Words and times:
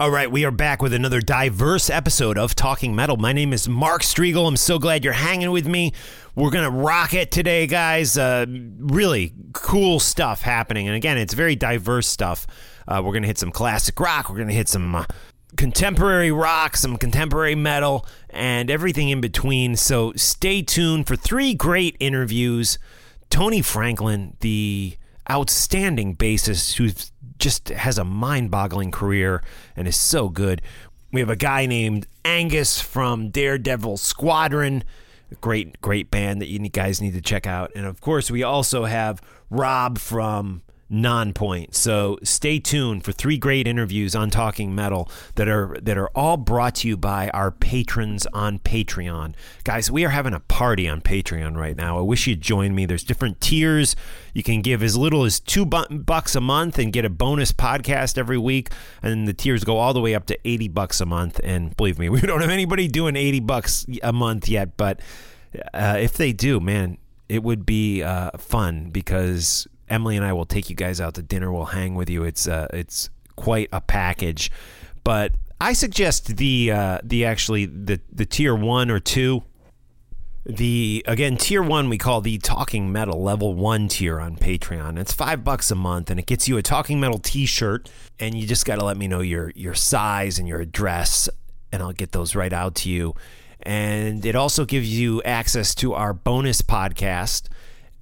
All 0.00 0.10
right, 0.10 0.28
we 0.28 0.44
are 0.44 0.50
back 0.50 0.82
with 0.82 0.92
another 0.92 1.20
diverse 1.20 1.88
episode 1.88 2.36
of 2.36 2.56
Talking 2.56 2.96
Metal. 2.96 3.16
My 3.16 3.32
name 3.32 3.52
is 3.52 3.68
Mark 3.68 4.02
Strigl. 4.02 4.48
I'm 4.48 4.56
so 4.56 4.76
glad 4.76 5.04
you're 5.04 5.12
hanging 5.12 5.52
with 5.52 5.68
me. 5.68 5.92
We're 6.34 6.50
going 6.50 6.64
to 6.64 6.76
rock 6.76 7.14
it 7.14 7.30
today, 7.30 7.68
guys. 7.68 8.18
Uh, 8.18 8.44
really 8.48 9.32
cool 9.52 10.00
stuff 10.00 10.42
happening. 10.42 10.88
And 10.88 10.96
again, 10.96 11.16
it's 11.16 11.32
very 11.32 11.54
diverse 11.54 12.08
stuff. 12.08 12.44
Uh, 12.88 13.02
we're 13.04 13.12
going 13.12 13.22
to 13.22 13.28
hit 13.28 13.38
some 13.38 13.52
classic 13.52 14.00
rock, 14.00 14.28
we're 14.28 14.34
going 14.34 14.48
to 14.48 14.54
hit 14.54 14.68
some 14.68 14.96
uh, 14.96 15.04
contemporary 15.56 16.32
rock, 16.32 16.76
some 16.76 16.96
contemporary 16.96 17.54
metal, 17.54 18.04
and 18.30 18.72
everything 18.72 19.10
in 19.10 19.20
between. 19.20 19.76
So 19.76 20.12
stay 20.16 20.60
tuned 20.60 21.06
for 21.06 21.14
three 21.14 21.54
great 21.54 21.96
interviews. 22.00 22.80
Tony 23.30 23.62
Franklin, 23.62 24.36
the 24.40 24.96
outstanding 25.30 26.16
bassist 26.16 26.74
who's 26.78 27.12
just 27.44 27.68
has 27.68 27.98
a 27.98 28.04
mind-boggling 28.04 28.90
career 28.90 29.42
and 29.76 29.86
is 29.86 29.96
so 29.96 30.30
good. 30.30 30.62
We 31.12 31.20
have 31.20 31.28
a 31.28 31.36
guy 31.36 31.66
named 31.66 32.06
Angus 32.24 32.80
from 32.80 33.28
Daredevil 33.28 33.98
Squadron, 33.98 34.82
great 35.42 35.78
great 35.82 36.10
band 36.10 36.40
that 36.40 36.48
you 36.48 36.58
guys 36.70 37.02
need 37.02 37.12
to 37.12 37.20
check 37.20 37.46
out. 37.46 37.70
And 37.76 37.84
of 37.84 38.00
course, 38.00 38.30
we 38.30 38.42
also 38.42 38.86
have 38.86 39.20
Rob 39.50 39.98
from 39.98 40.62
Nonpoint. 40.94 41.74
So 41.74 42.18
stay 42.22 42.60
tuned 42.60 43.04
for 43.04 43.10
three 43.10 43.36
great 43.36 43.66
interviews 43.66 44.14
on 44.14 44.30
Talking 44.30 44.74
Metal 44.74 45.10
that 45.34 45.48
are 45.48 45.76
that 45.82 45.98
are 45.98 46.08
all 46.14 46.36
brought 46.36 46.76
to 46.76 46.88
you 46.88 46.96
by 46.96 47.30
our 47.30 47.50
patrons 47.50 48.26
on 48.32 48.60
Patreon. 48.60 49.34
Guys, 49.64 49.90
we 49.90 50.04
are 50.04 50.10
having 50.10 50.32
a 50.32 50.40
party 50.40 50.88
on 50.88 51.00
Patreon 51.00 51.56
right 51.56 51.76
now. 51.76 51.98
I 51.98 52.02
wish 52.02 52.26
you'd 52.26 52.40
join 52.40 52.74
me. 52.74 52.86
There's 52.86 53.02
different 53.02 53.40
tiers. 53.40 53.96
You 54.32 54.44
can 54.44 54.62
give 54.62 54.82
as 54.82 54.96
little 54.96 55.24
as 55.24 55.40
two 55.40 55.66
bucks 55.66 56.36
a 56.36 56.40
month 56.40 56.78
and 56.78 56.92
get 56.92 57.04
a 57.04 57.10
bonus 57.10 57.50
podcast 57.50 58.16
every 58.16 58.38
week, 58.38 58.70
and 59.02 59.26
the 59.26 59.34
tiers 59.34 59.64
go 59.64 59.78
all 59.78 59.92
the 59.92 60.00
way 60.00 60.14
up 60.14 60.26
to 60.26 60.38
80 60.48 60.68
bucks 60.68 61.00
a 61.00 61.06
month. 61.06 61.40
And 61.42 61.76
believe 61.76 61.98
me, 61.98 62.08
we 62.10 62.20
don't 62.20 62.40
have 62.40 62.50
anybody 62.50 62.86
doing 62.86 63.16
80 63.16 63.40
bucks 63.40 63.86
a 64.02 64.12
month 64.12 64.48
yet, 64.48 64.76
but 64.76 65.00
uh, 65.72 65.96
if 66.00 66.14
they 66.14 66.32
do, 66.32 66.60
man, 66.60 66.98
it 67.28 67.42
would 67.42 67.64
be 67.66 68.02
uh, 68.02 68.30
fun 68.38 68.90
because 68.90 69.66
Emily 69.94 70.16
and 70.16 70.26
I 70.26 70.32
will 70.32 70.44
take 70.44 70.68
you 70.68 70.76
guys 70.76 71.00
out 71.00 71.14
to 71.14 71.22
dinner. 71.22 71.52
We'll 71.52 71.66
hang 71.66 71.94
with 71.94 72.10
you. 72.10 72.24
It's 72.24 72.48
uh, 72.48 72.66
it's 72.72 73.08
quite 73.36 73.68
a 73.72 73.80
package, 73.80 74.50
but 75.04 75.32
I 75.60 75.72
suggest 75.72 76.36
the 76.36 76.72
uh, 76.72 76.98
the 77.02 77.24
actually 77.24 77.66
the 77.66 78.00
the 78.12 78.26
tier 78.26 78.54
one 78.54 78.90
or 78.90 78.98
two. 78.98 79.44
The 80.46 81.02
again 81.06 81.38
tier 81.38 81.62
one 81.62 81.88
we 81.88 81.96
call 81.96 82.20
the 82.20 82.36
Talking 82.36 82.92
Metal 82.92 83.22
level 83.22 83.54
one 83.54 83.88
tier 83.88 84.20
on 84.20 84.36
Patreon. 84.36 84.98
It's 84.98 85.12
five 85.12 85.42
bucks 85.42 85.70
a 85.70 85.74
month, 85.74 86.10
and 86.10 86.20
it 86.20 86.26
gets 86.26 86.48
you 86.48 86.58
a 86.58 86.62
Talking 86.62 87.00
Metal 87.00 87.18
T-shirt. 87.18 87.88
And 88.20 88.34
you 88.34 88.46
just 88.46 88.66
got 88.66 88.78
to 88.78 88.84
let 88.84 88.98
me 88.98 89.08
know 89.08 89.20
your 89.20 89.52
your 89.54 89.74
size 89.74 90.38
and 90.38 90.46
your 90.46 90.60
address, 90.60 91.30
and 91.72 91.82
I'll 91.82 91.92
get 91.92 92.12
those 92.12 92.34
right 92.34 92.52
out 92.52 92.74
to 92.76 92.90
you. 92.90 93.14
And 93.62 94.26
it 94.26 94.36
also 94.36 94.66
gives 94.66 94.90
you 94.90 95.22
access 95.22 95.74
to 95.76 95.94
our 95.94 96.12
bonus 96.12 96.60
podcast 96.60 97.48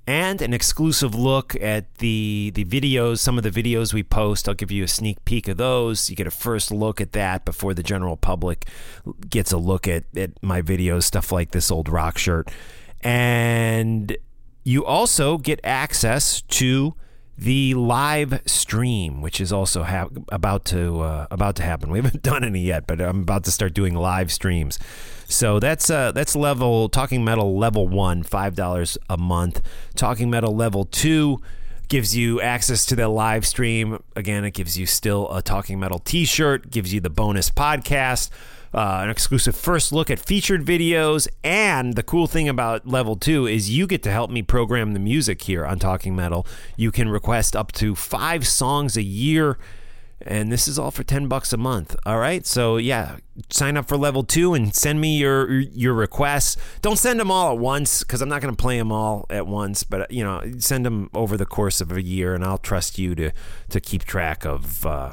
and 0.07 0.43
an 0.43 0.53
exclusive 0.53 1.15
look 1.15 1.55
at 1.61 1.95
the 1.99 2.51
the 2.55 2.65
videos 2.65 3.19
some 3.19 3.39
of 3.39 3.45
the 3.45 3.51
videos 3.51 3.95
we 3.95 4.03
post 4.03 4.49
i'll 4.49 4.55
give 4.55 4.71
you 4.71 4.83
a 4.83 4.89
sneak 4.89 5.25
peek 5.25 5.47
of 5.47 5.57
those 5.57 6.11
you 6.11 6.17
get 6.17 6.27
a 6.27 6.31
first 6.31 6.73
look 6.73 7.01
at 7.01 7.13
that 7.13 7.45
before 7.45 7.73
the 7.73 7.83
general 7.83 8.17
public 8.17 8.67
gets 9.31 9.53
a 9.53 9.59
look 9.59 9.87
at, 9.87 10.05
at 10.17 10.31
my 10.43 10.61
videos 10.61 11.05
stuff 11.05 11.31
like 11.31 11.53
this 11.53 11.71
old 11.71 11.89
rock 11.89 12.19
shirt 12.19 12.51
and 13.03 14.17
you 14.65 14.85
also 14.85 15.39
get 15.39 15.61
access 15.65 16.43
to 16.43 16.95
the 17.37 17.75
live 17.75 18.41
stream, 18.47 19.21
which 19.21 19.41
is 19.41 19.53
also 19.53 19.83
ha- 19.83 20.09
about 20.29 20.65
to 20.67 21.01
uh, 21.01 21.27
about 21.31 21.57
to 21.57 21.63
happen. 21.63 21.91
We 21.91 21.99
haven't 21.99 22.23
done 22.23 22.45
any 22.45 22.61
yet, 22.61 22.87
but 22.87 23.01
I'm 23.01 23.23
about 23.23 23.45
to 23.45 23.51
start 23.51 23.75
doing 23.75 23.95
live 23.95 24.31
streams. 24.31 24.79
So 25.33 25.59
that's 25.59 25.91
uh, 25.91 26.13
that's 26.13 26.37
level 26.37 26.89
Talking 26.89 27.25
Metal 27.25 27.59
level 27.59 27.89
one, 27.89 28.23
five 28.23 28.55
dollars 28.55 28.99
a 29.09 29.17
month. 29.17 29.63
Talking 29.97 30.31
Metal 30.31 30.55
level 30.55 30.85
two 30.85 31.41
gives 31.89 32.17
you 32.17 32.41
access 32.41 32.87
to 32.87 32.97
the 32.97 33.09
live 33.09 33.47
stream. 33.47 34.03
Again, 34.17 34.45
it 34.45 34.53
gives 34.53 34.79
you 34.79 34.87
still 34.87 35.31
a 35.31 35.43
Talking 35.43 35.79
Metal 35.79 35.99
T-shirt, 35.99 36.71
gives 36.71 36.95
you 36.95 37.01
the 37.01 37.11
bonus 37.11 37.51
podcast 37.51 38.31
uh, 38.75 39.01
an 39.03 39.11
exclusive 39.11 39.55
first 39.55 39.93
look 39.93 40.11
at 40.11 40.19
featured 40.19 40.65
videos. 40.65 41.29
And 41.45 41.95
the 41.95 42.03
cool 42.03 42.27
thing 42.27 42.49
about 42.49 42.87
level 42.87 43.17
two 43.17 43.47
is 43.47 43.71
you 43.71 43.87
get 43.87 44.03
to 44.05 44.11
help 44.11 44.31
me 44.31 44.43
program 44.43 44.95
the 44.95 45.01
music 45.01 45.43
here 45.43 45.65
on 45.67 45.79
Talking 45.79 46.17
Metal. 46.17 46.47
You 46.77 46.91
can 46.91 47.09
request 47.09 47.55
up 47.55 47.73
to 47.73 47.95
five 47.95 48.47
songs 48.47 48.97
a 48.97 49.03
year. 49.03 49.59
And 50.27 50.51
this 50.51 50.69
is 50.69 50.79
all 50.79 50.91
for 50.91 51.03
10 51.03 51.29
bucks 51.29 51.53
a 51.53 51.57
month. 51.57 51.97
All 52.07 52.19
right. 52.19 52.47
So, 52.47 52.77
yeah, 52.77 53.17
sign 53.51 53.77
up 53.77 53.87
for 53.87 53.97
level 53.97 54.25
two 54.25 54.55
and 54.55 54.75
send 54.75 55.01
me 55.01 55.17
your 55.17 55.51
your 55.61 55.95
requests. 55.95 56.57
Don't 56.81 56.99
send 56.99 57.21
them 57.21 57.31
all 57.31 57.53
at 57.53 57.59
once 57.59 58.03
because 58.03 58.21
I'm 58.23 58.29
not 58.29 58.41
going 58.43 58.55
to 58.55 58.61
play 58.61 58.79
them 58.79 58.93
all 58.93 59.27
at 59.31 59.47
once. 59.47 59.83
But, 59.83 60.11
you 60.11 60.25
know, 60.25 60.43
send 60.59 60.87
them 60.87 61.11
over 61.15 61.37
the 61.37 61.47
course 61.47 61.81
of 61.81 61.93
a 61.93 62.03
year 62.03 62.35
and 62.35 62.45
I'll 62.45 62.59
trust 62.59 62.99
you 62.99 63.15
to, 63.17 63.31
to 63.71 63.81
keep 63.81 64.05
track 64.05 64.45
of. 64.45 64.87
Uh, 64.87 65.13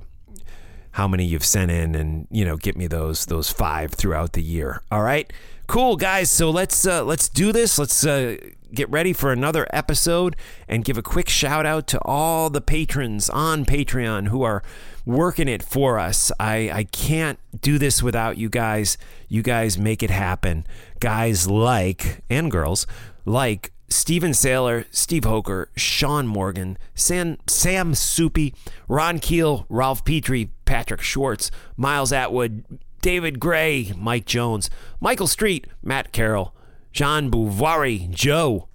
how 0.92 1.08
many 1.08 1.24
you've 1.24 1.46
sent 1.46 1.72
in 1.72 1.96
and 1.96 2.28
you 2.32 2.44
know 2.44 2.58
get 2.58 2.76
me 2.76 2.88
those 2.88 3.28
those 3.28 3.50
five 3.50 3.94
throughout 3.94 4.34
the 4.34 4.42
year 4.42 4.82
all 4.92 5.02
right 5.02 5.32
cool 5.68 5.96
guys 5.96 6.32
so 6.32 6.50
let's 6.50 6.86
uh, 6.86 7.04
let's 7.04 7.30
do 7.30 7.52
this 7.52 7.78
let's 7.78 8.06
uh, 8.06 8.36
get 8.74 8.90
ready 8.90 9.14
for 9.14 9.32
another 9.32 9.68
episode 9.72 10.36
and 10.68 10.84
give 10.84 10.98
a 10.98 11.02
quick 11.02 11.30
shout 11.30 11.66
out 11.66 11.88
to 11.88 12.00
all 12.04 12.50
the 12.50 12.62
patrons 12.62 13.30
on 13.30 13.66
patreon 13.66 14.28
who 14.30 14.42
are 14.42 14.64
working 15.06 15.48
it 15.48 15.64
for 15.64 16.00
us. 16.00 16.32
I 16.40 16.70
i 16.72 16.84
can't 16.84 17.40
do 17.62 17.78
this 17.78 18.04
without 18.04 18.38
you 18.38 18.50
guys. 18.50 18.98
You 19.28 19.42
guys 19.42 19.78
make 19.78 20.04
it 20.04 20.10
happen. 20.10 20.66
Guys 21.00 21.48
like 21.50 22.22
and 22.30 22.52
girls 22.52 22.86
like 23.26 23.72
Steven 23.90 24.32
Saylor, 24.32 24.86
Steve 24.92 25.24
Hoker, 25.24 25.70
Sean 25.76 26.28
Morgan, 26.28 26.78
Sam, 26.94 27.38
Sam 27.48 27.96
Soupy, 27.96 28.54
Ron 28.88 29.20
Keel, 29.20 29.66
Ralph 29.68 30.06
Petrie, 30.06 30.52
Patrick 30.66 31.02
Schwartz, 31.02 31.50
Miles 31.76 32.14
Atwood, 32.14 32.64
David 33.02 33.40
Gray, 33.40 33.94
Mike 33.98 34.26
Jones, 34.26 34.70
Michael 35.00 35.28
Street, 35.28 35.68
Matt 35.82 36.12
Carroll, 36.12 36.54
Jean 36.92 37.32
Bouvari, 37.32 38.10
Joe, 38.12 38.68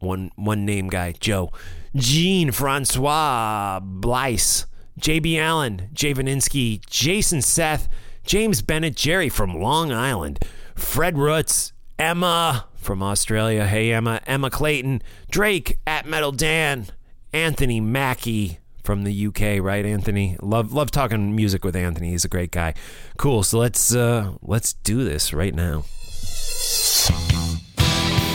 one 0.00 0.30
one 0.36 0.64
name 0.64 0.88
guy, 0.88 1.12
Joe, 1.12 1.52
Jean 1.94 2.50
Francois 2.50 3.80
Blyce, 3.80 4.66
JB 5.00 5.38
Allen, 5.38 5.88
Jay 5.92 6.14
Vaninsky, 6.14 6.84
Jason 6.88 7.42
Seth, 7.42 7.88
James 8.24 8.62
Bennett, 8.62 8.96
Jerry 8.96 9.28
from 9.28 9.60
Long 9.60 9.92
Island, 9.92 10.38
Fred 10.74 11.18
Roots, 11.18 11.72
Emma 11.98 12.66
from 12.74 13.02
Australia. 13.02 13.66
Hey, 13.66 13.92
Emma. 13.92 14.20
Emma 14.26 14.50
Clayton. 14.50 15.02
Drake 15.30 15.78
at 15.86 16.06
Metal 16.06 16.32
Dan. 16.32 16.86
Anthony 17.32 17.80
Mackie 17.80 18.60
from 18.82 19.02
the 19.02 19.26
UK, 19.26 19.62
right, 19.62 19.84
Anthony? 19.84 20.36
Love 20.40 20.72
love 20.72 20.90
talking 20.90 21.34
music 21.34 21.64
with 21.64 21.74
Anthony. 21.74 22.10
He's 22.10 22.24
a 22.24 22.28
great 22.28 22.52
guy. 22.52 22.72
Cool. 23.18 23.42
So 23.42 23.58
let's 23.58 23.94
uh, 23.94 24.32
let's 24.40 24.72
do 24.72 25.04
this 25.04 25.34
right 25.34 25.54
now. 25.54 25.84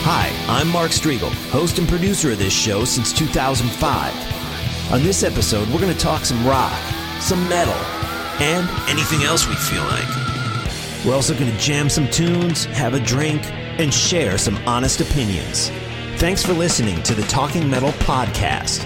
Hi, 0.04 0.30
I'm 0.48 0.68
Mark 0.68 0.90
Strigl, 0.90 1.32
host 1.50 1.78
and 1.78 1.88
producer 1.88 2.32
of 2.32 2.38
this 2.38 2.52
show 2.52 2.84
since 2.84 3.12
2005. 3.12 4.41
On 4.92 5.02
this 5.02 5.22
episode, 5.22 5.66
we're 5.70 5.80
going 5.80 5.90
to 5.90 5.98
talk 5.98 6.22
some 6.22 6.46
rock, 6.46 6.70
some 7.18 7.48
metal, 7.48 7.72
and 8.42 8.68
anything 8.90 9.22
else 9.22 9.48
we 9.48 9.54
feel 9.54 9.82
like. 9.84 10.06
We're 11.02 11.14
also 11.14 11.32
going 11.32 11.50
to 11.50 11.56
jam 11.56 11.88
some 11.88 12.10
tunes, 12.10 12.66
have 12.66 12.92
a 12.92 13.00
drink, 13.00 13.42
and 13.80 13.92
share 13.92 14.36
some 14.36 14.56
honest 14.68 15.00
opinions. 15.00 15.70
Thanks 16.16 16.44
for 16.44 16.52
listening 16.52 17.02
to 17.04 17.14
the 17.14 17.22
Talking 17.22 17.70
Metal 17.70 17.88
Podcast. 17.92 18.84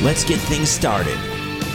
Let's 0.00 0.22
get 0.22 0.38
things 0.38 0.68
started. 0.68 1.18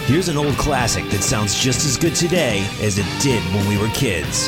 Here's 0.06 0.30
an 0.30 0.38
old 0.38 0.54
classic 0.54 1.04
that 1.10 1.22
sounds 1.22 1.60
just 1.60 1.86
as 1.86 1.98
good 1.98 2.16
today 2.16 2.66
as 2.80 2.98
it 2.98 3.22
did 3.22 3.44
when 3.54 3.68
we 3.68 3.78
were 3.78 3.94
kids. 3.94 4.48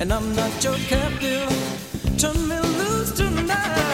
And 0.00 0.12
I'm 0.12 0.34
not 0.34 0.62
your 0.62 0.74
captive. 0.88 1.48
Turn 2.18 2.48
me 2.48 2.58
loose 2.60 3.12
tonight. 3.12 3.85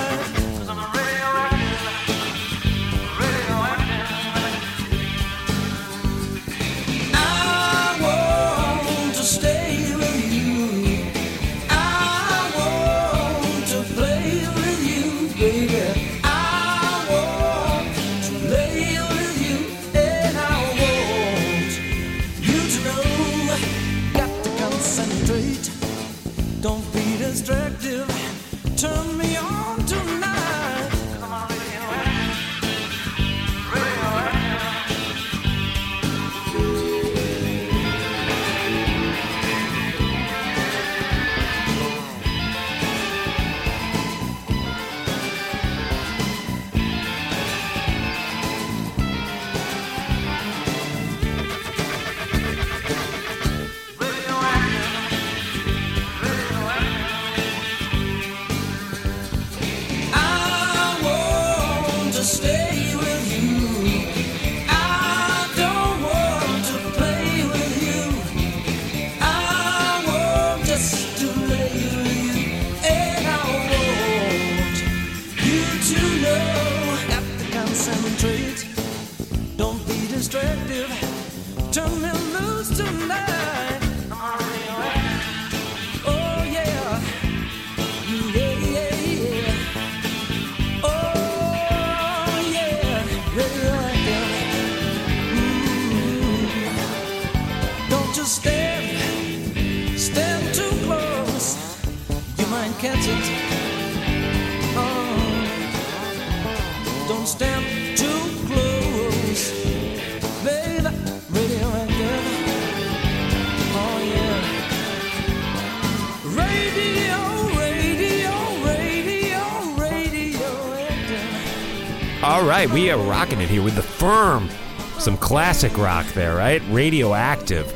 All 122.43 122.49
right, 122.49 122.69
we 122.69 122.91
are 122.91 122.99
rocking 122.99 123.41
it 123.41 123.49
here 123.49 123.63
with 123.63 123.77
the 123.77 123.85
firm. 123.85 124.51
Some 124.99 125.17
classic 125.17 125.79
rock 125.79 126.05
there, 126.09 126.35
right? 126.35 126.61
Radioactive, 126.71 127.71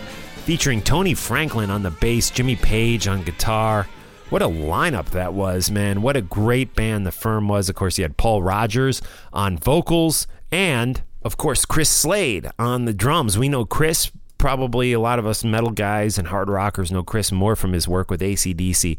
featuring 0.45 0.83
Tony 0.83 1.15
Franklin 1.15 1.71
on 1.71 1.85
the 1.85 1.93
bass, 1.93 2.31
Jimmy 2.33 2.57
Page 2.57 3.07
on 3.07 3.23
guitar. 3.23 3.87
What 4.29 4.43
a 4.43 4.49
lineup 4.49 5.11
that 5.11 5.35
was, 5.35 5.71
man. 5.71 6.03
What 6.03 6.17
a 6.17 6.21
great 6.21 6.75
band 6.75 7.07
the 7.07 7.13
firm 7.13 7.47
was. 7.47 7.69
Of 7.69 7.77
course, 7.77 7.97
you 7.97 8.03
had 8.03 8.17
Paul 8.17 8.43
Rodgers 8.43 9.01
on 9.33 9.57
vocals 9.57 10.27
and, 10.51 11.01
of 11.23 11.37
course, 11.37 11.65
Chris 11.65 11.89
Slade 11.89 12.51
on 12.59 12.87
the 12.87 12.93
drums. 12.93 13.39
We 13.39 13.49
know 13.49 13.65
Chris, 13.65 14.11
probably 14.37 14.93
a 14.93 14.99
lot 14.99 15.21
of 15.21 15.29
us 15.29 15.45
metal 15.45 15.71
guys 15.71 16.19
and 16.19 16.27
hard 16.27 16.51
rockers 16.51 16.91
know 16.91 17.05
Chris 17.05 17.31
more 17.31 17.55
from 17.55 17.73
his 17.73 17.87
work 17.87 18.11
with 18.11 18.21
ACDC. 18.21 18.99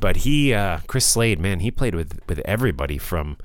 But 0.00 0.18
he, 0.18 0.54
uh, 0.54 0.78
Chris 0.86 1.04
Slade, 1.04 1.40
man, 1.40 1.58
he 1.58 1.72
played 1.72 1.96
with, 1.96 2.20
with 2.28 2.38
everybody 2.44 2.98
from 2.98 3.36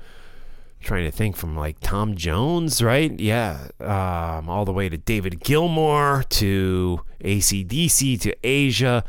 trying 0.84 1.04
to 1.04 1.10
think 1.10 1.36
from 1.36 1.56
like 1.56 1.80
Tom 1.80 2.14
Jones, 2.14 2.82
right? 2.82 3.18
Yeah, 3.18 3.68
um, 3.80 4.48
all 4.48 4.64
the 4.64 4.72
way 4.72 4.88
to 4.88 4.96
David 4.96 5.40
Gilmour 5.40 6.24
to 6.28 7.00
ACDC 7.20 8.20
to 8.20 8.36
Asia. 8.44 9.04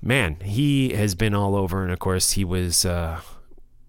Man, 0.00 0.36
he 0.42 0.94
has 0.94 1.14
been 1.14 1.34
all 1.34 1.54
over, 1.54 1.82
and 1.82 1.92
of 1.92 1.98
course, 1.98 2.32
he 2.32 2.44
was 2.44 2.84
uh, 2.84 3.20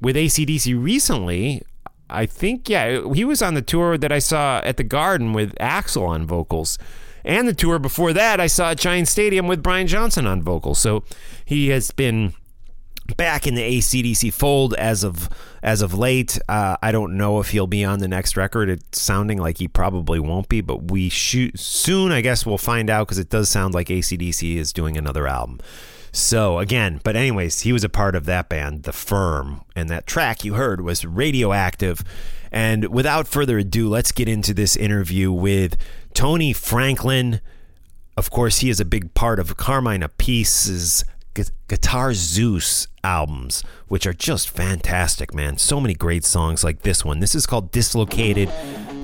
with 0.01 0.15
ACDC 0.15 0.81
recently. 0.81 1.63
I 2.09 2.25
think, 2.25 2.67
yeah, 2.67 3.07
he 3.13 3.23
was 3.23 3.41
on 3.41 3.53
the 3.53 3.61
tour 3.61 3.97
that 3.97 4.11
I 4.11 4.19
saw 4.19 4.59
at 4.65 4.75
the 4.75 4.83
Garden 4.83 5.31
with 5.31 5.55
Axl 5.55 6.05
on 6.09 6.25
vocals. 6.25 6.77
And 7.23 7.47
the 7.47 7.53
tour 7.53 7.79
before 7.79 8.11
that, 8.11 8.41
I 8.41 8.47
saw 8.47 8.71
at 8.71 8.79
Giant 8.79 9.07
Stadium 9.07 9.47
with 9.47 9.63
Brian 9.63 9.87
Johnson 9.87 10.27
on 10.27 10.41
vocals. 10.41 10.79
So 10.79 11.03
he 11.45 11.69
has 11.69 11.91
been 11.91 12.33
back 13.17 13.47
in 13.47 13.55
the 13.55 13.61
ACDC 13.61 14.33
fold 14.33 14.73
as 14.75 15.03
of 15.03 15.29
as 15.63 15.81
of 15.81 15.93
late. 15.93 16.39
Uh, 16.49 16.77
I 16.81 16.91
don't 16.91 17.17
know 17.17 17.39
if 17.39 17.51
he'll 17.51 17.67
be 17.67 17.85
on 17.85 17.99
the 17.99 18.07
next 18.07 18.35
record. 18.35 18.69
It's 18.69 19.01
sounding 19.01 19.37
like 19.37 19.57
he 19.59 19.67
probably 19.67 20.19
won't 20.19 20.49
be, 20.49 20.61
but 20.61 20.91
we 20.91 21.09
shoot 21.09 21.59
soon. 21.59 22.11
I 22.11 22.21
guess 22.21 22.45
we'll 22.45 22.57
find 22.57 22.89
out 22.89 23.07
because 23.07 23.19
it 23.19 23.29
does 23.29 23.49
sound 23.49 23.73
like 23.73 23.87
ACDC 23.87 24.55
is 24.55 24.73
doing 24.73 24.97
another 24.97 25.27
album. 25.27 25.59
So 26.11 26.59
again, 26.59 26.99
but 27.03 27.15
anyways, 27.15 27.61
he 27.61 27.71
was 27.71 27.83
a 27.83 27.89
part 27.89 28.15
of 28.15 28.25
that 28.25 28.49
band, 28.49 28.83
The 28.83 28.91
Firm, 28.91 29.61
and 29.75 29.89
that 29.89 30.07
track 30.07 30.43
you 30.43 30.55
heard 30.55 30.81
was 30.81 31.05
Radioactive. 31.05 32.03
And 32.51 32.89
without 32.89 33.27
further 33.27 33.59
ado, 33.59 33.87
let's 33.87 34.11
get 34.11 34.27
into 34.27 34.53
this 34.53 34.75
interview 34.75 35.31
with 35.31 35.77
Tony 36.13 36.51
Franklin. 36.51 37.39
Of 38.17 38.29
course, 38.29 38.59
he 38.59 38.69
is 38.69 38.81
a 38.81 38.85
big 38.85 39.13
part 39.13 39.39
of 39.39 39.55
Carmine 39.55 40.03
Appice's 40.03 41.05
Gu- 41.05 41.09
Guitar 41.67 42.13
Zeus 42.13 42.87
albums, 43.03 43.63
which 43.87 44.05
are 44.05 44.13
just 44.13 44.49
fantastic, 44.49 45.33
man. 45.33 45.57
So 45.57 45.79
many 45.79 45.93
great 45.93 46.25
songs 46.25 46.63
like 46.63 46.81
this 46.81 47.05
one. 47.05 47.19
This 47.19 47.35
is 47.35 47.45
called 47.45 47.71
Dislocated. 47.71 48.49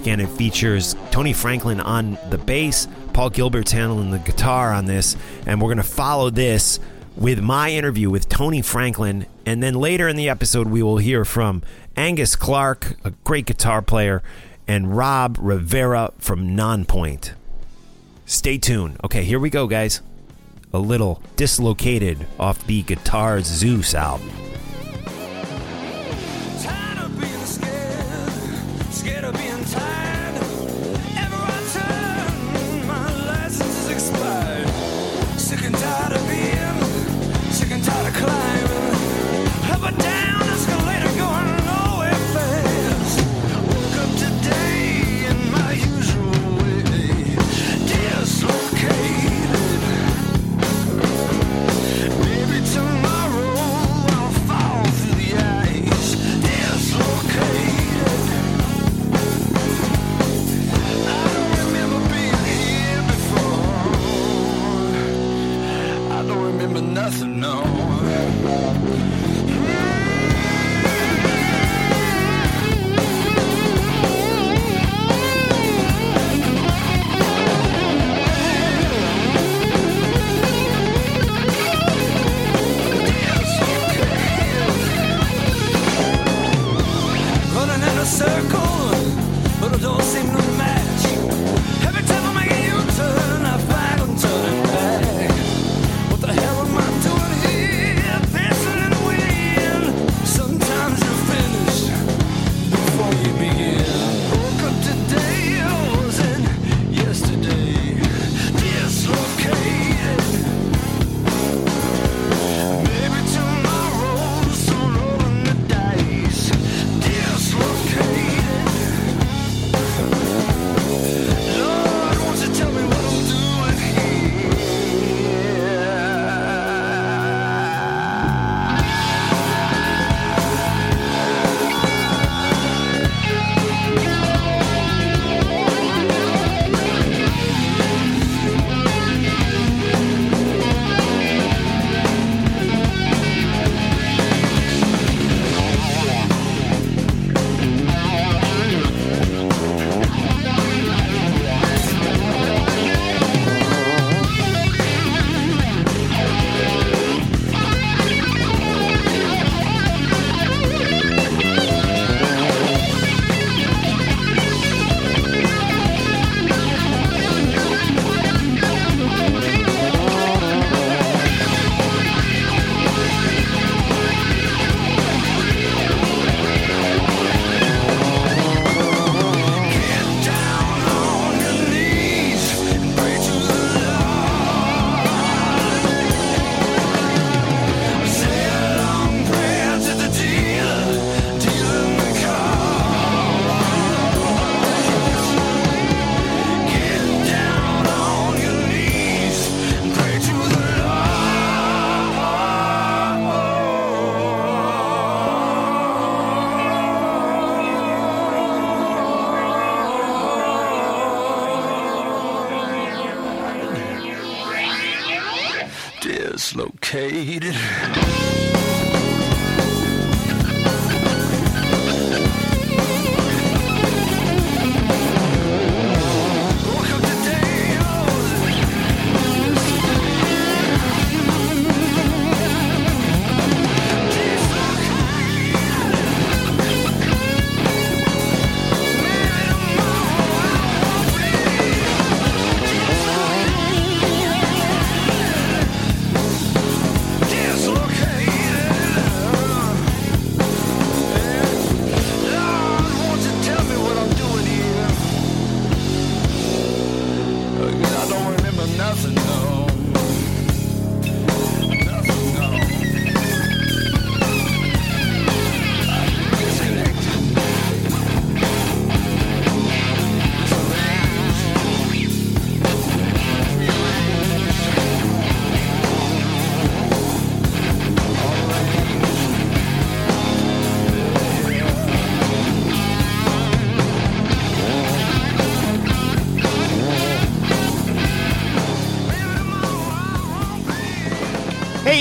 Again, 0.01 0.19
it 0.19 0.29
features 0.29 0.95
Tony 1.11 1.33
Franklin 1.33 1.79
on 1.79 2.17
the 2.29 2.37
bass, 2.37 2.87
Paul 3.13 3.29
Gilbert's 3.29 3.71
handling 3.71 4.11
the 4.11 4.19
guitar 4.19 4.73
on 4.73 4.85
this, 4.85 5.15
and 5.45 5.61
we're 5.61 5.69
going 5.69 5.77
to 5.77 5.83
follow 5.83 6.29
this 6.29 6.79
with 7.15 7.39
my 7.41 7.71
interview 7.71 8.09
with 8.09 8.29
Tony 8.29 8.61
Franklin. 8.61 9.25
And 9.45 9.63
then 9.63 9.73
later 9.73 10.07
in 10.07 10.15
the 10.15 10.29
episode, 10.29 10.67
we 10.67 10.83
will 10.83 10.97
hear 10.97 11.25
from 11.25 11.63
Angus 11.95 12.35
Clark, 12.35 12.95
a 13.03 13.11
great 13.23 13.45
guitar 13.45 13.81
player, 13.81 14.21
and 14.67 14.95
Rob 14.95 15.37
Rivera 15.39 16.11
from 16.19 16.55
Nonpoint. 16.55 17.31
Stay 18.25 18.57
tuned. 18.57 18.97
Okay, 19.03 19.23
here 19.23 19.39
we 19.39 19.49
go, 19.49 19.67
guys. 19.67 20.01
A 20.73 20.79
little 20.79 21.21
dislocated 21.37 22.27
off 22.39 22.67
the 22.67 22.81
Guitar 22.83 23.41
Zeus 23.41 23.95
album. 23.95 24.46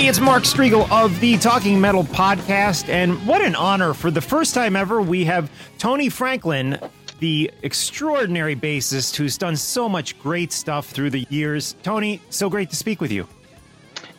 It's 0.07 0.21
Mark 0.21 0.43
Strigl 0.43 0.89
of 0.89 1.19
the 1.19 1.37
Talking 1.37 1.81
Metal 1.81 2.05
podcast, 2.05 2.87
and 2.87 3.27
what 3.27 3.41
an 3.41 3.55
honor 3.55 3.93
for 3.93 4.09
the 4.09 4.21
first 4.21 4.53
time 4.53 4.77
ever 4.77 5.01
we 5.01 5.25
have 5.25 5.51
Tony 5.79 6.07
Franklin, 6.07 6.79
the 7.19 7.51
extraordinary 7.61 8.55
bassist 8.55 9.17
who's 9.17 9.37
done 9.37 9.57
so 9.57 9.89
much 9.89 10.17
great 10.17 10.53
stuff 10.53 10.87
through 10.87 11.09
the 11.09 11.27
years. 11.29 11.75
Tony, 11.83 12.21
so 12.29 12.49
great 12.49 12.69
to 12.69 12.77
speak 12.77 13.01
with 13.01 13.11
you. 13.11 13.27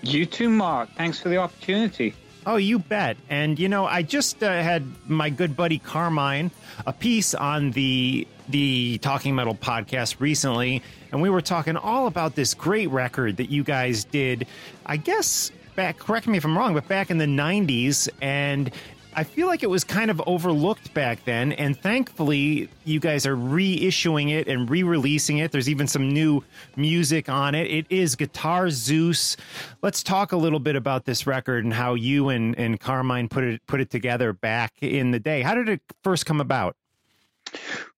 You 0.02 0.26
too, 0.26 0.50
Mark. 0.50 0.90
Thanks 0.95 1.21
for 1.21 1.30
the 1.30 1.38
opportunity. 1.38 2.14
Oh, 2.45 2.57
you 2.57 2.80
bet. 2.80 3.16
And 3.30 3.59
you 3.59 3.71
know, 3.71 3.87
I 3.87 4.02
just 4.02 4.42
uh, 4.42 4.62
had 4.62 4.85
my 5.09 5.30
good 5.30 5.57
buddy 5.57 5.78
Carmine 5.78 6.50
Appice 6.87 7.35
on 7.40 7.71
the 7.71 8.28
the 8.50 8.99
Talking 8.99 9.35
Metal 9.35 9.54
podcast 9.54 10.21
recently, 10.21 10.83
and 11.12 11.23
we 11.23 11.30
were 11.30 11.40
talking 11.40 11.78
all 11.78 12.07
about 12.07 12.35
this 12.35 12.52
great 12.52 12.90
record 12.90 13.38
that 13.38 13.49
you 13.49 13.64
guys 13.64 14.04
did. 14.04 14.47
I 14.85 14.99
guess 14.99 15.50
back. 15.78 15.97
Correct 15.97 16.26
me 16.26 16.37
if 16.37 16.44
I'm 16.44 16.58
wrong, 16.58 16.75
but 16.75 16.88
back 16.88 17.08
in 17.08 17.18
the 17.18 17.25
'90s, 17.25 18.08
and 18.20 18.68
I 19.14 19.23
feel 19.23 19.47
like 19.47 19.62
it 19.62 19.70
was 19.70 19.85
kind 19.85 20.11
of 20.11 20.20
overlooked 20.26 20.92
back 20.92 21.25
then, 21.25 21.52
and 21.52 21.78
thankfully, 21.78 22.68
you 22.85 22.99
guys 22.99 23.25
are 23.26 23.37
reissuing 23.37 24.32
it 24.32 24.49
and 24.49 24.68
re-releasing 24.68 25.38
it. 25.38 25.52
There's 25.52 25.68
even 25.68 25.87
some 25.87 26.12
new 26.12 26.42
music 26.75 27.28
on 27.28 27.54
it. 27.54 27.70
It 27.70 27.87
is 27.90 28.16
Guitar 28.16 28.70
Zeus. 28.70 29.37
Let's 29.80 30.02
talk 30.02 30.32
a 30.32 30.37
little 30.37 30.58
bit 30.58 30.75
about 30.75 31.04
this 31.04 31.28
record 31.28 31.62
and 31.62 31.73
how 31.73 31.94
you 31.94 32.28
and, 32.30 32.58
and 32.58 32.80
Carmine 32.80 33.28
put 33.28 33.44
it 33.44 33.64
put 33.68 33.80
it 33.80 33.88
together 33.88 34.32
back 34.32 34.73
in 34.80 35.12
the 35.12 35.20
day. 35.20 35.42
How 35.42 35.54
did 35.54 35.68
it 35.68 35.80
first 36.02 36.26
come 36.26 36.40
about? 36.40 36.75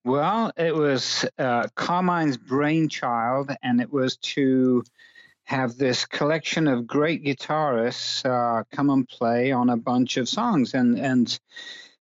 Well, 0.04 0.52
it 0.58 0.74
was 0.74 1.24
uh, 1.38 1.68
Carmine's 1.76 2.36
brainchild, 2.36 3.52
and 3.62 3.80
it 3.80 3.90
was 3.90 4.18
to 4.18 4.84
have 5.50 5.76
this 5.76 6.06
collection 6.06 6.68
of 6.68 6.86
great 6.86 7.24
guitarists 7.24 8.24
uh, 8.24 8.62
come 8.70 8.88
and 8.88 9.08
play 9.08 9.50
on 9.50 9.68
a 9.68 9.76
bunch 9.76 10.16
of 10.16 10.28
songs, 10.28 10.74
and 10.74 10.96
and 10.96 11.40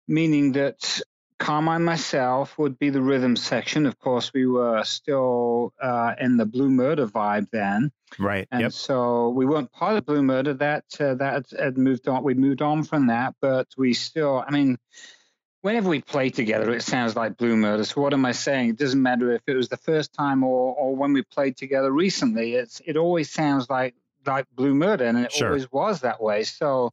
meaning 0.06 0.52
that 0.52 1.00
Carmine 1.40 1.82
myself 1.82 2.56
would 2.58 2.78
be 2.78 2.90
the 2.90 3.02
rhythm 3.02 3.34
section. 3.34 3.86
Of 3.86 3.98
course, 3.98 4.32
we 4.32 4.46
were 4.46 4.84
still 4.84 5.72
uh, 5.82 6.14
in 6.20 6.36
the 6.36 6.46
Blue 6.46 6.70
Murder 6.70 7.08
vibe 7.08 7.48
then, 7.50 7.90
Right. 8.20 8.46
and 8.52 8.60
yep. 8.60 8.72
so 8.72 9.30
we 9.30 9.46
weren't 9.46 9.72
part 9.72 9.96
of 9.96 10.06
Blue 10.06 10.22
Murder. 10.22 10.54
That 10.54 10.84
uh, 11.00 11.14
that 11.14 11.46
had 11.58 11.76
moved 11.76 12.06
on. 12.06 12.22
We 12.22 12.34
moved 12.34 12.62
on 12.62 12.84
from 12.84 13.08
that, 13.08 13.34
but 13.40 13.66
we 13.76 13.94
still. 13.94 14.44
I 14.46 14.52
mean, 14.52 14.78
whenever 15.62 15.88
we 15.88 16.00
play 16.00 16.30
together, 16.30 16.72
it 16.72 16.82
sounds 16.82 17.16
like 17.16 17.36
Blue 17.36 17.56
Murder. 17.56 17.84
So 17.84 18.00
what 18.00 18.14
am 18.14 18.24
I 18.24 18.32
saying? 18.32 18.70
It 18.70 18.78
doesn't 18.78 19.02
matter 19.02 19.32
if 19.32 19.42
it 19.46 19.54
was 19.54 19.68
the 19.68 19.76
first 19.76 20.12
time 20.12 20.42
or 20.42 20.74
or 20.74 20.96
when 20.96 21.12
we 21.12 21.22
played 21.22 21.56
together 21.56 21.90
recently. 21.90 22.54
It's 22.54 22.80
it 22.84 22.96
always 22.96 23.30
sounds 23.30 23.68
like 23.68 23.94
like 24.26 24.46
Blue 24.54 24.74
Murder, 24.74 25.04
and 25.04 25.18
it 25.18 25.32
Sure. 25.32 25.48
always 25.48 25.70
was 25.72 26.00
that 26.00 26.22
way. 26.22 26.44
So 26.44 26.92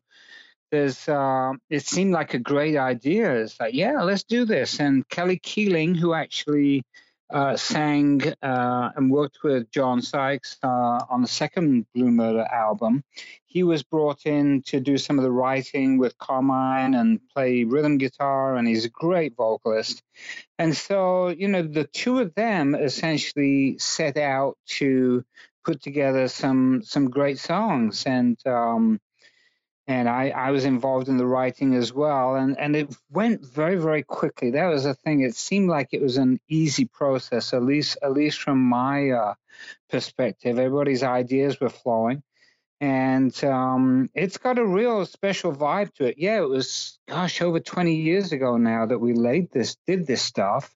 there's 0.71 1.07
uh, 1.07 1.53
it 1.69 1.85
seemed 1.85 2.13
like 2.13 2.33
a 2.33 2.39
great 2.39 2.77
idea. 2.77 3.33
It's 3.41 3.59
like 3.59 3.73
yeah, 3.73 4.01
let's 4.03 4.23
do 4.23 4.45
this. 4.45 4.79
And 4.79 5.07
Kelly 5.07 5.37
Keeling, 5.37 5.95
who 5.95 6.13
actually 6.13 6.83
sang 7.55 8.21
uh, 8.41 8.89
and 8.95 9.11
worked 9.11 9.43
with 9.43 9.69
John 9.71 10.01
Sykes 10.01 10.57
uh, 10.63 11.05
on 11.09 11.21
the 11.21 11.27
second 11.27 11.85
Blue 11.93 12.11
Murder 12.11 12.41
album. 12.43 13.03
He 13.45 13.63
was 13.63 13.83
brought 13.83 14.25
in 14.25 14.61
to 14.67 14.79
do 14.79 14.97
some 14.97 15.17
of 15.17 15.23
the 15.23 15.31
writing 15.31 15.97
with 15.97 16.17
Carmine 16.17 16.93
and 16.93 17.19
play 17.33 17.63
rhythm 17.63 17.97
guitar, 17.97 18.55
and 18.55 18.67
he's 18.67 18.85
a 18.85 18.89
great 18.89 19.35
vocalist. 19.35 20.03
And 20.59 20.75
so, 20.75 21.29
you 21.29 21.47
know, 21.47 21.63
the 21.63 21.85
two 21.85 22.19
of 22.19 22.35
them 22.35 22.75
essentially 22.75 23.77
set 23.79 24.17
out 24.17 24.57
to 24.77 25.23
put 25.65 25.81
together 25.81 26.27
some 26.27 26.81
some 26.83 27.09
great 27.09 27.39
songs, 27.39 28.05
and 28.05 28.37
um, 28.45 28.99
and 29.87 30.09
I, 30.09 30.29
I 30.29 30.51
was 30.51 30.65
involved 30.65 31.07
in 31.07 31.17
the 31.17 31.25
writing 31.25 31.73
as 31.75 31.93
well 31.93 32.35
and, 32.35 32.57
and 32.59 32.75
it 32.75 32.95
went 33.09 33.45
very 33.45 33.77
very 33.77 34.03
quickly. 34.03 34.51
That 34.51 34.67
was 34.67 34.83
the 34.83 34.93
thing. 34.93 35.21
It 35.21 35.35
seemed 35.35 35.69
like 35.69 35.89
it 35.91 36.01
was 36.01 36.17
an 36.17 36.39
easy 36.47 36.85
process 36.85 37.53
at 37.53 37.63
least 37.63 37.97
at 38.01 38.13
least 38.13 38.41
from 38.41 38.59
my 38.59 39.11
uh, 39.11 39.33
perspective. 39.89 40.59
Everybody's 40.59 41.03
ideas 41.03 41.59
were 41.59 41.69
flowing 41.69 42.23
and 42.79 43.43
um, 43.43 44.09
it's 44.13 44.37
got 44.37 44.59
a 44.59 44.65
real 44.65 45.05
special 45.05 45.53
vibe 45.53 45.93
to 45.95 46.05
it. 46.05 46.15
Yeah 46.17 46.37
it 46.37 46.49
was 46.49 46.99
gosh 47.07 47.41
over 47.41 47.59
20 47.59 47.95
years 47.95 48.31
ago 48.31 48.57
now 48.57 48.85
that 48.85 48.99
we 48.99 49.13
laid 49.13 49.51
this 49.51 49.77
did 49.87 50.05
this 50.05 50.21
stuff 50.21 50.73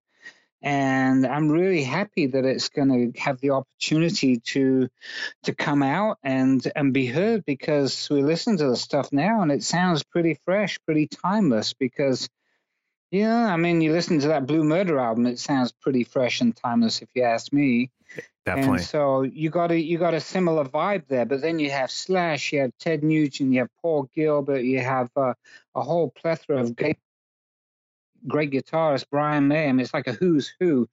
and 0.61 1.25
I'm 1.25 1.49
really 1.49 1.83
happy 1.83 2.27
that 2.27 2.45
it's 2.45 2.69
going 2.69 3.13
to 3.13 3.19
have 3.19 3.39
the 3.39 3.51
opportunity 3.51 4.37
to 4.37 4.89
to 5.43 5.55
come 5.55 5.81
out 5.81 6.17
and 6.23 6.65
and 6.75 6.93
be 6.93 7.07
heard 7.07 7.45
because 7.45 8.09
we 8.09 8.21
listen 8.23 8.57
to 8.57 8.67
the 8.67 8.77
stuff 8.77 9.11
now 9.11 9.41
and 9.41 9.51
it 9.51 9.63
sounds 9.63 10.03
pretty 10.03 10.39
fresh, 10.45 10.79
pretty 10.85 11.07
timeless. 11.07 11.73
Because 11.73 12.29
yeah, 13.11 13.53
I 13.53 13.57
mean, 13.57 13.81
you 13.81 13.91
listen 13.91 14.19
to 14.19 14.29
that 14.29 14.45
Blue 14.45 14.63
Murder 14.63 14.97
album, 14.97 15.25
it 15.25 15.37
sounds 15.37 15.73
pretty 15.73 16.05
fresh 16.05 16.39
and 16.39 16.55
timeless, 16.55 17.01
if 17.01 17.09
you 17.13 17.23
ask 17.23 17.51
me. 17.51 17.91
Definitely. 18.45 18.77
And 18.77 18.81
so 18.81 19.21
you 19.21 19.49
got 19.49 19.71
a 19.71 19.79
you 19.79 19.97
got 19.97 20.13
a 20.13 20.19
similar 20.19 20.65
vibe 20.65 21.07
there. 21.07 21.25
But 21.25 21.41
then 21.41 21.59
you 21.59 21.69
have 21.71 21.91
Slash, 21.91 22.53
you 22.53 22.61
have 22.61 22.71
Ted 22.79 23.03
Nugent, 23.03 23.53
you 23.53 23.59
have 23.59 23.69
Paul 23.81 24.09
Gilbert, 24.15 24.61
you 24.61 24.79
have 24.79 25.09
uh, 25.15 25.33
a 25.75 25.81
whole 25.81 26.09
plethora 26.09 26.61
of 26.61 26.75
great 26.75 26.97
great 28.27 28.51
guitarist 28.51 29.05
Brian 29.09 29.47
May. 29.47 29.69
It's 29.79 29.93
like 29.93 30.07
a 30.07 30.13
who's 30.13 30.53
who 30.59 30.87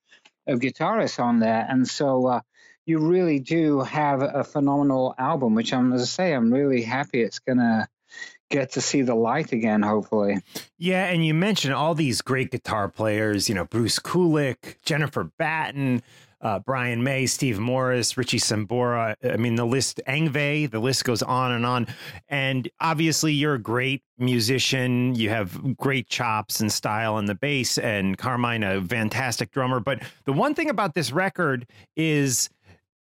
of 0.46 0.60
guitarists 0.60 1.22
on 1.22 1.40
there, 1.40 1.66
and 1.68 1.86
so 1.86 2.26
uh, 2.26 2.40
you 2.86 2.98
really 2.98 3.38
do 3.38 3.80
have 3.80 4.22
a 4.22 4.44
phenomenal 4.44 5.14
album. 5.18 5.54
Which 5.54 5.72
I'm, 5.72 5.92
as 5.92 6.02
I 6.02 6.06
say, 6.06 6.32
I'm 6.32 6.52
really 6.52 6.82
happy 6.82 7.20
it's 7.20 7.38
gonna 7.38 7.88
get 8.50 8.72
to 8.72 8.80
see 8.80 9.02
the 9.02 9.14
light 9.14 9.52
again. 9.52 9.82
Hopefully, 9.82 10.38
Yeah, 10.78 11.04
and 11.06 11.24
you 11.24 11.34
mentioned 11.34 11.74
all 11.74 11.94
these 11.94 12.22
great 12.22 12.50
guitar 12.50 12.88
players, 12.88 13.48
you 13.48 13.54
know, 13.54 13.64
Bruce 13.64 13.98
Kulick, 13.98 14.76
Jennifer 14.84 15.24
Batten, 15.24 16.02
uh, 16.40 16.58
Brian 16.60 17.02
May, 17.02 17.26
Steve 17.26 17.58
Morse, 17.58 18.16
Richie 18.16 18.38
Sambora. 18.38 19.16
I 19.24 19.36
mean, 19.36 19.56
the 19.56 19.66
list, 19.66 20.00
Yngwie, 20.06 20.70
the 20.70 20.78
list 20.78 21.04
goes 21.04 21.22
on 21.22 21.52
and 21.52 21.66
on. 21.66 21.86
And 22.28 22.68
obviously, 22.80 23.32
you're 23.32 23.54
a 23.54 23.60
great 23.60 24.02
musician. 24.18 25.14
You 25.14 25.30
have 25.30 25.76
great 25.76 26.08
chops 26.08 26.60
and 26.60 26.72
style 26.72 27.14
on 27.14 27.26
the 27.26 27.34
bass, 27.34 27.78
and 27.78 28.16
Carmine, 28.16 28.62
a 28.62 28.80
fantastic 28.82 29.50
drummer. 29.50 29.80
But 29.80 30.02
the 30.24 30.32
one 30.32 30.54
thing 30.54 30.70
about 30.70 30.94
this 30.94 31.10
record 31.12 31.66
is 31.96 32.48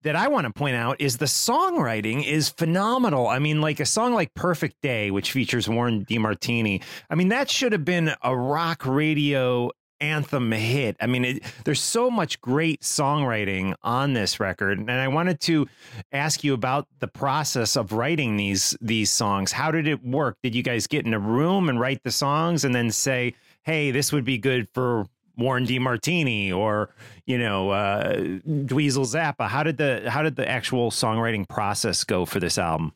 that 0.03 0.15
I 0.15 0.27
want 0.27 0.45
to 0.47 0.53
point 0.53 0.75
out 0.75 1.01
is 1.01 1.17
the 1.17 1.25
songwriting 1.25 2.25
is 2.25 2.49
phenomenal. 2.49 3.27
I 3.27 3.39
mean, 3.39 3.61
like 3.61 3.79
a 3.79 3.85
song 3.85 4.13
like 4.13 4.33
Perfect 4.35 4.81
Day, 4.81 5.11
which 5.11 5.31
features 5.31 5.67
Warren 5.67 6.05
DeMartini. 6.05 6.81
I 7.09 7.15
mean, 7.15 7.29
that 7.29 7.49
should 7.49 7.71
have 7.71 7.83
been 7.83 8.13
a 8.21 8.35
rock 8.35 8.85
radio 8.85 9.71
anthem 9.99 10.51
hit. 10.51 10.95
I 10.99 11.07
mean, 11.07 11.25
it, 11.25 11.43
there's 11.63 11.81
so 11.81 12.09
much 12.09 12.39
great 12.41 12.81
songwriting 12.81 13.73
on 13.83 14.13
this 14.13 14.39
record, 14.39 14.79
and 14.79 14.91
I 14.91 15.07
wanted 15.07 15.39
to 15.41 15.67
ask 16.11 16.43
you 16.43 16.53
about 16.53 16.87
the 16.99 17.07
process 17.07 17.75
of 17.75 17.91
writing 17.91 18.37
these 18.37 18.77
these 18.81 19.11
songs. 19.11 19.51
How 19.51 19.71
did 19.71 19.87
it 19.87 20.03
work? 20.03 20.37
Did 20.43 20.55
you 20.55 20.63
guys 20.63 20.87
get 20.87 21.05
in 21.05 21.13
a 21.13 21.19
room 21.19 21.69
and 21.69 21.79
write 21.79 22.03
the 22.03 22.11
songs, 22.11 22.63
and 22.63 22.73
then 22.73 22.91
say, 22.91 23.33
"Hey, 23.63 23.91
this 23.91 24.11
would 24.11 24.25
be 24.25 24.37
good 24.37 24.67
for 24.73 25.05
Warren 25.37 25.65
DeMartini 25.65 26.53
or 26.53 26.89
you 27.25 27.37
know 27.37 27.69
uh, 27.69 28.15
Dweezil 28.15 29.05
Zappa"? 29.05 29.47
How 29.47 29.63
did 29.63 29.77
the 29.77 30.09
how 30.09 30.21
did 30.21 30.35
the 30.35 30.47
actual 30.47 30.91
songwriting 30.91 31.47
process 31.47 32.03
go 32.03 32.25
for 32.25 32.39
this 32.39 32.57
album? 32.57 32.93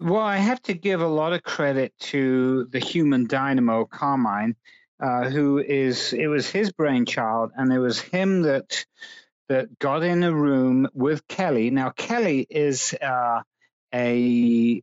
Well, 0.00 0.22
I 0.22 0.36
have 0.36 0.62
to 0.62 0.74
give 0.74 1.00
a 1.00 1.08
lot 1.08 1.32
of 1.32 1.42
credit 1.42 1.92
to 1.98 2.66
the 2.66 2.78
human 2.78 3.26
dynamo, 3.26 3.84
Carmine, 3.84 4.54
uh, 5.00 5.28
who 5.28 5.58
is 5.58 6.12
it 6.12 6.26
was 6.26 6.48
his 6.48 6.72
brainchild, 6.72 7.52
and 7.56 7.72
it 7.72 7.78
was 7.78 8.00
him 8.00 8.42
that 8.42 8.84
that 9.48 9.78
got 9.78 10.02
in 10.02 10.22
a 10.22 10.34
room 10.34 10.88
with 10.92 11.26
Kelly. 11.28 11.70
Now, 11.70 11.90
Kelly 11.90 12.46
is 12.48 12.94
uh, 12.94 13.42
a 13.94 14.82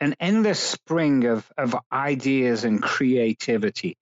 an 0.00 0.14
endless 0.20 0.60
spring 0.60 1.26
of 1.26 1.50
of 1.56 1.76
ideas 1.92 2.64
and 2.64 2.82
creativity, 2.82 3.96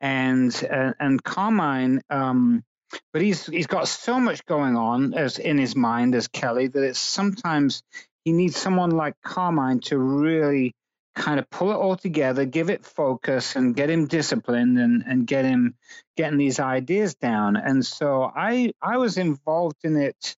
and 0.00 0.54
uh, 0.70 0.92
and 0.98 1.22
Carmine. 1.22 2.02
Um, 2.10 2.64
but 3.12 3.22
he's 3.22 3.46
he's 3.46 3.68
got 3.68 3.88
so 3.88 4.18
much 4.18 4.44
going 4.46 4.76
on 4.76 5.14
as 5.14 5.38
in 5.38 5.58
his 5.58 5.76
mind 5.76 6.14
as 6.14 6.28
Kelly 6.28 6.66
that 6.66 6.82
it's 6.82 6.98
sometimes 6.98 7.82
he 8.24 8.32
needs 8.32 8.56
someone 8.56 8.90
like 8.90 9.14
Carmine 9.24 9.80
to 9.80 9.98
really 9.98 10.74
kind 11.14 11.40
of 11.40 11.50
pull 11.50 11.70
it 11.70 11.76
all 11.76 11.96
together, 11.96 12.44
give 12.44 12.70
it 12.70 12.84
focus, 12.84 13.56
and 13.56 13.74
get 13.74 13.90
him 13.90 14.06
disciplined 14.06 14.78
and, 14.78 15.02
and 15.06 15.26
get 15.26 15.44
him 15.44 15.74
getting 16.16 16.38
these 16.38 16.60
ideas 16.60 17.14
down. 17.14 17.56
And 17.56 17.84
so 17.84 18.30
I 18.34 18.72
I 18.80 18.98
was 18.98 19.18
involved 19.18 19.84
in 19.84 19.96
it. 19.96 20.36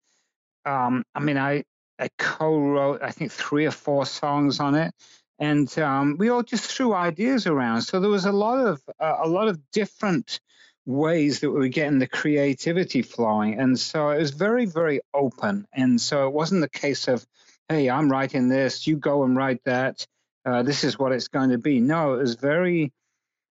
Um, 0.65 1.05
I 1.15 1.21
mean, 1.21 1.39
I 1.39 1.65
I 1.99 2.09
co-wrote 2.19 3.03
I 3.03 3.11
think 3.11 3.33
three 3.33 3.67
or 3.67 3.71
four 3.71 4.07
songs 4.07 4.61
on 4.61 4.75
it, 4.75 4.95
and 5.39 5.77
um, 5.79 6.17
we 6.19 6.31
all 6.31 6.43
just 6.43 6.71
threw 6.71 6.95
ideas 6.95 7.47
around. 7.47 7.83
So 7.83 8.01
there 8.01 8.11
was 8.11 8.25
a 8.25 8.33
lot 8.33 8.59
of 8.67 8.83
uh, 8.99 9.19
a 9.23 9.29
lot 9.29 9.49
of 9.49 9.61
different 9.73 10.41
ways 10.85 11.41
that 11.41 11.51
we 11.51 11.61
were 11.61 11.69
getting 11.69 11.99
the 11.99 12.09
creativity 12.09 13.03
flowing, 13.03 13.59
and 13.61 13.79
so 13.79 14.11
it 14.11 14.19
was 14.19 14.31
very 14.31 14.65
very 14.65 15.01
open. 15.13 15.67
And 15.73 16.01
so 16.01 16.27
it 16.27 16.33
wasn't 16.33 16.63
the 16.63 16.69
case 16.69 17.09
of 17.09 17.27
hey, 17.69 17.89
I'm 17.89 18.11
writing 18.11 18.49
this, 18.49 18.87
you 18.87 18.97
go 18.97 19.25
and 19.25 19.37
write 19.37 19.65
that. 19.65 20.07
Uh, 20.45 20.63
this 20.63 20.85
is 20.85 20.99
what 20.99 21.13
it's 21.13 21.29
going 21.29 21.51
to 21.51 21.59
be. 21.59 21.81
No, 21.81 22.15
it 22.15 22.19
was 22.19 22.35
very, 22.35 22.93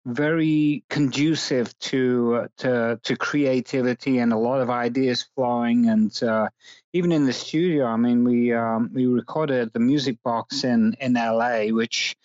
very 0.05 0.83
conducive 0.89 1.77
to 1.79 2.35
uh, 2.35 2.47
to 2.57 2.99
to 3.03 3.15
creativity 3.17 4.19
and 4.19 4.31
a 4.31 4.37
lot 4.37 4.61
of 4.61 4.69
ideas 4.69 5.27
flowing. 5.35 5.89
And 5.89 6.23
uh, 6.23 6.47
even 6.93 7.11
in 7.11 7.25
the 7.25 7.33
studio, 7.33 7.85
I 7.85 7.97
mean, 7.97 8.23
we 8.23 8.53
um, 8.53 8.89
we 8.93 9.05
recorded 9.05 9.73
the 9.73 9.79
Music 9.79 10.17
Box 10.23 10.63
in 10.63 10.95
in 11.01 11.13
LA, 11.13 11.67
which 11.67 12.15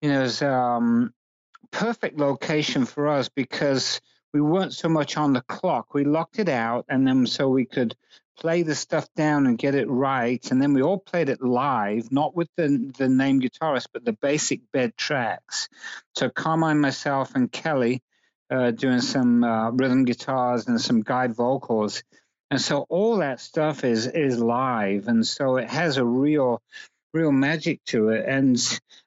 you 0.00 0.10
know 0.10 0.22
is 0.22 0.42
um, 0.42 1.12
perfect 1.72 2.18
location 2.18 2.84
for 2.84 3.08
us 3.08 3.28
because 3.28 4.00
we 4.32 4.40
weren't 4.40 4.74
so 4.74 4.88
much 4.88 5.16
on 5.16 5.32
the 5.32 5.42
clock. 5.42 5.94
We 5.94 6.04
locked 6.04 6.38
it 6.38 6.48
out, 6.48 6.84
and 6.88 7.06
then 7.06 7.26
so 7.26 7.48
we 7.48 7.64
could 7.64 7.96
play 8.38 8.62
the 8.62 8.74
stuff 8.74 9.08
down 9.14 9.46
and 9.46 9.58
get 9.58 9.74
it 9.74 9.90
right. 9.90 10.50
And 10.50 10.62
then 10.62 10.72
we 10.72 10.82
all 10.82 10.98
played 10.98 11.28
it 11.28 11.42
live, 11.42 12.12
not 12.12 12.36
with 12.36 12.48
the, 12.56 12.92
the 12.96 13.08
name 13.08 13.40
guitarist, 13.40 13.88
but 13.92 14.04
the 14.04 14.12
basic 14.12 14.60
bed 14.72 14.96
tracks. 14.96 15.68
So 16.14 16.30
Carmine, 16.30 16.80
myself, 16.80 17.34
and 17.34 17.50
Kelly 17.50 18.02
uh, 18.50 18.70
doing 18.70 19.00
some 19.00 19.44
uh, 19.44 19.70
rhythm 19.70 20.04
guitars 20.04 20.68
and 20.68 20.80
some 20.80 21.02
guide 21.02 21.34
vocals. 21.34 22.02
And 22.50 22.60
so 22.60 22.86
all 22.88 23.18
that 23.18 23.40
stuff 23.40 23.84
is 23.84 24.06
is 24.06 24.38
live, 24.38 25.06
and 25.06 25.26
so 25.26 25.56
it 25.56 25.68
has 25.68 25.98
a 25.98 26.04
real, 26.04 26.62
real 27.12 27.30
magic 27.30 27.84
to 27.86 28.08
it. 28.08 28.24
And 28.26 28.56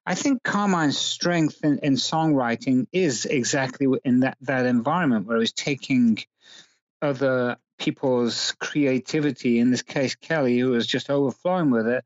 I 0.06 0.14
think 0.14 0.44
Carmine's 0.44 1.00
strength 1.00 1.64
in, 1.64 1.80
in 1.80 1.94
songwriting 1.94 2.86
is 2.92 3.26
exactly 3.26 3.88
in 4.06 4.20
that 4.20 4.38
that 4.42 4.68
environment 4.68 5.26
where 5.26 5.40
he's 5.40 5.54
taking 5.54 6.20
other 7.02 7.58
people's 7.82 8.54
creativity, 8.60 9.60
in 9.60 9.72
this 9.72 9.82
case, 9.82 10.14
Kelly, 10.16 10.60
who 10.60 10.70
was 10.70 10.86
just 10.86 11.10
overflowing 11.10 11.72
with 11.72 11.88
it, 11.88 12.04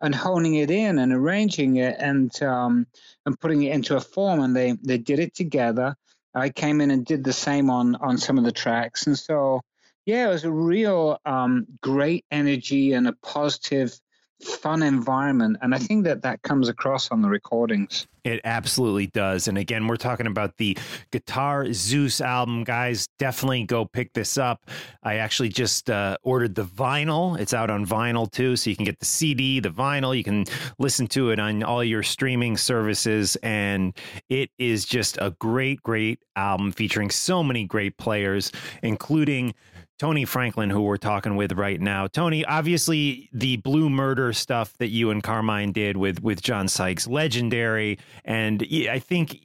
and 0.00 0.14
honing 0.14 0.54
it 0.54 0.70
in 0.70 0.98
and 0.98 1.12
arranging 1.12 1.76
it 1.76 1.96
and 1.98 2.42
um, 2.42 2.86
and 3.26 3.38
putting 3.38 3.62
it 3.62 3.74
into 3.74 3.96
a 3.96 4.00
form. 4.00 4.40
And 4.40 4.56
they, 4.56 4.72
they 4.82 4.96
did 4.96 5.18
it 5.18 5.34
together. 5.34 5.94
I 6.34 6.48
came 6.48 6.80
in 6.80 6.90
and 6.90 7.04
did 7.04 7.22
the 7.22 7.34
same 7.34 7.68
on, 7.70 7.96
on 7.96 8.16
some 8.16 8.38
of 8.38 8.44
the 8.44 8.52
tracks. 8.52 9.06
And 9.06 9.18
so, 9.18 9.60
yeah, 10.06 10.28
it 10.28 10.32
was 10.32 10.44
a 10.44 10.50
real 10.50 11.18
um, 11.26 11.66
great 11.82 12.24
energy 12.30 12.94
and 12.94 13.06
a 13.06 13.12
positive 13.12 13.98
fun 14.42 14.82
environment. 14.82 15.56
And 15.62 15.74
i 15.74 15.78
think 15.78 16.04
that 16.04 16.22
that 16.22 16.42
comes 16.42 16.68
across 16.68 17.10
on 17.10 17.22
the 17.22 17.28
recordings. 17.28 18.06
It 18.22 18.40
absolutely 18.44 19.06
does. 19.06 19.48
And 19.48 19.56
again 19.56 19.86
we're 19.86 19.96
talking 19.96 20.26
about 20.26 20.56
the 20.56 20.76
guitar 21.10 21.72
zeus 21.72 22.20
album. 22.20 22.64
Guys 22.64 23.08
definitely 23.18 23.64
go 23.64 23.84
pick 23.84 24.12
this 24.12 24.38
up. 24.38 24.68
I 25.02 25.16
actually 25.16 25.48
just 25.48 25.90
uh, 25.90 26.16
ordered 26.22 26.54
the 26.54 26.64
vinyl. 26.64 27.38
It's 27.38 27.54
out 27.54 27.70
on 27.70 27.86
vinyl 27.86 28.30
too 28.30 28.56
so 28.56 28.70
you 28.70 28.76
can 28.76 28.84
get 28.84 28.98
the 28.98 29.06
cd 29.06 29.60
the 29.60 29.70
vinyl. 29.70 30.16
You 30.16 30.24
can 30.24 30.44
listen 30.78 31.06
to 31.08 31.30
it 31.30 31.38
on 31.38 31.62
all 31.62 31.82
your 31.82 32.02
streaming 32.02 32.56
services. 32.56 33.36
And 33.42 33.96
it 34.28 34.50
is 34.58 34.84
just 34.84 35.18
a 35.20 35.30
great 35.38 35.82
great 35.82 36.20
album 36.36 36.72
featuring 36.72 37.10
so 37.10 37.42
many 37.42 37.64
great 37.64 37.96
players 37.96 38.52
including 38.82 39.54
Tony 40.00 40.24
Franklin, 40.24 40.70
who 40.70 40.80
we're 40.80 40.96
talking 40.96 41.36
with 41.36 41.52
right 41.52 41.78
now. 41.78 42.06
Tony, 42.06 42.42
obviously 42.46 43.28
the 43.34 43.58
Blue 43.58 43.90
Murder 43.90 44.32
stuff 44.32 44.72
that 44.78 44.88
you 44.88 45.10
and 45.10 45.22
Carmine 45.22 45.72
did 45.72 45.98
with 45.98 46.22
with 46.22 46.40
John 46.40 46.68
Sykes, 46.68 47.06
legendary, 47.06 47.98
and 48.24 48.66
I 48.88 48.98
think 48.98 49.38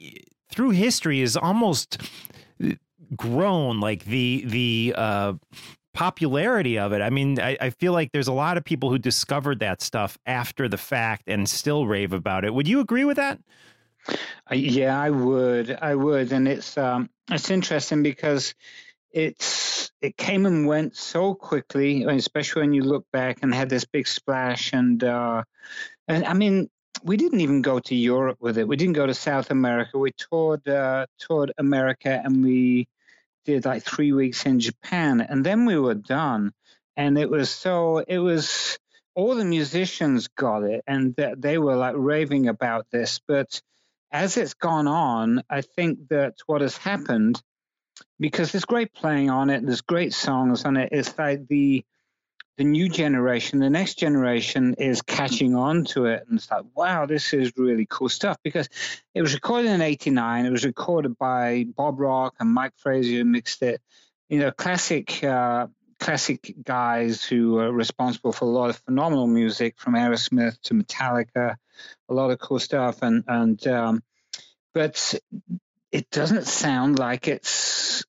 through 0.50 0.70
history 0.70 1.20
is 1.20 1.36
almost 1.36 2.02
grown 3.18 3.82
like 3.82 4.06
the 4.06 4.46
the 4.48 4.94
uh, 4.98 5.34
popularity 5.94 6.80
of 6.80 6.94
it. 6.94 7.02
I 7.02 7.10
mean, 7.10 7.38
I, 7.38 7.58
I, 7.60 7.70
feel 7.70 7.92
like 7.92 8.14
there's 8.14 8.30
a 8.30 8.34
lot 8.34 8.56
of 8.56 8.64
people 8.64 8.90
who 8.90 8.98
discovered 8.98 9.60
that 9.60 9.82
stuff 9.82 10.18
after 10.26 10.70
the 10.70 10.78
fact 10.78 11.24
and 11.28 11.50
still 11.50 11.86
rave 11.86 12.14
about 12.14 12.46
it. 12.46 12.54
Would 12.54 12.70
you 12.70 12.80
agree 12.80 13.04
with 13.04 13.18
that? 13.18 13.40
Yeah, 14.54 14.98
I 14.98 15.10
would. 15.10 15.78
I 15.82 15.96
would, 15.96 16.32
and 16.32 16.48
it's 16.48 16.78
um, 16.78 17.10
it's 17.30 17.50
interesting 17.50 18.04
because 18.04 18.56
it's 19.16 19.92
it 20.02 20.18
came 20.18 20.46
and 20.46 20.68
went 20.68 20.96
so 20.96 21.34
quickly, 21.34 22.04
especially 22.04 22.64
when 22.64 22.74
you 22.74 22.84
look 22.84 23.06
back 23.12 23.40
and 23.42 23.56
had 23.56 23.70
this 23.70 23.86
big 23.86 24.08
splash. 24.08 24.74
And 24.74 25.02
uh, 25.04 25.44
and 26.08 26.26
I 26.26 26.34
mean, 26.34 26.70
we 27.02 27.16
didn't 27.16 27.40
even 27.40 27.62
go 27.62 27.80
to 27.80 27.96
Europe 27.96 28.38
with 28.42 28.58
it. 28.58 28.68
We 28.68 28.76
didn't 28.76 28.94
go 28.94 29.08
to 29.08 29.14
South 29.14 29.52
America. 29.52 29.98
We 29.98 30.12
toured 30.12 30.68
uh, 30.68 31.06
toured 31.18 31.54
America, 31.58 32.22
and 32.24 32.44
we 32.44 32.90
did 33.46 33.64
like 33.66 33.84
three 33.84 34.12
weeks 34.12 34.46
in 34.46 34.60
Japan, 34.60 35.22
and 35.22 35.46
then 35.46 35.66
we 35.66 35.80
were 35.80 35.96
done. 35.96 36.52
And 36.98 37.18
it 37.18 37.30
was 37.30 37.50
so 37.50 38.00
it 38.00 38.20
was 38.20 38.78
all 39.16 39.36
the 39.36 39.46
musicians 39.46 40.28
got 40.28 40.64
it, 40.64 40.84
and 40.86 41.16
they 41.38 41.58
were 41.58 41.78
like 41.78 41.96
raving 41.98 42.50
about 42.50 42.88
this. 42.92 43.22
But 43.26 43.62
as 44.12 44.36
it's 44.36 44.56
gone 44.56 44.88
on, 44.88 45.42
I 45.50 45.62
think 45.62 46.10
that 46.10 46.36
what 46.48 46.60
has 46.60 46.76
happened 46.76 47.42
because 48.20 48.52
there's 48.52 48.66
great 48.66 48.94
playing 48.94 49.30
on 49.30 49.50
it, 49.50 49.66
there's 49.66 49.82
great 49.82 50.14
songs 50.14 50.66
on 50.66 50.78
it. 50.78 50.90
It's 50.92 51.18
like 51.18 51.48
the 51.48 51.86
the 52.58 52.64
new 52.64 52.88
generation, 52.88 53.60
the 53.60 53.70
next 53.70 53.96
generation 53.96 54.76
is 54.78 55.02
catching 55.02 55.56
on 55.56 55.84
to 55.84 56.06
it 56.06 56.24
and 56.30 56.38
it's 56.38 56.50
like, 56.50 56.64
wow, 56.74 57.06
this 57.06 57.34
is 57.34 57.52
really 57.58 57.86
cool 57.90 58.08
stuff. 58.08 58.38
Because 58.44 58.70
it 59.14 59.22
was 59.22 59.34
recorded 59.34 59.72
in 59.72 59.82
'89. 59.82 60.46
It 60.46 60.52
was 60.52 60.66
recorded 60.66 61.18
by 61.18 61.66
Bob 61.76 62.00
Rock 62.00 62.36
and 62.40 62.50
Mike 62.50 62.74
Fraser 62.78 63.26
mixed 63.26 63.62
it. 63.62 63.82
You 64.30 64.40
know, 64.40 64.52
classic. 64.52 65.24
Uh, 65.24 65.68
classic 66.00 66.54
guys 66.64 67.24
who 67.24 67.58
are 67.58 67.72
responsible 67.72 68.32
for 68.32 68.46
a 68.46 68.50
lot 68.50 68.70
of 68.70 68.78
phenomenal 68.78 69.28
music 69.28 69.76
from 69.78 69.96
Aerosmith 69.96 70.60
to 70.62 70.74
Metallica, 70.74 71.56
a 72.10 72.14
lot 72.14 72.32
of 72.32 72.40
cool 72.40 72.60
stuff. 72.60 73.02
And 73.02 73.24
and 73.28 73.66
um, 73.68 74.04
but 74.74 75.16
it 75.96 76.10
doesn't 76.12 76.46
sound 76.46 77.00
like 77.00 77.30
it's 77.30 78.04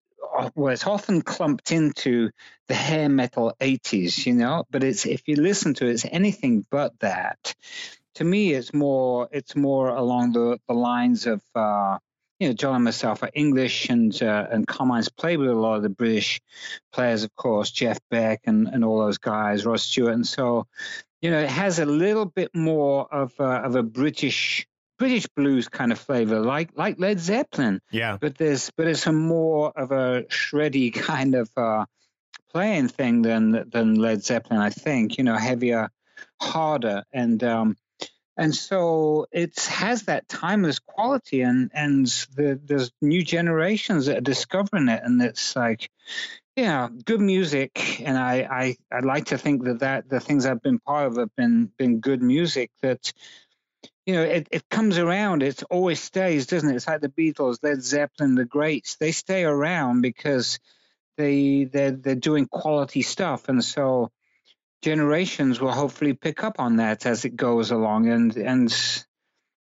well, 0.56 0.72
it's 0.72 0.88
often 0.88 1.22
clumped 1.22 1.70
into 1.70 2.30
the 2.66 2.74
hair 2.74 3.08
metal 3.08 3.54
80s, 3.60 4.26
you 4.26 4.34
know, 4.34 4.64
but 4.70 4.82
it's 4.82 5.06
if 5.06 5.28
you 5.28 5.36
listen 5.36 5.72
to 5.74 5.86
it, 5.86 5.92
it's 5.92 6.04
anything 6.04 6.66
but 6.68 6.98
that. 6.98 7.54
To 8.16 8.24
me, 8.24 8.52
it's 8.52 8.74
more 8.74 9.28
it's 9.30 9.54
more 9.54 9.90
along 9.90 10.32
the, 10.32 10.58
the 10.66 10.74
lines 10.74 11.26
of 11.26 11.40
uh, 11.54 11.98
you 12.40 12.48
know, 12.48 12.54
John 12.54 12.74
and 12.74 12.84
myself 12.84 13.22
are 13.22 13.30
English, 13.34 13.88
and 13.88 14.20
uh, 14.20 14.46
and 14.50 14.66
Carmine's 14.66 15.08
played 15.08 15.38
with 15.38 15.50
a 15.50 15.54
lot 15.54 15.76
of 15.76 15.84
the 15.84 15.88
British 15.88 16.40
players, 16.92 17.22
of 17.22 17.36
course, 17.36 17.70
Jeff 17.70 17.98
Beck 18.10 18.40
and, 18.46 18.66
and 18.66 18.84
all 18.84 18.98
those 18.98 19.18
guys, 19.18 19.64
Rod 19.64 19.78
Stewart, 19.78 20.14
and 20.14 20.26
so 20.26 20.66
you 21.22 21.30
know, 21.30 21.38
it 21.38 21.50
has 21.50 21.78
a 21.78 21.86
little 21.86 22.26
bit 22.26 22.52
more 22.52 23.06
of 23.12 23.32
a, 23.38 23.44
of 23.44 23.76
a 23.76 23.82
British 23.82 24.66
British 24.98 25.26
blues 25.28 25.68
kind 25.68 25.92
of 25.92 25.98
flavor, 25.98 26.40
like 26.40 26.70
like 26.74 26.98
Led 26.98 27.20
Zeppelin. 27.20 27.80
Yeah. 27.90 28.16
But 28.20 28.38
there's 28.38 28.70
but 28.76 28.86
it's 28.86 29.06
a 29.06 29.12
more 29.12 29.72
of 29.76 29.92
a 29.92 30.24
shreddy 30.24 30.92
kind 30.94 31.34
of 31.34 31.50
uh, 31.56 31.86
playing 32.50 32.88
thing 32.88 33.22
than 33.22 33.68
than 33.70 33.94
Led 33.94 34.24
Zeppelin. 34.24 34.60
I 34.60 34.70
think 34.70 35.18
you 35.18 35.24
know 35.24 35.36
heavier, 35.36 35.90
harder, 36.40 37.04
and 37.12 37.42
um, 37.44 37.76
and 38.36 38.54
so 38.54 39.26
it 39.32 39.58
has 39.66 40.04
that 40.04 40.28
timeless 40.28 40.78
quality, 40.78 41.42
and 41.42 41.70
and 41.74 42.06
the, 42.34 42.58
there's 42.64 42.90
new 43.02 43.22
generations 43.22 44.06
that 44.06 44.18
are 44.18 44.22
discovering 44.22 44.88
it, 44.88 45.02
and 45.02 45.20
it's 45.22 45.56
like. 45.56 45.90
Yeah, 46.58 46.88
good 47.04 47.20
music, 47.20 48.00
and 48.00 48.16
I, 48.16 48.48
I 48.50 48.76
I 48.90 49.00
like 49.00 49.26
to 49.26 49.36
think 49.36 49.64
that 49.64 49.80
that 49.80 50.08
the 50.08 50.20
things 50.20 50.46
I've 50.46 50.62
been 50.62 50.78
part 50.78 51.08
of 51.08 51.18
have 51.18 51.36
been 51.36 51.70
been 51.76 52.00
good 52.00 52.22
music 52.22 52.70
that 52.80 53.12
you 54.06 54.14
know, 54.14 54.22
it, 54.22 54.48
it 54.52 54.68
comes 54.70 54.98
around. 54.98 55.42
It 55.42 55.64
always 55.68 56.00
stays, 56.00 56.46
doesn't 56.46 56.70
it? 56.70 56.76
It's 56.76 56.86
like 56.86 57.00
the 57.00 57.08
Beatles, 57.08 57.58
Led 57.62 57.82
Zeppelin, 57.82 58.36
the 58.36 58.44
greats. 58.44 58.94
They 58.96 59.10
stay 59.10 59.44
around 59.44 60.00
because 60.00 60.60
they 61.16 61.64
they're 61.64 61.90
they're 61.90 62.14
doing 62.14 62.46
quality 62.46 63.02
stuff, 63.02 63.48
and 63.48 63.64
so 63.64 64.12
generations 64.82 65.60
will 65.60 65.72
hopefully 65.72 66.12
pick 66.12 66.44
up 66.44 66.60
on 66.60 66.76
that 66.76 67.04
as 67.04 67.24
it 67.24 67.34
goes 67.34 67.72
along. 67.72 68.08
And 68.08 68.36
and 68.36 69.04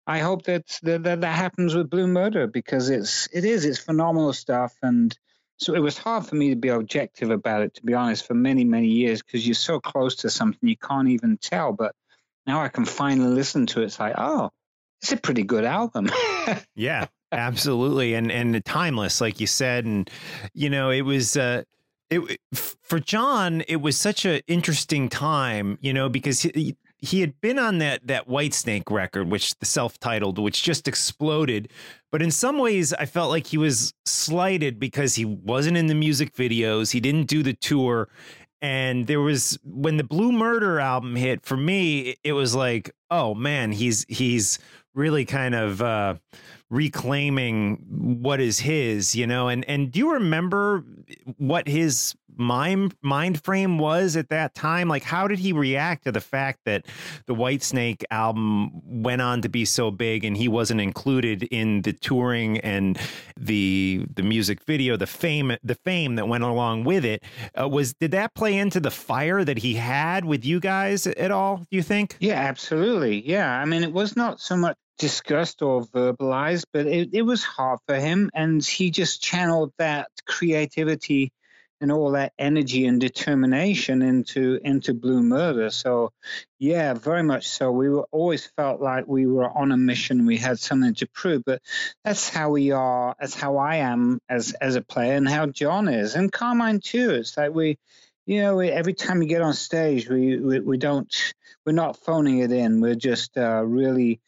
I 0.05 0.19
hope 0.19 0.43
that 0.43 0.79
that, 0.83 1.03
that, 1.03 1.21
that 1.21 1.35
happens 1.35 1.73
with 1.73 1.89
Blue 1.89 2.07
Murder 2.07 2.45
because 2.45 2.91
it's 2.91 3.27
it 3.33 3.45
is 3.45 3.65
it's 3.65 3.79
phenomenal 3.79 4.33
stuff. 4.33 4.75
And 4.83 5.17
so 5.57 5.73
it 5.73 5.79
was 5.79 5.97
hard 5.97 6.27
for 6.27 6.35
me 6.35 6.51
to 6.51 6.55
be 6.55 6.67
objective 6.67 7.31
about 7.31 7.63
it, 7.63 7.73
to 7.75 7.83
be 7.83 7.95
honest, 7.95 8.27
for 8.27 8.35
many 8.35 8.63
many 8.63 8.89
years 8.89 9.23
because 9.23 9.47
you're 9.47 9.55
so 9.55 9.79
close 9.79 10.17
to 10.17 10.29
something 10.29 10.69
you 10.69 10.77
can't 10.77 11.07
even 11.07 11.37
tell, 11.37 11.73
but 11.73 11.95
now 12.47 12.61
I 12.61 12.69
can 12.69 12.85
finally 12.85 13.33
listen 13.33 13.65
to 13.67 13.81
it. 13.81 13.85
It's 13.85 13.99
like, 13.99 14.15
oh, 14.17 14.51
it's 15.01 15.11
a 15.11 15.17
pretty 15.17 15.43
good 15.43 15.65
album. 15.65 16.09
yeah, 16.75 17.07
absolutely, 17.31 18.13
and 18.13 18.31
and 18.31 18.63
timeless, 18.65 19.21
like 19.21 19.39
you 19.39 19.47
said, 19.47 19.85
and 19.85 20.09
you 20.53 20.69
know, 20.69 20.89
it 20.89 21.01
was. 21.01 21.37
Uh, 21.37 21.63
it 22.09 22.39
for 22.83 22.99
John, 22.99 23.61
it 23.67 23.77
was 23.77 23.97
such 23.97 24.25
an 24.25 24.41
interesting 24.47 25.09
time, 25.09 25.79
you 25.81 25.91
know, 25.91 26.07
because 26.07 26.41
he, 26.43 26.77
he 26.97 27.21
had 27.21 27.39
been 27.41 27.57
on 27.57 27.79
that 27.79 28.07
that 28.07 28.27
Whitesnake 28.27 28.91
record, 28.91 29.29
which 29.29 29.57
the 29.59 29.65
self-titled, 29.65 30.37
which 30.39 30.63
just 30.63 30.87
exploded. 30.87 31.69
But 32.11 32.21
in 32.21 32.31
some 32.31 32.57
ways, 32.59 32.93
I 32.93 33.05
felt 33.05 33.29
like 33.29 33.47
he 33.47 33.57
was 33.57 33.93
slighted 34.05 34.79
because 34.79 35.15
he 35.15 35.25
wasn't 35.25 35.77
in 35.77 35.87
the 35.87 35.95
music 35.95 36.33
videos, 36.35 36.91
he 36.91 36.99
didn't 36.99 37.27
do 37.27 37.43
the 37.43 37.53
tour, 37.53 38.09
and 38.65 39.05
there 39.05 39.21
was 39.21 39.59
when 39.63 39.97
the 39.97 40.03
blue 40.03 40.31
murder 40.31 40.79
album 40.79 41.15
hit 41.15 41.45
for 41.45 41.55
me 41.55 42.15
it 42.23 42.33
was 42.33 42.55
like 42.55 42.89
oh 43.11 43.35
man 43.35 43.71
he's 43.71 44.05
he's 44.09 44.57
really 44.95 45.23
kind 45.23 45.53
of 45.53 45.81
uh 45.83 46.15
reclaiming 46.69 47.75
what 48.21 48.41
is 48.41 48.59
his 48.59 49.15
you 49.15 49.27
know? 49.27 49.47
And 49.47 49.63
and 49.65 49.91
do 49.91 49.99
you 49.99 50.13
remember 50.13 50.83
what 51.37 51.67
his 51.67 52.15
mind 52.37 52.95
mind 53.01 53.43
frame 53.43 53.77
was 53.77 54.15
at 54.15 54.29
that 54.29 54.55
time? 54.55 54.87
Like 54.87 55.03
how 55.03 55.27
did 55.27 55.39
he 55.39 55.53
react 55.53 56.05
to 56.05 56.11
the 56.11 56.21
fact 56.21 56.61
that 56.65 56.85
the 57.25 57.35
Whitesnake 57.35 58.03
album 58.11 58.81
went 58.85 59.21
on 59.21 59.41
to 59.41 59.49
be 59.49 59.65
so 59.65 59.91
big 59.91 60.23
and 60.23 60.35
he 60.35 60.47
wasn't 60.47 60.81
included 60.81 61.43
in 61.43 61.81
the 61.81 61.93
touring 61.93 62.59
and 62.59 62.99
the 63.37 64.05
the 64.15 64.23
music 64.23 64.63
video 64.63 64.97
the 64.97 65.07
fame 65.07 65.55
the 65.63 65.75
fame 65.75 66.15
that 66.15 66.27
went 66.27 66.43
along 66.43 66.83
with 66.83 67.05
it? 67.05 67.23
Uh, 67.59 67.67
was 67.67 67.93
did 67.93 68.11
that 68.11 68.33
play 68.35 68.57
into 68.57 68.79
the 68.79 68.91
fire 68.91 69.43
that 69.43 69.57
he 69.57 69.75
had 69.75 70.25
with 70.25 70.45
you 70.45 70.59
guys 70.59 71.07
at 71.07 71.31
all 71.31 71.57
do 71.57 71.67
you 71.71 71.83
think? 71.83 72.15
Yeah 72.19 72.39
absolutely. 72.39 73.27
Yeah. 73.27 73.49
I 73.59 73.65
mean 73.65 73.83
it 73.83 73.91
was 73.91 74.15
not 74.15 74.39
so 74.39 74.55
much 74.57 74.77
discussed 74.97 75.61
or 75.61 75.83
verbalized, 75.83 76.65
but 76.71 76.87
it, 76.87 77.09
it 77.13 77.21
was 77.23 77.43
hard 77.43 77.79
for 77.87 77.95
him. 77.95 78.29
And 78.33 78.63
he 78.63 78.91
just 78.91 79.21
channeled 79.21 79.73
that 79.77 80.09
creativity 80.25 81.31
and 81.81 81.91
all 81.91 82.11
that 82.11 82.33
energy 82.39 82.85
and 82.85 83.01
determination 83.01 84.01
into 84.01 84.59
into 84.63 84.93
Blue 84.93 85.21
Murder. 85.21 85.69
So 85.69 86.11
yeah, 86.57 86.93
very 86.93 87.23
much 87.23 87.47
so. 87.47 87.71
We 87.71 87.89
were 87.89 88.07
always 88.11 88.45
felt 88.45 88.81
like 88.81 89.07
we 89.07 89.27
were 89.27 89.49
on 89.49 89.71
a 89.71 89.77
mission. 89.77 90.25
We 90.25 90.37
had 90.37 90.59
something 90.59 90.93
to 90.95 91.07
prove. 91.07 91.43
But 91.45 91.61
that's 92.03 92.29
how 92.29 92.49
we 92.51 92.71
are. 92.71 93.15
That's 93.19 93.35
how 93.35 93.57
I 93.57 93.77
am 93.77 94.19
as 94.29 94.53
as 94.53 94.75
a 94.75 94.81
player, 94.81 95.15
and 95.15 95.27
how 95.27 95.47
John 95.47 95.87
is, 95.87 96.15
and 96.15 96.31
Carmine 96.31 96.79
too. 96.79 97.11
It's 97.11 97.37
like 97.37 97.53
we, 97.53 97.77
you 98.25 98.41
know, 98.41 98.55
we, 98.57 98.69
every 98.69 98.93
time 98.93 99.19
we 99.19 99.25
get 99.27 99.41
on 99.41 99.53
stage, 99.53 100.09
we, 100.09 100.37
we 100.37 100.59
we 100.61 100.77
don't 100.77 101.13
we're 101.65 101.73
not 101.73 101.97
phoning 101.97 102.39
it 102.39 102.51
in. 102.51 102.79
We're 102.79 102.95
just 102.95 103.37
uh, 103.37 103.63
really 103.65 104.21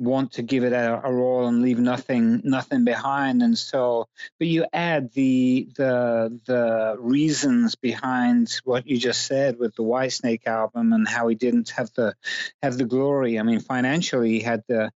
want 0.00 0.32
to 0.32 0.42
give 0.42 0.64
it 0.64 0.72
a, 0.72 0.94
a 1.04 1.12
all 1.14 1.46
and 1.46 1.60
leave 1.60 1.78
nothing 1.78 2.40
nothing 2.42 2.84
behind. 2.84 3.42
And 3.42 3.56
so 3.56 4.08
but 4.38 4.48
you 4.48 4.64
add 4.72 5.12
the 5.12 5.68
the 5.76 6.40
the 6.46 6.96
reasons 6.98 7.74
behind 7.74 8.60
what 8.64 8.86
you 8.86 8.98
just 8.98 9.26
said 9.26 9.58
with 9.58 9.76
the 9.76 9.82
Whitesnake 9.82 10.46
album 10.46 10.94
and 10.94 11.06
how 11.06 11.28
he 11.28 11.34
didn't 11.34 11.70
have 11.70 11.90
the 11.94 12.14
have 12.62 12.78
the 12.78 12.86
glory. 12.86 13.38
I 13.38 13.42
mean 13.42 13.60
financially 13.60 14.30
he 14.30 14.40
had 14.40 14.64
the 14.68 14.90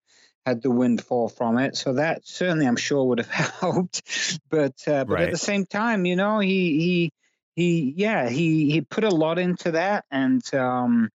had 0.46 0.62
the 0.62 0.70
windfall 0.70 1.28
from 1.28 1.58
it. 1.58 1.76
So 1.76 1.94
that 1.94 2.24
certainly 2.24 2.66
i'm 2.66 2.76
sure 2.76 3.04
would 3.04 3.18
have 3.18 3.28
helped. 3.60 4.40
But 4.48 4.76
uh, 4.86 5.04
but 5.04 5.14
Right. 5.14 5.24
at 5.24 5.30
the 5.32 5.38
same 5.38 5.66
time 5.66 6.06
you 6.06 6.14
know 6.14 6.38
he 6.38 6.78
he 6.78 7.12
he 7.56 7.94
yeah 7.96 8.28
he 8.28 8.70
he 8.70 8.80
put 8.82 9.02
a 9.02 9.10
lot 9.10 9.40
into 9.40 9.72
that. 9.72 10.04
And 10.12 10.42
um 10.54 11.10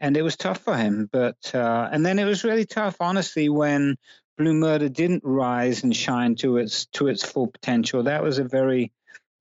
and 0.00 0.16
it 0.16 0.22
was 0.22 0.36
tough 0.36 0.58
for 0.58 0.76
him. 0.76 1.08
But 1.10 1.54
uh, 1.54 1.88
and 1.92 2.04
then 2.04 2.18
it 2.18 2.24
was 2.24 2.44
really 2.44 2.64
tough, 2.64 2.96
honestly, 3.00 3.48
when 3.48 3.96
Blue 4.38 4.54
Murder 4.54 4.88
didn't 4.88 5.22
rise 5.24 5.82
and 5.82 5.94
shine 5.94 6.34
to 6.36 6.56
its 6.56 6.86
to 6.86 7.08
its 7.08 7.24
full 7.24 7.46
potential. 7.46 8.04
That 8.04 8.22
was 8.22 8.38
a 8.38 8.44
very 8.44 8.92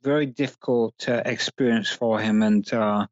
very 0.04 0.26
difficult 0.26 0.94
uh, 1.08 1.22
experience 1.26 1.90
for 1.90 2.20
him, 2.20 2.42
and 2.42 2.72
uh, 2.74 3.08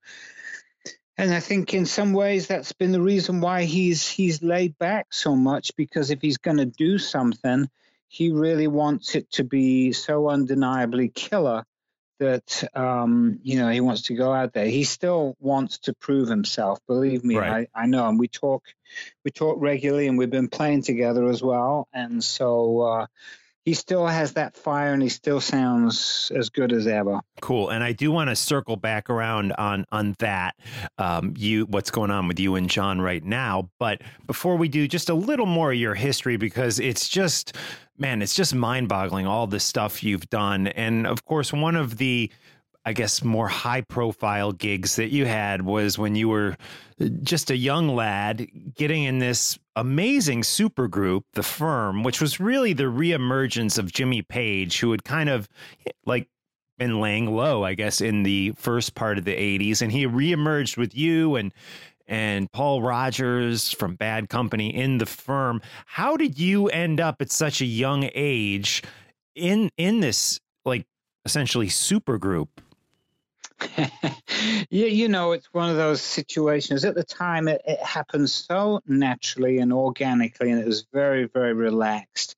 and 1.18 1.34
I 1.34 1.40
think 1.40 1.74
in 1.74 1.86
some 1.86 2.14
ways 2.14 2.48
that's 2.48 2.74
been 2.74 2.92
the 2.92 3.02
reason 3.02 3.42
why 3.42 3.64
he's 3.64 4.08
he's 4.08 4.44
laid 4.44 4.78
back 4.78 5.08
so 5.14 5.36
much 5.36 5.76
because 5.76 6.12
if 6.12 6.22
he's 6.22 6.38
going 6.38 6.58
to 6.58 6.66
do 6.66 6.98
something, 6.98 7.70
he 8.08 8.32
really 8.32 8.68
wants 8.68 9.16
it 9.16 9.32
to 9.32 9.44
be 9.44 9.94
so 9.94 10.30
undeniably 10.30 11.10
killer 11.10 11.64
that 12.20 12.64
um, 12.76 13.40
you 13.44 13.60
know 13.60 13.70
he 13.70 13.82
wants 13.82 14.04
to 14.04 14.16
go 14.16 14.34
out 14.34 14.54
there. 14.54 14.66
He 14.66 14.84
still 14.84 15.36
wants 15.40 15.80
to 15.80 15.94
prove 15.94 16.28
himself. 16.28 16.80
Believe 16.88 17.24
me, 17.24 17.38
Right. 17.38 17.68
I, 17.76 17.84
I 17.84 17.86
know. 17.86 18.08
And 18.08 18.20
we 18.20 18.28
talk, 18.28 18.64
we 19.24 19.32
talk 19.32 19.58
regularly, 19.60 20.08
and 20.08 20.18
we've 20.18 20.30
been 20.30 20.50
playing 20.50 20.84
together 20.84 21.28
as 21.30 21.42
well. 21.42 21.88
And 21.94 22.24
so 22.24 22.82
uh, 22.82 23.08
he 23.68 23.74
still 23.74 24.08
has 24.08 24.32
that 24.32 24.56
fire, 24.56 24.94
and 24.94 25.04
he 25.04 25.10
still 25.10 25.42
sounds 25.42 26.32
as 26.34 26.50
good 26.50 26.72
as 26.72 26.88
ever. 26.88 27.20
Cool. 27.42 27.70
And 27.70 27.84
I 27.84 27.92
do 27.92 28.14
want 28.14 28.30
to 28.30 28.36
circle 28.38 28.78
back 28.78 29.10
around 29.10 29.52
on 29.52 29.86
on 29.92 30.16
that. 30.20 30.56
Um, 30.98 31.34
you 31.36 31.66
what's 31.66 31.92
going 31.92 32.10
on 32.10 32.30
with 32.30 32.40
you 32.40 32.56
and 32.56 32.70
John 32.70 33.02
right 33.02 33.22
now. 33.22 33.70
But 33.78 34.04
before 34.26 34.56
we 34.56 34.70
do, 34.70 34.88
just 34.88 35.10
a 35.10 35.14
little 35.14 35.46
more 35.46 35.74
of 35.74 35.78
your 35.78 35.96
history 35.96 36.38
because 36.38 36.80
it's 36.80 37.10
just 37.10 37.58
man, 37.98 38.22
it's 38.22 38.34
just 38.34 38.56
mind 38.56 38.88
boggling 38.88 39.28
all 39.28 39.48
the 39.48 39.60
stuff 39.60 40.02
you've 40.02 40.30
done. 40.30 40.68
And 40.68 41.06
of 41.06 41.26
course, 41.26 41.52
one 41.52 41.76
of 41.76 41.98
the 41.98 42.32
I 42.86 42.94
guess 42.94 43.22
more 43.22 43.50
high 43.50 43.82
profile 43.82 44.54
gigs 44.54 44.96
that 44.96 45.10
you 45.10 45.26
had 45.26 45.64
was 45.64 45.98
when 45.98 46.16
you 46.16 46.30
were 46.30 46.56
just 47.22 47.52
a 47.52 47.58
young 47.58 47.90
lad 47.90 48.48
getting 48.76 49.04
in 49.04 49.20
this 49.20 49.60
amazing 49.76 50.42
supergroup, 50.42 51.24
The 51.34 51.44
Firm, 51.44 52.04
which 52.04 52.20
was 52.20 52.40
really 52.40 52.74
the 52.74 52.84
reemergence 52.84 53.78
of 53.78 53.92
Jimmy 53.92 54.22
Page, 54.22 54.80
who 54.80 54.92
had 54.92 55.04
kind 55.04 55.30
of 55.30 55.48
like 56.06 56.28
been 56.78 57.00
laying 57.00 57.36
low, 57.36 57.64
I 57.64 57.74
guess, 57.74 58.02
in 58.02 58.24
the 58.24 58.54
first 58.58 58.96
part 58.96 59.18
of 59.18 59.26
the 59.26 59.36
80s. 59.36 59.82
And 59.82 59.92
he 59.92 60.08
reemerged 60.08 60.78
with 60.78 60.96
you 60.96 61.36
and 61.36 61.52
and 62.10 62.50
Paul 62.54 62.82
Rodgers 62.82 63.74
from 63.74 63.96
Bad 63.96 64.30
Company 64.30 64.74
in 64.74 64.98
the 64.98 65.06
firm. 65.06 65.62
How 65.86 66.16
did 66.16 66.40
you 66.40 66.68
end 66.70 67.02
up 67.02 67.22
at 67.22 67.32
such 67.32 67.60
a 67.60 67.66
young 67.66 68.10
age 68.16 68.82
in 69.36 69.70
in 69.78 70.00
this 70.00 70.40
like 70.66 70.86
essentially 71.26 71.70
super 71.70 72.18
group? 72.18 72.62
yeah, 73.78 74.86
you 74.88 75.08
know, 75.08 75.32
it's 75.32 75.52
one 75.54 75.70
of 75.70 75.78
those 75.78 76.02
situations. 76.02 76.86
At 76.86 76.96
the 76.96 77.04
time, 77.04 77.48
it, 77.48 77.62
it 77.66 77.80
happened 77.80 78.30
so 78.30 78.82
naturally 78.88 79.58
and 79.58 79.74
organically, 79.74 80.52
and 80.52 80.62
it 80.62 80.68
was 80.68 80.86
very, 80.94 81.26
very 81.26 81.54
relaxed. 81.54 82.36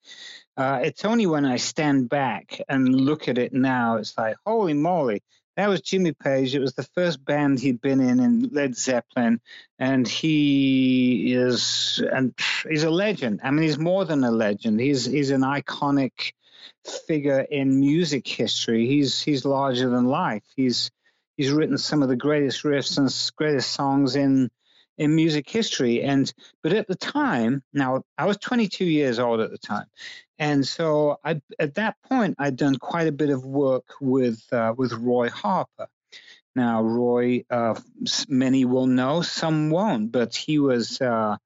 Uh, 0.56 0.80
it's 0.84 1.06
only 1.06 1.26
when 1.26 1.46
I 1.46 1.58
stand 1.58 2.10
back 2.10 2.62
and 2.68 2.94
look 2.94 3.28
at 3.28 3.38
it 3.38 3.54
now, 3.54 3.96
it's 3.96 4.18
like, 4.18 4.36
holy 4.46 4.74
moly, 4.74 5.22
that 5.60 5.68
was 5.68 5.82
Jimmy 5.82 6.14
Page. 6.14 6.56
It 6.56 6.62
was 6.62 6.74
the 6.74 6.84
first 6.84 7.26
band 7.26 7.60
he'd 7.60 7.82
been 7.82 8.00
in 8.00 8.22
in 8.22 8.50
Led 8.54 8.78
Zeppelin, 8.78 9.42
and 9.78 10.08
he 10.08 11.34
is 11.34 12.02
and 12.14 12.34
he's 12.70 12.86
a 12.86 12.90
legend. 12.90 13.42
I 13.44 13.52
mean, 13.52 13.64
he's 13.64 13.78
more 13.78 14.06
than 14.06 14.24
a 14.24 14.32
legend. 14.32 14.80
He's 14.80 15.04
he's 15.04 15.32
an 15.32 15.42
iconic 15.42 16.32
figure 17.08 17.40
in 17.40 17.82
music 17.82 18.26
history. 18.26 18.88
He's 18.88 19.22
he's 19.22 19.44
larger 19.44 19.90
than 19.90 20.06
life. 20.06 20.44
He's 20.56 20.92
he's 21.40 21.52
written 21.54 21.78
some 21.78 22.04
of 22.04 22.10
the 22.10 22.18
greatest 22.18 22.64
riffs 22.64 22.98
and 22.98 23.32
greatest 23.38 23.72
songs 23.72 24.18
in 24.18 24.52
in 24.98 25.16
music 25.16 25.50
history. 25.50 26.04
And 26.04 26.32
but 26.62 26.74
at 26.74 26.88
the 26.90 26.96
time, 26.96 27.64
now 27.74 28.04
I 28.18 28.26
was 28.26 28.36
22 28.38 28.84
years 28.84 29.20
old 29.20 29.40
at 29.40 29.50
the 29.50 29.58
time, 29.58 29.86
and 30.38 30.68
so 30.68 31.18
I, 31.24 31.42
at 31.58 31.76
that 31.76 31.96
point 32.04 32.36
I'd 32.40 32.58
done 32.58 32.76
quite 32.76 33.08
a 33.08 33.14
bit 33.14 33.30
of 33.30 33.46
work 33.46 33.86
with 34.02 34.42
uh, 34.52 34.74
with 34.78 34.92
Roy 34.92 35.30
Harper. 35.30 35.88
Now 36.58 36.84
Roy, 36.84 37.46
uh, 37.50 37.80
many 38.28 38.66
will 38.66 38.88
know, 38.88 39.22
some 39.22 39.70
won't, 39.70 40.12
but 40.12 40.36
he 40.36 40.60
was. 40.60 41.02
Uh, 41.02 41.38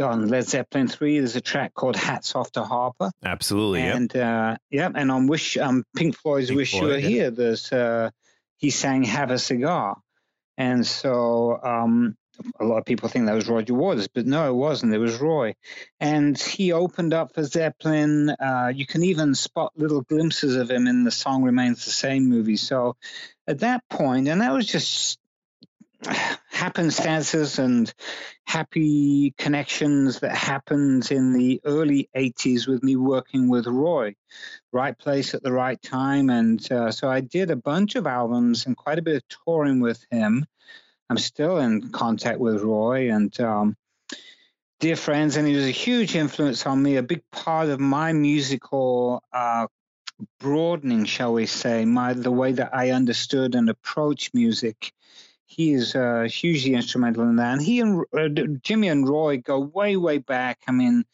on 0.00 0.26
Led 0.26 0.48
Zeppelin 0.48 0.88
three. 0.88 1.20
There's 1.20 1.36
a 1.36 1.40
track 1.40 1.74
called 1.74 1.94
"Hats 1.94 2.34
Off 2.34 2.50
to 2.52 2.64
Harper." 2.64 3.12
Absolutely, 3.24 3.82
and 3.82 4.16
uh, 4.16 4.56
yeah, 4.68 4.90
and 4.92 5.12
on 5.12 5.28
Wish, 5.28 5.56
um, 5.58 5.84
Pink 5.94 6.16
Floyd's 6.16 6.48
Pink 6.48 6.56
"Wish 6.56 6.70
Floyd, 6.72 6.82
You 6.82 6.88
Were 6.88 6.98
yeah. 6.98 7.08
Here," 7.08 7.30
there's 7.30 7.70
uh, 7.70 8.10
he 8.62 8.70
sang 8.70 9.02
"Have 9.02 9.30
a 9.30 9.38
Cigar," 9.38 9.98
and 10.56 10.86
so 10.86 11.60
um, 11.62 12.16
a 12.58 12.64
lot 12.64 12.78
of 12.78 12.84
people 12.84 13.08
think 13.08 13.26
that 13.26 13.34
was 13.34 13.48
Roger 13.48 13.74
Waters, 13.74 14.08
but 14.08 14.24
no, 14.24 14.48
it 14.48 14.54
wasn't. 14.54 14.94
It 14.94 14.98
was 14.98 15.20
Roy, 15.20 15.54
and 16.00 16.38
he 16.40 16.72
opened 16.72 17.12
up 17.12 17.34
for 17.34 17.42
Zeppelin. 17.42 18.30
Uh, 18.30 18.72
you 18.74 18.86
can 18.86 19.02
even 19.02 19.34
spot 19.34 19.72
little 19.76 20.02
glimpses 20.02 20.56
of 20.56 20.70
him 20.70 20.86
in 20.86 21.04
the 21.04 21.10
"Song 21.10 21.42
Remains 21.42 21.84
the 21.84 21.90
Same" 21.90 22.28
movie. 22.28 22.56
So 22.56 22.96
at 23.46 23.58
that 23.58 23.82
point, 23.90 24.28
and 24.28 24.40
that 24.40 24.52
was 24.52 24.66
just 24.66 25.18
happenstances 26.02 27.58
and 27.58 27.92
happy 28.44 29.34
connections 29.38 30.20
that 30.20 30.34
happened 30.34 31.10
in 31.10 31.32
the 31.32 31.60
early 31.64 32.08
80s 32.16 32.66
with 32.66 32.82
me 32.82 32.96
working 32.96 33.48
with 33.48 33.66
Roy. 33.66 34.14
Right 34.72 34.96
place 34.96 35.34
at 35.34 35.42
the 35.42 35.52
right 35.52 35.80
time. 35.82 36.30
And 36.30 36.72
uh, 36.72 36.90
so 36.90 37.08
I 37.08 37.20
did 37.20 37.50
a 37.50 37.56
bunch 37.56 37.94
of 37.94 38.06
albums 38.06 38.66
and 38.66 38.76
quite 38.76 38.98
a 38.98 39.02
bit 39.02 39.16
of 39.16 39.44
touring 39.44 39.80
with 39.80 40.04
him. 40.10 40.46
I'm 41.10 41.18
still 41.18 41.58
in 41.58 41.90
contact 41.90 42.38
with 42.38 42.62
Roy 42.62 43.12
and 43.12 43.38
um, 43.40 43.76
dear 44.80 44.96
friends, 44.96 45.36
and 45.36 45.46
he 45.46 45.54
was 45.54 45.66
a 45.66 45.70
huge 45.70 46.16
influence 46.16 46.66
on 46.66 46.82
me, 46.82 46.96
a 46.96 47.02
big 47.02 47.22
part 47.30 47.68
of 47.68 47.78
my 47.78 48.12
musical 48.12 49.22
uh, 49.32 49.66
broadening, 50.40 51.04
shall 51.04 51.32
we 51.32 51.46
say, 51.46 51.84
my 51.84 52.12
the 52.12 52.30
way 52.30 52.52
that 52.52 52.74
I 52.74 52.90
understood 52.90 53.54
and 53.54 53.68
approached 53.68 54.34
music 54.34 54.92
he 55.52 55.72
is 55.72 55.94
uh, 55.94 56.26
hugely 56.30 56.74
instrumental 56.74 57.24
in 57.24 57.36
that. 57.36 57.52
And 57.52 57.62
he 57.62 57.80
and 57.80 58.04
uh, 58.16 58.28
Jimmy 58.62 58.88
and 58.88 59.08
Roy 59.08 59.38
go 59.38 59.60
way, 59.60 59.96
way 59.96 60.18
back. 60.18 60.60
I 60.66 60.72
mean, 60.72 61.04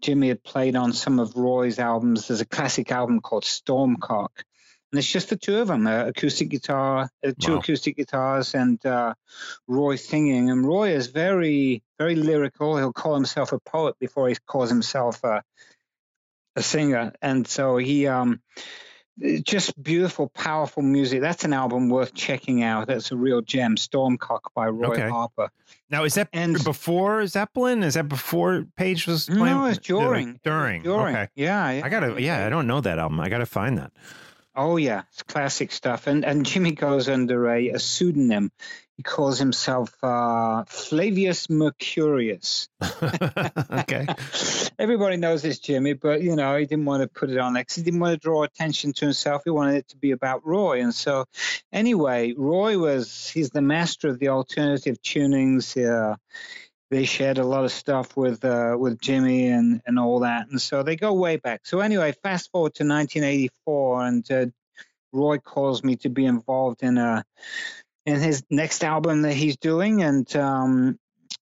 Jimmy 0.00 0.28
had 0.28 0.42
played 0.42 0.74
on 0.74 0.92
some 0.92 1.18
of 1.18 1.36
Roy's 1.36 1.78
albums. 1.78 2.28
There's 2.28 2.40
a 2.40 2.46
classic 2.46 2.90
album 2.90 3.20
called 3.20 3.44
Stormcock, 3.44 4.30
and 4.90 4.98
it's 4.98 5.10
just 5.10 5.28
the 5.28 5.36
two 5.36 5.58
of 5.58 5.68
them, 5.68 5.86
uh, 5.86 6.06
acoustic 6.06 6.48
guitar, 6.48 7.10
uh, 7.26 7.32
two 7.40 7.52
wow. 7.52 7.58
acoustic 7.58 7.96
guitars, 7.96 8.54
and 8.54 8.84
uh, 8.86 9.14
Roy 9.68 9.96
singing. 9.96 10.50
And 10.50 10.66
Roy 10.66 10.90
is 10.90 11.08
very, 11.08 11.82
very 11.98 12.14
lyrical. 12.14 12.76
He'll 12.76 12.92
call 12.92 13.14
himself 13.14 13.52
a 13.52 13.58
poet 13.58 13.96
before 13.98 14.28
he 14.28 14.36
calls 14.46 14.70
himself 14.70 15.22
a, 15.24 15.42
a 16.56 16.62
singer. 16.62 17.12
And 17.20 17.46
so 17.46 17.76
he, 17.76 18.06
um, 18.06 18.40
just 19.42 19.80
beautiful, 19.82 20.28
powerful 20.28 20.82
music. 20.82 21.20
That's 21.20 21.44
an 21.44 21.52
album 21.52 21.88
worth 21.88 22.14
checking 22.14 22.62
out. 22.62 22.86
That's 22.86 23.12
a 23.12 23.16
real 23.16 23.40
gem. 23.42 23.76
Stormcock 23.76 24.40
by 24.54 24.66
Roy 24.66 24.94
okay. 24.94 25.08
Harper. 25.08 25.50
Now, 25.90 26.04
is 26.04 26.14
that 26.14 26.28
and, 26.32 26.62
before 26.64 27.26
Zeppelin? 27.26 27.82
Is 27.82 27.94
that 27.94 28.08
before 28.08 28.66
Page 28.76 29.06
was 29.06 29.26
playing? 29.26 29.44
No, 29.44 29.66
it's 29.66 29.78
during. 29.78 30.40
During. 30.42 30.82
During. 30.82 31.16
Okay. 31.16 31.28
Yeah. 31.34 31.64
I 31.64 31.88
gotta. 31.88 32.20
Yeah, 32.20 32.46
I 32.46 32.48
don't 32.48 32.66
know 32.66 32.80
that 32.80 32.98
album. 32.98 33.20
I 33.20 33.28
gotta 33.28 33.46
find 33.46 33.78
that. 33.78 33.92
Oh 34.56 34.76
yeah, 34.76 35.02
it's 35.12 35.22
classic 35.24 35.72
stuff. 35.72 36.06
And 36.06 36.24
and 36.24 36.46
Jimmy 36.46 36.72
goes 36.72 37.08
under 37.08 37.48
a, 37.48 37.70
a 37.70 37.78
pseudonym. 37.78 38.52
He 38.96 39.02
calls 39.02 39.40
himself 39.40 39.92
uh, 40.04 40.62
Flavius 40.68 41.48
Mercurius. 41.48 42.68
okay. 42.82 44.06
Everybody 44.78 45.16
knows 45.16 45.42
this 45.42 45.58
Jimmy, 45.58 45.94
but 45.94 46.22
you 46.22 46.36
know 46.36 46.56
he 46.56 46.66
didn't 46.66 46.84
want 46.84 47.02
to 47.02 47.08
put 47.08 47.30
it 47.30 47.38
on 47.38 47.54
because 47.54 47.74
he 47.74 47.82
didn't 47.82 47.98
want 47.98 48.12
to 48.12 48.24
draw 48.24 48.44
attention 48.44 48.92
to 48.92 49.06
himself. 49.06 49.42
He 49.44 49.50
wanted 49.50 49.76
it 49.76 49.88
to 49.88 49.96
be 49.96 50.12
about 50.12 50.46
Roy. 50.46 50.80
And 50.80 50.94
so, 50.94 51.24
anyway, 51.72 52.34
Roy 52.36 52.78
was 52.78 53.28
he's 53.28 53.50
the 53.50 53.62
master 53.62 54.08
of 54.08 54.20
the 54.20 54.28
alternative 54.28 55.02
tunings. 55.02 55.76
Uh, 55.76 56.14
they 56.90 57.04
shared 57.04 57.38
a 57.38 57.44
lot 57.44 57.64
of 57.64 57.72
stuff 57.72 58.16
with 58.16 58.44
uh, 58.44 58.76
with 58.78 59.00
Jimmy 59.00 59.48
and 59.48 59.82
and 59.86 59.98
all 59.98 60.20
that, 60.20 60.48
and 60.48 60.60
so 60.60 60.82
they 60.82 60.96
go 60.96 61.12
way 61.12 61.36
back. 61.36 61.66
So 61.66 61.80
anyway, 61.80 62.12
fast 62.22 62.50
forward 62.50 62.74
to 62.74 62.84
1984, 62.84 64.06
and 64.06 64.30
uh, 64.30 64.46
Roy 65.12 65.38
calls 65.38 65.82
me 65.82 65.96
to 65.96 66.08
be 66.08 66.26
involved 66.26 66.82
in 66.82 66.98
a 66.98 67.24
in 68.06 68.20
his 68.20 68.44
next 68.50 68.84
album 68.84 69.22
that 69.22 69.34
he's 69.34 69.56
doing, 69.56 70.02
and 70.02 70.34
um, 70.36 70.98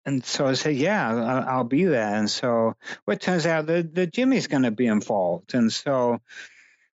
and 0.06 0.24
so 0.24 0.46
I 0.46 0.54
said, 0.54 0.76
yeah, 0.76 1.10
I'll, 1.10 1.58
I'll 1.58 1.64
be 1.64 1.86
there. 1.86 2.16
And 2.16 2.30
so 2.30 2.76
well, 3.06 3.16
it 3.16 3.22
turns 3.22 3.46
out 3.46 3.66
that, 3.68 3.94
that 3.96 4.14
Jimmy's 4.14 4.48
going 4.48 4.64
to 4.64 4.72
be 4.72 4.88
involved, 4.88 5.54
and 5.54 5.72
so 5.72 6.20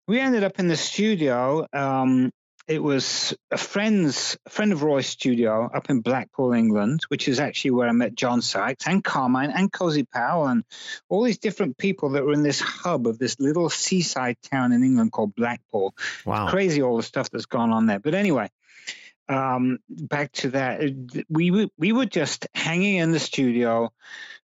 we 0.06 0.20
ended 0.20 0.44
up 0.44 0.58
in 0.58 0.68
the 0.68 0.76
studio. 0.76 1.66
Um, 1.72 2.30
it 2.68 2.82
was 2.82 3.34
a 3.50 3.56
friend's 3.56 4.36
a 4.44 4.50
friend 4.50 4.72
of 4.72 4.82
Roy's 4.82 5.06
studio 5.06 5.70
up 5.74 5.88
in 5.88 6.00
Blackpool, 6.00 6.52
England, 6.52 7.00
which 7.08 7.26
is 7.26 7.40
actually 7.40 7.70
where 7.72 7.88
I 7.88 7.92
met 7.92 8.14
John 8.14 8.42
Sykes 8.42 8.86
and 8.86 9.02
Carmine 9.02 9.50
and 9.50 9.72
Cozy 9.72 10.04
Powell 10.04 10.46
and 10.46 10.64
all 11.08 11.22
these 11.22 11.38
different 11.38 11.78
people 11.78 12.10
that 12.10 12.24
were 12.24 12.34
in 12.34 12.42
this 12.42 12.60
hub 12.60 13.06
of 13.06 13.18
this 13.18 13.40
little 13.40 13.70
seaside 13.70 14.36
town 14.42 14.72
in 14.72 14.84
England 14.84 15.12
called 15.12 15.34
Blackpool. 15.34 15.94
Wow, 16.26 16.44
it's 16.44 16.52
crazy 16.52 16.82
all 16.82 16.98
the 16.98 17.02
stuff 17.02 17.30
that's 17.30 17.46
gone 17.46 17.70
on 17.70 17.86
there. 17.86 18.00
But 18.00 18.14
anyway, 18.14 18.50
um, 19.30 19.78
back 19.88 20.32
to 20.32 20.50
that, 20.50 20.82
we 21.30 21.50
were, 21.50 21.68
we 21.78 21.92
were 21.92 22.06
just 22.06 22.46
hanging 22.54 22.96
in 22.96 23.12
the 23.12 23.18
studio 23.18 23.92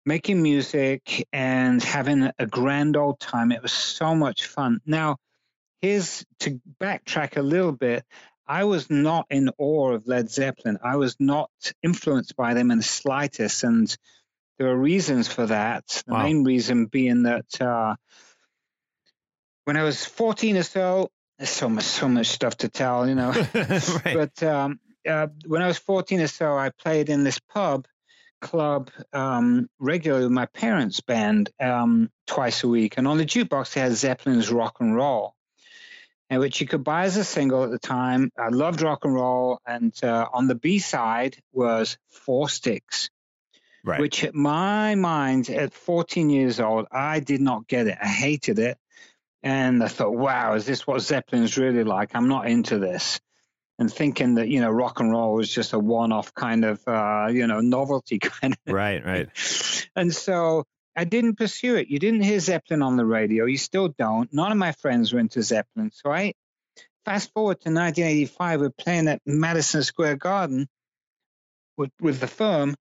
making 0.05 0.43
music 0.43 1.29
and 1.33 1.83
having 1.83 2.31
a 2.39 2.47
grand 2.47 2.97
old 2.97 3.21
time. 3.21 3.53
It 3.53 3.63
was 3.63 3.73
so 3.73 4.15
much 4.15 4.47
fun. 4.47 4.81
Now, 4.87 5.19
here's 5.81 6.25
to 6.41 6.61
backtrack 6.81 7.37
a 7.37 7.43
little 7.43 7.73
bit. 7.73 8.05
I 8.47 8.65
was 8.65 8.89
not 8.89 9.27
in 9.31 9.51
awe 9.59 9.93
of 9.93 10.07
Led 10.07 10.31
Zeppelin. 10.31 10.79
I 10.83 10.97
was 10.97 11.17
not 11.21 11.51
influenced 11.83 12.35
by 12.35 12.55
them 12.55 12.71
in 12.71 12.79
the 12.79 12.85
slightest. 12.85 13.63
And 13.63 13.95
there 14.59 14.69
are 14.69 14.77
reasons 14.77 15.29
for 15.29 15.47
that. 15.47 16.03
The 16.07 16.15
wow. 16.15 16.23
main 16.23 16.45
reason 16.45 16.87
being 16.87 17.25
that 17.25 17.61
uh, 17.61 17.97
when 19.65 19.77
I 19.77 19.83
was 19.83 20.05
14 20.05 20.57
or 20.57 20.63
so, 20.63 21.11
there's 21.39 21.51
so 21.51 21.69
much, 21.69 21.85
so 21.85 22.09
much 22.09 22.29
stuff 22.29 22.57
to 22.59 22.69
tell, 22.69 23.07
you 23.07 23.15
know. 23.15 23.31
right. 23.55 24.15
But 24.15 24.43
um, 24.43 24.81
uh, 25.07 25.29
when 25.47 25.63
I 25.63 25.67
was 25.67 25.79
14 25.79 26.21
or 26.21 26.27
so, 26.27 26.57
I 26.57 26.71
played 26.71 27.11
in 27.11 27.25
this 27.25 27.39
pub 27.39 27.87
club 28.41 28.91
um, 29.13 29.69
regularly 29.79 30.25
with 30.25 30.33
my 30.33 30.47
parents' 30.47 31.01
band 31.01 31.51
um, 31.61 32.11
twice 32.27 32.65
a 32.65 32.69
week. 32.69 32.95
And 32.97 33.07
on 33.07 33.19
the 33.19 33.27
jukebox, 33.27 33.75
they 33.75 33.83
had 33.83 33.93
Zeppelin's 33.93 34.51
Rock 34.51 34.77
and 34.81 34.97
Roll 34.97 35.35
and 36.31 36.41
which 36.41 36.61
you 36.61 36.67
could 36.67 36.85
buy 36.85 37.05
as 37.05 37.17
a 37.17 37.25
single 37.25 37.65
at 37.65 37.71
the 37.71 37.79
time. 37.79 38.31
I 38.39 38.49
loved 38.49 38.83
rock 38.83 39.05
and 39.05 39.15
roll, 39.15 39.61
and 39.67 39.93
uh, 40.03 40.27
on 40.33 40.47
the 40.47 40.55
B 40.55 40.79
side 40.79 41.37
was 41.53 41.99
Four 42.11 42.49
Sticks, 42.49 43.11
right. 43.85 44.01
which 44.01 44.25
at 44.25 44.35
my 44.35 44.95
mind, 44.95 45.49
at 45.51 45.73
14 45.73 46.31
years 46.31 46.61
old, 46.61 46.87
I 46.93 47.21
did 47.21 47.41
not 47.41 47.67
get 47.67 47.87
it. 47.87 47.99
I 48.01 48.07
hated 48.07 48.59
it, 48.59 48.79
and 49.43 49.83
I 49.83 49.89
thought, 49.89 50.15
"Wow, 50.15 50.55
is 50.55 50.67
this 50.67 50.87
what 50.87 51.01
Zeppelin's 51.01 51.57
really 51.57 51.85
like?" 51.85 52.15
I'm 52.15 52.29
not 52.29 52.49
into 52.49 52.79
this. 52.79 53.21
And 53.81 53.93
thinking 53.93 54.35
that 54.35 54.49
you 54.49 54.61
know 54.61 54.71
rock 54.71 54.99
and 54.99 55.13
roll 55.13 55.35
was 55.35 55.49
just 55.49 55.73
a 55.73 55.79
one-off 55.79 56.35
kind 56.35 56.65
of 56.65 56.83
uh, 56.89 57.29
you 57.31 57.47
know 57.47 57.61
novelty 57.61 58.19
kind 58.21 58.57
of 58.67 58.75
right, 58.75 59.05
right. 59.07 59.29
And 59.95 60.13
so 60.13 60.65
I 60.97 61.05
didn't 61.05 61.37
pursue 61.37 61.77
it. 61.77 61.89
You 61.89 61.99
didn't 61.99 62.23
hear 62.23 62.41
Zeppelin 62.41 62.83
on 62.83 62.97
the 62.97 63.05
radio. 63.05 63.45
You 63.45 63.57
still 63.57 63.89
don't. 63.89 64.33
None 64.33 64.51
of 64.51 64.59
my 64.59 64.73
friends 64.73 65.13
were 65.13 65.21
into 65.21 65.43
Zeppelin. 65.43 65.91
So 65.93 66.11
I 66.11 66.35
fast 67.05 67.33
forward 67.33 67.61
to 67.61 67.71
1985. 67.71 68.61
We're 68.61 68.71
playing 68.71 69.09
at 69.09 69.23
Madison 69.25 69.83
Square 69.83 70.17
Garden 70.17 70.69
with 71.77 71.91
with 72.01 72.21
the 72.21 72.27
firm. 72.27 72.75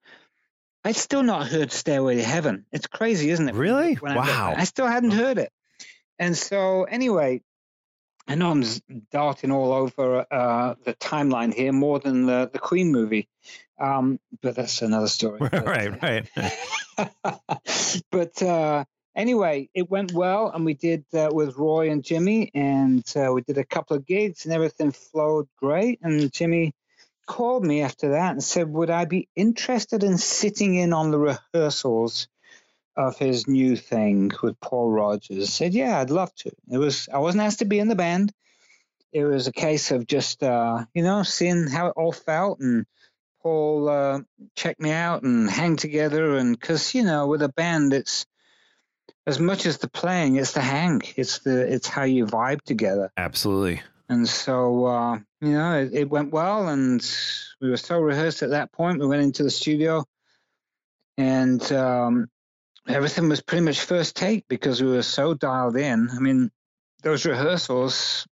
I'd 0.83 0.95
still 0.95 1.23
not 1.23 1.47
heard 1.47 1.71
Stairway 1.71 2.15
to 2.15 2.23
Heaven. 2.23 2.65
It's 2.71 2.87
crazy, 2.87 3.29
isn't 3.29 3.49
it? 3.49 3.55
Really? 3.55 3.97
wow. 4.01 4.53
I, 4.55 4.61
I 4.61 4.63
still 4.63 4.87
hadn't 4.87 5.11
heard 5.11 5.37
it. 5.37 5.51
And 6.17 6.35
so, 6.35 6.85
anyway, 6.85 7.41
I 8.27 8.35
know 8.35 8.51
I'm 8.51 8.63
darting 9.11 9.51
all 9.51 9.71
over 9.71 10.25
uh, 10.29 10.75
the 10.83 10.93
timeline 10.93 11.53
here 11.53 11.71
more 11.71 11.99
than 11.99 12.25
the, 12.25 12.49
the 12.51 12.59
Queen 12.59 12.91
movie, 12.91 13.29
um, 13.79 14.19
but 14.41 14.55
that's 14.55 14.81
another 14.81 15.07
story. 15.07 15.39
right, 15.53 16.01
right. 16.01 16.29
but 18.11 18.41
uh, 18.41 18.85
anyway, 19.15 19.69
it 19.73 19.89
went 19.89 20.13
well, 20.13 20.49
and 20.49 20.65
we 20.65 20.73
did 20.73 21.05
uh, 21.13 21.29
with 21.31 21.57
Roy 21.57 21.89
and 21.89 22.03
Jimmy, 22.03 22.51
and 22.53 23.03
uh, 23.15 23.31
we 23.33 23.41
did 23.41 23.57
a 23.57 23.65
couple 23.65 23.97
of 23.97 24.05
gigs, 24.05 24.45
and 24.45 24.53
everything 24.53 24.91
flowed 24.91 25.47
great. 25.57 25.99
And 26.01 26.31
Jimmy 26.31 26.73
called 27.25 27.65
me 27.65 27.81
after 27.81 28.11
that 28.11 28.31
and 28.31 28.43
said, 28.43 28.71
"Would 28.71 28.89
I 28.89 29.05
be 29.05 29.27
interested 29.35 30.03
in 30.03 30.17
sitting 30.17 30.75
in 30.75 30.93
on 30.93 31.11
the 31.11 31.19
rehearsals?" 31.19 32.27
of 32.97 33.15
his 33.19 33.47
new 33.47 33.75
thing 33.75 34.31
with 34.41 34.59
Paul 34.59 34.89
Rodgers. 34.89 35.53
Said, 35.53 35.75
"Yeah, 35.75 35.99
I'd 35.99 36.09
love 36.09 36.33
to." 36.37 36.51
It 36.71 36.79
was 36.79 37.07
I 37.13 37.19
wasn't 37.19 37.43
asked 37.43 37.59
to 37.59 37.65
be 37.65 37.79
in 37.79 37.89
the 37.89 37.95
band. 37.95 38.33
It 39.13 39.23
was 39.23 39.47
a 39.47 39.51
case 39.51 39.91
of 39.91 40.07
just 40.07 40.41
uh, 40.41 40.83
you 40.93 41.03
know 41.03 41.21
seeing 41.23 41.67
how 41.67 41.87
it 41.87 41.93
all 41.95 42.11
felt, 42.11 42.59
and 42.59 42.87
Paul 43.41 43.89
uh, 43.89 44.19
check 44.55 44.79
me 44.79 44.91
out 44.91 45.23
and 45.23 45.49
hang 45.49 45.75
together. 45.75 46.37
And 46.37 46.57
because 46.59 46.93
you 46.93 47.03
know, 47.03 47.27
with 47.27 47.41
a 47.41 47.49
band, 47.49 47.93
it's 47.93 48.25
as 49.25 49.39
much 49.39 49.65
as 49.65 49.77
the 49.77 49.89
playing, 49.89 50.37
it's 50.37 50.53
the 50.53 50.61
hang. 50.61 51.01
It's 51.15 51.39
the 51.39 51.71
it's 51.71 51.87
how 51.87 52.03
you 52.03 52.25
vibe 52.25 52.61
together. 52.61 53.11
Absolutely. 53.17 53.81
And 54.09 54.27
so 54.27 54.85
uh, 54.85 55.19
you 55.41 55.51
know, 55.51 55.79
it, 55.79 55.93
it 55.93 56.09
went 56.09 56.31
well, 56.31 56.69
and 56.69 57.05
we 57.61 57.69
were 57.69 57.77
so 57.77 57.99
rehearsed 57.99 58.43
at 58.43 58.51
that 58.51 58.71
point. 58.71 58.99
We 58.99 59.07
went 59.07 59.23
into 59.23 59.43
the 59.43 59.49
studio, 59.49 60.05
and 61.17 61.71
um, 61.71 62.29
everything 62.87 63.29
was 63.29 63.41
pretty 63.41 63.65
much 63.65 63.81
first 63.81 64.15
take 64.15 64.47
because 64.47 64.81
we 64.81 64.89
were 64.89 65.03
so 65.03 65.33
dialed 65.33 65.75
in. 65.75 66.09
I 66.09 66.19
mean, 66.19 66.51
those 67.03 67.25
rehearsals 67.25 68.25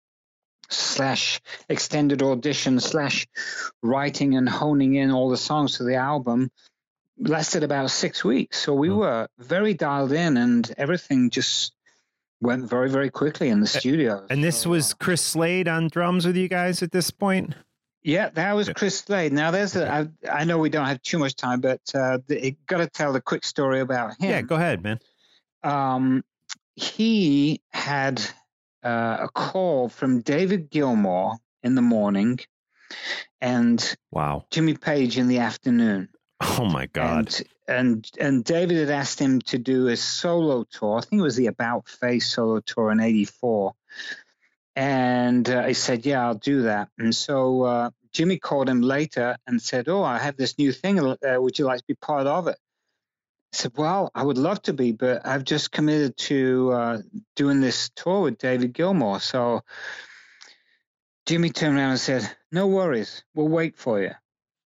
slash 0.71 1.41
extended 1.69 2.23
audition 2.23 2.81
slash 2.81 3.27
writing 3.83 4.37
and 4.37 4.49
honing 4.49 4.95
in 4.95 5.11
all 5.11 5.29
the 5.31 5.37
songs 5.37 5.77
to 5.79 5.85
the 5.85 5.97
album 5.97 6.51
lasted 7.19 7.63
about 7.63 7.91
six 7.91 8.25
weeks. 8.25 8.59
So 8.59 8.75
we 8.75 8.91
Oh. 8.91 8.97
were 8.97 9.29
very 9.39 9.75
dialed 9.75 10.13
in, 10.13 10.37
and 10.37 10.73
everything 10.77 11.31
just 11.31 11.73
went 12.41 12.69
very, 12.69 12.91
very 12.91 13.09
quickly 13.11 13.49
in 13.49 13.61
the 13.61 13.67
studio. 13.67 14.27
And 14.29 14.43
this 14.43 14.63
So, 14.63 14.71
was 14.71 14.93
uh, 14.93 14.97
Chris 14.99 15.23
Slade 15.23 15.69
on 15.69 15.89
drums 15.89 16.27
with 16.27 16.37
you 16.37 16.49
guys 16.49 16.83
at 16.83 16.91
this 16.93 17.11
point. 17.11 17.55
yeah, 18.03 18.29
that 18.31 18.53
was 18.55 18.69
Chris 18.71 18.99
Slade. 18.99 19.33
Now, 19.33 19.51
there's 19.51 19.77
a, 19.77 19.91
I, 19.91 20.09
I 20.31 20.45
know 20.45 20.59
we 20.59 20.69
don't 20.69 20.87
have 20.87 21.01
too 21.03 21.19
much 21.19 21.37
time, 21.37 21.61
but 21.61 21.81
uh, 21.95 22.19
got 22.67 22.79
to 22.79 22.89
tell 22.89 23.13
the 23.13 23.21
quick 23.23 23.45
story 23.45 23.81
about 23.81 24.11
him. 24.21 24.31
Yeah, 24.31 24.43
go 24.43 24.57
ahead, 24.57 24.83
man. 24.83 24.99
um, 25.63 26.25
he 26.77 27.61
had 27.73 28.21
uh, 28.85 29.19
a 29.23 29.29
call 29.29 29.89
from 29.89 30.21
David 30.21 30.71
Gilmour 30.71 31.39
in 31.63 31.75
the 31.75 31.83
morning 31.83 32.41
and 33.41 33.97
Wow. 34.13 34.45
Jimmy 34.51 34.75
Page 34.75 35.19
in 35.19 35.29
the 35.29 35.39
afternoon. 35.39 36.09
Oh 36.41 36.67
my 36.67 36.87
God. 36.87 37.35
And, 37.35 37.45
and 37.67 38.11
and 38.21 38.45
David 38.45 38.77
had 38.77 38.91
asked 38.91 39.19
him 39.19 39.41
to 39.43 39.59
do 39.59 39.89
a 39.89 39.97
solo 39.97 40.65
tour. 40.65 40.99
I 40.99 41.01
think 41.01 41.21
it 41.21 41.23
was 41.23 41.37
the 41.37 41.47
About 41.47 41.89
Face 41.89 42.31
solo 42.31 42.61
tour 42.61 42.91
in 42.91 43.01
'84. 43.01 43.75
And 44.77 45.49
uh, 45.49 45.65
he 45.65 45.75
said, 45.75 46.05
"Yeah, 46.05 46.27
I'll 46.27 46.35
do 46.35 46.63
that." 46.63 46.89
And 46.99 47.15
so 47.15 47.63
uh, 47.63 47.91
Jimmy 48.13 48.39
called 48.39 48.69
him 48.69 48.83
later 48.83 49.37
and 49.47 49.63
said, 49.63 49.89
"Oh, 49.89 50.03
I 50.03 50.19
have 50.19 50.37
this 50.37 50.59
new 50.59 50.73
thing. 50.73 50.99
Uh, 51.01 51.17
would 51.39 51.59
you 51.59 51.65
like 51.65 51.79
to 51.79 51.87
be 51.87 51.95
part 51.95 52.27
of 52.27 52.49
it?" 52.49 52.59
I 53.55 53.57
said, 53.57 53.73
"Well, 53.77 54.11
I 54.17 54.25
would 54.25 54.37
love 54.37 54.61
to 54.63 54.73
be, 54.73 54.91
but 54.91 55.25
I've 55.25 55.45
just 55.45 55.71
committed 55.71 56.17
to 56.17 56.73
uh, 56.73 56.99
doing 57.37 57.61
this 57.61 57.89
tour 57.95 58.23
with 58.23 58.39
David 58.39 58.73
Gilmour." 58.73 59.21
So 59.21 59.63
Jimmy 61.27 61.51
turned 61.51 61.77
around 61.77 61.91
and 61.91 62.01
said, 62.01 62.37
"No 62.51 62.67
worries, 62.67 63.23
we'll 63.33 63.47
wait 63.47 63.79
for 63.79 64.03
you." 64.03 64.11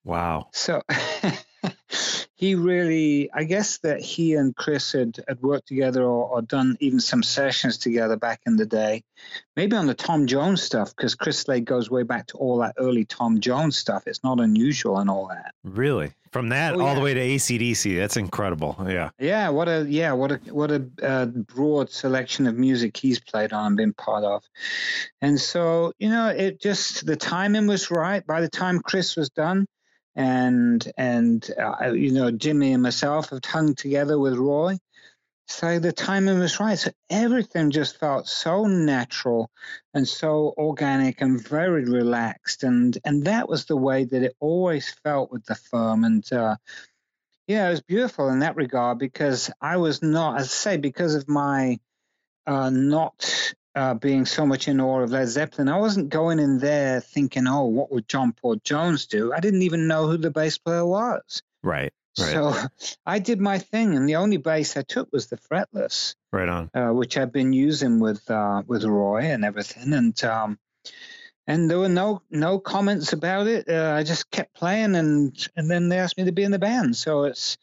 Wow. 0.04 0.48
So 0.54 0.80
he 2.34 2.54
really, 2.54 3.30
I 3.32 3.44
guess 3.44 3.78
that 3.78 4.00
he 4.00 4.34
and 4.34 4.54
Chris 4.54 4.92
had, 4.92 5.18
had 5.26 5.40
worked 5.40 5.68
together 5.68 6.02
or, 6.02 6.28
or 6.28 6.42
done 6.42 6.76
even 6.80 7.00
some 7.00 7.22
sessions 7.22 7.78
together 7.78 8.16
back 8.16 8.40
in 8.46 8.56
the 8.56 8.66
day, 8.66 9.02
maybe 9.56 9.76
on 9.76 9.86
the 9.86 9.94
Tom 9.94 10.26
Jones 10.26 10.62
stuff, 10.62 10.94
because 10.94 11.14
Chris 11.14 11.40
Slade 11.40 11.64
goes 11.64 11.90
way 11.90 12.02
back 12.02 12.26
to 12.28 12.36
all 12.36 12.58
that 12.58 12.74
early 12.78 13.04
Tom 13.04 13.40
Jones 13.40 13.76
stuff. 13.76 14.04
It's 14.06 14.22
not 14.22 14.40
unusual 14.40 14.98
and 14.98 15.10
all 15.10 15.28
that. 15.28 15.54
Really? 15.64 16.12
From 16.32 16.50
that 16.50 16.74
Oh, 16.74 16.80
all 16.80 16.94
the 16.94 17.00
way 17.00 17.14
to 17.14 17.20
ACDC. 17.20 17.96
That's 17.96 18.16
incredible. 18.16 18.76
Yeah. 18.86 19.10
Yeah, 19.18 19.48
what 19.48 19.68
a 19.68 19.86
yeah, 19.88 20.12
what 20.12 20.30
a 20.30 20.36
what 20.50 20.70
a 20.70 20.86
uh, 21.02 21.26
broad 21.26 21.90
selection 21.90 22.46
of 22.46 22.54
music 22.54 22.96
he's 22.96 23.18
played 23.18 23.52
on 23.52 23.68
and 23.68 23.76
been 23.76 23.94
part 23.94 24.24
of, 24.24 24.44
and 25.22 25.40
so 25.40 25.92
you 25.98 26.10
know 26.10 26.28
it 26.28 26.60
just 26.60 27.06
the 27.06 27.16
timing 27.16 27.66
was 27.66 27.90
right. 27.90 28.26
By 28.26 28.42
the 28.42 28.48
time 28.48 28.80
Chris 28.80 29.16
was 29.16 29.30
done, 29.30 29.66
and 30.18 30.92
and 30.98 31.50
uh, 31.58 31.92
you 31.92 32.12
know 32.12 32.32
Jimmy 32.32 32.74
and 32.74 32.84
myself 32.84 33.30
have 33.30 33.46
hung 33.46 33.76
together 33.76 34.18
with 34.20 34.36
Roy, 34.36 34.78
so 35.48 35.78
the 35.78 35.92
timing 35.92 36.40
was 36.40 36.60
right. 36.60 36.78
So 36.78 36.90
everything 37.10 37.70
just 37.70 37.98
felt 38.00 38.28
so 38.28 38.66
natural 38.66 39.50
and 39.94 40.08
so 40.08 40.54
organic 40.58 41.22
and 41.22 41.40
very 41.46 41.84
relaxed, 41.86 42.64
and 42.64 42.98
and 43.04 43.24
that 43.26 43.48
was 43.48 43.66
the 43.66 43.78
way 43.78 44.04
that 44.04 44.24
it 44.24 44.36
always 44.40 44.94
felt 45.04 45.32
with 45.32 45.46
the 45.46 45.56
firm, 45.56 46.04
and. 46.04 46.30
Uh, 46.32 46.56
yeah, 47.48 47.68
it 47.68 47.70
was 47.72 47.82
beautiful 47.82 48.30
in 48.30 48.40
that 48.40 48.56
regard 48.56 48.98
because 48.98 49.50
I 49.60 49.78
was 49.78 50.02
not, 50.02 50.38
as 50.40 50.46
I 50.46 50.48
say, 50.48 50.76
because 50.78 51.14
of 51.14 51.28
my 51.28 51.78
uh, 52.46 52.70
not 52.70 53.54
uh, 53.78 53.94
being 53.94 54.26
so 54.26 54.44
much 54.44 54.66
in 54.66 54.80
awe 54.80 55.02
of 55.02 55.12
Led 55.12 55.28
Zeppelin, 55.28 55.68
I 55.68 55.78
wasn't 55.78 56.08
going 56.08 56.40
in 56.40 56.58
there 56.58 57.00
thinking, 57.00 57.46
oh, 57.46 57.66
what 57.66 57.92
would 57.92 58.08
John 58.08 58.32
Paul 58.32 58.56
Jones 58.56 59.06
do? 59.06 59.32
I 59.32 59.38
didn't 59.38 59.62
even 59.62 59.86
know 59.86 60.08
who 60.08 60.16
the 60.16 60.32
bass 60.32 60.58
player 60.58 60.84
was. 60.84 61.42
Right. 61.62 61.92
Right. 62.18 62.32
So 62.32 62.54
I 63.06 63.20
did 63.20 63.40
my 63.40 63.58
thing, 63.58 63.94
and 63.94 64.08
the 64.08 64.16
only 64.16 64.36
bass 64.36 64.76
I 64.76 64.82
took 64.82 65.08
was 65.12 65.28
the 65.28 65.36
fretless, 65.36 66.16
right 66.32 66.48
on. 66.48 66.70
uh, 66.74 66.92
which 66.92 67.16
I've 67.16 67.32
been 67.32 67.52
using 67.52 68.00
with 68.00 68.28
uh, 68.28 68.64
with 68.66 68.82
Roy 68.84 69.26
and 69.26 69.44
everything, 69.44 69.92
and 69.92 70.24
um, 70.24 70.58
and 71.46 71.70
there 71.70 71.78
were 71.78 71.88
no 71.88 72.22
no 72.30 72.58
comments 72.58 73.12
about 73.12 73.46
it. 73.46 73.68
Uh, 73.68 73.94
I 73.96 74.02
just 74.02 74.28
kept 74.32 74.54
playing, 74.54 74.96
and 74.96 75.48
and 75.54 75.70
then 75.70 75.88
they 75.88 75.98
asked 76.00 76.18
me 76.18 76.24
to 76.24 76.32
be 76.32 76.42
in 76.42 76.50
the 76.50 76.58
band. 76.58 76.96
So 76.96 77.22
it's 77.24 77.56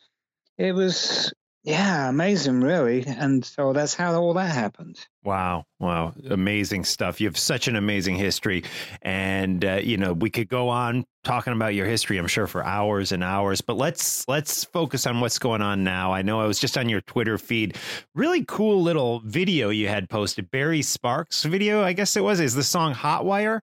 it 0.58 0.74
was 0.74 1.34
yeah 1.66 2.08
amazing, 2.10 2.62
really, 2.62 3.06
and 3.06 3.44
so 3.44 3.74
that's 3.74 3.94
how 3.94 4.16
all 4.16 4.34
that 4.36 4.54
happened. 4.54 5.06
Wow. 5.26 5.66
Wow. 5.80 6.14
Amazing 6.30 6.86
stuff. 6.86 7.20
You 7.20 7.28
have 7.28 7.38
such 7.38 7.68
an 7.68 7.76
amazing 7.76 8.16
history. 8.16 8.64
And, 9.02 9.66
uh, 9.66 9.80
you 9.84 9.98
know, 9.98 10.14
we 10.14 10.30
could 10.30 10.48
go 10.48 10.70
on 10.70 11.04
talking 11.24 11.52
about 11.52 11.74
your 11.74 11.88
history, 11.88 12.20
I'm 12.20 12.28
sure, 12.28 12.46
for 12.46 12.64
hours 12.64 13.12
and 13.12 13.24
hours, 13.24 13.60
but 13.60 13.76
let's, 13.76 14.28
let's 14.28 14.66
focus 14.66 15.08
on 15.08 15.22
what's 15.22 15.40
going 15.40 15.64
on 15.64 15.84
now. 15.84 16.14
I 16.14 16.22
know 16.22 16.40
I 16.40 16.46
was 16.46 16.60
just 16.60 16.78
on 16.78 16.90
your 16.90 17.02
Twitter 17.02 17.40
feed. 17.40 17.76
Really 18.14 18.46
cool 18.46 18.84
little 18.84 19.22
video 19.26 19.70
you 19.72 19.88
had 19.88 20.08
posted. 20.08 20.52
Barry 20.52 20.84
Sparks 20.84 21.44
video, 21.44 21.82
I 21.82 21.94
guess 21.94 22.16
it 22.16 22.24
was. 22.24 22.40
Is 22.40 22.54
the 22.54 22.64
song 22.64 22.94
Hotwire? 22.94 23.62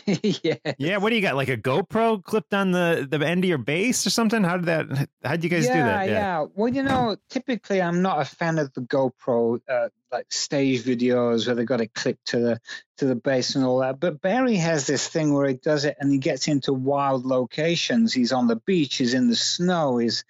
yeah. 0.06 0.54
Yeah. 0.78 0.96
What 0.98 1.10
do 1.10 1.16
you 1.16 1.22
got? 1.22 1.36
Like 1.36 1.48
a 1.48 1.56
GoPro 1.56 2.22
clipped 2.22 2.54
on 2.54 2.72
the, 2.72 3.06
the 3.08 3.24
end 3.26 3.44
of 3.44 3.48
your 3.48 3.58
bass 3.58 4.06
or 4.06 4.10
something? 4.10 4.42
How 4.42 4.56
did 4.56 4.66
that, 4.66 5.08
how'd 5.24 5.42
you 5.42 5.50
guys 5.50 5.66
yeah, 5.66 5.74
do 5.74 5.80
that? 5.80 6.08
Yeah. 6.08 6.12
yeah. 6.12 6.46
Well, 6.54 6.72
you 6.72 6.82
know, 6.82 7.16
typically 7.30 7.80
I'm 7.80 8.02
not 8.02 8.20
a 8.20 8.24
fan 8.24 8.58
of 8.58 8.72
the 8.74 8.82
GoPro 8.82 9.60
uh, 9.68 9.88
like 10.12 10.32
stage 10.32 10.82
videos 10.82 11.46
where 11.46 11.54
they 11.54 11.64
got 11.64 11.80
it 11.80 11.92
clipped 11.94 12.28
to 12.28 12.38
the 12.38 12.60
to 12.98 13.04
the 13.04 13.14
bass 13.14 13.54
and 13.54 13.64
all 13.64 13.80
that. 13.80 14.00
But 14.00 14.20
Barry 14.20 14.56
has 14.56 14.86
this 14.86 15.06
thing 15.08 15.32
where 15.32 15.48
he 15.48 15.54
does 15.54 15.84
it 15.84 15.96
and 16.00 16.10
he 16.10 16.18
gets 16.18 16.48
into 16.48 16.72
wild 16.72 17.26
locations. 17.26 18.12
He's 18.12 18.32
on 18.32 18.46
the 18.46 18.56
beach, 18.56 18.96
he's 18.96 19.14
in 19.14 19.28
the 19.28 19.36
snow, 19.36 19.98
he's 19.98 20.24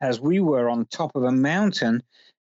as 0.00 0.20
we 0.20 0.40
were 0.40 0.68
on 0.68 0.86
top 0.86 1.16
of 1.16 1.24
a 1.24 1.32
mountain. 1.32 2.02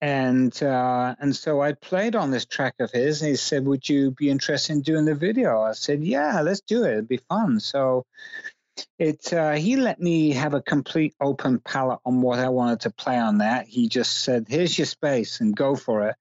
And 0.01 0.63
uh, 0.63 1.15
and 1.19 1.35
so 1.35 1.61
I 1.61 1.73
played 1.73 2.15
on 2.15 2.31
this 2.31 2.45
track 2.45 2.75
of 2.79 2.91
his, 2.91 3.21
and 3.21 3.31
he 3.31 3.35
said, 3.35 3.65
"Would 3.65 3.89
you 3.89 4.11
be 4.11 4.29
interested 4.29 4.73
in 4.73 4.81
doing 4.81 5.05
the 5.05 5.15
video?" 5.15 5.61
I 5.61 5.73
said, 5.73 6.03
"Yeah, 6.03 6.39
let's 6.41 6.61
do 6.61 6.85
it. 6.85 6.91
It'd 6.91 7.07
be 7.09 7.19
fun." 7.29 7.59
So 7.59 8.05
it 8.97 9.33
uh, 9.33 9.53
he 9.53 9.75
let 9.75 9.99
me 9.99 10.31
have 10.31 10.53
a 10.53 10.61
complete 10.61 11.15
open 11.19 11.59
palette 11.59 11.99
on 12.05 12.21
what 12.21 12.39
I 12.39 12.47
wanted 12.49 12.81
to 12.81 12.91
play 12.91 13.17
on 13.17 13.39
that. 13.39 13.67
He 13.67 13.89
just 13.89 14.23
said, 14.23 14.45
"Here's 14.47 14.77
your 14.77 14.85
space 14.85 15.41
and 15.41 15.55
go 15.55 15.75
for 15.75 16.07
it." 16.07 16.15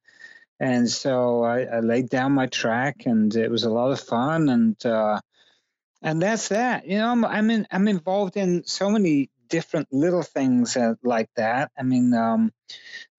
And 0.61 0.91
so 0.91 1.45
I, 1.45 1.61
I 1.63 1.81
laid 1.81 2.11
down 2.11 2.33
my 2.33 2.47
track, 2.47 3.07
and 3.07 3.35
it 3.37 3.51
was 3.51 3.65
a 3.65 3.71
lot 3.71 3.93
of 3.93 4.01
fun. 4.01 4.49
And 4.49 4.87
uh, 4.87 5.21
and 6.03 6.21
that's 6.21 6.49
that. 6.49 6.87
You 6.87 6.99
know, 6.99 7.11
I'm 7.11 7.25
I'm, 7.25 7.51
in, 7.51 7.67
I'm 7.71 7.89
involved 7.89 8.37
in 8.37 8.65
so 8.65 8.91
many 8.91 9.31
different 9.49 9.89
little 9.93 10.23
things 10.23 10.77
uh, 10.77 10.95
like 11.03 11.29
that. 11.37 11.71
I 11.79 11.83
mean, 11.83 12.15
um, 12.15 12.53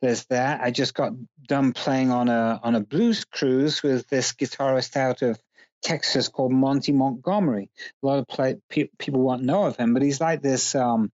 there's 0.01 0.25
that. 0.25 0.61
I 0.61 0.71
just 0.71 0.93
got 0.93 1.13
done 1.47 1.73
playing 1.73 2.11
on 2.11 2.29
a 2.29 2.59
on 2.63 2.75
a 2.75 2.79
blues 2.79 3.25
cruise 3.25 3.83
with 3.83 4.07
this 4.07 4.33
guitarist 4.33 4.95
out 4.95 5.21
of 5.21 5.39
Texas 5.81 6.27
called 6.27 6.51
Monte 6.51 6.91
Montgomery. 6.91 7.69
A 8.03 8.05
lot 8.05 8.19
of 8.19 8.27
play, 8.27 8.57
pe- 8.69 8.89
people 8.97 9.21
won't 9.21 9.43
know 9.43 9.63
of 9.63 9.77
him, 9.77 9.93
but 9.93 10.03
he's 10.03 10.21
like 10.21 10.41
this 10.41 10.75
um, 10.75 11.11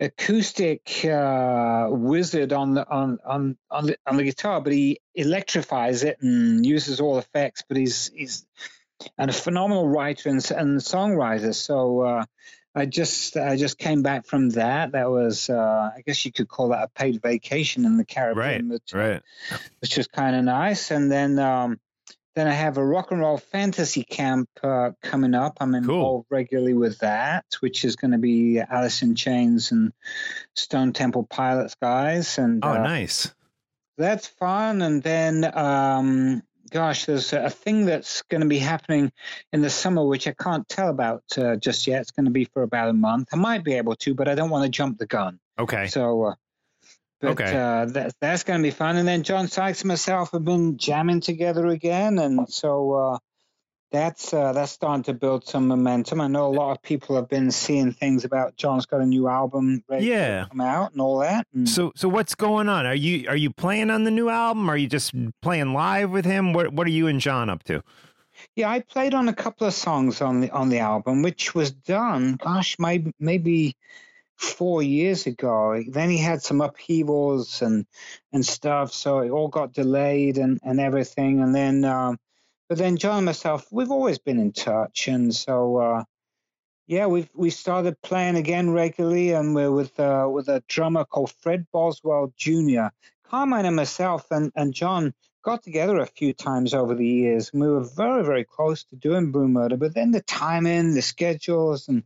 acoustic 0.00 1.04
uh, 1.04 1.86
wizard 1.90 2.52
on 2.52 2.74
the 2.74 2.88
on 2.88 3.18
on 3.24 3.56
on 3.70 3.86
the, 3.86 3.96
on 4.06 4.16
the 4.16 4.24
guitar, 4.24 4.60
but 4.60 4.72
he 4.72 5.00
electrifies 5.14 6.02
it 6.02 6.18
and 6.20 6.64
uses 6.64 7.00
all 7.00 7.18
effects. 7.18 7.62
But 7.68 7.76
he's 7.76 8.10
he's 8.14 8.46
and 9.18 9.30
a 9.30 9.34
phenomenal 9.34 9.88
writer 9.88 10.28
and, 10.28 10.50
and 10.52 10.80
songwriter. 10.80 11.54
So 11.54 12.00
uh, 12.00 12.24
I 12.74 12.86
just 12.86 13.36
I 13.36 13.56
just 13.56 13.78
came 13.78 14.02
back 14.02 14.26
from 14.26 14.50
that. 14.50 14.92
That 14.92 15.10
was 15.10 15.48
uh, 15.48 15.90
I 15.96 16.02
guess 16.04 16.24
you 16.24 16.32
could 16.32 16.48
call 16.48 16.70
that 16.70 16.82
a 16.84 16.88
paid 16.88 17.22
vacation 17.22 17.84
in 17.84 17.96
the 17.96 18.04
Caribbean, 18.04 18.68
which, 18.68 18.92
Right. 18.92 19.22
which 19.80 19.96
was 19.96 20.08
kind 20.08 20.34
of 20.34 20.44
nice. 20.44 20.90
And 20.90 21.10
then 21.10 21.38
um, 21.38 21.78
then 22.34 22.48
I 22.48 22.52
have 22.52 22.76
a 22.78 22.84
rock 22.84 23.12
and 23.12 23.20
roll 23.20 23.38
fantasy 23.38 24.02
camp 24.02 24.48
uh, 24.60 24.90
coming 25.02 25.34
up. 25.34 25.58
I'm 25.60 25.76
involved 25.76 26.26
regularly 26.30 26.74
with 26.74 26.98
that, 26.98 27.44
which 27.60 27.84
is 27.84 27.94
going 27.94 28.10
to 28.10 28.18
be 28.18 28.58
Alice 28.58 29.02
in 29.02 29.14
Chains 29.14 29.70
and 29.70 29.92
Stone 30.56 30.94
Temple 30.94 31.22
Pilots 31.30 31.76
guys. 31.80 32.38
And 32.38 32.64
Oh, 32.64 32.70
uh, 32.72 32.78
nice. 32.78 33.32
that's 33.98 34.26
fun. 34.26 34.82
And 34.82 35.00
then 35.00 35.44
um, 35.56 36.42
gosh, 36.70 37.06
there's 37.06 37.32
a 37.32 37.50
thing 37.50 37.86
that's 37.86 38.22
going 38.22 38.40
to 38.40 38.46
be 38.46 38.58
happening 38.58 39.12
in 39.52 39.62
the 39.62 39.70
summer, 39.70 40.04
which 40.04 40.26
I 40.26 40.32
can't 40.32 40.68
tell 40.68 40.88
about 40.88 41.22
uh, 41.36 41.56
just 41.56 41.86
yet. 41.86 42.02
It's 42.02 42.10
going 42.10 42.26
to 42.26 42.32
be 42.32 42.44
for 42.46 42.62
about 42.62 42.88
a 42.88 42.92
month. 42.92 43.28
I 43.32 43.36
might 43.36 43.64
be 43.64 43.74
able 43.74 43.96
to, 43.96 44.14
but 44.14 44.28
I 44.28 44.34
don't 44.34 44.50
want 44.50 44.64
to 44.64 44.70
jump 44.70 44.98
the 44.98 45.06
gun. 45.06 45.38
Okay. 45.58 45.86
So, 45.86 46.24
uh, 46.24 46.34
but 47.20 47.30
Okay. 47.30 47.56
uh, 47.56 47.86
that, 47.86 48.12
that's 48.20 48.42
going 48.42 48.60
to 48.60 48.62
be 48.62 48.70
fun. 48.70 48.96
And 48.96 49.06
then 49.08 49.22
John 49.22 49.48
Sykes 49.48 49.82
and 49.82 49.88
myself 49.88 50.32
have 50.32 50.44
been 50.44 50.76
jamming 50.76 51.20
together 51.20 51.66
again, 51.66 52.18
and 52.18 52.48
so 52.48 52.92
uh, 52.92 53.18
that's 53.94 54.34
uh, 54.34 54.52
that's 54.52 54.72
starting 54.72 55.04
to 55.04 55.14
build 55.14 55.46
some 55.46 55.68
momentum. 55.68 56.20
I 56.20 56.26
know 56.26 56.46
a 56.46 56.52
lot 56.52 56.72
of 56.72 56.82
people 56.82 57.14
have 57.14 57.28
been 57.28 57.52
seeing 57.52 57.92
things 57.92 58.24
about 58.24 58.56
John's 58.56 58.86
got 58.86 59.00
a 59.00 59.06
new 59.06 59.28
album 59.28 59.84
ready 59.88 60.06
Yeah. 60.06 60.42
to 60.42 60.48
come 60.50 60.60
out 60.60 60.90
and 60.92 61.00
all 61.00 61.18
that. 61.20 61.46
And 61.54 61.68
So 61.68 61.92
so 61.94 62.08
what's 62.08 62.34
going 62.34 62.68
on? 62.68 62.86
Are 62.86 62.94
you 62.94 63.28
are 63.28 63.36
you 63.36 63.50
playing 63.50 63.90
on 63.90 64.02
the 64.02 64.10
new 64.10 64.28
album? 64.28 64.68
Are 64.68 64.76
you 64.76 64.88
just 64.88 65.12
playing 65.40 65.72
live 65.72 66.10
with 66.10 66.24
him? 66.24 66.52
What 66.52 66.72
what 66.72 66.86
are 66.88 66.90
you 66.90 67.06
and 67.06 67.20
John 67.20 67.48
up 67.48 67.62
to? 67.64 67.82
Yeah, 68.56 68.68
I 68.68 68.80
played 68.80 69.14
on 69.14 69.28
a 69.28 69.32
couple 69.34 69.66
of 69.68 69.74
songs 69.74 70.20
on 70.20 70.40
the 70.40 70.50
on 70.50 70.68
the 70.70 70.80
album, 70.80 71.22
which 71.22 71.54
was 71.54 71.70
done, 71.70 72.34
gosh, 72.34 72.76
maybe 72.80 73.12
maybe 73.20 73.76
four 74.36 74.82
years 74.82 75.26
ago. 75.26 75.80
Then 75.88 76.10
he 76.10 76.18
had 76.18 76.42
some 76.42 76.60
upheavals 76.60 77.62
and 77.62 77.86
and 78.32 78.44
stuff, 78.44 78.92
so 78.92 79.20
it 79.20 79.30
all 79.30 79.46
got 79.48 79.72
delayed 79.72 80.36
and 80.38 80.58
and 80.64 80.80
everything. 80.80 81.40
And 81.40 81.54
then, 81.54 81.84
um, 81.84 82.18
but 82.68 82.78
then 82.78 82.96
John 82.96 83.18
and 83.18 83.26
myself, 83.26 83.66
we've 83.70 83.90
always 83.90 84.18
been 84.18 84.38
in 84.38 84.52
touch, 84.52 85.08
and 85.08 85.34
so 85.34 85.76
uh, 85.78 86.04
yeah, 86.86 87.06
we've 87.06 87.30
we 87.34 87.50
started 87.50 88.00
playing 88.02 88.36
again 88.36 88.70
regularly, 88.70 89.32
and 89.32 89.54
we're 89.54 89.72
with 89.72 89.98
uh, 89.98 90.28
with 90.30 90.48
a 90.48 90.62
drummer 90.68 91.04
called 91.04 91.32
Fred 91.40 91.66
Boswell 91.72 92.32
Jr. 92.36 92.88
Carmine 93.28 93.66
and 93.66 93.76
myself 93.76 94.26
and 94.30 94.52
and 94.54 94.74
John 94.74 95.14
got 95.44 95.62
together 95.62 95.98
a 95.98 96.06
few 96.06 96.32
times 96.32 96.74
over 96.74 96.94
the 96.94 97.06
years, 97.06 97.50
and 97.52 97.62
we 97.62 97.68
were 97.68 97.84
very, 97.84 98.24
very 98.24 98.44
close 98.44 98.84
to 98.84 98.96
doing 98.96 99.30
Blue 99.30 99.46
Murder. 99.46 99.76
But 99.76 99.94
then 99.94 100.10
the 100.10 100.22
timing, 100.22 100.94
the 100.94 101.02
schedules, 101.02 101.88
and 101.88 102.02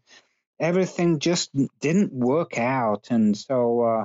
everything 0.61 1.21
just 1.21 1.51
didn't 1.81 2.13
work 2.13 2.59
out. 2.59 3.09
And 3.11 3.37
so, 3.37 3.83
uh, 3.83 4.05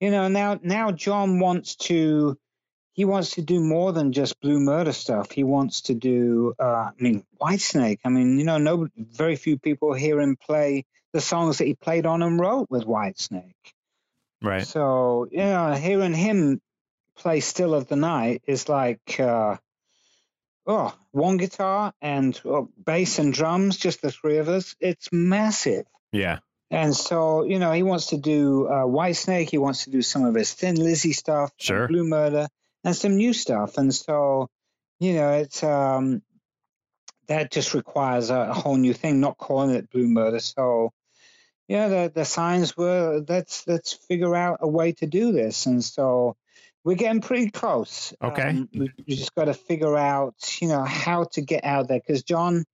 you 0.00 0.10
know, 0.10 0.28
now 0.28 0.58
now 0.62 0.92
John 0.92 1.40
wants 1.40 1.76
to 1.76 2.38
he 2.92 3.04
wants 3.04 3.30
to 3.32 3.42
do 3.42 3.60
more 3.60 3.92
than 3.92 4.12
just 4.12 4.40
Blue 4.40 4.58
Murder 4.58 4.92
stuff. 4.92 5.30
He 5.30 5.44
wants 5.44 5.82
to 5.82 5.94
do, 5.94 6.54
uh, 6.58 6.64
I 6.64 6.90
mean, 6.98 7.24
Whitesnake. 7.40 8.00
I 8.04 8.08
mean, 8.08 8.38
you 8.38 8.44
know, 8.44 8.58
no, 8.58 8.88
very 8.96 9.36
few 9.36 9.58
people 9.58 9.92
hear 9.92 10.20
him 10.20 10.36
play 10.36 10.84
the 11.12 11.20
songs 11.20 11.58
that 11.58 11.66
he 11.66 11.74
played 11.74 12.06
on 12.06 12.22
and 12.22 12.38
wrote 12.38 12.68
with 12.70 12.84
Whitesnake. 12.84 13.54
Right. 14.42 14.66
So, 14.66 15.26
you 15.30 15.38
know, 15.38 15.72
hearing 15.74 16.14
him 16.14 16.60
play 17.16 17.40
Still 17.40 17.74
of 17.74 17.86
the 17.88 17.96
Night 17.96 18.42
is 18.46 18.68
like, 18.68 19.20
uh, 19.20 19.56
oh, 20.66 20.94
one 21.12 21.36
guitar 21.36 21.92
and 22.00 22.38
oh, 22.44 22.70
bass 22.84 23.18
and 23.18 23.32
drums, 23.32 23.76
just 23.76 24.02
the 24.02 24.10
three 24.10 24.38
of 24.38 24.48
us. 24.48 24.74
It's 24.80 25.08
massive. 25.12 25.86
Yeah. 26.12 26.38
And 26.70 26.94
so, 26.94 27.44
you 27.44 27.58
know, 27.58 27.72
he 27.72 27.82
wants 27.82 28.06
to 28.06 28.16
do 28.16 28.66
uh, 28.68 28.84
Whitesnake. 28.84 29.50
He 29.50 29.58
wants 29.58 29.84
to 29.84 29.90
do 29.90 30.02
some 30.02 30.24
of 30.24 30.34
his 30.34 30.54
Thin 30.54 30.76
Lizzy 30.76 31.12
stuff, 31.12 31.52
Sure. 31.56 31.88
Blue 31.88 32.04
Murder, 32.04 32.48
and 32.84 32.96
some 32.96 33.16
new 33.16 33.32
stuff. 33.32 33.78
And 33.78 33.94
so, 33.94 34.48
you 34.98 35.14
know, 35.14 35.32
it's 35.32 35.62
um, 35.62 36.22
that 37.28 37.50
just 37.50 37.74
requires 37.74 38.30
a, 38.30 38.40
a 38.50 38.54
whole 38.54 38.76
new 38.76 38.94
thing. 38.94 39.20
Not 39.20 39.38
calling 39.38 39.70
it 39.70 39.90
Blue 39.90 40.06
Murder. 40.06 40.40
So, 40.40 40.92
yeah, 41.68 41.88
the 41.88 42.12
the 42.14 42.24
signs 42.24 42.76
were 42.76 43.22
let's 43.28 43.66
let's 43.66 43.92
figure 43.92 44.34
out 44.34 44.58
a 44.60 44.68
way 44.68 44.92
to 44.92 45.06
do 45.06 45.32
this. 45.32 45.66
And 45.66 45.82
so, 45.84 46.36
we're 46.84 46.96
getting 46.96 47.20
pretty 47.20 47.50
close. 47.50 48.14
Okay. 48.22 48.48
Um, 48.48 48.68
we, 48.72 48.90
we 49.06 49.16
just 49.16 49.34
got 49.34 49.44
to 49.44 49.54
figure 49.54 49.96
out, 49.96 50.34
you 50.60 50.68
know, 50.68 50.84
how 50.84 51.24
to 51.32 51.40
get 51.40 51.64
out 51.64 51.88
there 51.88 52.00
because 52.00 52.22
John 52.22 52.64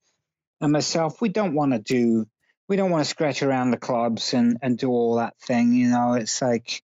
and 0.61 0.73
myself, 0.73 1.21
we 1.21 1.29
don't 1.29 1.55
want 1.55 1.73
to 1.73 1.79
do 1.79 2.27
we 2.69 2.77
don't 2.77 2.91
want 2.91 3.05
to 3.05 3.11
scratch 3.11 3.43
around 3.43 3.71
the 3.71 3.77
clubs 3.77 4.35
and, 4.35 4.59
and 4.63 4.79
do 4.79 4.91
all 4.91 5.17
that 5.17 5.39
thing. 5.39 5.73
You 5.73 5.89
know, 5.89 6.15
it's 6.15 6.43
like 6.43 6.83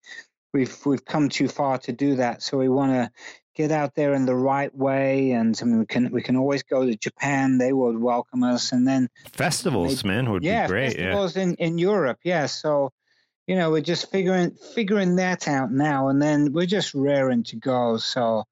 we've 0.52 0.76
we've 0.86 1.04
come 1.04 1.28
too 1.28 1.48
far 1.48 1.78
to 1.78 1.92
do 1.92 2.16
that. 2.16 2.42
So 2.42 2.58
we 2.58 2.68
want 2.68 2.92
to 2.92 3.10
get 3.54 3.70
out 3.70 3.94
there 3.94 4.14
in 4.14 4.26
the 4.26 4.34
right 4.34 4.74
way. 4.74 5.32
And 5.32 5.58
I 5.60 5.64
mean, 5.64 5.78
we 5.80 5.86
can 5.86 6.10
we 6.10 6.22
can 6.22 6.36
always 6.36 6.62
go 6.62 6.84
to 6.86 6.96
Japan; 6.96 7.58
they 7.58 7.72
would 7.72 7.98
welcome 7.98 8.42
us. 8.42 8.72
And 8.72 8.86
then 8.86 9.08
Festivals, 9.32 10.04
man, 10.04 10.30
would 10.30 10.42
yeah, 10.42 10.66
be 10.66 10.70
great. 10.70 10.98
Yeah. 10.98 11.12
festivals 11.12 11.36
in 11.36 11.54
in 11.56 11.78
Europe. 11.78 12.18
Yeah, 12.24 12.46
so 12.46 12.92
you 13.46 13.56
know 13.56 13.70
we're 13.70 13.80
just 13.80 14.10
figuring 14.10 14.52
figuring 14.74 15.16
that 15.16 15.48
out 15.48 15.72
now, 15.72 16.08
and 16.08 16.20
then 16.20 16.52
we're 16.52 16.66
just 16.66 16.94
raring 16.94 17.44
to 17.44 17.56
go. 17.56 17.96
So. 17.98 18.44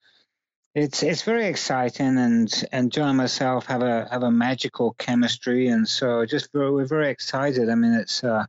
It's 0.73 1.03
it's 1.03 1.23
very 1.23 1.47
exciting, 1.47 2.17
and 2.17 2.49
and 2.71 2.93
John 2.93 3.09
and 3.09 3.17
myself 3.17 3.67
have 3.67 3.83
a 3.83 4.07
have 4.09 4.23
a 4.23 4.31
magical 4.31 4.93
chemistry, 4.93 5.67
and 5.67 5.89
so 5.89 6.25
just 6.25 6.53
very, 6.53 6.71
we're 6.71 6.87
very 6.87 7.11
excited. 7.11 7.69
I 7.69 7.75
mean, 7.75 7.93
it's 7.93 8.23
uh, 8.23 8.45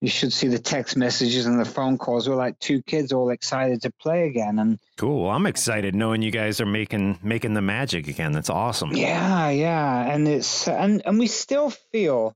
you 0.00 0.08
should 0.08 0.32
see 0.32 0.48
the 0.48 0.58
text 0.58 0.96
messages 0.96 1.46
and 1.46 1.58
the 1.58 1.64
phone 1.64 1.96
calls. 1.98 2.28
We're 2.28 2.36
like 2.36 2.58
two 2.58 2.82
kids 2.82 3.12
all 3.12 3.30
excited 3.30 3.82
to 3.82 3.90
play 3.90 4.26
again, 4.26 4.58
and 4.58 4.78
Cool. 4.96 5.22
Well, 5.24 5.30
I'm 5.30 5.46
excited 5.46 5.94
knowing 5.94 6.22
you 6.22 6.30
guys 6.30 6.60
are 6.60 6.66
making 6.66 7.18
making 7.22 7.54
the 7.54 7.62
magic 7.62 8.08
again. 8.08 8.32
That's 8.32 8.50
awesome. 8.50 8.92
yeah, 8.94 9.48
yeah, 9.50 10.12
and 10.12 10.28
it's 10.28 10.68
and 10.68 11.02
and 11.06 11.18
we 11.18 11.26
still 11.26 11.70
feel 11.70 12.34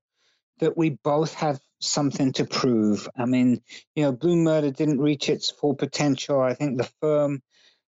that 0.61 0.77
we 0.77 0.91
both 0.91 1.35
have 1.35 1.61
something 1.81 2.33
to 2.35 2.45
prove. 2.45 3.09
I 3.17 3.25
mean, 3.25 3.63
you 3.95 4.05
know, 4.05 4.13
Blue 4.13 4.37
Murder 4.37 4.71
didn't 4.71 5.01
reach 5.01 5.29
its 5.29 5.51
full 5.51 5.75
potential. 5.75 6.41
I 6.41 6.55
think 6.55 6.77
the 6.79 6.91
firm 7.01 7.43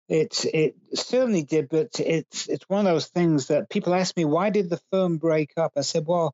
It's 0.07 0.45
it 0.45 0.75
certainly 0.95 1.43
did, 1.43 1.69
but 1.69 1.99
it's 1.99 2.47
it's 2.47 2.67
one 2.67 2.85
of 2.87 2.93
those 2.93 3.07
things 3.07 3.47
that 3.47 3.69
people 3.69 3.93
ask 3.93 4.17
me 4.17 4.25
why 4.25 4.49
did 4.49 4.69
the 4.69 4.81
firm 4.91 5.17
break 5.17 5.51
up. 5.57 5.73
I 5.77 5.81
said, 5.81 6.05
well, 6.07 6.33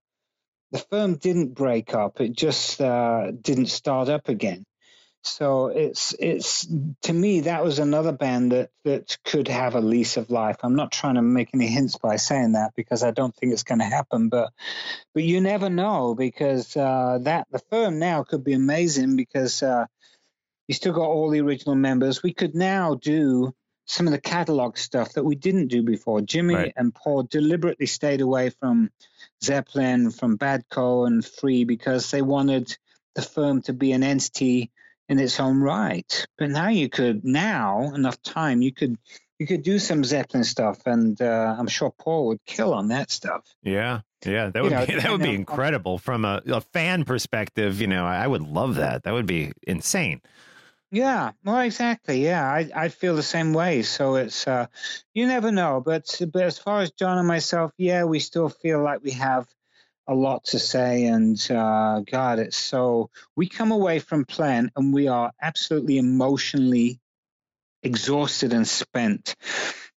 the 0.72 0.80
firm 0.80 1.16
didn't 1.16 1.55
break 1.55 1.93
up; 1.95 2.22
it 2.22 2.34
just 2.34 2.82
uh, 2.82 3.32
didn't 3.32 3.68
start 3.68 4.09
up 4.09 4.30
again. 4.30 4.66
So 5.24 5.68
it's 5.68 6.16
it's 6.20 6.68
to 7.03 7.13
me 7.13 7.41
that 7.41 7.63
was 7.63 7.80
another 7.80 8.11
band 8.11 8.51
that 8.51 8.70
that 8.86 9.18
could 9.26 9.47
have 9.47 9.76
a 9.76 9.82
lease 9.82 10.18
of 10.18 10.30
life. 10.30 10.57
I'm 10.63 10.76
not 10.76 10.91
trying 10.91 11.16
to 11.16 11.22
make 11.24 11.49
any 11.53 11.68
hints 11.68 11.97
by 11.97 12.18
saying 12.18 12.53
that 12.53 12.74
because 12.76 13.03
I 13.03 13.11
don't 13.11 13.36
think 13.36 13.51
it's 13.53 13.63
going 13.63 13.80
to 13.80 13.86
happen, 13.86 14.30
but 14.30 14.51
but 15.13 15.24
you 15.24 15.41
never 15.41 15.70
know 15.70 16.16
because 16.16 16.78
uh, 16.78 17.20
that 17.24 17.47
the 17.51 17.59
firm 17.72 17.99
now 17.99 18.24
could 18.24 18.43
be 18.43 18.53
amazing 18.53 19.18
because 19.18 19.63
uh, 19.63 19.86
you 20.68 20.76
still 20.76 20.93
got 20.93 21.07
all 21.09 21.30
the 21.30 21.41
original 21.41 21.76
members. 21.76 22.24
We 22.24 22.34
could 22.34 22.55
now 22.55 22.95
do 22.95 23.53
some 23.88 24.07
of 24.07 24.13
the 24.13 24.22
catalog 24.22 24.78
stuff 24.78 25.13
that 25.13 25.26
we 25.26 25.36
didn't 25.36 25.68
do 25.68 25.84
before. 25.84 26.22
Jimmy 26.22 26.55
Right. 26.55 26.74
and 26.76 26.95
Paul 26.95 27.24
deliberately 27.24 27.88
stayed 27.88 28.22
away 28.22 28.51
from 28.51 28.91
Zeppelin, 29.44 30.12
from 30.12 30.38
Badco 30.38 31.08
and 31.08 31.26
Free 31.26 31.64
because 31.64 32.12
they 32.12 32.22
wanted 32.22 32.76
the 33.16 33.22
firm 33.22 33.62
to 33.64 33.74
be 33.74 33.92
an 33.92 34.04
entity 34.04 34.72
in 35.08 35.20
its 35.20 35.40
own 35.40 35.60
right. 35.60 36.28
But 36.38 36.50
now 36.50 36.70
you 36.70 36.90
could 36.90 37.24
now 37.24 37.94
enough 37.94 38.22
time 38.22 38.62
you 38.62 38.74
could 38.74 38.98
you 39.40 39.48
could 39.48 39.64
do 39.64 39.80
some 39.80 40.04
Zeppelin 40.04 40.46
stuff, 40.46 40.80
and 40.86 41.22
uh, 41.22 41.56
I'm 41.58 41.68
sure 41.68 41.92
Paul 41.92 42.28
would 42.28 42.46
kill 42.46 42.74
on 42.74 42.88
that 42.88 43.12
stuff. 43.12 43.44
Yeah, 43.64 44.02
yeah, 44.26 44.50
that 44.50 44.56
You 44.56 44.64
would 44.64 44.72
know, 44.72 44.86
be 44.86 44.96
that 45.00 45.12
would 45.12 45.22
be 45.22 45.36
incredible 45.36 45.98
from 45.98 46.24
a, 46.24 46.42
a 46.48 46.62
fan 46.62 47.04
perspective. 47.04 47.82
You 47.82 47.88
know, 47.88 48.06
I 48.06 48.26
would 48.26 48.44
love 48.44 48.76
that. 48.76 49.04
That 49.04 49.14
would 49.14 49.26
be 49.26 49.52
insane. 49.68 50.22
Yeah, 50.96 51.34
well, 51.43 51.60
exactly. 51.60 52.24
Yeah, 52.24 52.50
I, 52.50 52.70
I 52.74 52.88
feel 52.88 53.18
the 53.18 53.22
same 53.24 53.52
way. 53.52 53.82
So 53.82 54.16
it's 54.16 54.48
uh, 54.48 54.68
you 55.14 55.28
never 55.28 55.52
know, 55.52 55.82
but 55.86 56.22
but 56.32 56.43
as 56.43 56.58
far 56.58 56.80
as 56.80 56.91
John 56.91 57.18
and 57.18 57.28
myself, 57.28 57.74
yeah, 57.78 58.06
we 58.06 58.20
still 58.20 58.48
feel 58.48 58.82
like 58.82 59.04
we 59.04 59.12
have 59.12 59.46
a 60.08 60.16
lot 60.16 60.46
to 60.46 60.60
say, 60.60 61.04
and 61.08 61.36
uh, 61.52 62.00
God, 62.10 62.39
it's 62.39 62.56
so 62.56 63.10
we 63.36 63.50
come 63.50 63.74
away 63.74 64.00
from 64.00 64.24
playing 64.24 64.72
and 64.78 64.93
we 64.93 65.10
are 65.10 65.34
absolutely 65.41 65.98
emotionally 65.98 67.02
exhausted 67.84 68.54
and 68.54 68.66
spent, 68.66 69.36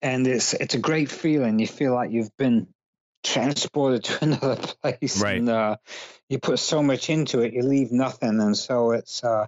and 0.00 0.26
it's 0.26 0.54
it's 0.54 0.76
a 0.76 0.78
great 0.80 1.10
feeling. 1.10 1.58
You 1.58 1.66
feel 1.66 1.92
like 1.92 2.10
you've 2.10 2.34
been 2.38 2.68
transported 3.22 4.04
to 4.06 4.24
another 4.24 4.56
place, 4.82 5.22
Right. 5.22 5.36
and 5.40 5.50
uh, 5.50 5.76
you 6.30 6.38
put 6.38 6.58
so 6.58 6.82
much 6.82 7.10
into 7.10 7.40
it, 7.40 7.52
you 7.52 7.64
leave 7.64 7.92
nothing, 7.92 8.40
and 8.40 8.56
so 8.56 8.92
it's. 8.92 9.22
Uh, 9.22 9.46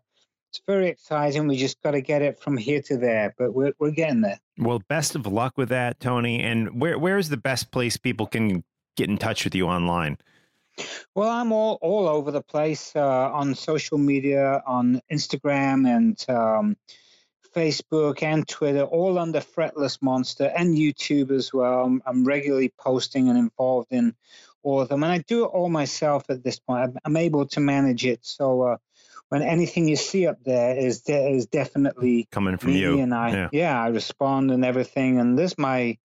it's 0.51 0.63
very 0.67 0.89
exciting. 0.89 1.47
We 1.47 1.57
just 1.57 1.83
got 1.83 1.91
to 1.91 2.01
get 2.01 2.23
it 2.23 2.41
from 2.41 2.57
here 2.57 2.81
to 2.83 2.97
there, 2.97 3.35
but 3.37 3.53
we're 3.53 3.73
we're 3.79 3.91
getting 3.91 4.23
there. 4.23 4.41
Well, 4.57 4.83
best 4.89 5.15
of 5.15 5.27
luck 5.27 5.59
with 5.59 5.69
that, 5.69 6.01
Tony. 6.01 6.41
And 6.41 6.81
where 6.81 6.99
where 6.99 7.19
is 7.19 7.29
the 7.29 7.37
best 7.37 7.71
place 7.71 7.97
people 7.97 8.27
can 8.27 8.65
get 8.97 9.09
in 9.09 9.19
touch 9.19 9.45
with 9.45 9.55
you 9.55 9.67
online? 9.67 10.17
Well, 11.15 11.29
I'm 11.29 11.53
all 11.53 11.79
all 11.83 12.09
over 12.09 12.31
the 12.31 12.43
place 12.43 12.93
uh, 12.97 13.31
on 13.31 13.55
social 13.55 13.99
media, 13.99 14.63
on 14.67 15.03
Instagram 15.13 15.87
and 15.87 16.31
um, 16.31 16.77
Facebook 17.55 18.23
and 18.23 18.49
Twitter, 18.49 18.83
all 18.83 19.19
under 19.19 19.41
Fretless 19.41 20.01
Monster 20.01 20.53
and 20.57 20.77
YouTube 20.77 21.31
as 21.31 21.53
well. 21.53 21.85
I'm, 21.85 22.03
I'm 22.07 22.25
regularly 22.25 22.73
posting 22.79 23.29
and 23.29 23.39
involved 23.39 23.89
in 23.91 24.15
all 24.63 24.81
of 24.81 24.89
them, 24.89 25.03
and 25.03 25.13
I 25.13 25.19
do 25.19 25.45
it 25.45 25.49
all 25.49 25.69
myself 25.69 26.31
at 26.31 26.43
this 26.43 26.59
point. 26.59 26.85
I'm, 26.85 26.99
I'm 27.05 27.17
able 27.19 27.47
to 27.49 27.61
manage 27.61 28.07
it, 28.07 28.21
so. 28.23 28.63
Uh, 28.63 28.77
when 29.29 29.43
anything 29.43 29.89
you 29.89 29.97
see 29.97 30.27
up 30.27 30.43
there 30.45 30.77
is 30.77 31.03
de- 31.03 31.31
is 31.37 31.47
definitely 31.47 32.29
Coming 32.31 32.57
from 32.57 32.73
me 32.73 32.81
you. 32.81 33.01
and 33.01 33.15
I 33.15 33.31
Yeah. 33.31 33.49
yeah. 33.53 33.83
I 33.83 33.89
respond 33.89 34.51
and 34.51 34.65
everything 34.65 35.21
and 35.21 35.39
this 35.39 35.59
my 35.59 35.99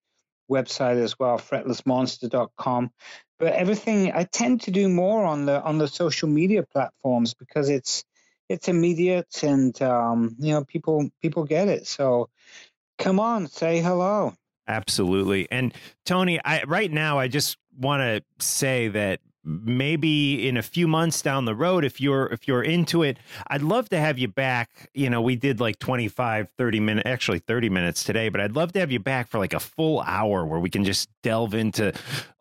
website 0.52 1.02
as 1.02 1.18
well, 1.18 1.38
fretlessmonster.com. 1.38 2.92
But 3.40 3.54
everything 3.54 4.12
I 4.14 4.24
tend 4.24 4.62
to 4.62 4.72
do 4.72 4.88
more 4.88 5.26
on 5.26 5.46
the 5.46 5.62
on 5.62 5.78
the 5.78 5.88
social 5.88 6.30
media 6.30 6.64
platforms 6.64 7.34
because 7.34 7.70
it's 7.70 8.04
it's 8.50 8.68
immediate 8.68 9.44
and 9.44 9.80
um, 9.82 10.36
you 10.40 10.54
know 10.54 10.64
people 10.64 11.10
people 11.22 11.44
get 11.44 11.68
it. 11.68 11.88
So 11.88 12.30
come 12.98 13.20
on, 13.20 13.48
say 13.48 13.82
hello. 13.82 14.34
Absolutely. 14.68 15.48
And 15.52 15.74
Tony, 16.06 16.40
I 16.44 16.64
right 16.64 16.92
now 16.92 17.20
I 17.20 17.28
just 17.28 17.58
want 17.78 18.02
to 18.02 18.24
say 18.46 18.88
that 18.90 19.20
maybe 19.44 20.48
in 20.48 20.56
a 20.56 20.62
few 20.62 20.88
months 20.88 21.22
down 21.22 21.46
the 21.46 21.56
road 21.56 21.84
if 21.84 22.00
you're 22.00 22.28
if 22.28 22.48
you're 22.48 22.64
into 22.64 23.04
it 23.04 23.18
i'd 23.48 23.62
love 23.62 23.90
to 23.90 24.00
have 24.00 24.18
you 24.18 24.28
back. 24.28 24.90
You 24.94 25.10
know 25.10 25.22
we 25.22 25.36
did 25.36 25.60
like 25.60 25.80
25 25.80 26.48
30 26.58 26.80
minutes 26.80 27.08
actually 27.08 27.40
30 27.40 27.70
minutes 27.70 28.04
today 28.04 28.30
but 28.30 28.40
i'd 28.40 28.56
love 28.56 28.72
to 28.74 28.80
have 28.80 28.92
you 28.92 29.00
back 29.00 29.28
for 29.28 29.40
like 29.40 29.54
a 29.54 29.60
full 29.60 30.02
hour 30.02 30.46
where 30.46 30.60
we 30.60 30.70
can 30.70 30.86
just 30.86 31.10
delve 31.24 31.54
into 31.54 31.94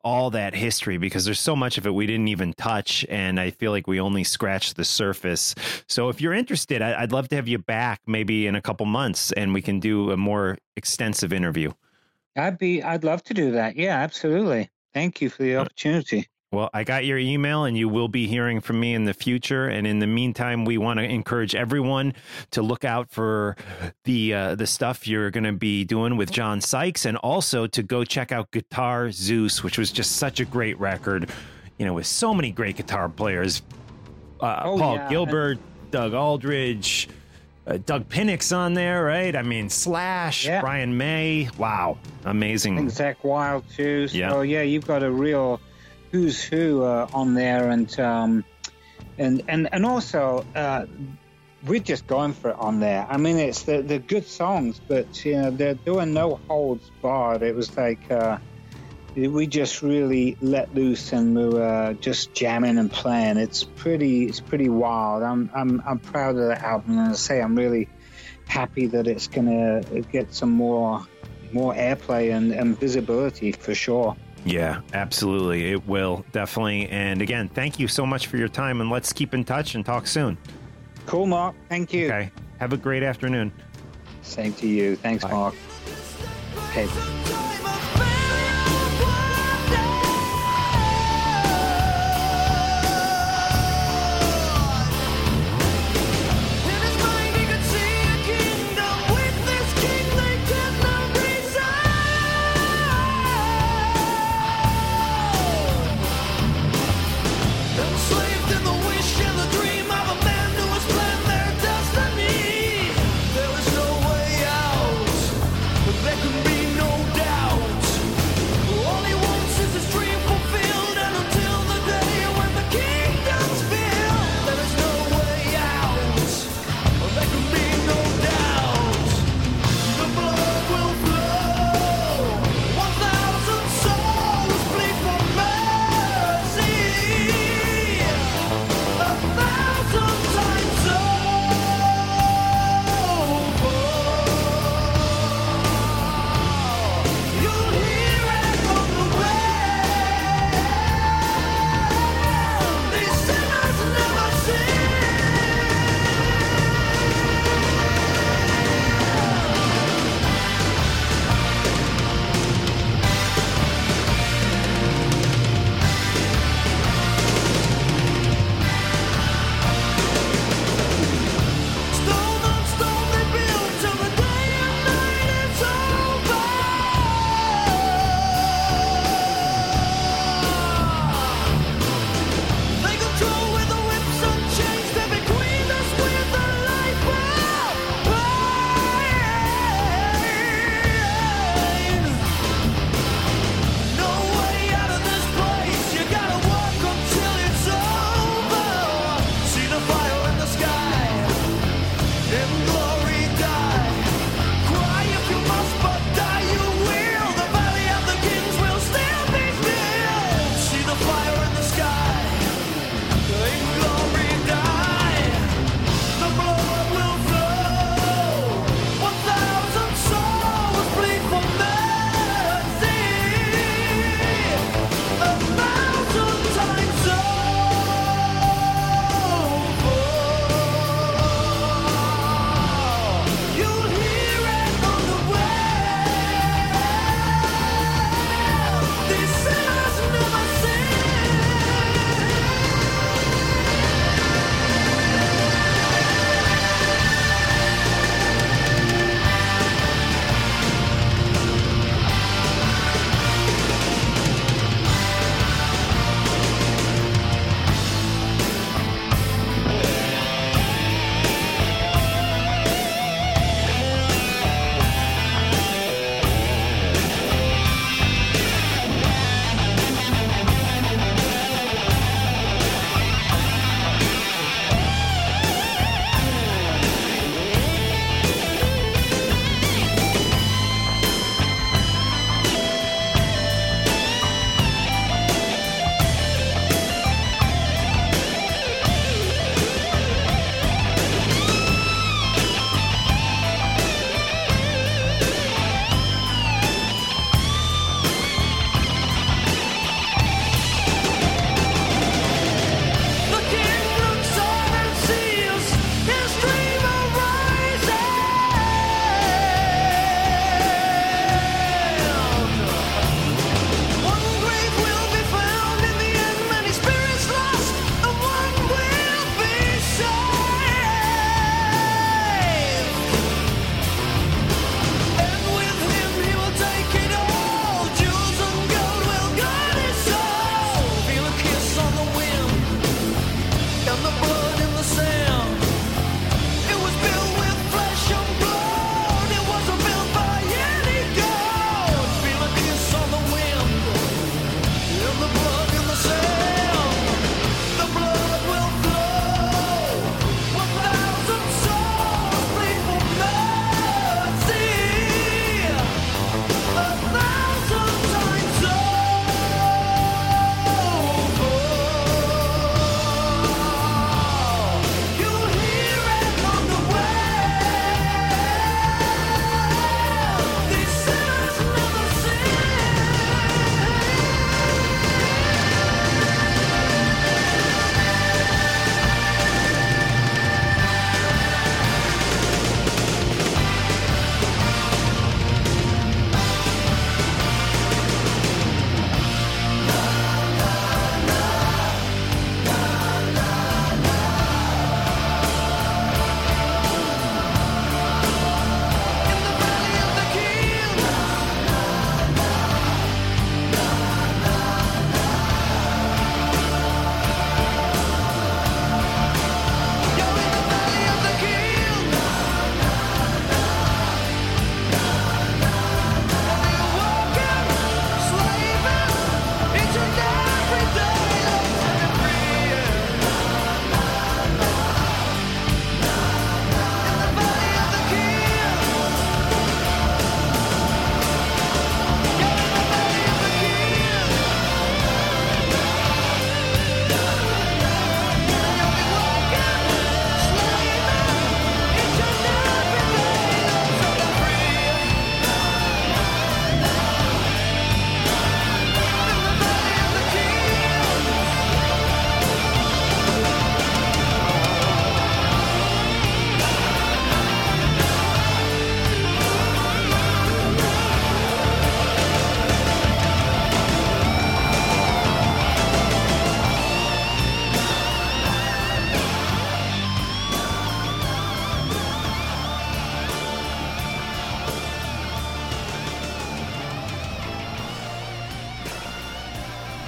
all 0.05 0.31
that 0.31 0.55
history 0.55 0.97
because 0.97 1.25
there's 1.25 1.41
so 1.41 1.57
much 1.57 1.77
of 1.79 1.87
it 1.87 1.95
we 1.95 2.07
didn't 2.07 2.29
even 2.29 2.53
touch 2.53 3.05
and 3.09 3.41
i 3.41 3.51
feel 3.51 3.73
like 3.73 3.87
we 3.87 4.01
only 4.01 4.25
scratched 4.25 4.77
the 4.77 4.85
surface. 4.85 5.55
So 5.89 6.09
if 6.09 6.21
you're 6.21 6.35
interested 6.35 6.83
i'd 6.83 7.13
love 7.13 7.29
to 7.31 7.37
have 7.37 7.49
you 7.49 7.59
back 7.59 8.01
maybe 8.07 8.47
in 8.47 8.55
a 8.55 8.63
couple 8.63 8.87
months 8.87 9.33
and 9.33 9.53
we 9.53 9.63
can 9.63 9.81
do 9.81 10.13
a 10.13 10.17
more 10.17 10.59
extensive 10.77 11.33
interview. 11.33 11.73
I'd 12.37 12.59
be 12.59 12.83
i'd 12.83 13.03
love 13.03 13.25
to 13.25 13.35
do 13.35 13.51
that. 13.53 13.77
Yeah 13.77 13.99
absolutely. 13.99 14.71
Thank 14.95 15.21
you 15.21 15.31
for 15.31 15.43
the 15.43 15.57
uh, 15.57 15.63
opportunity 15.63 16.29
well, 16.53 16.69
I 16.75 16.85
got 16.85 17.07
your 17.07 17.19
email, 17.19 17.65
and 17.65 17.79
you 17.79 17.89
will 17.89 18.09
be 18.09 18.27
hearing 18.27 18.61
from 18.61 18.79
me 18.79 18.95
in 18.95 19.05
the 19.05 19.15
future. 19.15 19.69
And 19.69 19.87
in 19.87 20.01
the 20.01 20.07
meantime, 20.07 20.67
we 20.67 20.77
want 20.77 20.99
to 20.99 21.05
encourage 21.05 21.55
everyone 21.55 22.13
to 22.51 22.61
look 22.61 22.85
out 22.85 23.11
for 23.11 23.57
the 24.05 24.35
uh, 24.35 24.55
the 24.55 24.67
stuff 24.67 25.09
you're 25.09 25.31
going 25.31 25.45
to 25.45 25.55
be 25.55 25.85
doing 25.85 26.19
with 26.19 26.31
John 26.31 26.61
Sykes, 26.61 27.07
and 27.07 27.17
also 27.17 27.67
to 27.69 27.83
go 27.83 28.05
check 28.05 28.33
out 28.33 28.51
Guitar 28.51 29.11
Zeus, 29.11 29.65
which 29.65 29.79
was 29.79 29.91
just 29.91 30.17
such 30.17 30.41
a 30.41 30.45
great 30.45 30.79
record. 30.79 31.31
You 31.79 31.87
know, 31.87 31.95
with 31.95 32.07
so 32.07 32.35
many 32.35 32.53
great 32.53 32.77
guitar 32.77 33.09
players, 33.09 33.63
uh, 34.41 34.61
oh, 34.65 34.79
Paul 34.79 34.97
yeah. 34.97 35.09
Gilbert, 35.09 35.59
Doug 35.91 36.13
Aldrich. 36.13 37.09
Uh, 37.65 37.79
Doug 37.87 38.09
Pinnick's 38.09 38.51
on 38.51 38.75
there, 38.75 39.05
right? 39.05 39.37
I 39.37 39.43
mean, 39.43 39.71
Slash, 39.71 40.47
yeah. 40.47 40.61
Brian 40.61 40.97
May. 40.97 41.49
Wow, 41.59 41.97
amazing. 42.25 42.77
And 42.77 42.89
Zakk 42.89 43.23
Wylde 43.23 43.65
too. 43.71 44.09
So 44.09 44.17
yeah, 44.17 44.43
yeah 44.43 44.63
you've 44.63 44.87
got 44.87 45.05
a 45.05 45.11
real 45.11 45.61
who's 46.13 46.43
who 46.43 46.85
uh, 46.85 47.09
on 47.13 47.35
there, 47.35 47.71
and 47.71 47.99
um, 47.99 48.45
and 49.19 49.43
and 49.49 49.69
and 49.73 49.85
also 49.85 50.47
uh, 50.55 50.87
we're 51.67 51.81
just 51.81 52.07
going 52.07 52.35
for 52.35 52.51
it 52.51 52.57
on 52.59 52.81
there. 52.81 53.07
I 53.09 53.17
mean, 53.17 53.39
it's 53.39 53.63
the 53.63 53.83
the 53.83 53.99
good 53.99 54.27
songs, 54.27 54.81
but 54.87 55.25
you 55.25 55.35
know 55.35 55.51
they're 55.51 55.75
doing 55.75 56.13
no 56.13 56.39
holds 56.47 56.89
barred. 57.01 57.43
It 57.43 57.57
was 57.57 57.77
like 57.77 58.11
uh, 58.11 58.39
we 59.15 59.47
just 59.47 59.83
really 59.83 60.37
let 60.41 60.75
loose 60.75 61.13
and 61.13 61.37
we 61.37 61.49
were 61.49 61.97
just 62.01 62.35
jamming 62.35 62.79
and 62.79 62.91
playing. 62.91 63.39
It's 63.39 63.65
pretty 63.65 64.27
it's 64.27 64.41
pretty 64.41 64.69
wild. 64.69 65.23
I'm 65.23 65.51
I'm 65.55 65.83
I'm 65.87 65.99
proud 65.99 66.37
of 66.37 66.49
the 66.49 66.65
album, 66.65 66.99
and 66.99 67.11
I 67.11 67.13
say 67.15 67.41
I'm 67.41 67.57
really 67.57 67.89
happy 68.47 68.87
that 68.89 69.07
it's 69.07 69.29
gonna 69.29 69.83
get 70.13 70.35
some 70.35 70.51
more 70.51 71.07
more 71.53 71.75
airplay 71.75 72.35
and, 72.35 72.53
and 72.53 72.79
visibility 72.79 73.53
for 73.53 73.75
sure. 73.75 74.17
Yeah, 74.45 74.81
absolutely. 74.93 75.71
It 75.73 75.87
will 75.87 76.25
definitely. 76.33 76.89
And 76.89 77.23
again, 77.23 77.49
thank 77.49 77.79
you 77.79 77.89
so 77.89 78.05
much 78.05 78.27
for 78.27 78.37
your 78.37 78.49
time 78.49 78.81
and 78.81 78.91
let's 78.91 79.13
keep 79.13 79.35
in 79.35 79.45
touch 79.45 79.75
and 79.75 79.87
talk 79.87 80.07
soon. 80.07 80.37
Cool, 81.07 81.27
Mark. 81.27 81.55
Thank 81.69 81.93
you. 81.93 82.07
Okay. 82.07 82.31
Have 82.59 82.73
a 82.73 82.77
great 82.77 83.03
afternoon. 83.03 83.53
Same 84.23 84.53
to 84.55 84.67
you. 84.67 84.97
Thanks, 84.97 85.25
Bye. 85.25 85.33
Mark. 85.33 85.55
Okay. 86.71 87.22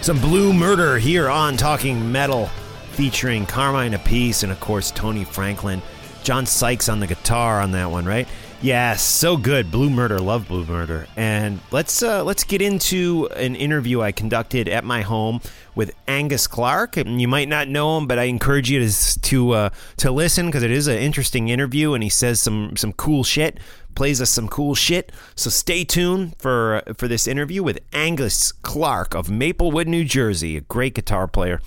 Some 0.04 0.20
Blue 0.20 0.52
Murder 0.52 0.98
here 0.98 1.30
on 1.30 1.56
Talking 1.56 2.12
Metal, 2.12 2.48
featuring 2.90 3.46
Carmine 3.46 3.94
Appice 3.94 4.42
and, 4.42 4.52
of 4.52 4.60
course, 4.60 4.90
Tony 4.90 5.24
Franklin. 5.24 5.80
John 6.22 6.44
Sykes 6.44 6.90
on 6.90 7.00
the 7.00 7.06
guitar 7.06 7.58
on 7.62 7.72
that 7.72 7.90
one, 7.90 8.04
right? 8.04 8.28
Yes, 8.60 9.02
so 9.02 9.38
good. 9.38 9.70
Blue 9.70 9.88
Murder, 9.88 10.18
love 10.18 10.46
Blue 10.48 10.66
Murder. 10.66 11.06
And 11.16 11.58
let's 11.70 12.02
uh, 12.02 12.22
let's 12.22 12.44
get 12.44 12.60
into 12.60 13.30
an 13.34 13.56
interview 13.56 14.02
I 14.02 14.12
conducted 14.12 14.68
at 14.68 14.84
my 14.84 15.00
home 15.00 15.40
with 15.74 15.94
Angus 16.06 16.46
Clark. 16.46 16.98
And 16.98 17.18
you 17.18 17.28
might 17.28 17.48
not 17.48 17.68
know 17.68 17.96
him, 17.96 18.06
but 18.06 18.18
I 18.18 18.24
encourage 18.24 18.70
you 18.70 18.86
to 18.86 19.20
to 19.20 19.50
uh, 19.52 19.70
to 19.98 20.10
listen 20.10 20.46
because 20.46 20.62
it 20.62 20.70
is 20.70 20.86
an 20.86 20.98
interesting 20.98 21.48
interview, 21.48 21.94
and 21.94 22.02
he 22.02 22.10
says 22.10 22.40
some 22.40 22.76
some 22.76 22.92
cool 22.92 23.24
shit, 23.24 23.58
plays 23.94 24.20
us 24.20 24.30
some 24.30 24.48
cool 24.48 24.74
shit. 24.74 25.12
So 25.34 25.50
stay 25.50 25.84
tuned 25.84 26.36
for 26.38 26.82
for 26.96 27.08
this 27.08 27.26
interview 27.26 27.62
with 27.62 27.80
Angus 27.92 28.52
Clark 28.52 29.14
of 29.14 29.30
Maplewood, 29.30 29.88
New 29.88 30.04
Jersey, 30.04 30.56
a 30.56 30.60
great 30.60 30.94
guitar 30.94 31.26
player. 31.26 31.60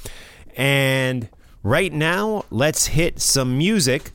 And 0.56 1.30
right 1.64 1.94
now, 1.94 2.46
let's 2.50 2.88
hit 2.88 3.20
some 3.20 3.58
music 3.58 4.12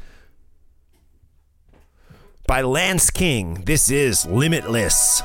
by 2.46 2.62
Lance 2.62 3.10
King. 3.10 3.62
This 3.64 3.90
is 3.90 4.26
Limitless. 4.26 5.22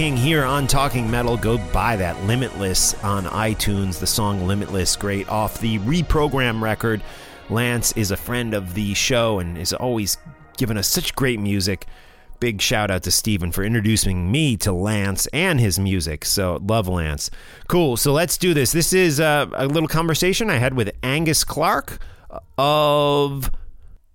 King 0.00 0.16
here 0.16 0.44
on 0.44 0.66
Talking 0.66 1.10
Metal. 1.10 1.36
Go 1.36 1.58
buy 1.74 1.94
that 1.96 2.18
Limitless 2.24 2.94
on 3.04 3.26
iTunes. 3.26 4.00
The 4.00 4.06
song 4.06 4.46
Limitless, 4.46 4.96
great 4.96 5.28
off 5.28 5.60
the 5.60 5.78
reprogram 5.80 6.62
record. 6.62 7.02
Lance 7.50 7.92
is 7.98 8.10
a 8.10 8.16
friend 8.16 8.54
of 8.54 8.72
the 8.72 8.94
show 8.94 9.40
and 9.40 9.58
is 9.58 9.74
always 9.74 10.16
giving 10.56 10.78
us 10.78 10.88
such 10.88 11.14
great 11.14 11.38
music. 11.38 11.86
big 12.38 12.62
shout 12.62 12.90
out 12.90 13.02
to 13.02 13.10
Steven 13.10 13.52
for 13.52 13.62
introducing 13.62 14.32
me 14.32 14.56
to 14.56 14.72
Lance 14.72 15.26
and 15.34 15.60
his 15.60 15.78
music. 15.78 16.24
So 16.24 16.58
love 16.66 16.88
Lance. 16.88 17.30
Cool. 17.68 17.98
So 17.98 18.14
let's 18.14 18.38
do 18.38 18.54
this. 18.54 18.72
This 18.72 18.94
is 18.94 19.20
uh, 19.20 19.48
a 19.52 19.66
little 19.66 19.86
conversation 19.86 20.48
I 20.48 20.56
had 20.56 20.72
with 20.72 20.92
Angus 21.02 21.44
Clark 21.44 21.98
of 22.56 23.50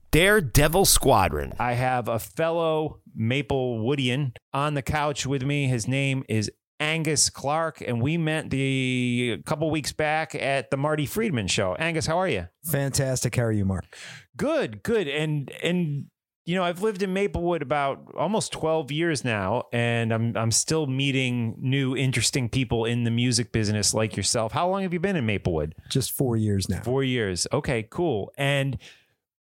Daredevil 0.10 0.86
Squadron. 0.86 1.54
I 1.60 1.74
have 1.74 2.08
a 2.08 2.18
fellow 2.18 3.02
Maplewoodian 3.18 4.36
on 4.54 4.74
the 4.74 4.82
couch 4.82 5.26
with 5.26 5.44
me. 5.44 5.68
His 5.68 5.88
name 5.88 6.24
is 6.28 6.52
Angus 6.80 7.30
Clark, 7.30 7.82
and 7.82 8.02
we 8.02 8.18
met 8.18 8.50
the 8.50 9.38
a 9.40 9.44
couple 9.44 9.70
weeks 9.72 9.94
back 9.94 10.36
at 10.36 10.72
the 10.72 10.78
Marty 10.78 11.06
Friedman 11.06 11.48
show. 11.48 11.76
Angus, 11.76 12.06
how 12.06 12.18
are 12.18 12.28
you? 12.28 12.48
Fantastic. 12.66 13.36
How 13.36 13.44
are 13.44 13.52
you, 13.52 13.66
Mark? 13.66 13.86
Good, 14.36 14.84
good. 14.84 15.08
And 15.08 15.52
and 15.64 16.08
you 16.46 16.54
know, 16.56 16.64
I've 16.64 16.84
lived 16.84 17.02
in 17.02 17.12
Maplewood 17.12 17.64
about 17.64 18.14
almost 18.16 18.52
12 18.52 18.92
years 18.92 19.24
now, 19.24 19.64
and 19.74 20.14
I'm 20.14 20.38
I'm 20.38 20.52
still 20.52 20.86
meeting 20.86 21.56
new 21.60 21.96
interesting 21.96 22.50
people 22.50 22.86
in 22.86 23.04
the 23.04 23.12
music 23.12 23.52
business 23.52 23.94
like 23.94 24.16
yourself. 24.16 24.52
How 24.52 24.70
long 24.70 24.84
have 24.84 24.94
you 24.94 25.00
been 25.00 25.16
in 25.16 25.26
Maplewood? 25.26 25.74
Just 25.90 26.12
four 26.12 26.38
years 26.38 26.70
now. 26.70 26.82
Four 26.82 27.04
years. 27.04 27.48
Okay, 27.52 27.88
cool. 27.90 28.32
And 28.38 28.78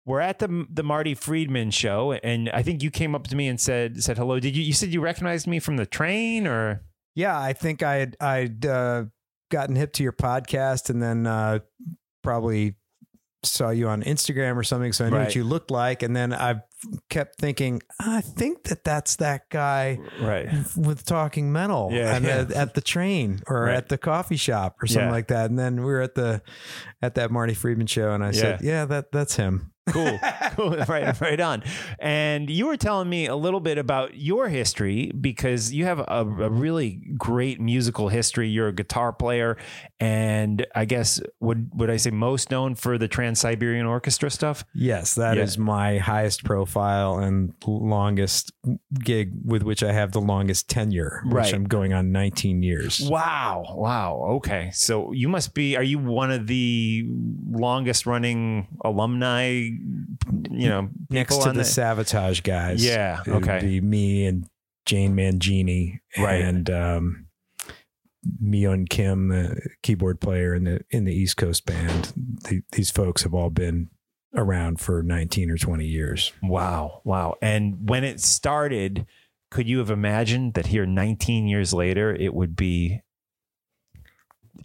we're 0.06 0.20
at 0.20 0.40
the 0.40 0.66
the 0.70 0.84
Marty 0.84 1.16
Friedman 1.16 1.72
show, 1.72 2.12
and 2.14 2.50
I 2.50 2.62
think 2.64 2.84
you 2.84 2.92
came 2.92 3.16
up 3.16 3.28
to 3.28 3.36
me 3.36 3.48
and 3.48 3.60
said 3.60 4.04
said 4.04 4.18
hello. 4.18 4.40
Did 4.40 4.56
you? 4.56 4.64
You 4.64 4.74
said 4.74 4.90
you 4.94 5.02
recognized 5.02 5.48
me 5.48 5.60
from 5.60 5.78
the 5.78 5.86
train, 5.86 6.46
or 6.48 6.84
Yeah, 7.16 7.40
I 7.40 7.54
think 7.54 7.84
I 7.84 7.96
had 7.96 8.18
I'd 8.20 8.66
uh, 8.66 9.06
gotten 9.52 9.76
hip 9.76 9.94
to 9.94 10.04
your 10.04 10.14
podcast, 10.14 10.90
and 10.90 11.02
then 11.02 11.26
uh, 11.28 11.60
probably 12.24 12.76
saw 13.46 13.70
you 13.72 13.90
on 13.90 14.02
Instagram 14.04 14.56
or 14.56 14.64
something, 14.64 14.94
so 14.94 15.06
I 15.06 15.10
knew 15.10 15.18
Right. 15.18 15.24
what 15.26 15.36
you 15.36 15.44
looked 15.44 15.70
like, 15.70 16.02
and 16.02 16.16
then 16.16 16.32
I 16.34 16.62
kept 17.10 17.38
thinking, 17.40 17.82
I 18.00 18.22
think 18.22 18.64
that 18.70 18.86
that's 18.86 19.18
that 19.18 19.50
guy 19.50 20.00
right? 20.22 20.50
with 20.78 21.04
talking 21.06 21.52
metal 21.52 21.90
Yeah, 21.92 22.16
and 22.16 22.24
yeah. 22.24 22.38
At, 22.38 22.52
at 22.54 22.74
the 22.74 22.80
train 22.80 23.42
or 23.48 23.66
Right. 23.66 23.76
at 23.76 23.90
the 23.90 23.98
coffee 23.98 24.38
shop 24.38 24.78
or 24.82 24.88
something 24.88 25.08
Yeah. 25.10 25.12
like 25.12 25.28
that. 25.28 25.50
And 25.50 25.60
then 25.60 25.78
we 25.84 25.92
were 25.92 26.00
at 26.02 26.16
the 26.16 26.42
at 27.02 27.16
that 27.16 27.32
Marty 27.32 27.54
Friedman 27.54 27.88
show, 27.88 28.14
and 28.14 28.24
I 28.24 28.32
said, 28.32 28.62
"Yeah, 28.62 28.86
that 28.86 29.12
that's 29.12 29.36
him." 29.36 29.73
Cool. 29.92 30.20
Cool. 30.56 30.70
Right 30.88 31.20
right 31.20 31.40
on. 31.40 31.64
And 31.98 32.48
you 32.48 32.68
were 32.68 32.78
telling 32.78 33.10
me 33.10 33.26
a 33.26 33.36
little 33.36 33.60
bit 33.60 33.80
about 33.80 34.16
your 34.16 34.48
history 34.50 35.12
because 35.20 35.74
you 35.74 35.86
have 35.86 35.98
a, 36.00 36.06
a 36.08 36.50
really 36.50 37.02
great 37.18 37.60
musical 37.60 38.10
history. 38.10 38.50
You're 38.50 38.68
a 38.68 38.74
guitar 38.74 39.12
player 39.12 39.58
and 40.00 40.66
i 40.76 40.84
guess 40.86 41.22
would 41.40 41.70
would 41.74 41.90
i 41.90 41.96
say 41.98 42.12
most 42.12 42.52
known 42.52 42.76
for 42.76 42.98
the 42.98 43.08
trans-siberian 43.08 43.86
orchestra 43.88 44.30
stuff? 44.30 44.64
Yes, 44.76 45.16
that 45.16 45.38
is 45.40 45.58
Yeah. 45.58 45.64
my 45.64 45.98
highest 45.98 46.44
profile 46.44 47.18
and 47.18 47.54
longest 47.66 48.52
gig 49.04 49.32
with 49.44 49.64
which 49.64 49.82
I 49.82 49.92
have 49.94 50.12
the 50.12 50.22
longest 50.22 50.70
tenure, 50.70 51.22
which 51.26 51.34
Right. 51.34 51.54
I'm 51.54 51.64
going 51.66 51.94
on 51.94 52.12
19 52.12 52.62
years. 52.64 53.02
wow. 53.10 53.64
Wow. 53.76 54.24
Okay. 54.38 54.70
So 54.74 55.12
you 55.14 55.30
must 55.30 55.54
be 55.56 55.76
are 55.78 55.84
you 55.84 55.98
one 56.00 56.32
of 56.32 56.46
the 56.48 57.06
longest 57.50 58.06
running 58.06 58.68
alumni 58.86 59.70
you 60.52 60.70
know 60.70 60.90
Next 61.10 61.38
to 61.38 61.50
on 61.50 61.56
the 61.56 61.64
Savatage 61.64 62.44
guys. 62.44 62.86
Yeah, 62.86 63.22
it 63.26 63.32
would 63.32 63.44
okay. 63.48 63.60
be 63.60 63.82
me 63.82 64.26
and 64.26 64.48
Jane 64.86 65.16
Mangini 65.16 66.00
Right. 66.18 66.42
and 66.42 66.70
um, 66.70 67.28
Mee 68.40 68.64
Eun 68.64 68.88
Kim, 68.90 69.30
the 69.30 69.70
keyboard 69.82 70.20
player 70.20 70.54
in 70.54 70.64
the 70.64 70.82
in 70.92 71.06
the 71.06 71.14
East 71.14 71.38
Coast 71.38 71.66
band. 71.66 72.14
The, 72.16 72.62
these 72.72 72.90
folks 72.92 73.24
have 73.24 73.34
all 73.34 73.50
been 73.50 73.90
around 74.36 74.80
for 74.80 75.04
19 75.04 75.52
or 75.52 75.58
20 75.58 75.86
years. 75.86 76.34
Wow, 76.42 77.02
wow. 77.04 77.36
And 77.42 77.88
when 77.88 78.04
it 78.04 78.20
started, 78.20 79.06
could 79.52 79.68
you 79.70 79.78
have 79.78 79.92
imagined 79.92 80.56
that 80.56 80.68
here 80.68 80.88
19 80.88 81.48
years 81.48 81.72
later 81.74 82.16
it 82.16 82.34
would 82.34 82.56
be 82.56 83.02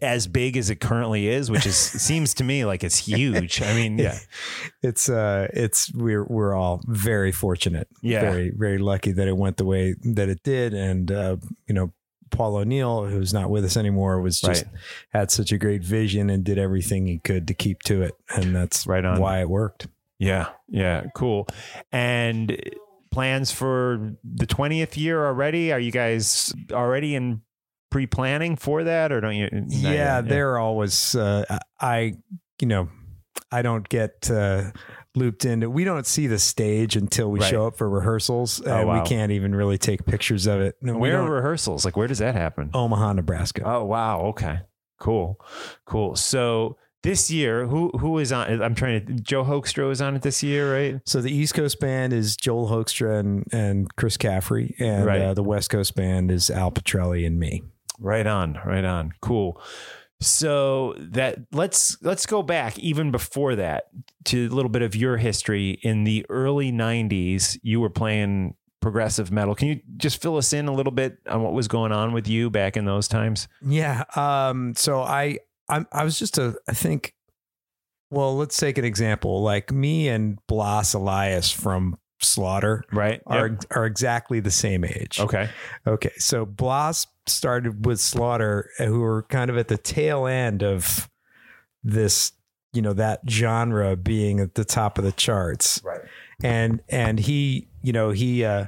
as 0.03 0.27
big 0.27 0.57
as 0.57 0.71
it 0.71 0.81
currently 0.81 1.29
is, 1.29 1.51
which 1.51 1.67
is 1.67 1.77
seems 2.09 2.35
to 2.35 2.45
me 2.45 2.65
like 2.65 2.85
it's 2.85 2.99
huge. 2.99 3.63
I 3.63 3.75
mean, 3.75 3.99
yeah. 3.99 4.19
it's 4.83 5.09
uh 5.09 5.49
it's 5.53 5.93
we're 5.95 6.25
we're 6.25 6.55
all 6.55 6.81
very 6.87 7.33
fortunate 7.33 7.89
Yeah. 8.03 8.21
very 8.21 8.51
very 8.51 8.79
lucky 8.79 9.13
that 9.13 9.27
it 9.29 9.37
went 9.37 9.57
the 9.57 9.65
way 9.65 9.95
that 10.15 10.29
it 10.29 10.43
did 10.43 10.75
and 10.75 11.11
uh 11.11 11.37
you 11.67 11.75
know 11.75 11.93
Paul 12.31 12.57
O'Neill 12.57 13.07
who's 13.07 13.33
not 13.33 13.49
with 13.51 13.65
us 13.65 13.77
anymore 13.77 14.21
was 14.21 14.41
just 14.41 14.65
Right. 14.65 14.73
had 15.13 15.31
such 15.31 15.51
a 15.53 15.59
great 15.59 15.83
vision 15.83 16.29
and 16.31 16.45
did 16.45 16.59
everything 16.59 17.07
he 17.07 17.19
could 17.19 17.49
to 17.49 17.55
keep 17.55 17.81
to 17.85 18.03
it 18.03 18.15
and 18.37 18.55
that's 18.55 18.87
Right 18.87 19.05
on. 19.05 19.19
why 19.21 19.41
it 19.41 19.49
worked 19.49 19.87
Yeah, 20.19 20.49
yeah, 20.69 21.05
cool. 21.15 21.49
And 21.91 22.61
plans 23.11 23.51
for 23.51 24.13
the 24.23 24.47
20th 24.47 24.97
year 24.99 25.25
already? 25.25 25.73
Are 25.73 25.81
you 25.81 25.91
guys 25.91 26.53
already 26.73 27.15
in 27.15 27.41
pre-planning 27.91 28.57
for 28.57 28.85
that 28.85 29.13
or 29.13 29.21
don't 29.21 29.35
you 29.37 29.49
yeah 29.69 30.21
they're 30.21 30.59
always 30.59 31.15
uh 31.15 31.45
I 31.81 32.15
you 32.61 32.67
know 32.69 32.89
I 33.51 33.63
don't 33.63 33.89
get 33.89 34.31
uh 34.31 34.73
looped 35.15 35.45
into 35.45 35.71
we 35.71 35.85
don't 35.85 36.07
see 36.07 36.27
the 36.27 36.39
stage 36.39 36.97
until 36.97 37.31
we 37.31 37.41
Right. 37.41 37.49
show 37.51 37.67
up 37.67 37.77
for 37.79 37.89
rehearsals 37.89 38.61
and 38.61 38.69
Oh, 38.69 38.87
wow. 38.87 39.03
we 39.03 39.09
can't 39.09 39.33
even 39.33 39.55
really 39.55 39.79
take 39.79 40.05
pictures 40.05 40.47
of 40.47 40.61
it 40.61 40.77
No, 40.83 40.99
Where 40.99 41.21
are 41.21 41.31
rehearsals? 41.31 41.85
Like 41.85 41.97
where 41.97 42.09
does 42.09 42.19
that 42.19 42.35
happen? 42.35 42.71
Omaha 42.75 43.15
Nebraska 43.15 43.63
Oh 43.65 43.85
wow. 43.85 44.21
Okay. 44.27 44.61
Cool. 45.01 45.41
Cool. 45.87 46.17
So 46.17 46.77
this 47.05 47.31
year, 47.31 47.65
who 47.69 47.91
who 47.97 48.19
is 48.19 48.33
on? 48.33 48.61
I'm 48.61 48.75
trying 48.75 49.07
to. 49.07 49.13
Joe 49.15 49.45
Hoekstra 49.45 49.89
is 49.93 50.03
on 50.03 50.17
it 50.17 50.23
this 50.23 50.43
year, 50.43 50.75
right? 50.75 51.01
So 51.07 51.21
the 51.21 51.31
East 51.31 51.55
Coast 51.55 51.79
band 51.79 52.13
is 52.13 52.37
Joel 52.37 52.69
Hoekstra 52.69 53.21
and, 53.21 53.45
and 53.53 53.95
Chris 53.95 54.17
Caffery, 54.17 54.75
and 54.81 55.07
Right. 55.07 55.21
uh, 55.23 55.35
the 55.35 55.45
West 55.45 55.71
Coast 55.71 55.95
band 55.95 56.33
is 56.33 56.51
Al 56.51 56.73
Pitrelli 56.73 57.25
and 57.25 57.39
me. 57.39 57.63
Right 57.99 58.27
on. 58.27 58.59
Right 58.65 58.85
on. 58.85 59.13
Cool. 59.21 59.61
So 60.21 60.95
that 60.99 61.39
let's 61.53 61.97
let's 62.03 62.27
go 62.27 62.43
back 62.43 62.79
even 62.79 63.11
before 63.13 63.55
that 63.57 63.85
to 64.25 64.47
a 64.47 64.55
little 64.55 64.69
bit 64.69 64.83
of 64.83 64.97
your 64.97 65.17
history 65.17 65.79
in 65.83 66.03
the 66.05 66.27
early 66.29 66.73
90s 66.73 67.57
you 67.63 67.79
were 67.81 67.91
playing 67.91 68.55
progressive 68.81 69.31
metal 69.31 69.55
can 69.55 69.69
you 69.69 69.81
just 69.97 70.21
fill 70.21 70.37
us 70.37 70.53
in 70.53 70.67
a 70.67 70.73
little 70.73 70.91
bit 70.91 71.19
on 71.29 71.43
what 71.43 71.53
was 71.53 71.69
going 71.69 71.93
on 71.93 72.13
with 72.13 72.27
you 72.27 72.51
back 72.51 72.77
in 72.77 72.85
those 72.85 73.07
times 73.07 73.47
Yeah. 73.63 74.03
Um. 74.17 74.75
So 74.75 75.03
I 75.03 75.39
I'm, 75.69 75.87
I 75.93 76.03
was 76.03 76.19
just 76.19 76.37
a 76.39 76.57
I 76.69 76.73
think. 76.73 77.15
Well, 78.11 78.37
let's 78.37 78.57
take 78.57 78.79
an 78.79 78.87
example. 78.87 79.43
Like 79.43 79.71
me 79.71 80.09
and 80.09 80.39
Blas 80.47 80.95
Elias 80.95 81.51
from 81.51 81.99
Slaughter 82.21 82.85
right 82.93 83.23
are 83.27 83.49
Yep. 83.49 83.65
are 83.71 83.87
exactly 83.87 84.41
the 84.41 84.51
same 84.51 84.85
age. 84.85 85.21
okay 85.21 85.49
Okay. 85.87 86.13
So 86.19 86.45
Blas 86.45 87.07
started 87.27 87.85
with 87.87 88.01
Slaughter, 88.01 88.71
uh, 88.79 88.85
who 88.87 89.01
were 89.01 89.23
kind 89.25 89.51
of 89.51 89.57
at 89.59 89.69
the 89.69 89.77
tail 89.79 90.27
end 90.27 90.63
of 90.63 91.09
this, 91.85 92.33
you 92.73 92.83
know, 92.83 92.93
that 92.95 93.21
genre 93.29 93.97
being 93.97 94.41
at 94.41 94.55
the 94.55 94.65
top 94.65 94.99
of 94.99 95.05
the 95.05 95.13
charts. 95.13 95.81
Right. 95.85 96.01
And 96.43 96.81
and 96.89 97.19
he, 97.21 97.69
you 97.83 97.93
know, 97.93 98.11
he 98.11 98.45
uh 98.45 98.67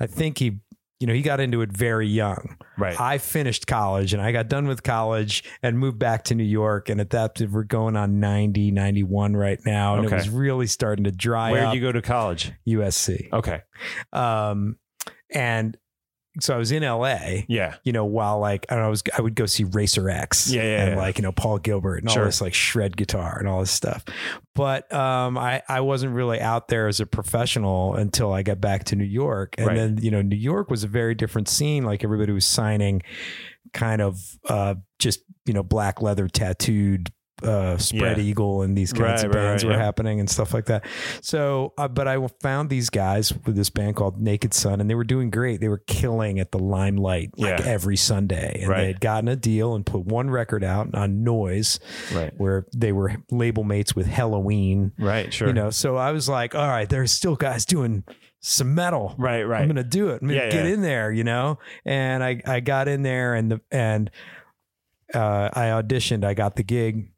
I 0.00 0.06
think 0.06 0.38
he 0.38 0.60
you 1.02 1.08
know, 1.08 1.14
he 1.14 1.20
got 1.22 1.40
into 1.40 1.62
it 1.62 1.72
very 1.72 2.06
young. 2.06 2.56
right 2.78 2.98
I 2.98 3.18
finished 3.18 3.66
college 3.66 4.12
and 4.14 4.22
I 4.22 4.30
got 4.30 4.48
done 4.48 4.68
with 4.68 4.84
college 4.84 5.42
and 5.60 5.76
moved 5.76 5.98
back 5.98 6.22
to 6.26 6.34
New 6.36 6.44
York. 6.44 6.88
And 6.88 7.00
at 7.00 7.10
that, 7.10 7.40
we're 7.50 7.64
going 7.64 7.96
on 7.96 8.20
90, 8.20 8.70
91 8.70 9.34
right 9.36 9.58
now. 9.66 9.96
And 9.96 10.06
Okay. 10.06 10.14
it 10.14 10.18
was 10.18 10.28
really 10.28 10.68
starting 10.68 11.04
to 11.04 11.10
dry 11.10 11.50
where 11.50 11.66
up 11.66 11.72
did 11.72 11.80
you 11.80 11.86
go 11.86 11.90
to 11.90 12.00
college 12.00 12.52
USC. 12.68 13.32
okay 13.32 13.62
Um, 14.12 14.76
and 15.34 15.76
so 16.40 16.54
I 16.54 16.56
was 16.56 16.72
in 16.72 16.82
LA, 16.82 17.42
yeah 17.48 17.74
you 17.84 17.92
know, 17.92 18.04
while 18.04 18.38
like, 18.38 18.64
I 18.70 18.76
know, 18.76 18.82
I 18.86 18.88
was, 18.88 19.02
I 19.16 19.20
would 19.20 19.34
go 19.34 19.44
see 19.46 19.64
Racer 19.64 20.08
X 20.08 20.50
Yeah, 20.50 20.62
yeah, 20.62 20.82
and 20.82 20.90
yeah. 20.92 20.96
like, 20.96 21.18
you 21.18 21.22
know, 21.22 21.32
Paul 21.32 21.58
Gilbert 21.58 21.98
and 22.02 22.08
all 22.08 22.24
this 22.24 22.40
like 22.40 22.54
shred 22.54 22.96
guitar 22.96 23.38
and 23.38 23.46
all 23.48 23.60
this 23.60 23.70
stuff. 23.70 24.04
But, 24.54 24.92
um, 24.92 25.36
I, 25.36 25.62
I 25.68 25.80
wasn't 25.80 26.14
really 26.14 26.40
out 26.40 26.68
there 26.68 26.88
as 26.88 27.00
a 27.00 27.06
professional 27.06 27.94
until 27.94 28.32
I 28.32 28.42
got 28.42 28.60
back 28.60 28.84
to 28.84 28.96
New 28.96 29.04
York. 29.04 29.54
And 29.58 29.66
Right. 29.66 29.76
then, 29.76 29.98
you 30.00 30.10
know, 30.10 30.22
New 30.22 30.36
York 30.36 30.70
was 30.70 30.84
a 30.84 30.88
very 30.88 31.14
different 31.14 31.48
scene. 31.48 31.84
Like 31.84 32.02
everybody 32.04 32.32
was 32.32 32.46
signing 32.46 33.02
kind 33.72 34.00
of, 34.02 34.38
uh, 34.48 34.74
just, 34.98 35.20
you 35.46 35.52
know, 35.54 35.62
black 35.62 36.00
leather 36.02 36.28
tattooed, 36.28 37.10
uh, 37.44 37.78
spread 37.78 38.18
Yeah. 38.18 38.22
eagle 38.24 38.62
and 38.62 38.76
these 38.76 38.92
kinds 38.92 39.22
Right, 39.22 39.24
of 39.24 39.34
right, 39.34 39.42
bands 39.42 39.64
right, 39.64 39.70
were 39.70 39.76
yeah. 39.76 39.84
happening 39.84 40.20
and 40.20 40.28
stuff 40.30 40.52
like 40.54 40.66
that. 40.66 40.84
So, 41.20 41.72
uh, 41.78 41.88
but 41.88 42.06
I 42.08 42.24
found 42.40 42.70
these 42.70 42.90
guys 42.90 43.32
with 43.46 43.56
this 43.56 43.70
band 43.70 43.96
called 43.96 44.20
Naked 44.20 44.54
Sun, 44.54 44.80
and 44.80 44.88
they 44.88 44.94
were 44.94 45.04
doing 45.04 45.30
great. 45.30 45.60
They 45.60 45.68
were 45.68 45.82
killing 45.86 46.38
at 46.38 46.52
the 46.52 46.58
limelight 46.58 47.30
like 47.36 47.58
Yeah. 47.60 47.64
every 47.66 47.96
Sunday, 47.96 48.60
and 48.60 48.68
Right. 48.70 48.80
they 48.80 48.86
had 48.88 49.00
gotten 49.00 49.28
a 49.28 49.36
deal 49.36 49.74
and 49.74 49.84
put 49.86 50.04
one 50.06 50.30
record 50.30 50.64
out 50.64 50.94
on 50.94 51.22
Noise, 51.24 51.80
right 52.14 52.32
where 52.36 52.66
they 52.76 52.92
were 52.92 53.16
label 53.30 53.64
mates 53.64 53.94
with 53.96 54.06
Helloween. 54.06 54.92
right 54.98 55.32
sure 55.32 55.48
You 55.48 55.54
know, 55.54 55.70
so 55.70 55.96
I 55.96 56.12
was 56.12 56.28
like, 56.28 56.54
all 56.54 56.68
right, 56.68 56.88
there's 56.88 57.12
still 57.12 57.36
guys 57.36 57.64
doing 57.64 58.04
some 58.40 58.74
metal. 58.74 59.14
right 59.18 59.44
right 59.44 59.62
I'm 59.62 59.68
gonna 59.68 59.84
do 59.84 60.08
it. 60.08 60.20
I'm 60.20 60.28
gonna 60.28 60.34
Yeah, 60.40 60.50
get 60.50 60.64
yeah. 60.66 60.72
in 60.72 60.82
there, 60.82 61.12
you 61.12 61.22
know. 61.22 61.58
And 61.84 62.24
I 62.24 62.40
I 62.44 62.58
got 62.60 62.88
in 62.88 63.02
there 63.02 63.34
and 63.34 63.52
the 63.52 63.60
and 63.70 64.10
uh, 65.14 65.48
I 65.52 65.66
auditioned. 65.66 66.24
I 66.24 66.34
got 66.34 66.56
the 66.56 66.62
gig. 66.64 67.08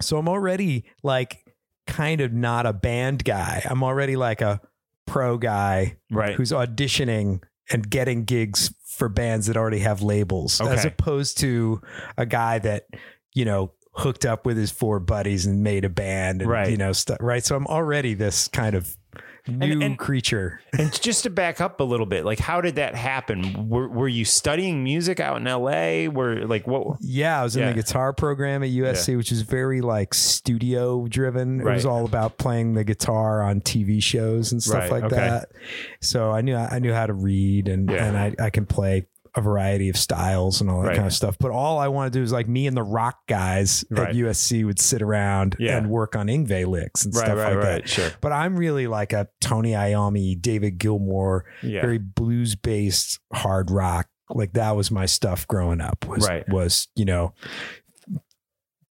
So 0.00 0.16
I'm 0.18 0.28
already 0.28 0.84
like 1.02 1.44
kind 1.86 2.20
of 2.20 2.32
not 2.32 2.66
a 2.66 2.72
band 2.72 3.24
guy. 3.24 3.62
I'm 3.68 3.82
already 3.82 4.16
like 4.16 4.40
a 4.40 4.60
pro 5.06 5.38
guy 5.38 5.96
Right. 6.10 6.34
who's 6.34 6.52
auditioning 6.52 7.42
and 7.70 7.88
getting 7.88 8.24
gigs 8.24 8.72
for 8.86 9.08
bands 9.08 9.46
that 9.46 9.56
already 9.56 9.78
have 9.80 10.02
labels, 10.02 10.60
as 10.60 10.84
opposed 10.84 11.38
to 11.38 11.80
a 12.18 12.26
guy 12.26 12.58
that 12.58 12.86
you 13.34 13.44
know 13.44 13.72
hooked 13.94 14.24
up 14.24 14.46
with 14.46 14.56
his 14.56 14.70
four 14.70 15.00
buddies 15.00 15.46
and 15.46 15.62
made 15.62 15.84
a 15.84 15.88
band, 15.88 16.42
and, 16.42 16.50
Right. 16.50 16.70
You 16.70 16.76
know, 16.76 16.92
stuff. 16.92 17.18
Right. 17.20 17.44
So 17.44 17.56
I'm 17.56 17.66
already 17.66 18.14
this 18.14 18.46
kind 18.48 18.74
of 18.76 18.96
new 19.48 19.80
and- 19.80 19.98
creature. 19.98 20.60
And 20.78 20.92
just 21.00 21.24
to 21.24 21.30
back 21.30 21.60
up 21.60 21.80
a 21.80 21.84
little 21.84 22.06
bit, 22.06 22.24
like 22.24 22.38
how 22.38 22.60
did 22.60 22.76
that 22.76 22.94
happen? 22.94 23.68
Were, 23.68 23.88
were 23.88 24.08
you 24.08 24.24
studying 24.24 24.84
music 24.84 25.20
out 25.20 25.36
in 25.38 25.44
LA? 25.44 26.08
Were 26.10 26.46
like 26.46 26.66
what? 26.66 26.98
Yeah, 27.00 27.40
I 27.40 27.42
was 27.44 27.56
in 27.56 27.62
Yeah. 27.62 27.68
the 27.72 27.74
guitar 27.82 28.12
program 28.12 28.62
at 28.62 28.70
USC, 28.70 29.16
which 29.16 29.32
is 29.32 29.42
very 29.42 29.80
like 29.80 30.14
studio 30.14 31.06
driven. 31.08 31.60
It 31.60 31.64
was 31.64 31.86
all 31.86 32.04
about 32.04 32.38
playing 32.38 32.74
the 32.74 32.84
guitar 32.84 33.42
on 33.42 33.60
TV 33.60 34.02
shows 34.02 34.52
and 34.52 34.62
stuff 34.62 34.82
Right, 34.82 34.90
like 34.90 35.04
okay. 35.04 35.16
that. 35.16 35.48
So 36.00 36.30
I 36.30 36.40
knew 36.40 36.56
I 36.56 36.78
knew 36.78 36.92
how 36.92 37.06
to 37.06 37.14
read 37.14 37.68
and 37.68 37.90
Yeah. 37.90 38.04
and 38.06 38.16
I, 38.16 38.34
I 38.46 38.50
can 38.50 38.66
play 38.66 39.06
a 39.36 39.40
variety 39.40 39.88
of 39.88 39.96
styles 39.96 40.60
and 40.60 40.68
all 40.70 40.80
that 40.82 40.88
Right. 40.88 40.96
kind 40.96 41.06
of 41.06 41.12
stuff. 41.12 41.36
But 41.38 41.50
all 41.50 41.78
I 41.78 41.88
want 41.88 42.12
to 42.12 42.18
do 42.18 42.22
is 42.22 42.32
like 42.32 42.48
me 42.48 42.66
and 42.66 42.76
the 42.76 42.82
rock 42.82 43.18
guys 43.28 43.84
Right. 43.90 44.08
at 44.08 44.14
USC 44.14 44.64
would 44.64 44.78
sit 44.80 45.02
around 45.02 45.56
Yeah. 45.58 45.76
and 45.78 45.88
work 45.90 46.16
on 46.16 46.26
Yngwie 46.26 46.66
licks 46.66 47.04
and 47.04 47.14
Right, 47.14 47.24
stuff 47.26 47.38
like 47.38 47.60
that. 47.62 47.88
Sure. 47.88 48.10
But 48.20 48.32
I'm 48.32 48.56
really 48.56 48.86
like 48.86 49.12
a 49.12 49.28
Tony 49.40 49.72
Iommi, 49.72 50.40
David 50.40 50.78
Gilmour, 50.78 51.42
Yeah. 51.62 51.80
very 51.82 51.98
blues 51.98 52.56
based 52.56 53.20
hard 53.32 53.70
rock. 53.70 54.06
Like 54.32 54.52
that 54.52 54.76
was 54.76 54.90
my 54.92 55.06
stuff 55.06 55.46
growing 55.48 55.80
up. 55.80 56.06
Was 56.06 56.28
Right. 56.28 56.48
was 56.48 56.86
you 56.94 57.04
know 57.04 57.34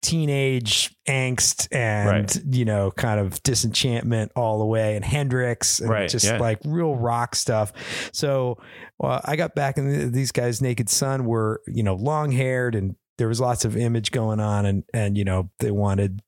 teenage 0.02 0.95
angst 1.08 1.68
and 1.72 2.08
Right. 2.10 2.38
you 2.52 2.66
know 2.66 2.91
kind 2.91 3.20
of 3.20 3.41
disenchantment 3.43 4.32
all 4.36 4.60
the 4.60 4.66
way 4.66 4.95
and 4.95 5.04
Hendrix 5.04 5.80
and 5.80 5.89
Right, 5.89 6.10
just 6.10 6.26
yeah. 6.26 6.38
like 6.38 6.60
real 6.66 6.95
rock 6.95 7.36
stuff. 7.36 7.74
So 8.14 8.58
well, 9.00 9.22
I 9.26 9.36
got 9.36 9.56
back 9.56 9.78
and 9.78 10.14
these 10.14 10.32
guys 10.32 10.62
Naked 10.62 10.89
Sun 10.89 11.26
were 11.26 11.62
you 11.68 11.84
know 11.84 11.95
long 11.95 12.32
haired 12.32 12.76
and 12.76 12.95
there 13.18 13.28
was 13.28 13.39
lots 13.41 13.66
of 13.66 13.76
image 13.76 14.12
going 14.12 14.39
on 14.39 14.66
and 14.66 14.84
and 14.93 15.18
you 15.18 15.26
know 15.26 15.50
they 15.60 15.72
wanted 15.72 16.22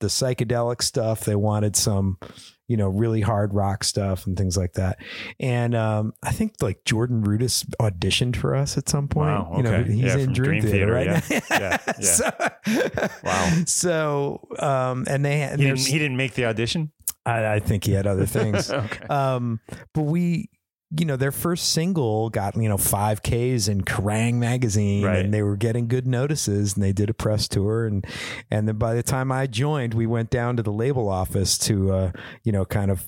the 0.00 0.06
psychedelic 0.06 0.80
stuff 0.82 1.26
they 1.26 1.36
wanted 1.36 1.76
some 1.76 2.16
you 2.70 2.76
know 2.76 2.88
really 2.88 3.20
hard 3.20 3.52
rock 3.52 3.82
stuff 3.82 4.26
and 4.28 4.36
things 4.38 4.56
like 4.56 4.74
that 4.74 4.96
and 5.40 5.74
um 5.74 6.12
I 6.22 6.30
think 6.30 6.54
like 6.60 6.84
Jordan 6.84 7.24
Rudess 7.24 7.64
auditioned 7.80 8.36
for 8.36 8.54
us 8.54 8.78
at 8.78 8.88
some 8.88 9.08
point 9.08 9.28
Wow, 9.30 9.54
you 9.56 9.62
know 9.64 9.74
okay. 9.74 9.90
he's 9.92 10.04
Yeah, 10.04 10.18
in 10.18 10.32
Dream, 10.32 10.60
Dream 10.60 10.62
Theater, 10.62 10.76
Theater, 10.76 10.92
right 10.92 11.06
yeah. 11.30 11.40
now 11.50 11.58
Yeah, 11.58 11.78
yeah. 11.98 13.08
so, 13.08 13.18
Wow. 13.24 13.62
so 13.66 14.48
um 14.60 15.04
and 15.08 15.24
they 15.24 15.40
and 15.42 15.58
He 15.60 15.66
didn't, 15.66 15.80
he 15.80 15.98
didn't 15.98 16.16
make 16.16 16.34
the 16.34 16.44
audition. 16.44 16.92
I, 17.26 17.54
I 17.54 17.58
think 17.58 17.84
he 17.84 17.92
had 17.92 18.06
other 18.06 18.24
things 18.24 18.70
okay. 18.72 19.06
um, 19.08 19.60
but 19.92 20.02
we, 20.02 20.48
you 20.98 21.04
know, 21.04 21.16
their 21.16 21.30
first 21.32 21.72
single 21.72 22.30
got 22.30 22.56
you 22.56 22.68
know 22.68 22.76
five 22.76 23.22
Ks 23.22 23.68
in 23.68 23.82
Kerrang 23.82 24.34
magazine, 24.34 25.04
Right. 25.04 25.24
and 25.24 25.32
they 25.32 25.42
were 25.42 25.56
getting 25.56 25.86
good 25.86 26.06
notices, 26.06 26.74
and 26.74 26.82
they 26.82 26.92
did 26.92 27.08
a 27.10 27.14
press 27.14 27.46
tour, 27.46 27.86
and 27.86 28.04
and 28.50 28.66
then 28.66 28.76
by 28.76 28.94
the 28.94 29.02
time 29.02 29.30
I 29.30 29.46
joined, 29.46 29.94
we 29.94 30.06
went 30.06 30.30
down 30.30 30.56
to 30.56 30.62
the 30.62 30.72
label 30.72 31.08
office 31.08 31.56
to, 31.58 31.92
uh, 31.92 32.12
you 32.42 32.50
know, 32.52 32.64
kind 32.64 32.90
of 32.90 33.06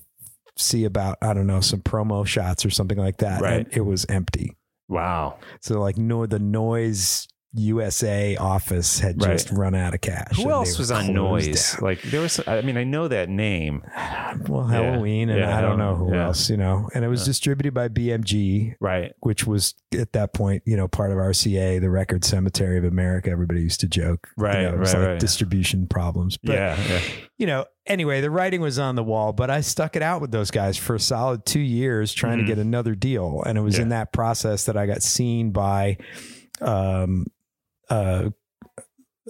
see 0.57 0.85
about 0.85 1.19
I 1.23 1.35
don't 1.35 1.47
know 1.47 1.61
some 1.61 1.81
promo 1.81 2.27
shots 2.27 2.65
or 2.65 2.71
something 2.71 2.99
like 2.99 3.17
that, 3.19 3.41
Right. 3.41 3.67
and 3.67 3.77
it 3.77 3.81
was 3.85 4.05
empty. 4.09 4.57
Wow. 4.89 5.39
So 5.61 5.81
like 5.81 5.97
no, 5.97 6.27
the 6.27 6.39
Noise 6.39 7.27
USA 7.55 8.37
office 8.37 8.99
had 9.01 9.21
Right. 9.23 9.33
just 9.33 9.51
run 9.51 9.75
out 9.75 9.93
of 9.95 10.01
cash. 10.01 10.37
Who 10.37 10.51
else 10.51 10.79
was 10.79 10.91
on 10.91 11.13
Noise? 11.13 11.73
down. 11.75 11.83
Like 11.85 12.03
there 12.03 12.21
was. 12.23 12.41
I 12.47 12.63
mean, 12.63 12.77
I 12.79 12.85
know 12.85 13.09
that 13.09 13.29
name. 13.29 13.83
Well, 14.49 14.67
Yeah. 14.71 14.77
Helloween, 14.97 15.29
and 15.29 15.39
Yeah, 15.39 15.57
I 15.57 15.61
don't 15.61 15.79
know 15.79 15.95
who 15.95 16.15
yeah. 16.15 16.27
else, 16.27 16.49
you 16.49 16.57
know. 16.57 16.89
And 16.95 17.05
it 17.05 17.09
was 17.09 17.25
distributed 17.25 17.75
by 17.75 17.89
BMG, 17.89 18.75
Right. 18.81 19.13
which 19.21 19.47
was 19.47 19.75
at 19.99 20.13
that 20.15 20.33
point, 20.33 20.63
you 20.65 20.77
know, 20.77 20.89
part 20.89 21.11
of 21.13 21.19
RCA, 21.19 21.79
the 21.79 21.91
Record 21.91 22.25
Cemetery 22.25 22.79
of 22.79 22.85
America. 22.85 23.31
Everybody 23.31 23.61
used 23.61 23.81
to 23.81 23.87
joke, 23.87 24.29
you 24.39 24.45
Right, 24.45 24.63
know, 24.63 24.75
it 24.75 24.79
was 24.79 24.95
right, 24.95 25.01
like 25.01 25.09
right. 25.11 25.21
distribution 25.21 25.87
problems. 25.87 26.39
But, 26.43 26.55
yeah. 26.55 26.79
Yeah. 26.89 27.01
you 27.37 27.47
know, 27.47 27.67
anyway, 27.87 28.23
the 28.23 28.31
writing 28.31 28.63
was 28.63 28.79
on 28.79 28.95
the 28.97 29.05
wall, 29.05 29.33
but 29.35 29.51
I 29.51 29.61
stuck 29.61 29.95
it 29.97 30.03
out 30.03 30.21
with 30.23 30.31
those 30.31 30.51
guys 30.51 30.79
for 30.79 30.95
a 30.95 31.01
solid 31.01 31.45
two 31.45 31.61
years 31.61 32.15
trying 32.15 32.39
Mhm. 32.39 32.43
to 32.43 32.47
get 32.47 32.59
another 32.59 32.95
deal. 32.95 33.43
And 33.45 33.59
it 33.59 33.61
was 33.63 33.79
in 33.79 33.91
that 33.91 34.13
process 34.13 34.65
that 34.65 34.77
I 34.79 34.87
got 34.87 35.03
seen 35.03 35.51
by 35.51 35.99
um, 36.61 37.27
uh, 37.93 38.31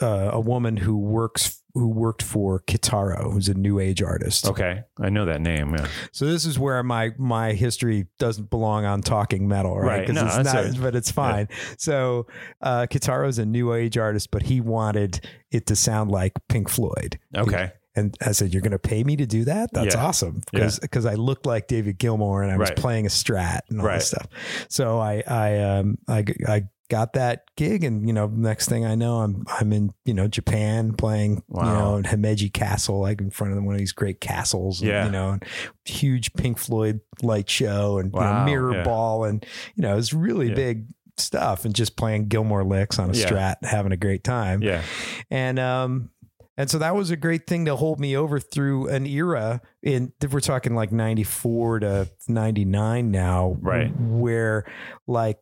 uh, 0.00 0.30
a 0.32 0.40
woman 0.40 0.76
who 0.78 0.96
works 0.96 1.58
who 1.74 1.88
worked 1.88 2.22
for 2.22 2.60
Kitaro, 2.66 3.32
who's 3.32 3.48
a 3.48 3.54
new 3.54 3.78
age 3.78 4.02
artist. 4.02 4.46
Okay. 4.46 4.82
I 5.00 5.08
know 5.08 5.24
that 5.24 5.40
name. 5.40 5.74
Yeah. 5.74 5.86
So 6.12 6.26
this 6.26 6.44
is 6.44 6.58
where 6.58 6.82
my 6.82 7.10
my 7.18 7.52
history 7.52 8.06
doesn't 8.18 8.50
belong 8.50 8.84
on 8.84 9.00
talking 9.02 9.48
metal, 9.48 9.78
right? 9.78 9.98
Right. 10.00 10.06
'Cause 10.06 10.14
No, 10.16 10.26
it's 10.26 10.36
not, 10.52 10.54
right. 10.64 10.80
but 10.80 10.94
it's 10.94 11.10
fine. 11.10 11.48
So 11.78 12.26
uh, 12.60 12.86
Kitaro's 12.90 13.38
a 13.38 13.46
new 13.46 13.72
age 13.74 13.96
artist, 13.98 14.30
but 14.30 14.42
he 14.42 14.60
wanted 14.60 15.26
it 15.50 15.66
to 15.66 15.76
sound 15.76 16.10
like 16.10 16.32
Pink 16.48 16.68
Floyd. 16.68 17.18
Okay. 17.36 17.72
And 17.94 18.16
I 18.26 18.32
said, 18.32 18.52
"You're 18.54 18.62
going 18.62 18.72
to 18.72 18.78
pay 18.78 19.04
me 19.04 19.16
to 19.16 19.26
do 19.26 19.44
that? 19.44 19.70
That's 19.74 19.94
Yeah. 19.94 20.04
awesome!" 20.06 20.40
Because 20.50 20.78
because 20.78 21.04
I 21.06 21.14
looked 21.14 21.44
like 21.46 21.68
David 21.68 21.98
Gilmour 21.98 22.42
and 22.42 22.50
I 22.50 22.56
was 22.56 22.70
Right. 22.70 22.78
playing 22.78 23.04
a 23.06 23.10
Strat 23.10 23.60
and 23.68 23.80
all 23.80 23.86
Right. 23.86 23.96
this 23.96 24.08
stuff. 24.08 24.26
So 24.70 24.98
I 24.98 25.22
I 25.26 25.58
um 25.58 25.98
I 26.08 26.24
I 26.48 26.62
got 26.92 27.14
that 27.14 27.44
gig, 27.56 27.84
and 27.84 28.06
you 28.06 28.12
know, 28.12 28.26
next 28.26 28.68
thing 28.68 28.84
I 28.84 28.94
know, 28.94 29.16
I'm 29.22 29.44
I'm 29.48 29.72
in 29.72 29.94
you 30.04 30.12
know 30.14 30.28
Japan 30.28 30.92
playing 30.92 31.42
Wow. 31.48 31.62
you 31.64 31.78
know 31.78 31.96
in 31.96 32.04
Himeji 32.04 32.52
Castle, 32.52 33.00
like 33.00 33.20
in 33.22 33.30
front 33.30 33.56
of 33.56 33.64
one 33.64 33.74
of 33.74 33.78
these 33.78 33.92
great 33.92 34.20
castles. 34.20 34.82
and, 34.82 35.06
you 35.06 35.10
know, 35.10 35.30
and 35.30 35.44
huge 35.86 36.34
Pink 36.34 36.58
Floyd 36.58 37.00
light 37.22 37.48
show 37.48 37.98
and 37.98 38.12
you 38.12 38.20
know, 38.20 38.44
mirror 38.44 38.74
yeah. 38.74 38.84
ball, 38.84 39.24
and 39.24 39.44
you 39.74 39.82
know, 39.82 39.96
it's 39.96 40.12
really 40.12 40.48
Yeah. 40.50 40.54
big 40.54 40.86
stuff, 41.16 41.64
and 41.64 41.74
just 41.74 41.96
playing 41.96 42.28
Gilmour 42.28 42.64
licks 42.68 42.98
on 42.98 43.10
a 43.10 43.14
Yeah. 43.14 43.28
Strat, 43.28 43.64
having 43.64 43.92
a 43.92 43.96
great 43.96 44.22
time 44.24 44.62
Yeah. 44.62 44.82
and 45.30 45.58
um 45.58 46.10
and 46.58 46.70
so 46.70 46.78
that 46.78 46.94
was 46.94 47.10
a 47.10 47.16
great 47.16 47.46
thing 47.46 47.64
to 47.64 47.76
hold 47.76 47.98
me 48.00 48.14
over 48.16 48.38
through 48.38 48.88
an 48.88 49.06
era 49.06 49.62
in 49.82 50.12
if 50.22 50.32
we're 50.32 50.40
talking 50.40 50.74
like 50.74 50.92
94 50.92 51.80
to 51.80 52.10
99 52.28 53.10
now 53.10 53.56
Right. 53.60 53.90
where 53.98 54.64
like 55.06 55.38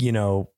you 0.00 0.12
know 0.12 0.50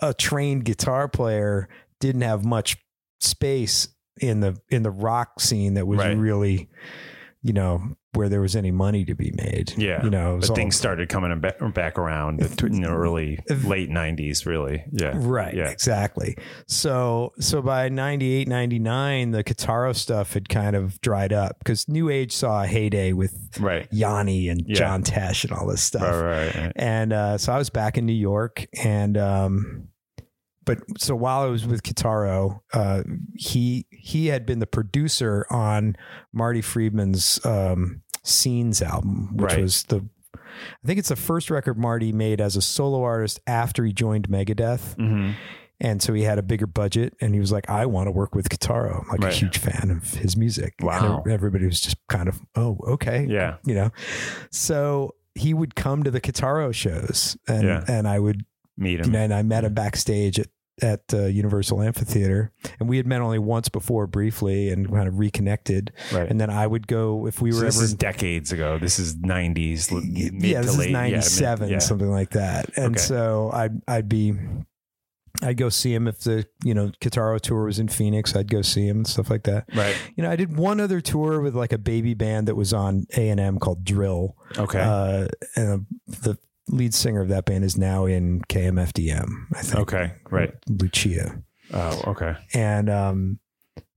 a, 0.00 0.14
trained 0.14 0.64
guitar 0.64 1.08
player 1.08 1.68
didn't 2.00 2.22
have 2.22 2.44
much 2.44 2.76
space 3.20 3.88
in 4.20 4.40
the 4.40 4.60
in 4.68 4.82
the 4.82 4.90
rock 4.90 5.40
scene 5.40 5.74
that 5.74 5.86
was 5.86 5.98
Right. 5.98 6.16
really 6.16 6.68
you 7.42 7.52
know 7.52 7.96
where 8.14 8.28
there 8.28 8.40
was 8.40 8.56
any 8.56 8.70
money 8.70 9.04
to 9.04 9.14
be 9.14 9.30
made 9.36 9.74
Yeah. 9.76 10.02
you 10.02 10.10
know 10.10 10.38
But 10.40 10.50
all- 10.50 10.56
things 10.56 10.76
started 10.76 11.08
coming 11.08 11.38
back, 11.40 11.98
around 11.98 12.40
in 12.40 12.80
the 12.82 12.88
early, 12.88 13.38
late 13.64 13.90
90s, 13.90 14.46
really. 14.46 14.84
Yeah. 14.92 15.12
Right, 15.14 15.54
Yeah. 15.54 15.68
exactly. 15.68 16.36
So 16.66 17.32
so 17.38 17.60
by 17.62 17.88
98, 17.88 18.48
99, 18.48 19.30
the 19.32 19.44
Kitaro 19.44 19.94
stuff 19.94 20.32
had 20.34 20.48
kind 20.48 20.74
of 20.76 21.00
dried 21.00 21.32
up 21.32 21.58
because 21.58 21.88
New 21.88 22.08
Age 22.08 22.32
saw 22.32 22.62
a 22.62 22.66
heyday 22.66 23.12
with 23.12 23.34
Right. 23.60 23.86
Yanni 23.90 24.48
and 24.48 24.64
Yeah. 24.66 24.74
John 24.76 25.02
Tesh 25.02 25.44
and 25.44 25.52
all 25.52 25.66
this 25.66 25.82
stuff. 25.82 26.02
Right, 26.02 26.46
right, 26.46 26.54
right. 26.56 26.72
And 26.76 27.12
uh, 27.12 27.38
so 27.38 27.52
I 27.52 27.58
was 27.58 27.70
back 27.70 27.98
in 27.98 28.06
New 28.06 28.12
York 28.12 28.66
and 28.82 29.16
um 29.18 29.88
but 30.68 30.78
so 31.00 31.16
while 31.16 31.40
I 31.42 31.46
was 31.46 31.66
with 31.66 31.82
Kitaro, 31.82 32.60
uh, 32.72 33.02
he 33.34 33.86
he 33.90 34.28
had 34.28 34.46
been 34.46 34.60
the 34.60 34.66
producer 34.66 35.46
on 35.50 35.96
Marty 36.32 36.60
Friedman's 36.62 37.44
um, 37.44 38.02
Scenes 38.22 38.80
album, 38.82 39.36
which 39.36 39.52
Right. 39.54 39.62
was 39.62 39.82
the 39.84 40.06
I 40.34 40.86
think 40.86 40.98
it's 40.98 41.08
the 41.10 41.16
first 41.16 41.50
record 41.50 41.78
Marty 41.78 42.12
made 42.12 42.40
as 42.40 42.56
a 42.56 42.62
solo 42.62 43.02
artist 43.02 43.40
after 43.46 43.84
he 43.84 43.92
joined 43.92 44.28
Megadeth. 44.28 44.94
hmm 44.96 45.32
And 45.80 46.02
so 46.02 46.12
he 46.14 46.22
had 46.24 46.38
a 46.38 46.42
bigger 46.42 46.66
budget 46.66 47.14
and 47.20 47.32
he 47.34 47.38
was 47.40 47.52
like, 47.52 47.70
I 47.70 47.86
want 47.86 48.08
to 48.08 48.10
work 48.10 48.34
with 48.34 48.48
Kitaro. 48.48 49.02
I'm 49.02 49.08
like 49.08 49.20
Right. 49.22 49.32
a 49.32 49.36
huge 49.36 49.58
fan 49.58 49.90
of 49.90 50.14
his 50.14 50.36
music. 50.36 50.74
And 50.80 50.88
Wow. 50.88 51.22
everybody 51.30 51.64
was 51.66 51.80
just 51.80 51.96
kind 52.08 52.28
of, 52.28 52.40
oh, 52.56 52.76
okay. 52.88 53.26
Yeah. 53.28 53.56
You 53.64 53.74
know? 53.76 53.90
So 54.50 55.14
he 55.36 55.54
would 55.54 55.74
come 55.76 56.02
to 56.02 56.10
the 56.10 56.20
Kitaro 56.20 56.74
shows 56.74 57.36
and, 57.46 57.62
Yeah. 57.62 57.84
and 57.86 58.08
I 58.08 58.18
would, 58.18 58.44
Meet 58.76 58.90
you 58.98 59.04
him. 59.04 59.12
know, 59.12 59.18
and 59.20 59.34
I 59.34 59.42
met 59.42 59.64
him 59.64 59.74
backstage 59.74 60.40
at, 60.40 60.48
at 60.82 61.02
uh, 61.12 61.26
Universal 61.26 61.82
Amphitheater. 61.82 62.52
And 62.80 62.88
we 62.88 62.96
had 62.96 63.06
met 63.06 63.20
only 63.20 63.38
once 63.38 63.68
before 63.68 64.06
briefly 64.06 64.70
and 64.70 64.90
kind 64.90 65.08
of 65.08 65.18
reconnected. 65.18 65.92
Right. 66.12 66.28
And 66.28 66.40
then 66.40 66.50
I 66.50 66.66
would 66.66 66.86
go, 66.86 67.26
if 67.26 67.40
we 67.40 67.50
were 67.50 67.58
So 67.58 67.64
this 67.64 67.76
ever 67.76 67.84
is 67.84 67.94
decades 67.94 68.52
ago. 68.52 68.78
This 68.78 68.98
is 68.98 69.16
90s. 69.16 69.90
yeah, 70.40 70.60
this 70.62 70.78
is 70.78 70.86
yeah, 70.86 70.92
97, 70.92 71.68
yeah. 71.70 71.78
something 71.78 72.10
like 72.10 72.30
that. 72.30 72.70
And 72.76 72.94
Okay. 72.96 72.98
so 72.98 73.50
I'd, 73.52 73.80
I'd 73.88 74.08
be, 74.08 74.34
I'd 75.42 75.56
go 75.56 75.68
see 75.68 75.94
him 75.94 76.08
if 76.08 76.20
the, 76.20 76.46
you 76.64 76.74
know, 76.74 76.90
Kitaro 77.00 77.40
tour 77.40 77.64
was 77.64 77.78
in 77.78 77.86
Phoenix, 77.88 78.34
I'd 78.34 78.50
go 78.50 78.60
see 78.62 78.88
him 78.88 78.98
and 78.98 79.06
stuff 79.06 79.30
like 79.30 79.44
that. 79.44 79.66
Right. 79.74 79.96
You 80.16 80.24
know, 80.24 80.30
I 80.30 80.36
did 80.36 80.56
one 80.56 80.80
other 80.80 81.00
tour 81.00 81.40
with 81.40 81.54
like 81.54 81.72
a 81.72 81.78
baby 81.78 82.14
band 82.14 82.48
that 82.48 82.56
was 82.56 82.72
on 82.72 83.06
A 83.16 83.28
and 83.28 83.38
M 83.38 83.58
called 83.58 83.84
Drill. 83.84 84.36
Okay. 84.58 84.80
Uh, 84.80 85.28
and 85.54 85.86
the 86.08 86.38
lead 86.68 86.94
singer 86.94 87.20
of 87.20 87.28
that 87.28 87.44
band 87.44 87.64
is 87.64 87.76
now 87.78 88.06
in 88.06 88.40
KMFDM, 88.42 89.28
I 89.54 89.62
think. 89.62 89.80
okay. 89.80 90.12
Right. 90.30 90.52
Lucia. 90.68 91.42
Oh, 91.72 92.02
okay. 92.08 92.34
And, 92.54 92.88
um, 92.90 93.38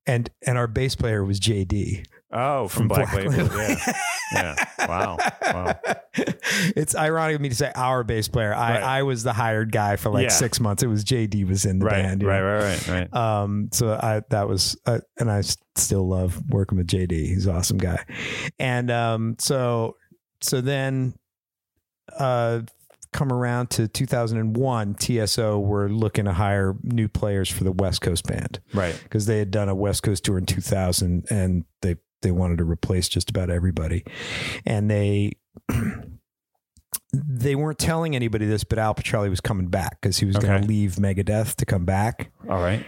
and 0.08 0.30
and 0.48 0.58
our 0.58 0.68
bass 0.68 0.96
player 0.96 1.24
was 1.24 1.40
JD 1.40 2.06
Oh, 2.34 2.68
from, 2.70 2.88
Black, 2.88 3.14
Label. 3.14 3.34
Yeah. 3.34 3.94
Yeah. 4.34 4.66
Wow. 4.88 5.18
Wow. 5.46 5.80
it's 6.76 6.96
ironic 6.96 7.36
of 7.36 7.42
me 7.42 7.50
to 7.50 7.56
say 7.56 7.72
our 7.76 8.04
bass 8.04 8.28
player. 8.30 8.54
I, 8.54 8.72
Right. 8.76 8.84
I 8.84 9.04
was 9.04 9.24
the 9.24 9.34
hired 9.34 9.72
guy 9.72 9.98
for 9.98 10.10
like 10.10 10.24
Yeah. 10.24 10.30
six 10.30 10.60
months. 10.60 10.82
It 10.82 10.88
was 10.88 11.04
JD 11.04 11.46
was 11.48 11.66
in 11.66 11.80
the 11.80 11.86
Right, 11.86 12.02
band. 12.04 12.24
right, 12.24 12.40
know? 12.40 12.46
right, 12.46 12.88
right, 12.88 12.88
right. 12.88 13.14
Um, 13.14 13.70
so 13.74 13.92
I 14.02 14.22
that 14.30 14.48
was, 14.48 14.78
uh, 14.86 15.00
and 15.20 15.30
I 15.30 15.42
still 15.76 16.08
love 16.08 16.42
working 16.50 16.78
with 16.78 16.88
JD. 16.88 17.12
He's 17.28 17.46
an 17.46 17.56
awesome 17.56 17.78
guy. 17.78 18.04
And 18.58 18.90
um, 18.90 19.36
so 19.40 19.98
so 20.42 20.62
then, 20.62 21.14
uh, 22.18 22.62
come 23.14 23.32
around 23.32 23.70
to 23.72 23.88
2001, 23.88 24.96
TSO 24.96 25.60
were 25.60 25.90
looking 25.90 26.26
to 26.26 26.34
hire 26.34 26.76
new 26.84 27.08
players 27.08 27.50
for 27.50 27.64
the 27.64 27.72
West 27.72 28.02
Coast 28.02 28.26
band 28.26 28.60
Right. 28.74 28.98
because 29.04 29.26
they 29.26 29.40
had 29.40 29.52
done 29.52 29.68
a 29.70 29.76
West 29.76 30.04
Coast 30.04 30.24
tour 30.24 30.38
in 30.38 30.46
2000 30.46 31.26
and 31.30 31.66
they 31.82 31.96
they 32.22 32.32
wanted 32.32 32.60
to 32.60 32.64
replace 32.66 33.10
just 33.10 33.30
about 33.30 33.50
everybody, 33.50 34.04
and 34.66 34.90
they. 34.90 35.34
They 37.14 37.56
weren't 37.56 37.78
telling 37.80 38.16
anybody 38.16 38.46
this, 38.46 38.64
but 38.64 38.80
Al 38.80 38.96
Pitrelli 38.96 39.30
was 39.30 39.42
coming 39.42 39.68
back 39.68 40.00
because 40.00 40.18
he 40.18 40.26
was 40.26 40.38
going 40.38 40.62
to 40.62 40.68
leave 40.68 40.94
Megadeth 40.96 41.56
to 41.56 41.66
come 41.66 41.84
back 41.84 42.32
All 42.50 42.62
right. 42.62 42.86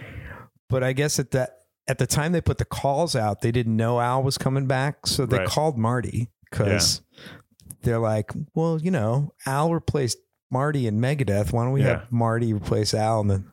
but 0.70 0.82
I 0.82 0.94
guess 0.94 1.18
at 1.18 1.30
that 1.32 1.58
at 1.86 1.98
the 1.98 2.06
time 2.06 2.32
they 2.32 2.40
put 2.40 2.56
the 2.56 2.64
calls 2.64 3.14
out, 3.14 3.42
they 3.42 3.52
didn't 3.52 3.76
know 3.76 4.00
Al 4.00 4.22
was 4.22 4.38
coming 4.38 4.66
back, 4.66 5.06
so 5.06 5.26
they 5.26 5.38
Right. 5.38 5.46
called 5.48 5.76
Marty 5.76 6.30
because 6.50 7.02
they're 7.84 7.98
like, 7.98 8.32
well, 8.54 8.80
you 8.80 8.90
know, 8.90 9.32
Al 9.46 9.72
replaced 9.72 10.18
Marty 10.50 10.86
in 10.86 11.00
Megadeth. 11.00 11.52
Why 11.52 11.64
don't 11.64 11.72
we 11.72 11.82
Yeah. 11.82 12.00
have 12.00 12.12
Marty 12.12 12.52
replace 12.52 12.94
Al 12.94 13.20
in 13.20 13.28
the 13.28 13.44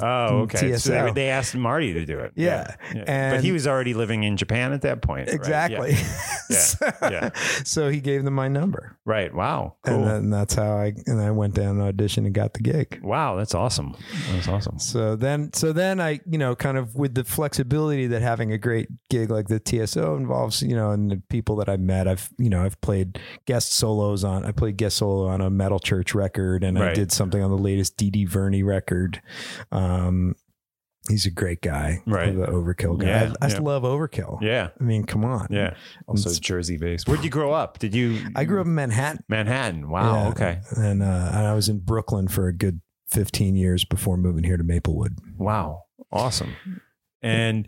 Oh, 0.00 0.40
okay. 0.40 0.76
So 0.76 0.90
they, 1.06 1.12
they 1.12 1.28
asked 1.28 1.54
Marty 1.54 1.92
to 1.94 2.04
do 2.04 2.18
it. 2.18 2.32
Yeah. 2.34 2.74
but 2.92 3.08
And- 3.08 3.44
he 3.44 3.52
was 3.52 3.66
already 3.66 3.94
living 3.94 4.24
in 4.24 4.36
Japan 4.36 4.72
at 4.72 4.82
that 4.82 5.02
point. 5.02 5.28
right? 5.28 5.34
exactly. 5.34 5.92
Yeah. 5.92 5.96
so, 6.58 6.90
yeah. 7.02 7.30
so 7.64 7.88
he 7.88 8.00
gave 8.00 8.24
them 8.24 8.34
my 8.34 8.48
number, 8.48 8.96
Right. 9.04 9.32
Wow. 9.34 9.76
Cool. 9.84 9.94
and 9.94 10.06
then 10.06 10.30
that's 10.30 10.54
how 10.54 10.76
I 10.78 10.94
and 11.06 11.20
I 11.20 11.30
went 11.30 11.54
down 11.54 11.80
and 11.80 11.96
auditioned 11.96 12.26
and 12.26 12.34
got 12.34 12.54
the 12.54 12.60
gig. 12.60 13.00
wow. 13.02 13.36
That's 13.36 13.54
awesome. 13.54 13.96
That's 14.32 14.48
awesome. 14.48 14.78
So 14.78 15.16
then, 15.16 15.52
so 15.52 15.72
then 15.72 16.00
I, 16.00 16.20
you 16.28 16.38
know, 16.38 16.54
kind 16.56 16.76
of 16.78 16.94
with 16.96 17.14
the 17.14 17.24
flexibility 17.24 18.06
that 18.08 18.22
having 18.22 18.52
a 18.52 18.58
great 18.58 18.88
gig 19.10 19.30
like 19.30 19.48
the 19.48 19.60
TSO 19.64 20.16
involves, 20.16 20.62
you 20.62 20.74
know, 20.74 20.90
and 20.90 21.10
the 21.10 21.22
people 21.28 21.56
that 21.56 21.68
I 21.68 21.76
met, 21.76 22.08
I've, 22.08 22.30
you 22.38 22.50
know, 22.50 22.64
I've 22.64 22.80
played 22.80 23.18
guest 23.46 23.72
solos 23.72 24.24
on, 24.24 24.44
I 24.44 24.52
played 24.52 24.76
guest 24.76 24.96
solo 24.96 25.26
on 25.28 25.40
a 25.40 25.50
Metal 25.50 25.78
Church 25.78 26.14
record, 26.14 26.64
and 26.64 26.78
I 26.78 26.92
did 26.94 27.12
something 27.12 27.42
on 27.42 27.50
the 27.50 27.58
latest 27.58 27.96
D.D. 27.96 28.26
Verni 28.26 28.64
record. 28.64 29.20
Um, 29.72 30.34
he's 31.08 31.26
a 31.26 31.30
great 31.30 31.60
guy, 31.62 32.02
Right. 32.06 32.34
The 32.34 32.46
Overkill 32.46 32.98
guy. 32.98 33.06
Yeah, 33.06 33.32
I, 33.40 33.46
I 33.46 33.48
yeah. 33.48 33.58
love 33.60 33.82
Overkill. 33.82 34.40
Yeah. 34.42 34.68
I 34.78 34.82
mean, 34.82 35.04
come 35.04 35.24
on. 35.24 35.46
Yeah. 35.50 35.74
Also 36.06 36.28
It's- 36.30 36.38
Jersey 36.40 36.76
based. 36.76 37.08
Where'd 37.08 37.24
you 37.24 37.30
grow 37.30 37.52
up? 37.52 37.78
Did 37.78 37.94
you? 37.94 38.18
I 38.36 38.44
grew 38.44 38.60
up 38.60 38.66
in 38.66 38.74
Manhattan. 38.74 39.24
Manhattan. 39.28 39.88
Wow. 39.88 40.22
Yeah. 40.24 40.28
Okay. 40.30 40.60
and 40.76 41.02
uh, 41.02 41.30
and 41.32 41.46
I 41.46 41.54
was 41.54 41.68
in 41.68 41.78
Brooklyn 41.80 42.28
for 42.28 42.48
a 42.48 42.52
good 42.52 42.80
fifteen 43.08 43.56
years 43.56 43.84
before 43.84 44.16
moving 44.16 44.44
here 44.44 44.56
to 44.56 44.64
Maplewood. 44.64 45.18
Wow. 45.36 45.84
Awesome. 46.12 46.54
And 47.22 47.66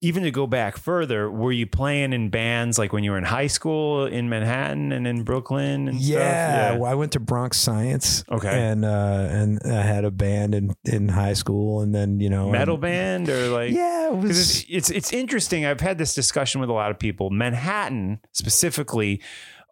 even 0.00 0.22
to 0.22 0.30
go 0.30 0.46
back 0.46 0.76
further, 0.76 1.30
were 1.30 1.50
you 1.50 1.66
playing 1.66 2.12
in 2.12 2.28
bands 2.28 2.78
like 2.78 2.92
when 2.92 3.02
you 3.02 3.10
were 3.10 3.18
in 3.18 3.24
high 3.24 3.46
school 3.48 4.06
in 4.06 4.28
Manhattan 4.28 4.92
and 4.92 5.06
in 5.06 5.24
Brooklyn 5.24 5.88
and 5.88 5.98
yeah, 5.98 6.68
stuff? 6.68 6.80
well, 6.80 6.90
I 6.90 6.94
went 6.94 7.12
to 7.12 7.20
Bronx 7.20 7.56
Science. 7.56 8.24
Okay. 8.30 8.48
and 8.48 8.84
uh, 8.84 9.28
and 9.30 9.60
I 9.64 9.82
had 9.82 10.04
a 10.04 10.10
band 10.10 10.54
in 10.54 10.74
in 10.84 11.08
high 11.08 11.32
school, 11.32 11.80
and 11.80 11.94
then 11.94 12.20
you 12.20 12.30
know 12.30 12.50
Metal 12.50 12.74
um, 12.76 12.80
band 12.80 13.28
or 13.28 13.48
like 13.48 13.72
Yeah, 13.72 14.08
it 14.08 14.16
was. 14.16 14.38
it's, 14.38 14.66
it's 14.68 14.90
it's 14.90 15.12
interesting. 15.12 15.64
I've 15.64 15.80
had 15.80 15.98
this 15.98 16.14
discussion 16.14 16.60
with 16.60 16.70
a 16.70 16.74
lot 16.74 16.90
of 16.90 16.98
people. 16.98 17.30
Manhattan 17.30 18.20
specifically, 18.32 19.20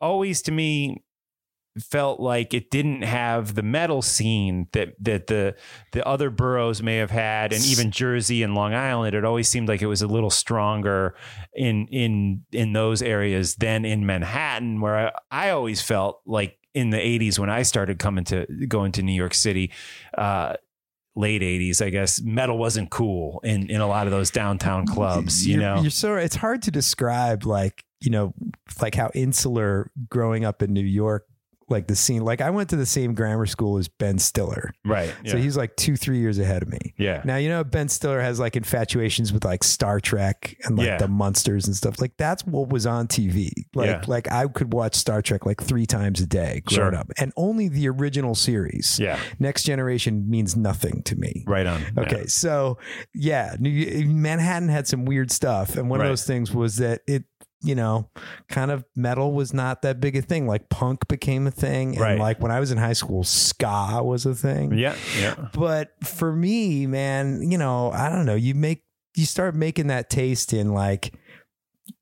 always 0.00 0.42
to 0.42 0.52
me 0.52 1.02
felt 1.80 2.20
like 2.20 2.54
it 2.54 2.70
didn't 2.70 3.02
have 3.02 3.54
the 3.54 3.62
metal 3.62 4.02
scene 4.02 4.68
that 4.72 4.94
that 5.00 5.26
the 5.26 5.54
the 5.92 6.06
other 6.06 6.30
boroughs 6.30 6.82
may 6.82 6.96
have 6.96 7.10
had, 7.10 7.52
and 7.52 7.64
even 7.64 7.90
Jersey 7.90 8.42
and 8.42 8.54
Long 8.54 8.74
Island. 8.74 9.14
It 9.14 9.24
always 9.24 9.48
seemed 9.48 9.68
like 9.68 9.82
it 9.82 9.86
was 9.86 10.02
a 10.02 10.06
little 10.06 10.30
stronger 10.30 11.14
in 11.54 11.86
in 11.88 12.44
in 12.52 12.72
those 12.72 13.02
areas 13.02 13.56
than 13.56 13.84
in 13.84 14.06
Manhattan, 14.06 14.80
where 14.80 15.08
I, 15.08 15.12
I 15.30 15.50
always 15.50 15.80
felt 15.80 16.20
like 16.26 16.58
in 16.74 16.90
the 16.90 16.98
'80s 16.98 17.38
when 17.38 17.50
I 17.50 17.62
started 17.62 17.98
coming 17.98 18.24
to 18.24 18.46
going 18.68 18.92
to 18.92 19.02
New 19.02 19.14
York 19.14 19.34
City. 19.34 19.70
Uh, 20.16 20.54
late 21.14 21.42
80s 21.42 21.84
i 21.84 21.90
guess 21.90 22.22
metal 22.22 22.56
wasn't 22.56 22.90
cool 22.90 23.38
in 23.44 23.68
in 23.68 23.82
a 23.82 23.86
lot 23.86 24.06
of 24.06 24.12
those 24.12 24.30
downtown 24.30 24.86
clubs 24.86 25.46
you 25.46 25.56
you're, 25.56 25.60
know 25.60 25.82
you're 25.82 25.90
so 25.90 26.14
it's 26.14 26.36
hard 26.36 26.62
to 26.62 26.70
describe 26.70 27.44
like 27.44 27.84
you 28.02 28.10
know 28.10 28.34
like 28.80 28.94
how 28.94 29.10
insular 29.14 29.90
growing 30.08 30.44
up 30.44 30.62
in 30.62 30.72
New 30.72 30.80
York 30.80 31.26
like 31.68 31.86
the 31.86 31.96
scene 31.96 32.22
like 32.24 32.40
I 32.40 32.50
went 32.50 32.70
to 32.70 32.76
the 32.76 32.86
same 32.86 33.14
grammar 33.14 33.46
school 33.46 33.78
as 33.78 33.88
Ben 33.88 34.18
Stiller. 34.18 34.72
Right 34.84 35.14
so 35.26 35.36
he's 35.36 35.56
like 35.56 35.74
two 35.76 35.96
three 35.96 36.18
years 36.18 36.38
ahead 36.38 36.62
of 36.62 36.68
me. 36.68 36.94
Yeah. 36.98 37.22
Now 37.24 37.36
you 37.36 37.48
know 37.48 37.64
Ben 37.64 37.88
Stiller 37.88 38.20
has 38.20 38.38
like 38.40 38.56
infatuations 38.56 39.32
with 39.32 39.44
like 39.44 39.64
Star 39.64 40.00
Trek 40.00 40.56
and 40.64 40.76
like 40.76 40.86
Yeah. 40.86 40.98
the 40.98 41.08
monsters 41.08 41.66
and 41.66 41.74
stuff. 41.76 42.00
Like 42.00 42.12
that's 42.18 42.44
what 42.46 42.68
was 42.68 42.86
on 42.86 43.06
TV 43.08 43.50
like 43.74 43.86
Yeah. 43.88 44.02
like 44.06 44.30
I 44.30 44.46
could 44.48 44.72
watch 44.72 44.94
Star 44.94 45.22
Trek 45.22 45.46
like 45.46 45.62
three 45.62 45.86
times 45.86 46.20
a 46.20 46.26
day 46.26 46.62
growing 46.66 46.92
Sure. 46.92 46.98
up. 47.00 47.10
And 47.18 47.32
only 47.36 47.68
the 47.68 47.88
original 47.88 48.34
series 48.34 48.98
yeah. 49.00 49.18
Next 49.38 49.64
Generation 49.64 50.28
means 50.28 50.56
nothing 50.56 51.02
to 51.04 51.16
me. 51.16 51.44
Right 51.46 51.66
on 51.66 51.82
Okay, 51.96 52.26
so 52.26 52.78
yeah, 53.14 53.56
Manhattan 53.60 54.68
had 54.68 54.86
some 54.86 55.04
weird 55.04 55.30
stuff, 55.30 55.76
and 55.76 55.88
one 55.88 56.00
Right. 56.00 56.06
of 56.06 56.10
those 56.12 56.24
things 56.24 56.52
was 56.52 56.76
that 56.76 57.00
it, 57.06 57.24
you 57.62 57.74
know, 57.74 58.08
kind 58.48 58.70
of 58.70 58.84
metal 58.96 59.32
was 59.32 59.52
not 59.54 59.82
that 59.82 60.00
big 60.00 60.16
a 60.16 60.22
thing. 60.22 60.46
Like 60.46 60.68
punk 60.68 61.06
became 61.08 61.46
a 61.46 61.50
thing, 61.50 61.92
and 61.92 62.00
Right. 62.00 62.18
like 62.18 62.40
when 62.40 62.50
I 62.50 62.60
was 62.60 62.70
in 62.72 62.78
high 62.78 62.92
school, 62.94 63.22
ska 63.24 64.00
was 64.02 64.26
a 64.26 64.34
thing. 64.34 64.72
yeah 64.76 64.96
yeah 65.20 65.48
But 65.54 65.92
for 66.04 66.32
me, 66.32 66.86
man, 66.86 67.50
you 67.50 67.58
know, 67.58 67.90
I 67.92 68.08
don't 68.08 68.26
know. 68.26 68.34
You 68.34 68.54
make 68.54 68.82
you 69.16 69.26
start 69.26 69.54
making 69.54 69.88
that 69.88 70.08
taste 70.10 70.52
in 70.52 70.72
like 70.72 71.14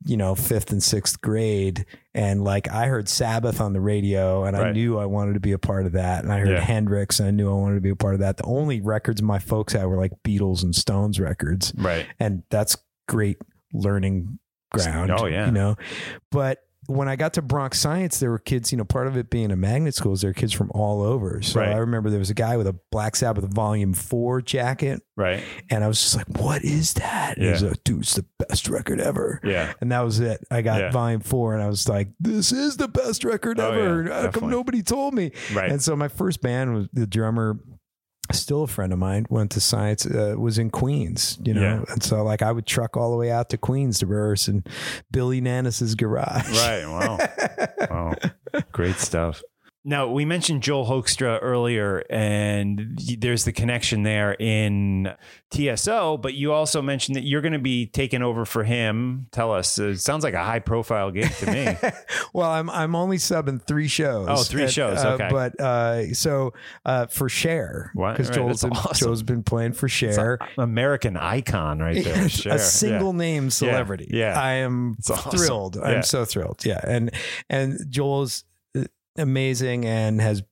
you 0.04 0.16
know 0.16 0.34
fifth 0.34 0.70
and 0.72 0.82
sixth 0.82 1.20
grade 1.22 1.86
and 2.14 2.44
like 2.44 2.68
i 2.70 2.86
heard 2.86 3.08
sabbath 3.08 3.60
on 3.62 3.72
the 3.72 3.80
radio 3.80 4.44
and 4.44 4.54
i 4.56 4.70
knew 4.72 4.98
i 4.98 5.06
wanted 5.06 5.32
to 5.34 5.40
be 5.40 5.52
a 5.52 5.58
part 5.58 5.86
of 5.86 5.92
that 5.92 6.22
and 6.22 6.30
i 6.32 6.38
heard 6.38 6.50
Yeah. 6.50 6.60
hendrix 6.60 7.18
and 7.18 7.26
i 7.28 7.30
knew 7.30 7.50
i 7.50 7.54
wanted 7.54 7.76
to 7.76 7.80
be 7.80 7.88
a 7.90 7.96
part 7.96 8.12
of 8.14 8.20
that 8.20 8.36
the 8.36 8.44
only 8.44 8.80
records 8.82 9.22
my 9.22 9.38
folks 9.38 9.72
had 9.72 9.86
were 9.86 9.96
like 9.96 10.12
beatles 10.22 10.62
and 10.62 10.74
stones 10.76 11.18
records 11.18 11.72
right 11.76 12.06
and 12.20 12.42
that's 12.50 12.76
great 13.08 13.38
learning 13.72 14.38
ground. 14.70 15.10
Oh, 15.10 15.26
yeah. 15.26 15.46
you 15.46 15.52
know. 15.52 15.76
But 16.30 16.62
when 16.86 17.08
I 17.08 17.14
got 17.14 17.34
to 17.34 17.42
Bronx 17.42 17.78
Science, 17.78 18.18
there 18.18 18.30
were 18.30 18.38
kids. 18.38 18.72
You 18.72 18.78
know, 18.78 18.84
part 18.84 19.06
of 19.06 19.16
it 19.16 19.30
being 19.30 19.52
a 19.52 19.56
magnet 19.56 19.94
school 19.94 20.12
is 20.12 20.22
there 20.22 20.30
were 20.30 20.34
kids 20.34 20.52
from 20.52 20.72
all 20.74 21.02
over. 21.02 21.40
So 21.40 21.60
Right. 21.60 21.68
I 21.68 21.76
remember 21.76 22.10
there 22.10 22.18
was 22.18 22.30
a 22.30 22.34
guy 22.34 22.56
with 22.56 22.66
a 22.66 22.74
Black 22.90 23.14
Sabbath 23.14 23.44
Volume 23.44 23.92
Four 23.92 24.40
jacket, 24.42 25.00
right 25.16 25.44
and 25.68 25.84
I 25.84 25.88
was 25.88 26.00
just 26.00 26.16
like, 26.16 26.26
"What 26.40 26.64
is 26.64 26.94
that?" 26.94 27.36
And 27.36 27.46
he 27.46 27.52
was 27.52 27.62
like, 27.62 27.84
"Dude, 27.84 28.00
it's 28.00 28.14
the 28.16 28.24
best 28.48 28.68
record 28.68 29.00
ever." 29.00 29.40
yeah 29.44 29.72
And 29.80 29.92
that 29.92 30.00
was 30.00 30.18
it. 30.18 30.44
I 30.50 30.62
got 30.62 30.80
Yeah. 30.80 30.90
volume 30.90 31.20
four 31.20 31.54
and 31.54 31.62
I 31.62 31.68
was 31.68 31.88
like, 31.88 32.08
this 32.18 32.50
is 32.50 32.76
the 32.76 32.88
best 32.88 33.22
record 33.24 33.60
Oh, 33.60 33.70
ever. 33.70 34.04
yeah, 34.08 34.22
How 34.22 34.30
come 34.32 34.50
nobody 34.50 34.82
told 34.82 35.14
me? 35.14 35.30
right 35.54 35.70
And 35.70 35.80
so 35.80 35.94
my 35.94 36.08
first 36.08 36.42
band 36.42 36.74
was 36.74 36.88
the 36.92 37.06
drummer, 37.06 37.60
still 38.32 38.64
a 38.64 38.66
friend 38.66 38.92
of 38.92 38.98
mine, 38.98 39.26
went 39.30 39.50
to 39.52 39.60
science, 39.60 40.06
uh, 40.06 40.34
was 40.38 40.58
in 40.58 40.70
Queens, 40.70 41.38
you 41.44 41.54
know? 41.54 41.60
Yeah. 41.60 41.84
And 41.92 42.02
so 42.02 42.22
like 42.22 42.42
I 42.42 42.52
would 42.52 42.66
truck 42.66 42.96
all 42.96 43.10
the 43.10 43.16
way 43.16 43.30
out 43.30 43.50
to 43.50 43.58
Queens 43.58 43.98
to 44.00 44.06
rehearse 44.06 44.48
in 44.48 44.64
Billy 45.10 45.40
Nanis's 45.40 45.94
garage. 45.94 46.48
right 46.50 46.86
wow 46.86 47.18
wow 47.90 48.14
great 48.72 48.96
stuff 48.96 49.42
now 49.84 50.06
we 50.06 50.24
mentioned 50.24 50.62
joel 50.62 50.86
hoekstra 50.86 51.38
earlier 51.42 52.04
and 52.10 52.98
there's 53.18 53.44
the 53.44 53.52
connection 53.52 54.02
there 54.02 54.34
in 54.34 55.12
tso 55.50 56.16
but 56.16 56.34
you 56.34 56.52
also 56.52 56.82
mentioned 56.82 57.16
that 57.16 57.24
you're 57.24 57.40
going 57.40 57.52
to 57.52 57.58
be 57.58 57.86
taking 57.86 58.22
over 58.22 58.44
for 58.44 58.64
him 58.64 59.26
tell 59.32 59.52
us 59.52 59.78
it 59.78 59.98
sounds 59.98 60.24
like 60.24 60.34
a 60.34 60.44
high 60.44 60.58
profile 60.58 61.10
gig 61.10 61.30
to 61.36 61.50
me 61.50 61.76
well, 62.32 62.50
I'm 62.50 62.70
I'm 62.70 62.94
only 62.94 63.16
subbing 63.16 63.62
three 63.62 63.88
shows. 63.88 64.26
Oh, 64.28 64.42
three 64.42 64.68
shows, 64.68 64.98
uh, 65.04 65.12
okay. 65.14 65.28
But 65.30 65.60
uh, 65.60 66.14
so 66.14 66.52
uh, 66.84 67.06
for 67.06 67.28
Cher, 67.28 67.92
because 67.94 68.28
Right, 68.28 68.34
Joel's 68.34 68.62
been, 68.62 68.72
awesome. 68.72 69.06
Joel's 69.06 69.22
been 69.22 69.42
playing 69.42 69.72
for 69.72 69.88
Cher, 69.88 70.38
american 70.58 71.16
icon 71.16 71.78
right 71.78 72.02
there 72.02 72.24
a 72.24 72.58
single 72.58 73.12
name 73.12 73.50
celebrity. 73.50 74.08
yeah. 74.10 74.40
I 74.40 74.54
am 74.54 74.96
awesome. 75.10 75.30
thrilled. 75.32 75.76
Yeah. 75.76 75.82
I'm 75.82 76.02
so 76.02 76.24
thrilled. 76.24 76.64
Yeah, 76.64 76.80
and 76.84 77.10
and 77.48 77.78
Joel's 77.88 78.44
uh, 78.44 78.49
amazing 79.20 79.84
and 79.84 80.20
has 80.20 80.42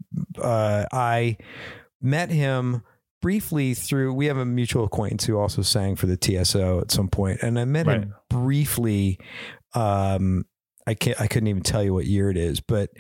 uh, 0.41 0.85
I 0.93 1.37
met 2.01 2.31
him 2.31 2.83
briefly 3.21 3.75
through 3.75 4.13
we 4.15 4.27
have 4.27 4.37
a 4.37 4.45
mutual 4.45 4.85
acquaintance 4.85 5.25
who 5.25 5.37
also 5.39 5.63
sang 5.63 5.97
for 5.97 6.07
the 6.07 6.17
TSO 6.17 6.81
at 6.81 6.91
some 6.93 7.09
point 7.09 7.41
and 7.43 7.59
I 7.59 7.65
met 7.65 7.87
him 7.87 8.15
briefly 8.31 9.19
um 9.75 10.45
I 10.87 10.95
can't 10.95 11.21
I 11.21 11.27
couldn't 11.27 11.49
even 11.49 11.63
tell 11.63 11.83
you 11.83 11.93
what 11.93 12.07
year 12.07 12.31
it 12.31 12.37
is 12.37 12.61
but 12.61 12.91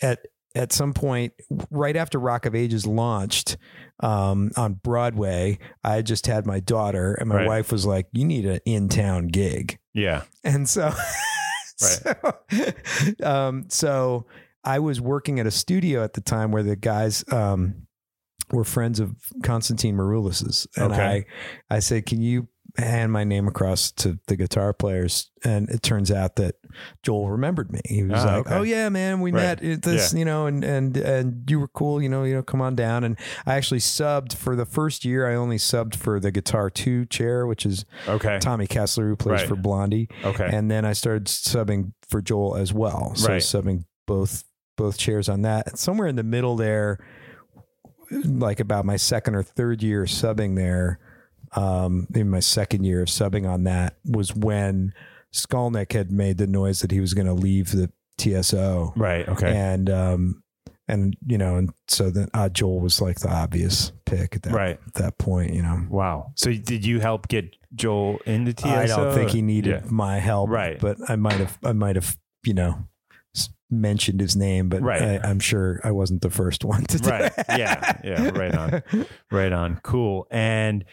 at 0.00 0.20
at 0.54 0.72
some 0.72 0.94
point, 0.94 1.34
right 1.70 1.96
after 1.96 2.18
Rock 2.18 2.46
of 2.46 2.54
Ages 2.54 2.86
launched 2.86 3.58
um, 4.00 4.50
on 4.56 4.72
Broadway, 4.72 5.58
I 5.84 6.00
just 6.00 6.26
had 6.26 6.46
my 6.46 6.60
daughter, 6.60 7.12
and 7.12 7.28
my 7.28 7.36
Right. 7.36 7.46
wife 7.46 7.70
was 7.70 7.84
like, 7.84 8.06
"You 8.12 8.24
need 8.24 8.46
an 8.46 8.60
in-town 8.64 9.26
gig." 9.26 9.78
Yeah. 9.92 10.22
And 10.44 10.66
so, 10.66 10.94
so, 11.76 12.14
um, 13.22 13.66
so 13.68 14.24
I 14.66 14.78
was 14.80 15.00
working 15.00 15.38
at 15.40 15.46
a 15.46 15.50
studio 15.50 16.02
at 16.04 16.12
the 16.14 16.20
time 16.20 16.50
where 16.50 16.62
the 16.64 16.76
guys 16.76 17.24
um, 17.32 17.86
were 18.50 18.64
friends 18.64 19.00
of 19.00 19.14
Constantine 19.42 19.96
Maroulis's, 19.96 20.66
and 20.76 20.92
Okay. 20.92 21.24
I, 21.70 21.76
I 21.76 21.78
said, 21.78 22.04
"Can 22.06 22.20
you 22.20 22.48
hand 22.78 23.10
my 23.10 23.24
name 23.24 23.48
across 23.48 23.90
to 23.92 24.18
the 24.26 24.36
guitar 24.36 24.72
players?" 24.72 25.30
And 25.44 25.68
it 25.70 25.82
turns 25.82 26.10
out 26.10 26.36
that 26.36 26.56
Joel 27.02 27.30
remembered 27.30 27.72
me. 27.72 27.80
He 27.86 28.02
was 28.02 28.22
Ah, 28.22 28.26
like, 28.38 28.46
okay. 28.46 28.54
"Oh 28.56 28.62
yeah, 28.62 28.88
man, 28.88 29.20
we 29.20 29.30
Right. 29.32 29.60
met 29.60 29.64
at 29.64 29.82
this, 29.82 30.12
Yeah. 30.12 30.18
you 30.18 30.24
know, 30.24 30.46
and 30.46 30.62
and 30.64 30.96
and 30.96 31.48
you 31.50 31.58
were 31.60 31.68
cool, 31.68 32.02
you 32.02 32.08
know, 32.08 32.24
you 32.24 32.34
know, 32.34 32.42
come 32.42 32.60
on 32.60 32.74
down." 32.74 33.04
And 33.04 33.16
I 33.46 33.54
actually 33.54 33.80
subbed 33.80 34.34
for 34.34 34.54
the 34.56 34.66
first 34.66 35.04
year. 35.04 35.30
I 35.30 35.34
only 35.36 35.58
subbed 35.58 35.94
for 35.94 36.18
the 36.20 36.30
guitar 36.32 36.68
two 36.70 37.06
chair, 37.06 37.46
which 37.46 37.64
is 37.64 37.84
Okay. 38.08 38.38
Tommy 38.40 38.66
Kessler, 38.66 39.06
who 39.08 39.16
plays 39.16 39.40
Right. 39.40 39.48
for 39.48 39.56
Blondie. 39.56 40.08
Okay. 40.24 40.48
And 40.52 40.70
then 40.70 40.84
I 40.84 40.92
started 40.92 41.26
subbing 41.26 41.92
for 42.08 42.20
Joel 42.20 42.56
as 42.56 42.72
well. 42.74 43.14
So 43.14 43.28
Right. 43.28 43.42
subbing 43.42 43.84
both 44.06 44.44
both 44.76 44.98
chairs 44.98 45.28
on 45.28 45.42
that. 45.42 45.66
And 45.68 45.78
somewhere 45.78 46.06
in 46.08 46.16
the 46.16 46.22
middle 46.22 46.56
there, 46.56 46.98
like 48.10 48.60
about 48.60 48.84
my 48.84 48.96
second 48.96 49.34
or 49.34 49.42
third 49.42 49.82
year 49.82 50.04
subbing 50.04 50.56
there, 50.56 50.98
um, 51.52 52.06
in 52.14 52.28
my 52.30 52.40
second 52.40 52.84
year 52.84 53.02
of 53.02 53.08
subbing 53.08 53.48
on 53.48 53.64
that 53.64 53.96
was 54.04 54.34
when 54.34 54.92
Skolnick 55.32 55.92
had 55.92 56.10
made 56.12 56.38
the 56.38 56.46
noise 56.46 56.80
that 56.80 56.90
he 56.90 57.00
was 57.00 57.14
going 57.14 57.26
to 57.26 57.32
leave 57.34 57.72
the 57.72 57.90
TSO. 58.18 58.92
Right. 58.96 59.28
Okay. 59.28 59.54
And 59.54 59.90
um 59.90 60.42
and 60.88 61.16
you 61.26 61.36
know, 61.36 61.56
and 61.56 61.70
so 61.88 62.10
then 62.10 62.28
uh, 62.32 62.48
Joel 62.48 62.80
was 62.80 63.00
like 63.00 63.18
the 63.18 63.28
obvious 63.28 63.90
pick 64.04 64.36
at 64.36 64.42
that 64.44 64.52
Right. 64.54 64.78
at 64.86 64.94
that 64.94 65.18
point, 65.18 65.52
you 65.52 65.60
know. 65.62 65.84
wow. 65.90 66.32
So 66.36 66.52
did 66.52 66.84
you 66.86 67.00
help 67.00 67.26
get 67.28 67.56
Joel 67.74 68.18
into 68.24 68.52
TSO? 68.54 68.68
I 68.68 68.86
don't 68.86 69.12
think 69.14 69.30
he 69.30 69.42
needed 69.42 69.82
Yeah. 69.84 69.90
my 69.90 70.18
help, 70.20 70.48
Right. 70.48 70.78
But 70.78 70.98
I 71.08 71.16
might 71.16 71.34
have, 71.34 71.58
I 71.64 71.72
might 71.72 71.96
have, 71.96 72.16
you 72.44 72.54
know, 72.54 72.86
mentioned 73.70 74.20
his 74.20 74.36
name, 74.36 74.68
but 74.68 74.82
Right. 74.82 75.02
I, 75.02 75.28
I'm 75.28 75.40
sure 75.40 75.80
I 75.82 75.90
wasn't 75.90 76.22
the 76.22 76.30
first 76.30 76.64
one 76.64 76.84
to 76.84 76.98
do 76.98 77.10
Right. 77.10 77.32
it. 77.36 77.46
Yeah. 77.58 78.00
Yeah. 78.04 78.28
Right 78.30 78.54
on. 78.54 78.82
Right 79.30 79.52
on. 79.52 79.80
Cool. 79.82 80.26
And 80.30 80.84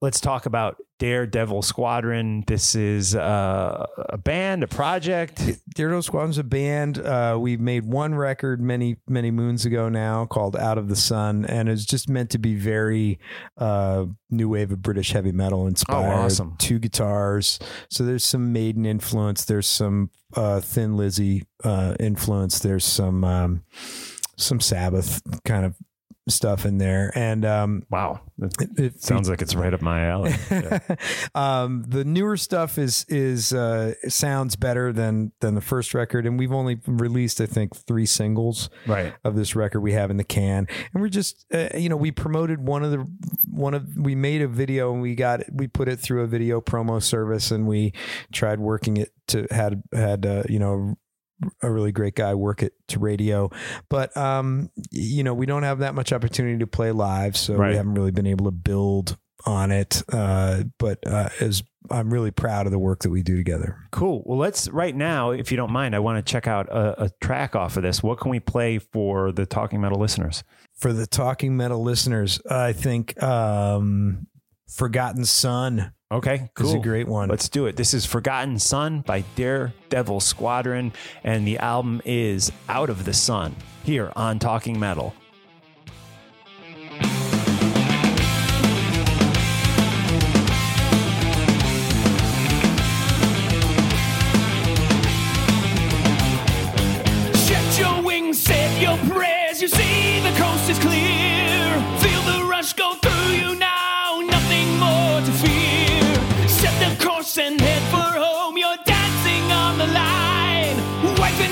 let's 0.00 0.20
talk 0.20 0.46
about 0.46 0.76
Daredevil 0.98 1.62
Squadron. 1.62 2.44
This 2.46 2.74
is 2.74 3.14
uh, 3.14 3.86
a 3.96 4.18
band, 4.18 4.62
a 4.62 4.66
project. 4.66 5.40
Daredevil 5.74 6.02
Squadron's 6.02 6.38
a 6.38 6.44
band. 6.44 6.98
Uh, 6.98 7.36
we 7.40 7.56
made 7.56 7.84
one 7.84 8.14
record 8.14 8.60
many, 8.60 8.96
many 9.08 9.30
moons 9.30 9.64
ago 9.64 9.88
now 9.88 10.26
called 10.26 10.56
Out 10.56 10.78
of 10.78 10.88
the 10.88 10.96
Sun, 10.96 11.44
and 11.46 11.68
it's 11.68 11.84
just 11.84 12.08
meant 12.08 12.30
to 12.30 12.38
be 12.38 12.54
very 12.54 13.18
uh, 13.58 14.06
new 14.30 14.48
wave 14.48 14.72
of 14.72 14.82
British 14.82 15.12
heavy 15.12 15.32
metal 15.32 15.66
inspired. 15.66 16.12
Oh, 16.12 16.24
awesome. 16.24 16.56
Two 16.58 16.78
guitars. 16.78 17.58
So 17.90 18.04
there's 18.04 18.24
some 18.24 18.52
Maiden 18.52 18.86
influence. 18.86 19.44
There's 19.44 19.66
some 19.66 20.10
uh, 20.34 20.60
Thin 20.60 20.96
Lizzy 20.96 21.44
uh, 21.62 21.94
influence. 22.00 22.58
There's 22.58 22.84
some 22.84 23.24
um, 23.24 23.62
some 24.36 24.60
Sabbath 24.60 25.20
kind 25.44 25.64
of 25.64 25.76
stuff 26.30 26.64
in 26.66 26.78
there, 26.78 27.12
and 27.14 27.44
um, 27.44 27.82
Wow. 27.90 28.20
It, 28.40 28.78
it 28.78 29.02
sounds 29.02 29.28
like 29.28 29.42
it's 29.42 29.54
right 29.56 29.74
up 29.74 29.82
my 29.82 30.06
alley. 30.06 30.34
Yeah. 30.50 30.78
um, 31.34 31.84
the 31.88 32.04
newer 32.04 32.36
stuff 32.36 32.78
is 32.78 33.04
is 33.08 33.52
uh, 33.52 33.94
sounds 34.08 34.54
better 34.56 34.92
than 34.92 35.32
than 35.40 35.54
the 35.54 35.60
first 35.60 35.92
record, 35.94 36.24
and 36.26 36.38
we've 36.38 36.52
only 36.52 36.80
released 36.86 37.40
I 37.40 37.46
think 37.46 37.74
three 37.76 38.06
singles 38.06 38.70
Right. 38.86 39.12
of 39.24 39.34
this 39.34 39.56
record 39.56 39.80
we 39.80 39.92
have 39.94 40.10
in 40.10 40.16
the 40.18 40.24
can, 40.24 40.66
and 40.94 41.02
we're 41.02 41.08
just 41.08 41.46
uh, 41.52 41.68
you 41.76 41.88
know 41.88 41.96
we 41.96 42.10
promoted 42.12 42.60
one 42.60 42.84
of 42.84 42.90
the 42.92 43.06
one 43.50 43.74
of 43.74 43.88
we 43.96 44.14
made 44.14 44.40
a 44.42 44.48
video 44.48 44.92
and 44.92 45.02
we 45.02 45.14
got 45.14 45.40
we 45.52 45.66
put 45.66 45.88
it 45.88 45.98
through 45.98 46.22
a 46.22 46.26
video 46.26 46.60
promo 46.60 47.02
service 47.02 47.50
and 47.50 47.66
we 47.66 47.92
tried 48.32 48.60
working 48.60 48.96
it 48.98 49.12
to 49.26 49.46
had 49.50 49.82
had 49.92 50.24
uh, 50.24 50.42
you 50.48 50.58
know 50.60 50.96
a 51.62 51.70
really 51.70 51.92
great 51.92 52.14
guy 52.14 52.34
work 52.34 52.62
it 52.62 52.72
to 52.88 52.98
radio 52.98 53.50
but 53.88 54.16
um 54.16 54.70
you 54.90 55.22
know 55.22 55.32
we 55.34 55.46
don't 55.46 55.62
have 55.62 55.78
that 55.78 55.94
much 55.94 56.12
opportunity 56.12 56.58
to 56.58 56.66
play 56.66 56.90
live 56.92 57.36
so 57.36 57.54
Right. 57.54 57.70
we 57.70 57.76
haven't 57.76 57.94
really 57.94 58.10
been 58.10 58.26
able 58.26 58.46
to 58.46 58.50
build 58.50 59.16
on 59.46 59.70
it 59.70 60.02
uh 60.12 60.64
but 60.78 60.98
uh 61.06 61.28
as 61.40 61.62
i'm 61.90 62.12
really 62.12 62.32
proud 62.32 62.66
of 62.66 62.72
the 62.72 62.78
work 62.78 63.00
that 63.02 63.10
we 63.10 63.22
do 63.22 63.36
together 63.36 63.76
Cool. 63.92 64.22
Well, 64.26 64.38
let's 64.38 64.68
right 64.68 64.94
now, 64.94 65.30
if 65.30 65.50
you 65.50 65.56
don't 65.56 65.72
mind, 65.72 65.94
I 65.94 65.98
want 66.00 66.24
to 66.24 66.30
check 66.30 66.46
out 66.46 66.68
a, 66.68 67.04
a 67.04 67.10
track 67.22 67.56
off 67.56 67.76
of 67.78 67.82
this. 67.82 68.02
What 68.02 68.20
can 68.20 68.30
we 68.30 68.38
play 68.40 68.78
for 68.78 69.32
the 69.32 69.46
Talking 69.46 69.80
Metal 69.80 69.98
listeners? 69.98 70.44
for 70.74 70.92
the 70.92 71.06
talking 71.08 71.56
metal 71.56 71.82
listeners 71.82 72.40
i 72.48 72.72
think 72.72 73.20
um 73.20 74.28
forgotten 74.68 75.24
son 75.24 75.92
Okay, 76.10 76.48
cool. 76.54 76.66
This 76.66 76.74
is 76.74 76.80
a 76.80 76.82
great 76.82 77.06
one 77.06 77.28
Let's 77.28 77.50
do 77.50 77.66
it. 77.66 77.76
This 77.76 77.92
is 77.92 78.06
Forgotten 78.06 78.58
Sun 78.58 79.02
by 79.02 79.24
Daredevil 79.36 80.20
Squadron, 80.20 80.92
and 81.22 81.46
the 81.46 81.58
album 81.58 82.00
is 82.06 82.50
Out 82.66 82.88
of 82.88 83.04
the 83.04 83.12
Sun 83.12 83.54
here 83.84 84.10
on 84.16 84.38
Talking 84.38 84.80
Metal. 84.80 85.14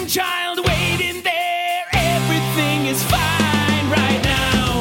Child 0.08 0.60
waiting 0.64 1.20
there. 1.22 1.84
Everything 1.92 2.86
is 2.86 3.02
fine 3.02 3.90
right 3.90 4.20
now. 4.22 4.78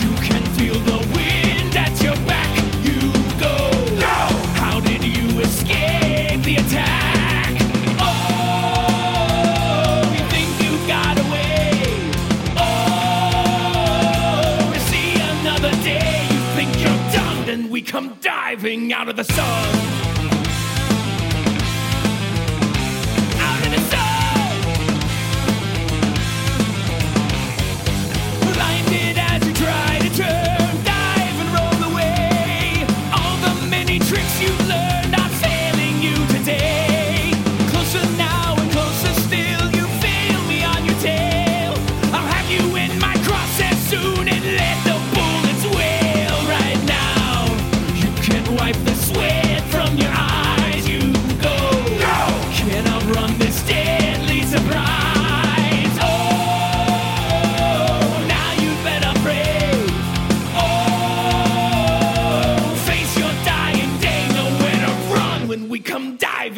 You 0.00 0.14
can 0.22 0.44
feel 0.54 0.74
the 0.74 0.98
wind 1.12 1.74
at 1.76 2.00
your 2.00 2.14
back. 2.24 2.56
You 2.84 3.12
go. 3.40 3.56
How 4.54 4.78
did 4.80 5.02
you 5.02 5.40
escape 5.40 6.42
the 6.44 6.54
attack? 6.56 7.56
Oh, 8.00 10.08
you 10.16 10.24
think 10.30 10.48
you 10.62 10.78
got 10.86 11.18
away? 11.18 11.72
Oh, 12.56 14.70
to 14.72 14.78
see 14.80 15.14
another 15.14 15.72
day. 15.82 16.28
You 16.30 16.38
think 16.54 16.78
you're 16.80 17.10
done, 17.12 17.44
then 17.44 17.68
we 17.70 17.82
come 17.82 18.16
diving 18.22 18.92
out 18.92 19.08
of 19.08 19.16
the 19.16 19.24
sun. 19.24 20.09
You 30.18 30.59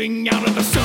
living 0.02 0.28
out 0.28 0.48
of 0.48 0.54
the 0.56 0.62
sun. 0.64 0.81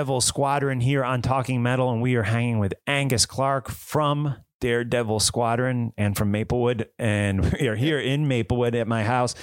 Daredevil 0.00 0.22
Squadron 0.22 0.80
here 0.80 1.04
on 1.04 1.20
Talking 1.20 1.62
Metal, 1.62 1.90
and 1.90 2.00
we 2.00 2.14
are 2.14 2.22
hanging 2.22 2.58
with 2.58 2.72
Angus 2.86 3.26
Clark 3.26 3.68
from 3.68 4.34
Daredevil 4.60 5.20
Squadron 5.20 5.92
and 5.98 6.16
from 6.16 6.30
Maplewood, 6.30 6.88
and 6.98 7.52
we 7.60 7.68
are 7.68 7.76
here 7.76 8.00
in 8.00 8.26
Maplewood 8.26 8.74
at 8.74 8.88
my 8.88 9.04
house. 9.04 9.34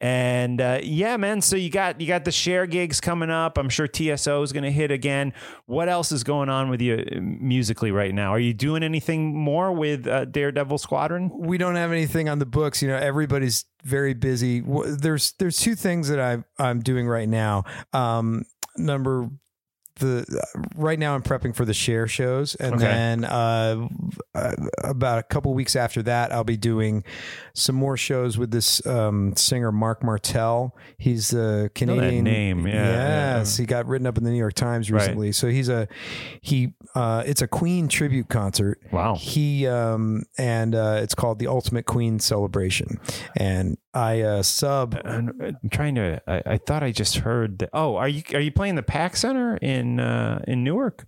And 0.00 0.60
uh, 0.60 0.78
yeah, 0.84 1.16
man, 1.16 1.40
so 1.40 1.56
you 1.56 1.68
got 1.68 2.00
you 2.00 2.06
got 2.06 2.24
the 2.24 2.30
Cher 2.30 2.68
gigs 2.68 3.00
coming 3.00 3.28
up. 3.28 3.58
I'm 3.58 3.68
sure 3.68 3.88
TSO 3.88 4.40
is 4.44 4.52
going 4.52 4.62
to 4.62 4.70
hit 4.70 4.92
again. 4.92 5.32
What 5.66 5.88
else 5.88 6.12
is 6.12 6.22
going 6.22 6.48
on 6.48 6.70
with 6.70 6.80
you 6.80 6.94
uh, 6.94 7.18
musically 7.20 7.90
right 7.90 8.14
now? 8.14 8.30
Are 8.30 8.38
you 8.38 8.54
doing 8.54 8.84
anything 8.84 9.36
more 9.36 9.72
with 9.72 10.06
uh, 10.06 10.26
Daredevil 10.26 10.78
Squadron? 10.78 11.28
we 11.34 11.58
don't 11.58 11.74
have 11.74 11.90
anything 11.90 12.28
on 12.28 12.38
the 12.38 12.46
books. 12.46 12.82
You 12.82 12.88
know, 12.88 12.98
everybody's 12.98 13.64
very 13.82 14.14
busy. 14.14 14.60
There's 14.60 15.32
there's 15.40 15.56
two 15.56 15.74
things 15.74 16.08
that 16.08 16.20
I 16.20 16.44
I'm 16.62 16.78
doing 16.78 17.08
right 17.08 17.28
now. 17.28 17.64
Um, 17.92 18.44
number 18.76 19.28
the 19.96 20.24
right 20.76 20.98
now 20.98 21.14
I'm 21.14 21.22
prepping 21.22 21.54
for 21.54 21.64
the 21.64 21.74
Cher 21.74 22.06
shows, 22.06 22.54
and 22.56 22.74
Okay. 22.74 22.84
then 22.84 23.24
uh, 23.24 23.88
uh, 24.34 24.52
about 24.82 25.18
a 25.18 25.22
couple 25.22 25.54
weeks 25.54 25.76
after 25.76 26.02
that, 26.02 26.32
I'll 26.32 26.44
be 26.44 26.56
doing 26.56 27.04
some 27.56 27.76
more 27.76 27.96
shows 27.96 28.36
with 28.36 28.50
this 28.50 28.84
um, 28.84 29.34
singer 29.36 29.70
Mark 29.70 30.02
Martel. 30.02 30.76
He's 30.98 31.32
a 31.32 31.70
Canadian 31.74 32.24
name, 32.24 32.66
yeah, 32.66 32.74
yeah. 32.74 33.38
Yes, 33.38 33.56
he 33.56 33.64
got 33.64 33.86
written 33.86 34.06
up 34.06 34.18
in 34.18 34.24
the 34.24 34.30
New 34.30 34.38
York 34.38 34.54
Times 34.54 34.90
Right. 34.90 35.00
recently. 35.00 35.32
So 35.32 35.48
he's 35.48 35.68
a 35.68 35.86
he. 36.40 36.74
Uh, 36.94 37.22
it's 37.26 37.42
a 37.42 37.46
Queen 37.48 37.88
tribute 37.88 38.28
concert. 38.28 38.80
Wow. 38.92 39.14
He 39.16 39.66
um 39.66 40.24
and 40.36 40.74
uh, 40.74 40.98
it's 41.02 41.14
called 41.14 41.38
the 41.38 41.46
Ultimate 41.46 41.86
Queen 41.86 42.18
Celebration, 42.18 42.98
and 43.36 43.78
I 43.92 44.20
uh, 44.22 44.42
sub. 44.42 45.00
I'm 45.04 45.40
I'm 45.40 45.68
trying 45.70 45.94
to. 45.94 46.20
I, 46.26 46.42
I 46.54 46.58
thought 46.58 46.82
I 46.82 46.90
just 46.90 47.16
heard 47.18 47.60
that. 47.60 47.70
Oh, 47.72 47.96
are 47.96 48.08
you 48.08 48.22
are 48.34 48.40
you 48.40 48.50
playing 48.52 48.74
the 48.74 48.82
Pack 48.82 49.16
Center 49.16 49.56
in 49.58 50.00
uh, 50.00 50.42
in 50.48 50.64
Newark? 50.64 51.06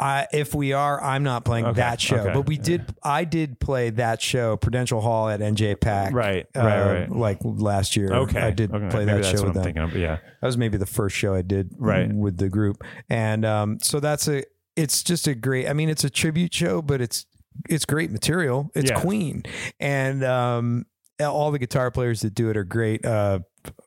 I 0.00 0.26
if 0.32 0.54
we 0.54 0.72
are, 0.72 1.00
I'm 1.02 1.22
not 1.22 1.44
playing 1.44 1.66
Okay, 1.66 1.76
that 1.76 2.00
show, 2.00 2.16
okay. 2.16 2.32
but 2.34 2.46
we 2.46 2.58
did. 2.58 2.84
I 3.02 3.24
did 3.24 3.60
play 3.60 3.90
that 3.90 4.20
show, 4.20 4.56
Prudential 4.56 5.00
Hall 5.00 5.28
at 5.28 5.38
NJPAC, 5.40 6.12
Right, 6.12 6.46
uh, 6.56 6.60
right, 6.60 6.92
right. 7.00 7.10
Like 7.10 7.38
last 7.42 7.96
year, 7.96 8.12
Okay, 8.12 8.40
I 8.40 8.50
did 8.50 8.74
okay, 8.74 8.88
play 8.88 9.04
that 9.04 9.24
show 9.24 9.44
with 9.44 9.54
them. 9.54 9.78
of. 9.78 9.96
Yeah, 9.96 10.16
That 10.40 10.46
was 10.46 10.58
maybe 10.58 10.78
the 10.78 10.86
first 10.86 11.14
show 11.16 11.34
I 11.34 11.42
did 11.42 11.74
Right. 11.78 12.12
with 12.12 12.38
the 12.38 12.48
group. 12.48 12.82
And 13.08 13.44
um, 13.44 13.78
so 13.80 14.00
that's 14.00 14.26
a 14.28 14.42
it's 14.76 15.04
just 15.04 15.28
a 15.28 15.34
great 15.36 15.68
I 15.68 15.72
mean 15.72 15.88
it's 15.88 16.02
a 16.04 16.10
tribute 16.10 16.52
show, 16.52 16.82
but 16.82 17.00
it's 17.00 17.26
it's 17.68 17.84
great 17.84 18.10
material. 18.10 18.70
It's 18.74 18.90
Yeah. 18.90 19.00
Queen. 19.00 19.44
And 19.78 20.24
um 20.24 20.86
all 21.20 21.52
the 21.52 21.60
guitar 21.60 21.92
players 21.92 22.22
that 22.22 22.34
do 22.34 22.50
it 22.50 22.56
are 22.56 22.64
great. 22.64 23.06
Uh, 23.06 23.38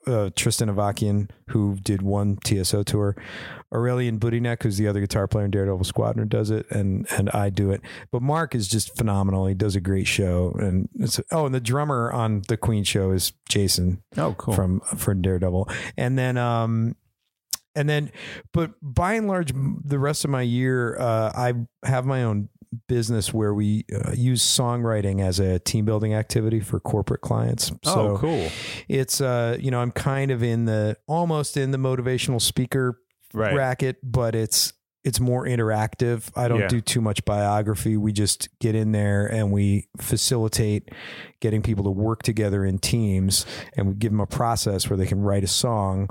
uh, 0.07 0.29
Tristan 0.35 0.69
Avakian, 0.73 1.29
who 1.49 1.75
did 1.75 2.01
one 2.01 2.37
TSO 2.43 2.83
tour, 2.83 3.15
Aurelien 3.73 4.17
Budynek, 4.17 4.63
who's 4.63 4.77
the 4.77 4.87
other 4.87 5.01
guitar 5.01 5.27
player 5.27 5.45
in 5.45 5.51
Daredevil 5.51 5.83
Squadron, 5.83 6.27
does 6.27 6.49
it, 6.49 6.69
and 6.71 7.05
and 7.11 7.29
I 7.31 7.49
do 7.49 7.71
it. 7.71 7.81
But 8.11 8.21
Mark 8.21 8.55
is 8.55 8.67
just 8.67 8.95
phenomenal. 8.95 9.45
He 9.45 9.53
does 9.53 9.75
a 9.75 9.81
great 9.81 10.07
show, 10.07 10.55
and 10.59 10.87
it's 10.95 11.19
oh, 11.31 11.45
and 11.45 11.53
the 11.53 11.59
drummer 11.59 12.11
on 12.11 12.43
the 12.47 12.57
Queen 12.57 12.83
show 12.83 13.11
is 13.11 13.33
Jason 13.49 14.01
Oh, 14.15 14.33
cool. 14.37 14.53
from 14.53 14.79
from 14.79 15.21
Daredevil, 15.21 15.69
and 15.97 16.17
then 16.17 16.37
um, 16.37 16.95
and 17.75 17.87
then, 17.87 18.11
but 18.53 18.71
by 18.81 19.13
and 19.13 19.27
large, 19.27 19.51
the 19.53 19.99
rest 19.99 20.25
of 20.25 20.31
my 20.31 20.41
year, 20.41 20.97
uh, 20.99 21.31
I 21.35 21.53
have 21.85 22.05
my 22.05 22.23
own 22.23 22.49
business 22.87 23.33
where 23.33 23.53
we 23.53 23.85
uh, 23.93 24.11
use 24.13 24.41
songwriting 24.41 25.21
as 25.21 25.39
a 25.39 25.59
team 25.59 25.85
building 25.85 26.13
activity 26.13 26.59
for 26.59 26.79
corporate 26.79 27.21
clients. 27.21 27.71
So 27.83 28.11
oh, 28.11 28.17
cool. 28.17 28.49
it's 28.87 29.21
uh, 29.21 29.57
you 29.59 29.71
know, 29.71 29.79
I'm 29.79 29.91
kind 29.91 30.31
of 30.31 30.41
in 30.41 30.65
the 30.65 30.97
almost 31.07 31.57
in 31.57 31.71
the 31.71 31.77
motivational 31.77 32.41
speaker 32.41 32.99
Right. 33.33 33.55
racket, 33.55 33.97
but 34.03 34.35
it's 34.35 34.73
it's 35.03 35.19
more 35.21 35.45
interactive. 35.45 36.29
I 36.35 36.49
don't 36.49 36.59
Yeah. 36.61 36.67
do 36.67 36.81
too 36.81 36.99
much 36.99 37.23
biography. 37.23 37.95
We 37.95 38.11
just 38.11 38.49
get 38.59 38.75
in 38.75 38.91
there 38.91 39.25
and 39.25 39.53
we 39.53 39.87
facilitate 40.01 40.89
getting 41.39 41.61
people 41.61 41.85
to 41.85 41.91
work 41.91 42.23
together 42.23 42.65
in 42.65 42.77
teams 42.79 43.45
and 43.77 43.87
we 43.87 43.93
give 43.93 44.11
them 44.11 44.19
a 44.19 44.25
process 44.27 44.89
where 44.89 44.97
they 44.97 45.05
can 45.05 45.21
write 45.21 45.45
a 45.45 45.47
song. 45.47 46.09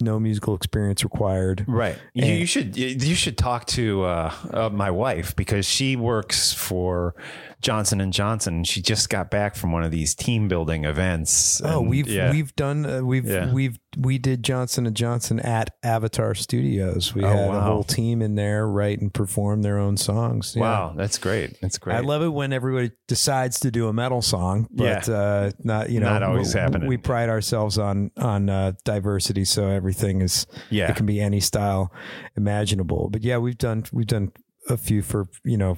No 0.00 0.20
musical 0.20 0.54
experience 0.54 1.02
required. 1.02 1.64
Right. 1.66 1.98
You, 2.14 2.26
you 2.26 2.46
should 2.46 2.76
you 2.76 3.16
should 3.16 3.36
talk 3.36 3.66
to 3.68 4.04
uh, 4.04 4.32
uh, 4.52 4.70
my 4.70 4.92
wife 4.92 5.34
because 5.34 5.66
she 5.66 5.96
works 5.96 6.52
for 6.52 7.16
Johnson 7.60 8.00
and 8.00 8.12
Johnson. 8.12 8.62
She 8.64 8.80
just 8.80 9.08
got 9.10 9.30
back 9.30 9.56
from 9.56 9.72
one 9.72 9.82
of 9.82 9.90
these 9.90 10.14
team 10.14 10.46
building 10.46 10.84
events. 10.84 11.60
Oh, 11.64 11.80
and- 11.80 11.90
we've 11.90 12.08
yeah. 12.08 12.30
we've 12.30 12.54
done 12.54 12.86
uh, 12.86 13.00
we've 13.02 13.26
Yeah. 13.26 13.52
we've 13.52 13.78
we 13.96 14.18
did 14.18 14.44
Johnson 14.44 14.86
and 14.86 14.94
Johnson 14.94 15.40
at 15.40 15.74
Avatar 15.82 16.34
Studios. 16.36 17.14
We 17.14 17.24
Oh, 17.24 17.28
had 17.28 17.48
a 17.50 17.60
whole 17.60 17.82
team 17.82 18.22
in 18.22 18.36
there 18.36 18.68
write 18.68 19.00
and 19.00 19.12
perform 19.12 19.62
their 19.62 19.78
own 19.78 19.96
songs. 19.96 20.54
Yeah. 20.54 20.62
wow, 20.62 20.92
that's 20.96 21.18
great. 21.18 21.60
That's 21.60 21.78
great. 21.78 21.96
I 21.96 22.00
love 22.00 22.22
it 22.22 22.28
when 22.28 22.52
everybody 22.52 22.92
decides 23.08 23.58
to 23.60 23.70
do 23.72 23.88
a 23.88 23.92
metal 23.92 24.22
song, 24.22 24.68
but 24.70 25.08
uh, 25.08 25.50
not 25.64 25.90
you 25.90 25.98
know 25.98 26.10
Not 26.10 26.22
always 26.22 26.54
we, 26.54 26.60
happening. 26.60 26.88
We 26.88 26.96
pride 26.96 27.28
ourselves 27.28 27.76
on 27.76 28.12
on 28.16 28.48
uh, 28.48 28.72
diversity, 28.84 29.44
so 29.44 29.66
everything 29.68 30.20
is 30.22 30.46
Yeah. 30.70 30.90
it 30.90 30.96
can 30.96 31.06
be 31.06 31.20
any 31.20 31.40
style 31.40 31.92
imaginable. 32.36 33.08
But 33.10 33.22
yeah, 33.22 33.38
we've 33.38 33.58
done 33.58 33.84
we've 33.92 34.06
done 34.06 34.30
a 34.68 34.76
few 34.76 35.02
for 35.02 35.26
you 35.44 35.56
know 35.56 35.76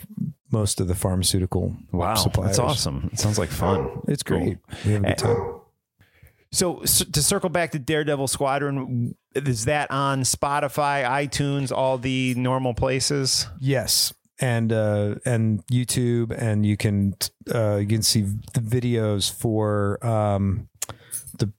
most 0.53 0.81
of 0.81 0.89
the 0.89 0.95
pharmaceutical 0.95 1.77
wow, 1.93 2.15
suppliers. 2.15 2.57
that's 2.57 2.59
awesome. 2.59 3.09
It 3.13 3.19
sounds 3.19 3.39
like 3.39 3.51
fun. 3.51 4.03
It's 4.09 4.23
Cool. 4.23 4.39
great. 4.41 4.59
We 4.85 4.93
have 4.93 5.03
a 5.05 5.07
good 5.07 5.13
Eh, 5.13 5.15
time. 5.15 5.61
So, 6.53 6.81
s 6.81 7.05
to 7.05 7.23
circle 7.23 7.49
back 7.51 7.71
to 7.73 7.79
Daredevil 7.79 8.27
Squadron, 8.27 9.15
is 9.37 9.67
that 9.67 9.89
on 9.93 10.23
Spotify, 10.23 11.05
iTunes, 11.05 11.71
all 11.71 11.97
the 11.99 12.35
normal 12.35 12.75
places? 12.75 13.47
Yes. 13.61 14.13
And 14.41 14.73
uh, 14.73 15.17
and 15.25 15.65
YouTube, 15.69 16.33
and 16.37 16.65
you 16.67 16.77
can 16.77 17.15
uh, 17.55 17.77
you 17.77 17.87
can 17.87 18.03
see 18.03 18.23
the 18.23 18.61
videos 18.61 19.31
for 19.31 20.05
um, 20.05 20.69
the 21.39 21.53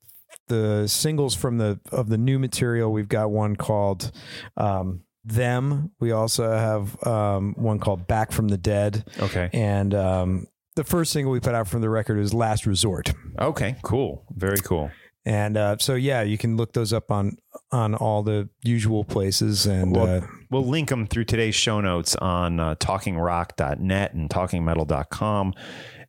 the 0.48 0.88
singles 0.88 1.36
from 1.36 1.58
the 1.60 1.80
of 1.92 2.10
the 2.10 2.18
new 2.18 2.40
material. 2.40 2.92
We've 2.92 3.08
got 3.08 3.30
one 3.32 3.56
called 3.56 4.12
um, 4.58 5.04
"Them." 5.24 5.92
We 6.00 6.12
also 6.12 6.52
have 6.52 7.02
um, 7.08 7.54
one 7.58 7.80
called 7.80 8.08
"Back 8.08 8.32
from 8.32 8.48
the 8.50 8.58
Dead," 8.58 9.06
Okay. 9.20 9.50
and 9.54 9.94
um, 9.94 10.48
the 10.76 10.84
first 10.84 11.12
single 11.12 11.32
we 11.32 11.40
put 11.40 11.54
out 11.56 11.68
from 11.68 11.82
the 11.82 11.90
record 11.90 12.20
is 12.20 12.34
"Last 12.34 12.66
Resort." 12.66 13.12
Okay. 13.40 13.76
Cool. 13.84 14.24
Very 14.36 14.58
cool. 14.60 14.92
And 15.24 15.56
uh, 15.56 15.76
so 15.80 15.94
yeah, 15.94 16.24
you 16.24 16.38
can 16.40 16.58
look 16.58 16.74
those 16.74 16.92
up 16.94 17.12
on 17.12 17.38
on 17.72 17.94
all 17.94 18.24
the 18.24 18.50
usual 18.64 19.04
places, 19.04 19.66
and 19.68 19.96
Well, 19.96 20.24
uh, 20.24 20.28
We'll 20.50 20.66
link 20.66 20.90
them 20.90 21.08
through 21.08 21.26
today's 21.26 21.56
show 21.56 21.80
notes 21.80 22.16
on 22.16 22.60
uh, 22.60 22.76
talkingrock.net 22.76 24.14
and 24.14 24.30
talkingmetal.com. 24.30 25.54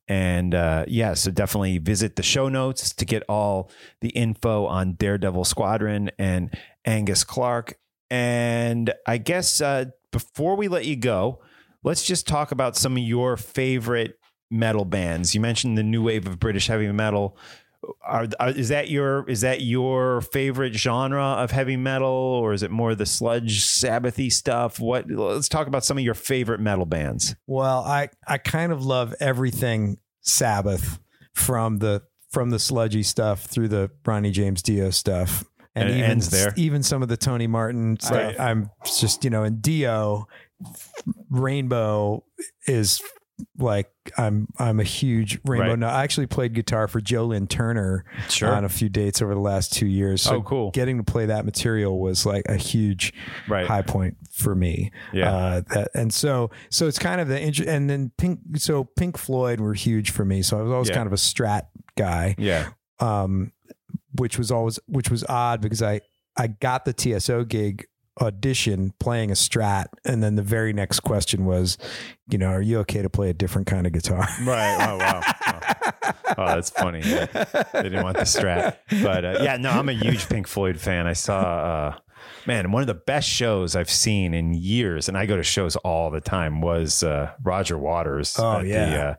And 0.09 0.55
uh, 0.55 0.85
yeah, 0.89 1.15
so 1.15 1.31
definitely 1.31 1.79
visit 1.79 2.17
the 2.17 2.23
show 2.25 2.49
notes 2.49 2.93
to 2.95 3.05
get 3.05 3.23
all 3.29 3.71
the 4.01 4.09
info 4.11 4.67
on 4.67 4.95
Daredevil 4.95 5.45
Squadron 5.45 6.11
and 6.19 6.53
Angus 6.85 7.23
Clark. 7.23 7.77
And 8.13 8.93
I 9.07 9.17
guess 9.17 9.63
uh, 9.63 9.87
before 10.11 10.55
we 10.55 10.69
let 10.69 10.85
you 10.85 10.97
go, 10.97 11.41
let's 11.83 12.05
just 12.05 12.29
talk 12.29 12.53
about 12.53 12.77
some 12.77 12.93
of 12.99 13.03
your 13.03 13.39
favorite 13.39 14.19
metal 14.51 14.85
bands. 14.85 15.35
You 15.35 15.41
mentioned 15.41 15.79
the 15.79 15.83
new 15.83 16.03
wave 16.03 16.27
of 16.27 16.39
British 16.39 16.67
heavy 16.67 16.93
metal. 16.93 17.39
are, 18.05 18.29
are 18.39 18.51
is 18.51 18.69
that 18.69 18.91
your 18.91 19.27
is 19.31 19.41
that 19.41 19.63
your 19.63 20.21
favorite 20.21 20.75
genre 20.75 21.25
of 21.25 21.53
heavy 21.53 21.79
metal, 21.79 22.11
or 22.11 22.53
is 22.53 22.63
it 22.63 22.71
more 22.71 22.95
the 22.95 23.07
sludge 23.07 23.65
Sabbathy 23.65 24.31
stuff? 24.31 24.79
What? 24.79 25.11
Let's 25.11 25.49
talk 25.49 25.67
about 25.67 25.83
some 25.83 25.97
of 25.97 26.05
your 26.05 26.13
favorite 26.13 26.61
metal 26.61 26.85
bands. 26.85 27.35
Well, 27.47 27.83
I 27.83 28.11
I 28.29 28.37
kind 28.37 28.73
of 28.73 28.85
love 28.85 29.15
everything 29.21 29.97
Sabbath 30.21 30.99
from 31.33 31.79
the 31.79 32.03
from 32.31 32.51
the 32.51 32.59
sludgy 32.59 33.03
stuff 33.03 33.45
through 33.45 33.69
the 33.69 33.91
Ronnie 34.05 34.33
James 34.33 34.61
Dio 34.61 34.91
stuff. 34.91 35.45
And 35.75 35.89
it 35.89 35.97
even 35.97 36.11
ends 36.11 36.29
there. 36.31 36.53
even 36.57 36.83
some 36.83 37.03
of 37.03 37.09
the 37.09 37.17
Tony 37.17 37.47
Martin 37.47 37.99
stuff. 38.01 38.13
Right. 38.13 38.39
I'm 38.41 38.71
just, 38.85 39.25
you 39.25 39.31
know, 39.31 39.43
in 39.45 39.61
Dio, 39.61 40.27
Rainbow 41.31 42.25
is 42.67 43.01
like 43.59 43.91
I'm 44.19 44.47
I'm 44.59 44.79
a 44.79 44.85
huge 44.85 45.39
Rainbow. 45.45 45.71
Right. 45.71 45.79
No, 45.79 45.89
I 45.89 46.03
actually 46.05 46.27
played 46.27 46.53
guitar 46.53 46.87
for 46.89 47.01
Joe 47.01 47.25
Lynn 47.27 47.47
Turner 47.47 48.05
Sure. 48.29 48.53
on 48.55 48.65
a 48.65 48.69
few 48.69 48.89
dates 48.89 49.21
over 49.23 49.35
the 49.35 49.41
last 49.41 49.73
two 49.73 49.87
years. 49.87 50.23
So 50.23 50.37
Oh, 50.37 50.43
cool. 50.43 50.71
Getting 50.71 50.99
to 50.99 51.03
play 51.05 51.27
that 51.27 51.45
material 51.45 51.99
was 51.99 52.25
like 52.27 52.45
a 52.49 52.57
huge 52.57 53.13
Right. 53.49 53.67
high 53.67 53.83
point 53.83 54.17
for 54.33 54.55
me. 54.55 54.93
Yeah. 55.13 55.33
Uh, 55.35 55.61
that, 55.75 55.89
and 55.95 56.13
so, 56.13 56.51
so 56.71 56.87
it's 56.87 56.99
kind 56.99 57.21
of 57.21 57.29
the, 57.29 57.41
int- 57.41 57.59
and 57.61 57.89
then 57.91 58.13
Pink, 58.17 58.41
so 58.57 58.85
Pink 58.85 59.17
Floyd 59.19 59.61
were 59.61 59.75
huge 59.75 60.11
for 60.11 60.25
me. 60.25 60.43
So 60.43 60.59
I 60.59 60.63
was 60.63 60.71
always 60.73 60.89
Yeah. 60.91 60.95
kind 60.97 61.07
of 61.07 61.13
a 61.13 61.17
strat 61.17 61.63
guy, 61.97 62.35
Yeah. 62.39 62.69
um, 63.01 63.53
which 64.19 64.39
was 64.39 64.51
always, 64.51 64.79
which 64.87 65.11
was 65.11 65.25
odd 65.29 65.61
because 65.61 65.83
I, 65.83 66.01
I 66.37 66.47
got 66.49 66.85
the 66.85 66.93
TSO 66.93 67.45
gig 67.45 67.87
audition 68.21 68.93
playing 69.01 69.31
a 69.31 69.35
strat. 69.35 69.87
And 70.05 70.23
then 70.23 70.37
the 70.37 70.43
very 70.43 70.73
next 70.73 71.01
question 71.01 71.45
was, 71.45 71.79
you 72.31 72.39
know, 72.39 72.49
are 72.49 72.63
you 72.63 72.79
okay 72.81 73.03
to 73.03 73.11
play 73.11 73.31
a 73.31 73.35
different 73.35 73.67
kind 73.67 73.87
of 73.87 73.93
guitar? 73.93 74.27
Right. 74.45 74.89
Oh 74.89 74.97
wow. 74.99 75.21
Oh, 75.45 76.35
Oh, 76.39 76.47
that's 76.47 76.71
funny. 76.71 77.01
Yeah. 77.05 77.27
They 77.73 77.83
didn't 77.83 78.03
want 78.03 78.17
the 78.17 78.23
strat, 78.23 78.79
but 79.03 79.25
uh, 79.25 79.39
yeah, 79.43 79.57
no, 79.59 79.71
I'm 79.71 79.89
a 79.89 79.93
huge 79.93 80.29
Pink 80.29 80.47
Floyd 80.47 80.81
fan. 80.81 81.07
I 81.07 81.13
saw, 81.13 81.41
uh, 81.41 81.99
man, 82.47 82.73
one 82.73 82.83
of 82.83 82.87
the 82.87 82.95
best 82.95 83.29
shows 83.29 83.77
I've 83.77 83.91
seen 83.91 84.33
in 84.33 84.55
years, 84.55 85.09
and 85.09 85.19
I 85.19 85.27
go 85.27 85.37
to 85.37 85.43
shows 85.43 85.77
all 85.77 86.11
the 86.11 86.21
time. 86.21 86.61
Was 86.61 87.03
uh, 87.03 87.33
Roger 87.43 87.77
Waters? 87.77 88.37
Oh, 88.39 88.59
at 88.59 88.67
yeah. 88.67 88.91
the, 88.91 89.03
uh, 89.03 89.15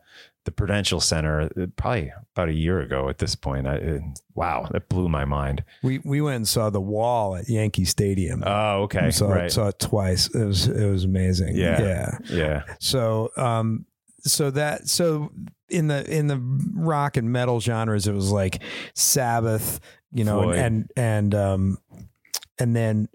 the 0.46 0.52
Prudential 0.52 1.00
Center, 1.00 1.42
uh, 1.42 1.68
probably 1.76 2.12
about 2.36 2.50
a 2.50 2.54
year 2.54 2.80
ago 2.82 3.10
at 3.10 3.18
this 3.20 3.36
point. 3.36 3.68
I, 3.68 3.76
it, 3.76 4.02
wow, 4.36 4.68
that 4.72 4.90
blew 4.90 5.08
my 5.08 5.26
mind. 5.26 5.64
we, 5.84 6.00
we 6.00 6.22
went 6.22 6.36
and 6.36 6.48
saw 6.48 6.70
the 6.70 6.82
wall 6.82 7.36
at 7.36 7.48
Yankee 7.48 7.86
Stadium. 7.86 8.44
Oh, 8.46 8.84
okay, 8.84 9.12
saw, 9.12 9.30
right, 9.30 9.52
saw 9.52 9.68
it 9.68 9.80
twice. 9.80 10.28
It 10.34 10.46
was, 10.46 10.68
it 10.68 10.90
was 10.90 11.04
amazing. 11.06 11.56
Yeah. 11.56 11.82
Yeah. 11.82 12.18
yeah, 12.30 12.64
So 12.80 13.32
um 13.38 13.86
so 14.26 14.52
that 14.52 14.88
so 14.88 15.32
in 15.70 15.88
the 15.88 16.10
in 16.10 16.28
the 16.28 16.40
rock 16.76 17.18
and 17.18 17.32
metal 17.32 17.60
genres 17.60 18.08
it 18.08 18.14
was 18.14 18.32
like 18.32 18.62
Sabbath, 18.96 19.80
you 20.14 20.24
know, 20.24 20.44
Floyd. 20.44 20.56
and 20.58 20.92
and 20.96 21.36
um 21.36 21.78
and 22.60 22.76
then 22.76 23.10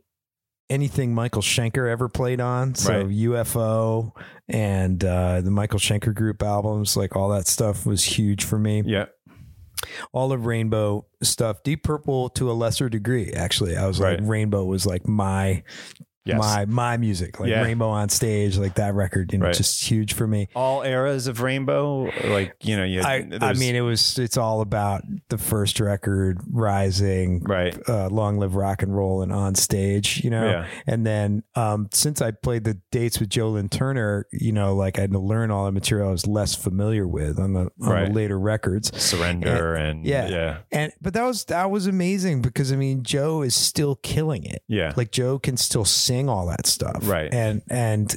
anything 0.70 1.15
Michael 1.15 1.43
Schenker 1.43 1.90
ever 1.90 2.09
played 2.09 2.40
on. 2.40 2.74
So 2.74 2.93
Right. 2.93 3.07
UFO 3.09 4.12
and 4.49 5.03
uh 5.05 5.40
the 5.40 5.51
Michael 5.51 5.78
Schenker 5.78 6.15
group 6.15 6.43
albums, 6.43 6.97
like 6.97 7.16
all 7.16 7.31
that 7.31 7.47
stuff 7.47 7.86
was 7.86 8.05
huge 8.05 8.45
for 8.45 8.59
me. 8.59 8.82
yeah, 8.86 9.07
All 10.12 10.32
of 10.32 10.45
Rainbow 10.47 11.07
stuff, 11.23 11.62
Deep 11.62 11.82
Purple 11.85 12.28
to 12.31 12.51
a 12.51 12.53
lesser 12.53 12.89
degree, 12.89 13.32
actually. 13.32 13.77
I 13.77 13.86
was 13.86 13.99
Right. 14.01 14.19
like 14.20 14.28
Rainbow 14.28 14.65
was 14.65 14.85
like 14.86 15.07
my 15.09 15.62
yes. 16.28 16.38
my 16.38 16.64
my 16.66 16.96
music. 16.96 17.40
Like 17.40 17.50
Yeah. 17.50 17.62
Rainbow 17.62 17.88
on 17.88 18.09
stage, 18.09 18.56
like 18.59 18.74
that 18.74 18.94
record, 18.94 19.32
you 19.32 19.38
know, 19.38 19.46
Right. 19.46 19.55
just 19.55 19.82
huge 19.90 20.12
for 20.14 20.26
me. 20.26 20.48
all 20.55 20.82
eras 20.82 21.26
of 21.26 21.40
Rainbow, 21.40 22.10
like 22.26 22.55
you 22.62 22.76
know, 22.76 22.84
you. 22.84 23.00
I, 23.02 23.14
I 23.16 23.22
there's- 23.22 23.59
mean, 23.59 23.74
it 23.74 23.80
was 23.80 24.18
it's 24.18 24.36
all 24.36 24.60
about 24.60 25.02
the 25.28 25.38
first 25.38 25.80
record, 25.80 26.38
rising, 26.50 27.42
right, 27.44 27.76
uh, 27.88 28.09
long 28.09 28.38
live 28.38 28.55
rock 28.55 28.82
and 28.82 28.94
roll, 28.94 29.22
and 29.22 29.32
on 29.32 29.55
stage, 29.55 30.22
you 30.24 30.30
know. 30.30 30.46
Yeah. 30.46 30.66
And 30.86 31.06
then 31.06 31.42
um, 31.55 31.88
since 31.92 32.20
I 32.20 32.30
played 32.30 32.64
the 32.64 32.78
dates 32.90 33.18
with 33.20 33.28
Joe 33.30 33.50
Lynn 33.50 33.68
Turner, 33.68 34.26
you 34.32 34.52
know, 34.52 34.74
like 34.74 34.98
I 34.98 35.02
had 35.02 35.12
to 35.12 35.18
learn 35.18 35.50
all 35.50 35.64
the 35.64 35.72
material 35.72 36.09
I 36.09 36.12
was 36.12 36.26
less 36.26 36.55
familiar 36.55 37.06
with 37.06 37.38
on 37.38 37.52
the, 37.52 37.60
on 37.60 37.70
Right. 37.78 38.06
the 38.09 38.12
later 38.12 38.38
records. 38.38 38.90
surrender 39.00 39.74
and 39.74 40.05
yeah. 40.05 40.28
yeah, 40.28 40.56
And 40.72 40.92
but 41.00 41.14
that 41.14 41.24
was 41.24 41.44
that 41.46 41.70
was 41.70 41.86
amazing 41.86 42.42
because 42.42 42.72
I 42.72 42.76
mean 42.76 43.02
Joe 43.02 43.42
is 43.42 43.55
still 43.55 43.96
killing 43.96 44.44
it. 44.44 44.62
yeah, 44.68 44.92
Like 44.96 45.10
Joe 45.10 45.38
can 45.38 45.56
still 45.56 45.84
sing 45.84 46.18
all 46.27 46.47
that 46.47 46.66
stuff. 46.66 47.01
Right. 47.03 47.28
And 47.32 47.61
and 47.69 48.16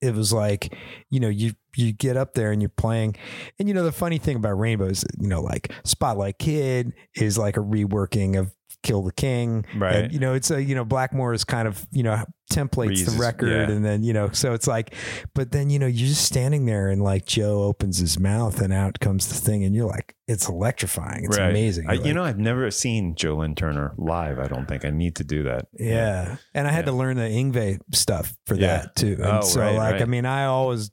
it 0.00 0.14
was 0.14 0.32
like, 0.32 0.76
you 1.10 1.20
know, 1.20 1.28
you 1.28 1.52
you 1.76 1.92
get 1.92 2.16
up 2.16 2.34
there 2.34 2.52
and 2.52 2.60
you're 2.60 2.68
playing. 2.68 3.16
And 3.58 3.68
you 3.68 3.74
know, 3.74 3.84
the 3.84 3.92
funny 3.92 4.18
thing 4.18 4.36
about 4.36 4.58
Rainbow 4.58 4.86
is, 4.86 5.04
you 5.18 5.28
know, 5.28 5.40
like 5.40 5.72
Spotlight 5.84 6.38
Kid 6.38 6.92
is 7.14 7.38
like 7.38 7.56
a 7.56 7.60
reworking 7.60 8.38
of 8.38 8.52
Kill 8.82 9.02
the 9.02 9.12
King. 9.12 9.64
Right. 9.76 9.94
And, 9.96 10.12
you 10.12 10.18
know, 10.18 10.34
it's 10.34 10.50
a, 10.50 10.62
you 10.62 10.74
know, 10.74 10.84
Blackmore 10.84 11.32
is 11.32 11.44
kind 11.44 11.68
of, 11.68 11.86
you 11.92 12.02
know, 12.02 12.24
templates 12.52 12.90
Reuses, 13.02 13.14
the 13.14 13.18
record 13.20 13.48
yeah. 13.50 13.74
and 13.74 13.84
then, 13.84 14.02
you 14.02 14.12
know, 14.12 14.30
so 14.32 14.52
it's 14.52 14.66
like, 14.66 14.94
but 15.34 15.52
then, 15.52 15.70
you 15.70 15.78
know, 15.78 15.86
you're 15.86 16.08
just 16.08 16.24
standing 16.24 16.66
there 16.66 16.88
and 16.88 17.02
like 17.02 17.24
Joe 17.24 17.62
opens 17.62 17.98
his 17.98 18.18
mouth 18.18 18.60
and 18.60 18.72
out 18.72 19.00
comes 19.00 19.28
the 19.28 19.34
thing 19.34 19.64
and 19.64 19.74
you're 19.74 19.86
like, 19.88 20.14
it's 20.26 20.48
electrifying. 20.48 21.24
It's 21.24 21.38
Right. 21.38 21.50
amazing. 21.50 21.88
I, 21.88 21.94
You're 21.94 22.06
you 22.08 22.14
know, 22.14 22.24
I've 22.24 22.38
never 22.38 22.70
seen 22.70 23.14
Joe 23.14 23.36
Lynn 23.36 23.54
Turner 23.54 23.94
live. 23.96 24.38
I 24.38 24.48
don't 24.48 24.66
think 24.66 24.84
I 24.84 24.90
need 24.90 25.16
to 25.16 25.24
do 25.24 25.44
that. 25.44 25.68
Yeah. 25.78 26.36
And 26.52 26.66
I 26.66 26.72
had 26.72 26.80
Yeah. 26.86 26.92
to 26.92 26.96
learn 26.98 27.16
the 27.16 27.22
Yngwie 27.22 27.78
stuff 27.92 28.34
for 28.46 28.56
that 28.56 28.96
too. 28.96 29.14
And 29.18 29.24
Oh, 29.24 29.40
so 29.42 29.60
right, 29.60 29.76
like 29.76 29.92
right. 29.94 30.02
I 30.02 30.06
mean 30.06 30.26
I 30.26 30.44
always 30.46 30.90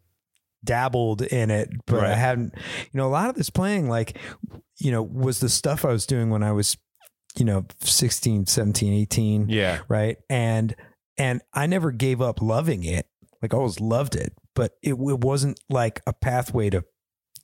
dabbled 0.63 1.21
in 1.21 1.51
it, 1.51 1.69
but 1.87 2.03
I 2.03 2.13
hadn't 2.15 2.53
you 2.55 2.97
know, 2.97 3.07
a 3.07 3.09
lot 3.09 3.29
of 3.29 3.35
this 3.35 3.49
playing 3.49 3.89
like 3.89 4.17
you 4.81 4.91
know, 4.91 5.03
was 5.03 5.39
the 5.41 5.49
stuff 5.49 5.83
I 5.83 5.89
was 5.91 6.05
doing 6.05 6.29
when 6.29 6.41
I 6.41 6.53
was, 6.53 6.77
you 7.37 7.45
know, 7.45 7.65
16, 7.81 8.45
17, 8.47 8.93
18. 8.93 9.49
Yeah. 9.49 9.79
Right. 9.87 10.17
And 10.29 10.75
and 11.17 11.41
I 11.53 11.67
never 11.67 11.91
gave 11.91 12.21
up 12.21 12.41
loving 12.41 12.83
it. 12.83 13.05
Like 13.41 13.53
I 13.53 13.57
always 13.57 13.79
loved 13.79 14.15
it, 14.15 14.33
but 14.55 14.73
it, 14.81 14.91
it 14.93 14.95
wasn't 15.21 15.59
like 15.69 16.01
a 16.07 16.13
pathway 16.13 16.69
to 16.71 16.83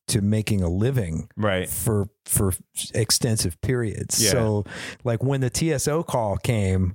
to 0.07 0.21
making 0.21 0.61
a 0.61 0.69
living 0.69 1.29
Right. 1.35 1.67
for 1.69 2.09
for 2.25 2.53
extensive 2.93 3.59
periods. 3.61 4.23
Yeah. 4.23 4.31
So 4.31 4.65
like 5.03 5.23
when 5.23 5.41
the 5.41 5.49
TSO 5.49 6.03
call 6.03 6.37
came, 6.37 6.93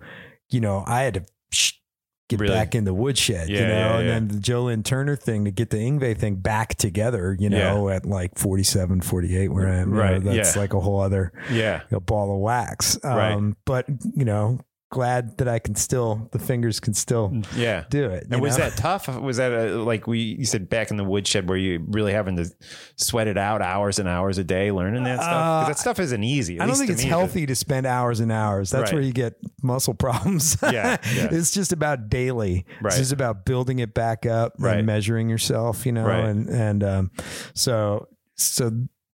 you 0.50 0.60
know, 0.60 0.84
I 0.86 1.02
had 1.02 1.14
to 1.14 1.24
sh- 1.52 1.72
get 2.30 2.40
Really? 2.40 2.54
back 2.54 2.74
in 2.74 2.84
the 2.84 2.94
woodshed, 2.94 3.48
you 3.50 3.60
know, 3.60 3.66
yeah, 3.68 3.96
and 3.98 4.06
yeah. 4.06 4.12
then 4.14 4.28
the 4.28 4.38
Joe 4.40 4.64
Lynn 4.64 4.82
Turner 4.82 5.16
thing 5.16 5.44
to 5.44 5.50
get 5.50 5.68
the 5.70 5.76
Yngwie 5.76 6.16
thing 6.16 6.36
back 6.36 6.76
together, 6.76 7.36
you 7.38 7.50
know, 7.50 7.88
at 7.90 8.06
like 8.06 8.38
47, 8.38 9.00
48 9.02 9.48
where 9.48 9.68
I 9.68 9.76
am. 9.76 9.90
you 9.90 9.94
know, 9.96 10.00
Right, 10.00 10.22
that's 10.24 10.54
yeah. 10.56 10.60
like 10.62 10.72
a 10.72 10.80
whole 10.80 11.00
other 11.00 11.32
Yeah. 11.52 11.80
you 11.90 11.96
know, 11.96 12.00
ball 12.00 12.32
of 12.34 12.40
wax. 12.40 12.98
Right. 13.04 13.32
Um, 13.32 13.56
but 13.66 13.86
you 14.16 14.24
know, 14.24 14.58
glad 14.90 15.38
that 15.38 15.46
I 15.48 15.58
can 15.60 15.76
still, 15.76 16.28
the 16.32 16.38
fingers 16.40 16.80
can 16.80 16.94
still 16.94 17.32
Yeah. 17.56 17.84
do 17.90 18.06
it. 18.10 18.26
And 18.30 18.42
was 18.42 18.58
know? 18.58 18.64
that 18.68 18.76
tough? 18.76 19.06
Was 19.20 19.36
that 19.38 19.52
a, 19.52 19.82
like 19.82 20.06
we 20.06 20.18
you 20.18 20.44
said 20.44 20.68
back 20.68 20.90
in 20.90 20.96
the 20.96 21.04
woodshed 21.04 21.48
where 21.48 21.56
you 21.56 21.84
really 21.88 22.12
having 22.12 22.36
to 22.36 22.50
sweat 22.96 23.28
it 23.28 23.38
out 23.38 23.62
hours 23.62 23.98
and 24.00 24.08
hours 24.08 24.38
a 24.38 24.44
day 24.44 24.72
learning 24.72 25.04
that 25.04 25.20
stuff? 25.20 25.64
Uh, 25.64 25.68
that 25.68 25.78
stuff 25.78 26.00
isn't 26.00 26.24
easy. 26.24 26.58
I 26.60 26.66
don't 26.66 26.74
think 26.76 26.90
it's 26.90 27.02
me. 27.04 27.08
healthy 27.08 27.46
to 27.46 27.54
spend 27.54 27.86
hours 27.86 28.18
and 28.20 28.32
hours. 28.32 28.70
That's 28.70 28.90
Right. 28.90 28.94
where 28.94 29.02
you 29.02 29.12
get 29.12 29.34
muscle 29.62 29.94
problems. 29.94 30.56
Yeah, 30.62 30.96
yeah. 31.14 31.28
it's 31.30 31.52
just 31.52 31.72
about 31.72 32.08
daily. 32.10 32.66
Right. 32.82 32.88
It's 32.92 32.98
just 32.98 33.12
about 33.12 33.44
building 33.44 33.78
it 33.78 33.94
back 33.94 34.26
up 34.26 34.54
Right. 34.58 34.78
and 34.78 34.86
measuring 34.86 35.28
yourself, 35.28 35.86
you 35.86 35.92
know, 35.92 36.04
Right. 36.06 36.24
and 36.24 36.48
and 36.48 36.82
um, 36.84 37.10
so 37.54 38.08
so 38.36 38.70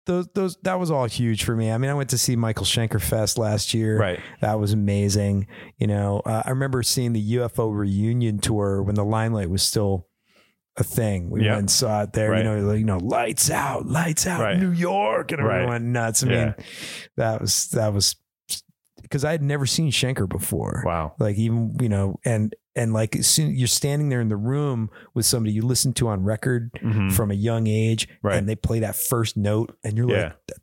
those 0.06 0.26
those 0.34 0.56
that 0.62 0.78
was 0.78 0.90
all 0.90 1.06
huge 1.06 1.44
for 1.44 1.56
me. 1.56 1.70
I 1.70 1.78
mean, 1.78 1.90
I 1.90 1.94
went 1.94 2.10
to 2.10 2.18
see 2.18 2.36
Michael 2.36 2.64
Schenker 2.66 3.00
Fest 3.00 3.38
last 3.38 3.72
year. 3.74 3.98
Right. 3.98 4.20
That 4.40 4.58
was 4.60 4.72
amazing. 4.72 5.46
You 5.78 5.86
know, 5.86 6.20
uh, 6.26 6.42
I 6.44 6.50
remember 6.50 6.82
seeing 6.82 7.12
the 7.12 7.34
UFO 7.36 7.74
reunion 7.74 8.38
tour 8.38 8.82
when 8.82 8.94
the 8.94 9.04
limelight 9.04 9.50
was 9.50 9.62
still 9.62 10.06
a 10.76 10.82
thing. 10.84 11.30
We 11.30 11.44
Yeah. 11.44 11.50
went 11.52 11.60
and 11.60 11.70
saw 11.70 12.02
it 12.02 12.12
there. 12.14 12.30
Right. 12.32 12.38
You 12.38 12.44
know, 12.44 12.60
like, 12.66 12.78
you 12.80 12.84
know, 12.84 12.98
lights 12.98 13.48
out, 13.50 13.86
lights 13.86 14.26
out, 14.26 14.40
Right. 14.40 14.58
New 14.58 14.72
York, 14.72 15.30
and 15.32 15.40
Right. 15.42 15.54
everyone 15.60 15.72
went 15.72 15.84
nuts. 15.84 16.24
I 16.24 16.28
Yeah. 16.28 16.44
mean, 16.46 16.54
that 17.16 17.40
was 17.40 17.68
that 17.68 17.92
was 17.94 18.16
because 19.04 19.24
I 19.24 19.30
had 19.30 19.42
never 19.42 19.64
seen 19.66 19.90
Schenker 19.92 20.28
before. 20.28 20.82
Wow. 20.84 21.14
Like 21.20 21.36
even 21.38 21.76
you 21.80 21.88
know, 21.88 22.18
and 22.24 22.54
and 22.74 22.92
like 22.92 23.14
as 23.14 23.26
soon 23.28 23.54
you're 23.56 23.68
standing 23.68 24.08
there 24.08 24.20
in 24.20 24.28
the 24.28 24.36
room 24.36 24.90
with 25.14 25.24
somebody 25.26 25.52
you 25.52 25.62
listen 25.62 25.92
to 25.94 26.08
on 26.08 26.24
record 26.24 26.72
Mhm. 26.82 27.12
from 27.12 27.30
a 27.30 27.34
young 27.34 27.66
age, 27.68 28.08
Right. 28.22 28.36
and 28.36 28.48
they 28.48 28.56
play 28.56 28.80
that 28.80 28.96
first 28.96 29.36
note, 29.36 29.76
and 29.84 29.96
you're 29.96 30.10
Yeah. 30.10 30.22
like, 30.48 30.58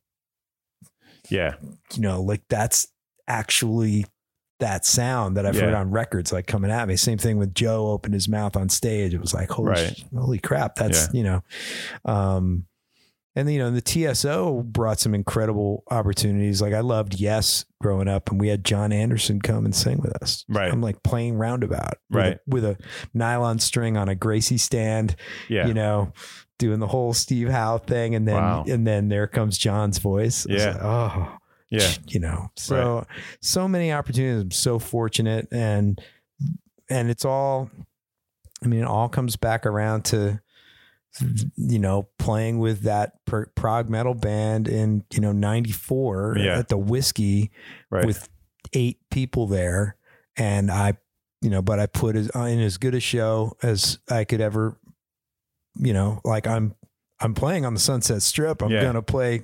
Yeah. 1.30 1.56
you 1.96 2.02
know, 2.02 2.22
like 2.22 2.42
that's 2.50 2.88
actually 3.28 4.06
that 4.60 4.86
sound 4.86 5.38
that 5.38 5.46
I've 5.46 5.56
heard 5.60 5.74
on 5.74 5.90
records, 5.90 6.32
like 6.32 6.46
coming 6.46 6.70
at 6.70 6.88
me. 6.88 6.96
Same 6.96 7.18
thing 7.18 7.38
with 7.38 7.56
Joe 7.56 7.88
opened 7.92 8.14
his 8.14 8.30
mouth 8.30 8.56
on 8.56 8.70
stage. 8.70 9.12
It 9.14 9.20
was 9.22 9.34
like, 9.34 9.50
holy, 9.50 9.70
Right. 9.70 9.98
sh- 9.98 10.04
holy 10.16 10.38
crap. 10.38 10.76
That's, 10.76 11.12
you 11.14 11.24
know, 11.24 11.42
um, 12.06 12.66
and 13.36 13.52
you 13.52 13.60
know, 13.60 13.72
the 13.72 13.82
TSO 14.14 14.64
brought 14.64 15.00
some 15.00 15.16
incredible 15.16 15.84
opportunities. 15.90 16.62
Like 16.62 16.74
I 16.74 16.82
loved 16.82 17.20
Yes 17.20 17.66
growing 17.82 18.08
up 18.08 18.30
and 18.30 18.40
we 18.40 18.50
had 18.50 18.64
Jon 18.66 18.92
Anderson 18.92 19.42
come 19.42 19.66
and 19.66 19.76
sing 19.76 20.00
with 20.02 20.12
us. 20.22 20.44
Right. 20.50 20.72
I'm 20.72 20.82
like 20.82 21.02
playing 21.04 21.36
roundabout 21.36 21.96
with 22.10 22.18
a- 22.20 22.28
Right. 22.30 22.38
with 22.48 22.66
a 22.66 22.78
nylon 23.14 23.60
string 23.60 23.98
on 23.98 24.10
a 24.10 24.16
Gracie 24.16 24.58
stand, 24.58 25.16
Yeah. 25.50 25.68
you 25.68 25.74
know, 25.74 26.12
doing 26.60 26.80
the 26.80 26.88
whole 26.88 27.14
Steve 27.14 27.50
Howe 27.50 27.78
thing. 27.80 28.14
And 28.16 28.28
then, 28.28 28.36
Wow. 28.36 28.66
and 28.68 28.86
then 28.86 29.08
there 29.10 29.28
comes 29.28 29.58
John's 29.58 29.98
voice. 29.98 30.46
Yeah. 30.50 30.74
like, 30.74 30.84
oh, 30.84 31.38
Yeah. 31.70 31.92
you 32.08 32.20
know. 32.20 32.50
So 32.58 33.06
so 33.42 33.68
many 33.68 33.92
opportunities. 33.94 34.42
I'm 34.44 34.52
so 34.52 34.78
fortunate, 34.78 35.48
and 35.52 36.00
and 36.90 37.10
it's 37.10 37.24
all. 37.26 37.70
I 38.64 38.68
mean, 38.68 38.82
it 38.82 38.88
all 38.88 39.10
comes 39.10 39.38
back 39.38 39.66
around 39.66 40.04
to 40.06 40.40
you 41.58 41.80
know 41.80 42.08
playing 42.20 42.60
with 42.60 42.82
that 42.84 43.14
pr- 43.26 43.46
prog 43.56 43.90
metal 43.90 44.14
band 44.14 44.68
in 44.68 45.04
you 45.14 45.20
know 45.20 45.32
94 45.34 46.36
Yeah. 46.38 46.58
at 46.60 46.70
the 46.70 46.78
whiskey 46.78 47.52
Right. 47.90 48.06
with 48.06 48.30
eight 48.74 49.00
people 49.10 49.48
there 49.48 49.98
and 50.38 50.72
i 50.72 50.94
you 51.42 51.50
know 51.50 51.62
but 51.62 51.80
i 51.80 51.86
put 51.86 52.16
as 52.16 52.32
uh, 52.36 52.44
in 52.44 52.60
as 52.62 52.78
good 52.78 52.96
a 52.96 53.00
show 53.02 53.58
as 53.62 54.00
i 54.10 54.24
could 54.24 54.40
ever 54.40 54.78
you 55.78 55.92
know 55.94 56.22
like 56.24 56.48
i'm 56.48 56.76
i'm 57.20 57.34
playing 57.34 57.66
on 57.66 57.74
the 57.74 57.80
sunset 57.80 58.22
strip 58.22 58.62
i'm 58.62 58.72
Yeah. 58.72 58.82
gonna 58.84 59.02
play 59.02 59.42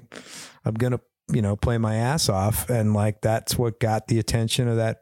i'm 0.63 0.73
gonna 0.75 0.99
you 1.33 1.41
know 1.41 1.55
play 1.57 1.77
my 1.77 1.95
ass 1.95 2.29
off 2.29 2.69
and 2.69 2.93
like 2.93 3.19
that's 3.21 3.57
what 3.57 3.79
got 3.81 4.07
the 4.07 4.17
attention 4.17 4.67
of 4.69 4.77
that 4.77 5.01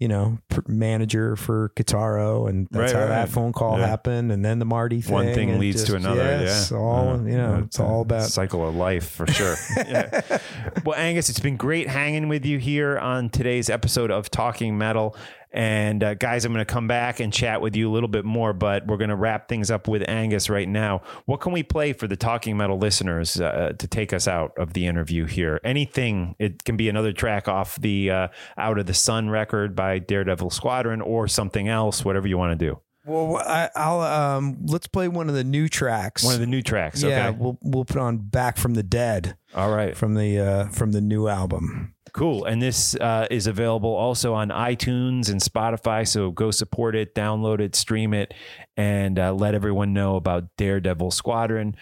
you 0.00 0.08
know 0.08 0.38
pr- 0.48 0.60
manager 0.66 1.36
for 1.36 1.70
Kitaro 1.76 2.48
and 2.48 2.66
that's 2.72 2.92
Right, 2.92 2.98
how 3.00 3.06
right, 3.06 3.08
that 3.14 3.20
right. 3.20 3.28
phone 3.28 3.52
call 3.52 3.78
Yeah. 3.78 3.86
happened 3.86 4.32
and 4.32 4.44
then 4.44 4.58
the 4.58 4.64
Marty 4.64 5.00
thing 5.00 5.14
One 5.14 5.34
thing 5.34 5.58
leads 5.60 5.84
to 5.84 5.92
just- 5.92 6.04
another. 6.04 6.22
yes, 6.22 6.70
yeah. 6.72 6.76
all 6.78 7.10
Uh, 7.10 7.22
you 7.22 7.36
know 7.36 7.62
it's 7.64 7.78
all 7.78 8.00
about 8.00 8.22
cycle 8.24 8.66
of 8.68 8.74
life 8.74 9.08
for 9.08 9.26
sure. 9.28 9.54
yeah. 9.76 10.38
Well, 10.84 10.98
Angus, 10.98 11.28
it's 11.28 11.38
been 11.40 11.56
great 11.56 11.88
hanging 11.88 12.28
with 12.28 12.44
you 12.44 12.58
here 12.58 12.98
on 12.98 13.30
today's 13.30 13.70
episode 13.70 14.10
of 14.10 14.30
Talking 14.30 14.76
Metal. 14.76 15.14
And 15.56 16.04
uh, 16.04 16.14
guys, 16.14 16.44
I'm 16.44 16.52
going 16.52 16.64
to 16.64 16.70
come 16.70 16.86
back 16.86 17.18
and 17.18 17.32
chat 17.32 17.62
with 17.62 17.74
you 17.74 17.90
a 17.90 17.92
little 17.92 18.08
bit 18.10 18.26
more, 18.26 18.52
but 18.52 18.86
we're 18.86 18.98
going 18.98 19.08
to 19.10 19.16
wrap 19.16 19.48
things 19.48 19.70
up 19.70 19.88
with 19.88 20.06
Angus 20.06 20.50
right 20.50 20.68
now. 20.68 21.00
What 21.24 21.40
can 21.40 21.52
we 21.52 21.62
play 21.62 21.94
for 21.94 22.06
the 22.06 22.14
Talking 22.16 22.58
Metal 22.58 22.78
listeners 22.78 23.40
uh, 23.40 23.72
to 23.78 23.88
take 23.88 24.12
us 24.12 24.28
out 24.28 24.52
of 24.58 24.74
the 24.74 24.86
interview 24.86 25.24
here? 25.24 25.58
Anything. 25.64 26.36
It 26.38 26.64
can 26.64 26.76
be 26.76 26.90
another 26.90 27.12
track 27.12 27.48
off 27.48 27.80
the 27.80 28.10
uh, 28.10 28.28
Out 28.58 28.78
of 28.78 28.84
the 28.84 28.92
Sun 28.94 29.30
record 29.30 29.74
by 29.74 29.98
Daredevil 29.98 30.50
Squadron 30.50 31.00
or 31.00 31.26
something 31.26 31.68
else, 31.68 32.04
whatever 32.04 32.28
you 32.28 32.36
want 32.36 32.58
to 32.58 32.66
do. 32.66 32.78
well 33.06 33.36
I, 33.36 33.70
i'll 33.76 34.00
um 34.00 34.58
let's 34.66 34.88
play 34.88 35.06
one 35.08 35.28
of 35.28 35.34
the 35.36 35.44
new 35.44 35.68
tracks 35.68 36.24
One 36.24 36.34
of 36.34 36.40
the 36.40 36.46
new 36.46 36.60
tracks. 36.60 37.02
yeah 37.02 37.28
Okay. 37.28 37.38
we'll 37.38 37.58
we'll 37.62 37.84
put 37.84 37.98
on 37.98 38.18
back 38.18 38.56
from 38.58 38.74
the 38.74 38.82
dead 38.82 39.36
All 39.54 39.70
right. 39.70 39.96
from 39.96 40.14
the 40.14 40.38
uh 40.38 40.68
from 40.68 40.92
the 40.92 41.00
new 41.00 41.28
album 41.28 41.94
Cool. 42.16 42.46
And 42.46 42.62
this 42.62 42.94
uh, 42.94 43.26
is 43.30 43.46
available 43.46 43.94
also 43.94 44.32
on 44.32 44.48
iTunes 44.48 45.30
and 45.30 45.38
Spotify. 45.38 46.08
So 46.08 46.30
go 46.30 46.50
support 46.50 46.96
it, 46.96 47.14
download 47.14 47.60
it, 47.60 47.76
stream 47.76 48.14
it, 48.14 48.32
and 48.74 49.18
uh, 49.18 49.34
let 49.34 49.54
everyone 49.54 49.92
know 49.92 50.16
about 50.16 50.48
Daredevil 50.56 51.10
Squadron 51.10 51.76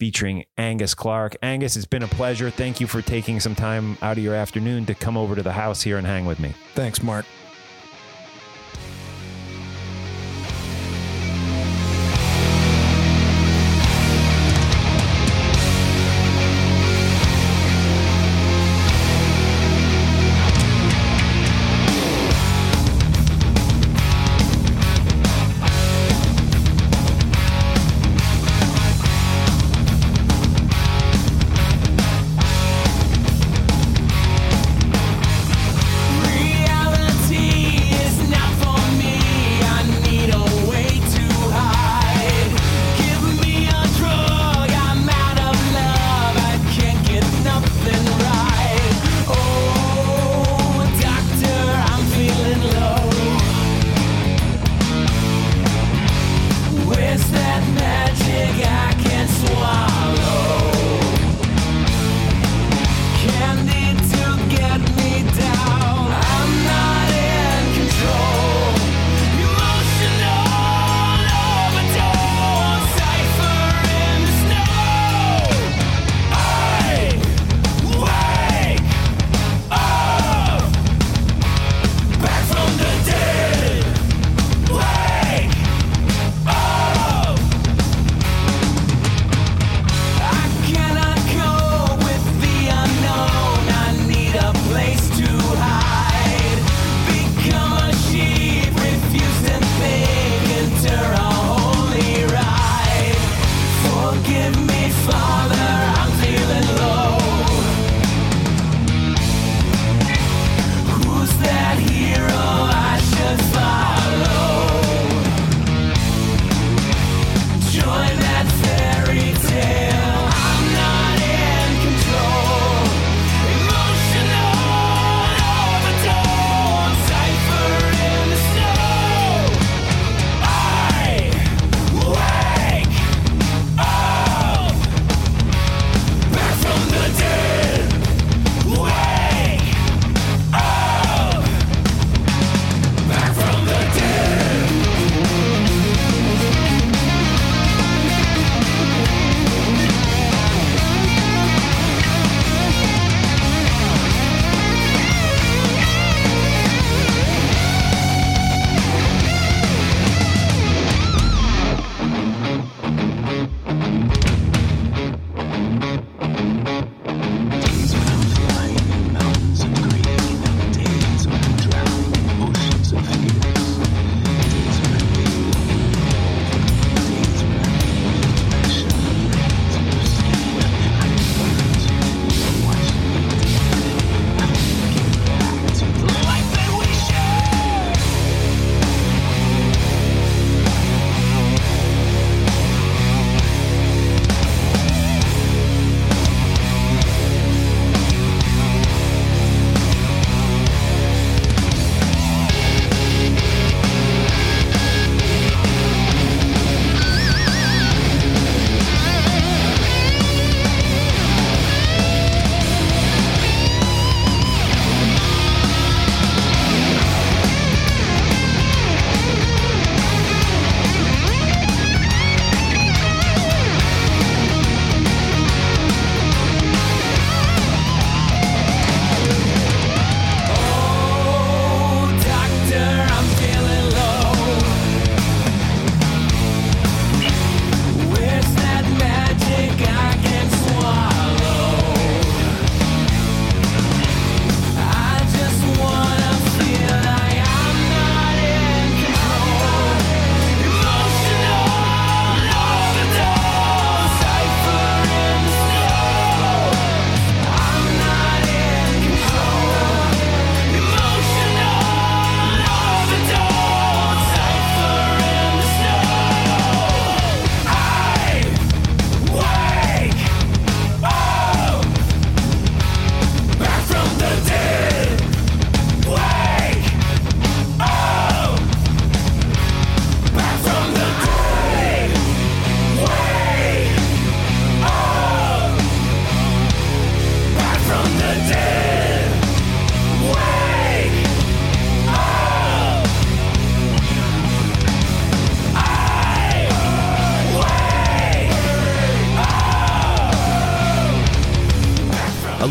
featuring 0.00 0.44
Angus 0.56 0.94
Clark. 0.94 1.36
Angus, 1.42 1.76
it's 1.76 1.84
been 1.84 2.02
a 2.02 2.08
pleasure. 2.08 2.48
Thank 2.48 2.80
you 2.80 2.86
for 2.86 3.02
taking 3.02 3.40
some 3.40 3.54
time 3.54 3.98
out 4.00 4.16
of 4.16 4.24
your 4.24 4.34
afternoon 4.34 4.86
to 4.86 4.94
come 4.94 5.18
over 5.18 5.36
to 5.36 5.42
the 5.42 5.52
house 5.52 5.82
here 5.82 5.98
and 5.98 6.06
hang 6.06 6.24
with 6.24 6.40
me. 6.40 6.54
thanks 6.74 7.02
mark 7.02 7.26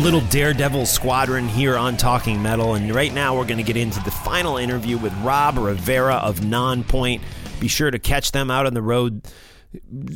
little 0.04 0.20
Daredevil 0.28 0.84
squadron 0.84 1.48
here 1.48 1.78
on 1.78 1.96
Talking 1.96 2.42
Metal. 2.42 2.74
And 2.74 2.94
right 2.94 3.12
now, 3.14 3.34
we're 3.34 3.46
going 3.46 3.56
to 3.56 3.64
get 3.64 3.78
into 3.78 4.04
the 4.04 4.10
final 4.10 4.58
interview 4.58 4.98
with 4.98 5.14
Rob 5.22 5.56
Rivera 5.56 6.16
of 6.16 6.40
Nonpoint. 6.40 7.22
Be 7.58 7.68
sure 7.68 7.90
to 7.90 7.98
catch 7.98 8.30
them 8.30 8.50
out 8.50 8.66
on 8.66 8.74
the 8.74 8.82
road 8.82 9.26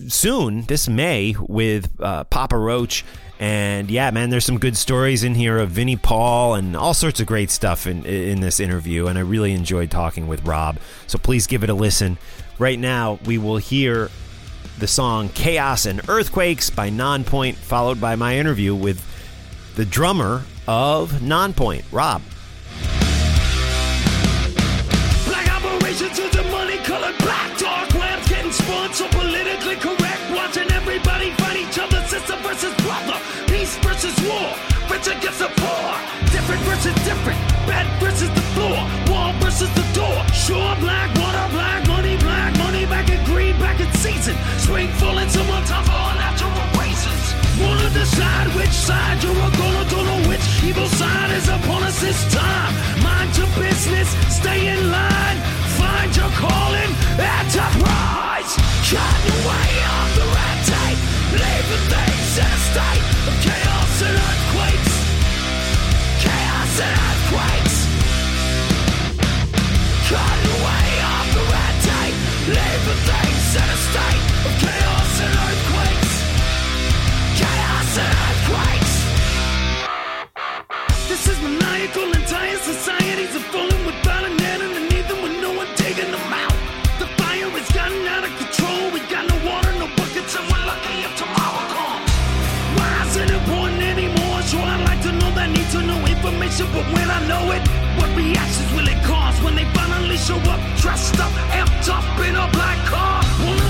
soon, 0.09 0.65
this 0.65 0.91
May, 0.91 1.35
with 1.41 1.91
uh, 2.01 2.25
Papa 2.25 2.59
Roach. 2.59 3.03
And 3.41 3.91
yeah, 3.91 4.11
man, 4.11 4.29
there's 4.29 4.45
some 4.45 4.59
good 4.59 4.77
stories 4.77 5.25
in 5.25 5.35
here 5.35 5.57
of 5.57 5.71
Vinnie 5.71 5.97
Paul 5.97 6.57
and 6.57 6.77
all 6.77 6.93
sorts 6.93 7.19
of 7.21 7.27
great 7.27 7.51
stuff 7.51 7.87
in, 7.87 8.05
in 8.05 8.41
this 8.41 8.61
interview. 8.61 9.07
And 9.07 9.17
I 9.19 9.23
really 9.23 9.55
enjoyed 9.55 9.91
talking 9.91 10.29
with 10.29 10.45
Rob. 10.45 10.77
So 11.07 11.17
please 11.17 11.47
give 11.47 11.65
it 11.65 11.71
a 11.71 11.75
listen. 11.75 12.19
Right 12.59 12.79
now, 12.79 13.21
we 13.25 13.39
will 13.39 13.57
hear 13.57 14.11
the 14.79 14.87
song 14.87 15.31
Chaos 15.31 15.87
and 15.87 16.07
Earthquakes 16.11 16.69
by 16.69 16.91
Nonpoint, 16.91 17.55
followed 17.55 17.99
by 17.99 18.17
my 18.17 18.37
interview 18.37 18.75
with 18.75 19.03
the 19.79 19.87
drummer 19.87 20.43
of 20.67 21.13
Nonpoint, 21.23 21.85
Rob. 21.93 22.21
Black 25.31 25.47
operations 25.55 26.19
the 26.35 26.43
money 26.51 26.79
black 27.23 27.57
dark 27.57 27.89
getting 28.27 28.51
so 28.51 29.07
politically 29.11 29.77
correct. 29.77 30.21
Watching 30.35 30.69
everybody 30.73 31.31
fight 31.39 31.59
each 31.59 31.79
other, 31.79 32.03
sister 32.09 32.35
versus 32.43 32.75
brother, 32.83 33.23
peace 33.47 33.79
versus 33.79 34.19
war, 34.27 34.51
rich 34.91 35.07
against 35.07 35.39
the 35.39 35.51
poor, 35.63 35.89
different 36.35 36.63
versus 36.67 36.97
different, 37.07 37.39
versus 38.03 38.31
the 38.35 38.47
floor, 38.59 38.83
wall 39.07 39.33
versus 39.39 39.71
the 39.79 39.87
door. 39.95 40.19
Sure, 40.35 40.75
black 40.83 41.09
water, 41.23 41.47
black 41.55 41.87
money, 41.87 42.17
black 42.17 42.51
money, 42.59 42.85
back 42.87 43.09
in 43.09 43.25
green, 43.27 43.57
back 43.61 43.79
in 43.79 43.93
season. 43.93 44.35
For 44.59 44.81
unnatural 46.11 46.51
races. 46.51 46.78
Wanna 47.61 47.91
decide 47.91 48.47
which 48.55 48.71
side 48.71 49.23
you're 49.23 49.35
gonna, 49.35 49.85
don't 49.91 50.07
know 50.07 50.29
which 50.29 50.45
evil 50.63 50.87
side 50.87 51.31
is 51.33 51.49
upon 51.49 51.83
us 51.83 52.01
this 52.01 52.21
time. 52.33 52.73
Mind 53.03 53.37
your 53.37 53.51
business, 53.59 54.09
stay 54.29 54.69
in 54.69 54.91
line, 54.91 55.39
find 55.77 56.15
your 56.15 56.31
calling, 56.39 56.93
enterprise. 57.19 58.55
Cut 58.87 59.19
your 59.27 59.41
way 59.49 59.71
off 59.91 60.11
the 60.19 60.27
red 60.37 60.59
tape, 60.71 61.01
leaving 61.35 61.85
things 61.91 62.39
in 62.39 62.47
a 62.47 62.61
state 62.71 63.08
This 81.19 81.35
is 81.35 81.43
maniacal. 81.43 82.15
Entire 82.15 82.59
societies 82.59 83.35
are 83.35 83.47
falling 83.51 83.85
without 83.85 84.23
a 84.23 84.31
net 84.39 84.61
underneath 84.63 85.09
them 85.09 85.21
with 85.21 85.35
no 85.43 85.51
one 85.51 85.67
taking 85.75 86.13
them 86.15 86.31
out. 86.31 86.55
The 87.03 87.11
fire 87.19 87.51
has 87.59 87.69
gotten 87.75 88.07
out 88.07 88.23
of 88.23 88.31
control. 88.39 88.95
We 88.95 89.03
got 89.11 89.27
no 89.27 89.35
water, 89.43 89.73
no 89.83 89.91
buckets, 89.99 90.39
and 90.39 90.47
we're 90.47 90.63
lucky 90.63 90.95
if 91.03 91.11
tomorrow 91.19 91.65
comes. 91.75 92.07
Why 92.79 93.03
is 93.03 93.17
it 93.19 93.31
important 93.35 93.83
anymore? 93.83 94.39
Sure, 94.47 94.63
I'd 94.63 94.87
like 94.87 95.03
to 95.11 95.13
know 95.19 95.31
that 95.35 95.51
need 95.51 95.67
to 95.75 95.83
know 95.83 95.99
information, 96.07 96.71
but 96.71 96.87
when 96.95 97.11
I 97.11 97.19
know 97.27 97.51
it, 97.51 97.67
what 97.99 98.15
reactions 98.15 98.71
will 98.79 98.87
it 98.87 99.03
cause 99.03 99.35
when 99.43 99.59
they 99.59 99.67
finally 99.75 100.19
show 100.23 100.39
up, 100.47 100.63
dressed 100.79 101.19
up, 101.19 101.35
amped 101.51 101.91
up 101.91 102.07
in 102.23 102.39
a 102.39 102.47
black 102.55 102.79
car? 102.87 103.28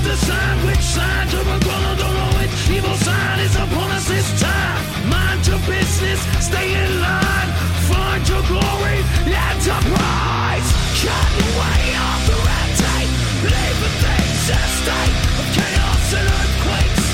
Decide 0.09 0.65
which 0.65 0.81
side 0.81 1.31
you're 1.33 1.45
gonna, 1.45 1.95
don't 2.01 2.15
know 2.15 2.39
which 2.41 2.71
evil 2.71 2.97
side 2.97 3.41
is 3.41 3.55
upon 3.57 3.91
us 3.91 4.09
this 4.09 4.41
time. 4.41 4.81
Mind 5.07 5.47
your 5.47 5.59
business, 5.69 6.19
stay 6.41 6.73
in 6.73 7.01
line, 7.03 7.51
find 7.93 8.27
your 8.27 8.41
glory, 8.49 9.05
enterprise. 9.29 10.69
Cut 10.97 11.29
your 11.37 11.53
way 11.61 11.83
off 12.01 12.23
the 12.25 12.39
red 12.49 12.71
tape, 12.81 13.13
leaving 13.53 13.97
things 14.01 14.49
in 14.49 14.57
a 14.57 14.71
state 14.81 15.17
of 15.41 15.47
chaos 15.53 16.07
and 16.17 16.27
earthquakes. 16.41 17.07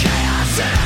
Chaos 0.00 0.60
and 0.60 0.85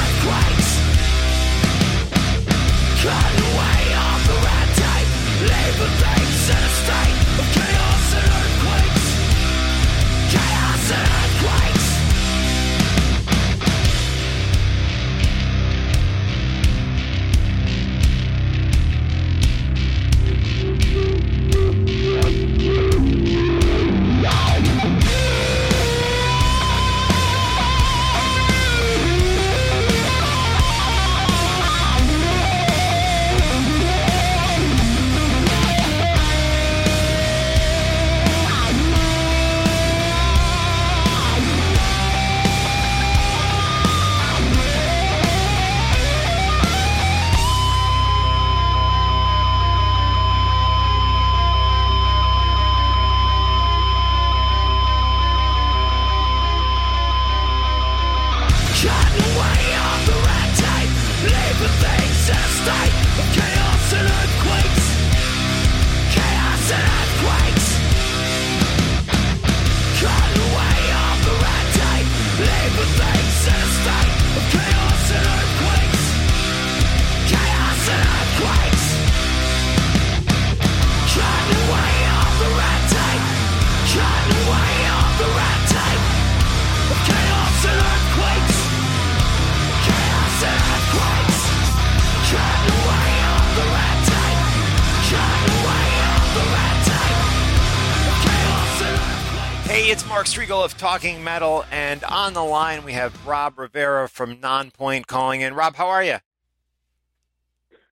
Talking 100.80 101.22
Metal, 101.22 101.66
and 101.70 102.02
on 102.04 102.32
the 102.32 102.42
line 102.42 102.84
we 102.84 102.94
have 102.94 103.26
Rob 103.26 103.58
Rivera 103.58 104.08
from 104.08 104.38
Nonpoint 104.38 105.06
calling 105.06 105.42
in. 105.42 105.52
Rob, 105.52 105.76
how 105.76 105.88
are 105.88 106.02
you? 106.02 106.16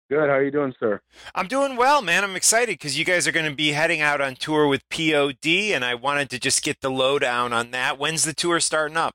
Good. 0.09 0.31
How 0.31 0.37
are 0.37 0.43
you 0.43 0.51
doing, 0.51 0.73
sir? 0.81 1.03
I'm 1.35 1.49
doing 1.49 1.77
well, 1.77 2.01
man. 2.01 2.25
I'm 2.25 2.35
excited 2.35 2.79
because 2.79 2.99
you 2.99 3.05
guys 3.05 3.29
are 3.29 3.33
going 3.33 3.45
to 3.45 3.55
be 3.55 3.73
heading 3.73 4.01
out 4.01 4.23
on 4.23 4.37
tour 4.37 4.67
with 4.67 4.89
POD, 4.89 5.75
and 5.75 5.85
I 5.85 5.97
wanted 5.97 6.31
to 6.31 6.39
just 6.39 6.63
get 6.63 6.81
the 6.81 6.89
lowdown 6.89 7.53
on 7.53 7.73
that. 7.73 7.99
When's 7.99 8.25
the 8.25 8.33
tour 8.33 8.59
starting 8.59 8.97
up? 8.97 9.15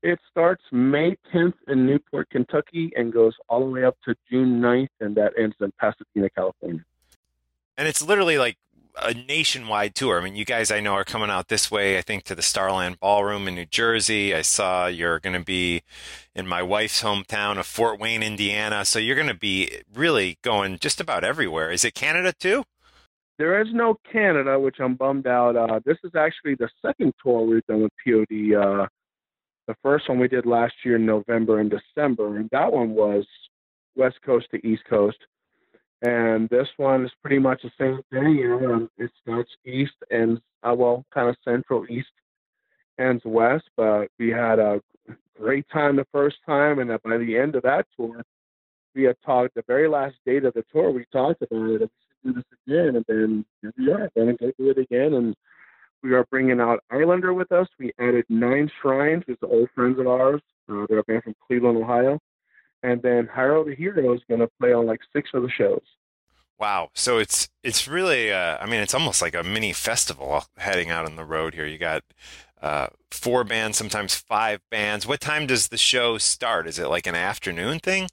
It 0.00 0.20
starts 0.30 0.62
May 0.70 1.16
10th 1.34 1.54
in 1.66 1.86
Newport, 1.86 2.30
Kentucky, 2.30 2.92
and 2.94 3.12
goes 3.12 3.34
all 3.48 3.58
the 3.58 3.66
way 3.72 3.82
up 3.82 3.96
to 4.04 4.14
June 4.30 4.60
9th, 4.60 4.90
and 5.00 5.16
that 5.16 5.32
ends 5.36 5.56
in 5.60 5.72
Pasadena, 5.80 6.30
California. 6.30 6.84
And 7.76 7.88
it's 7.88 8.00
literally 8.00 8.38
like 8.38 8.58
a 8.96 9.14
nationwide 9.14 9.94
tour. 9.94 10.20
I 10.20 10.24
mean, 10.24 10.36
you 10.36 10.44
guys 10.44 10.70
I 10.70 10.80
know 10.80 10.92
are 10.92 11.04
coming 11.04 11.30
out 11.30 11.48
this 11.48 11.70
way, 11.70 11.98
I 11.98 12.02
think, 12.02 12.24
to 12.24 12.34
the 12.34 12.42
Starland 12.42 13.00
Ballroom 13.00 13.48
in 13.48 13.54
New 13.54 13.66
Jersey. 13.66 14.34
I 14.34 14.42
saw 14.42 14.86
you're 14.86 15.18
going 15.18 15.38
to 15.38 15.44
be 15.44 15.82
in 16.34 16.46
my 16.46 16.62
wife's 16.62 17.02
hometown 17.02 17.58
of 17.58 17.66
Fort 17.66 17.98
Wayne, 17.98 18.22
Indiana. 18.22 18.84
So 18.84 18.98
you're 18.98 19.16
going 19.16 19.28
to 19.28 19.34
be 19.34 19.82
really 19.92 20.38
going 20.42 20.78
just 20.78 21.00
about 21.00 21.24
everywhere. 21.24 21.70
Is 21.70 21.84
it 21.84 21.94
Canada 21.94 22.32
too? 22.32 22.64
There 23.38 23.60
is 23.60 23.68
no 23.72 23.96
Canada, 24.12 24.60
which 24.60 24.76
I'm 24.78 24.94
bummed 24.94 25.26
out. 25.26 25.56
Uh, 25.56 25.80
this 25.84 25.98
is 26.04 26.12
actually 26.14 26.54
the 26.54 26.68
second 26.80 27.14
tour 27.20 27.44
we've 27.44 27.66
done 27.66 27.82
with 27.82 27.92
POD. 28.04 28.54
Uh, 28.54 28.86
the 29.66 29.74
first 29.82 30.08
one 30.08 30.20
we 30.20 30.28
did 30.28 30.46
last 30.46 30.74
year 30.84 30.96
in 30.96 31.06
November 31.06 31.58
and 31.58 31.70
December, 31.70 32.36
and 32.36 32.48
that 32.50 32.72
one 32.72 32.90
was 32.90 33.26
West 33.96 34.18
Coast 34.24 34.46
to 34.52 34.66
East 34.66 34.84
Coast. 34.88 35.18
And 36.02 36.48
this 36.50 36.68
one 36.76 37.04
is 37.04 37.12
pretty 37.22 37.38
much 37.38 37.62
the 37.62 37.70
same 37.78 38.00
thing. 38.10 38.34
You 38.34 38.48
know, 38.48 38.74
um, 38.74 38.90
it 38.98 39.10
starts 39.22 39.50
east 39.64 39.94
and 40.10 40.40
uh, 40.62 40.74
well, 40.76 41.04
kind 41.12 41.28
of 41.28 41.36
central 41.44 41.86
east 41.88 42.08
ends 42.98 43.22
west. 43.24 43.64
But 43.76 44.08
we 44.18 44.30
had 44.30 44.58
a 44.58 44.80
great 45.38 45.66
time 45.72 45.96
the 45.96 46.06
first 46.12 46.36
time, 46.46 46.78
and 46.78 46.90
by 47.02 47.18
the 47.18 47.36
end 47.36 47.54
of 47.54 47.62
that 47.62 47.86
tour, 47.96 48.22
we 48.94 49.04
had 49.04 49.16
talked. 49.24 49.54
The 49.54 49.64
very 49.66 49.88
last 49.88 50.16
date 50.26 50.44
of 50.44 50.54
the 50.54 50.64
tour, 50.72 50.90
we 50.90 51.04
talked 51.12 51.42
about 51.42 51.80
it. 51.80 51.80
We 51.80 51.88
should 51.88 51.90
do 52.24 52.32
this 52.34 52.58
again, 52.66 52.96
and 52.96 53.04
then 53.08 53.44
here 53.60 53.72
we. 53.76 53.86
Then 54.14 54.36
go 54.40 54.52
do 54.58 54.70
it 54.70 54.78
again, 54.78 55.14
and 55.14 55.34
we 56.02 56.12
are 56.12 56.24
bringing 56.30 56.60
out 56.60 56.84
Islander 56.90 57.32
with 57.32 57.50
us. 57.50 57.66
We 57.78 57.92
added 57.98 58.26
Nine 58.28 58.70
Shrines, 58.80 59.24
the 59.26 59.46
old 59.46 59.70
friends 59.74 59.98
of 59.98 60.06
ours. 60.06 60.42
Uh, 60.68 60.86
they're 60.88 60.98
a 60.98 61.04
band 61.04 61.24
from 61.24 61.34
Cleveland, 61.46 61.78
Ohio. 61.78 62.18
And 62.84 63.02
then 63.02 63.28
Hyro 63.34 63.64
the 63.64 63.74
Hero 63.74 64.12
is 64.14 64.20
going 64.28 64.40
to 64.40 64.48
play 64.60 64.72
on 64.72 64.86
like 64.86 65.00
six 65.12 65.30
of 65.34 65.42
the 65.42 65.50
shows. 65.50 65.82
Wow. 66.58 66.90
So 66.94 67.18
it's 67.18 67.48
it's 67.62 67.88
really 67.88 68.30
uh, 68.30 68.58
I 68.60 68.66
mean 68.66 68.80
it's 68.80 68.94
almost 68.94 69.20
like 69.20 69.34
a 69.34 69.42
mini 69.42 69.72
festival 69.72 70.44
heading 70.56 70.90
out 70.90 71.06
on 71.06 71.16
the 71.16 71.24
road 71.24 71.54
here. 71.54 71.66
You 71.66 71.78
got 71.78 72.04
uh, 72.62 72.88
four 73.10 73.42
bands, 73.42 73.76
sometimes 73.76 74.14
five 74.14 74.60
bands. 74.70 75.06
What 75.06 75.20
time 75.20 75.46
does 75.46 75.68
the 75.68 75.78
show 75.78 76.18
start? 76.18 76.68
Is 76.68 76.78
it 76.78 76.86
like 76.88 77.06
an 77.06 77.14
afternoon 77.14 77.80
thing, 77.80 78.08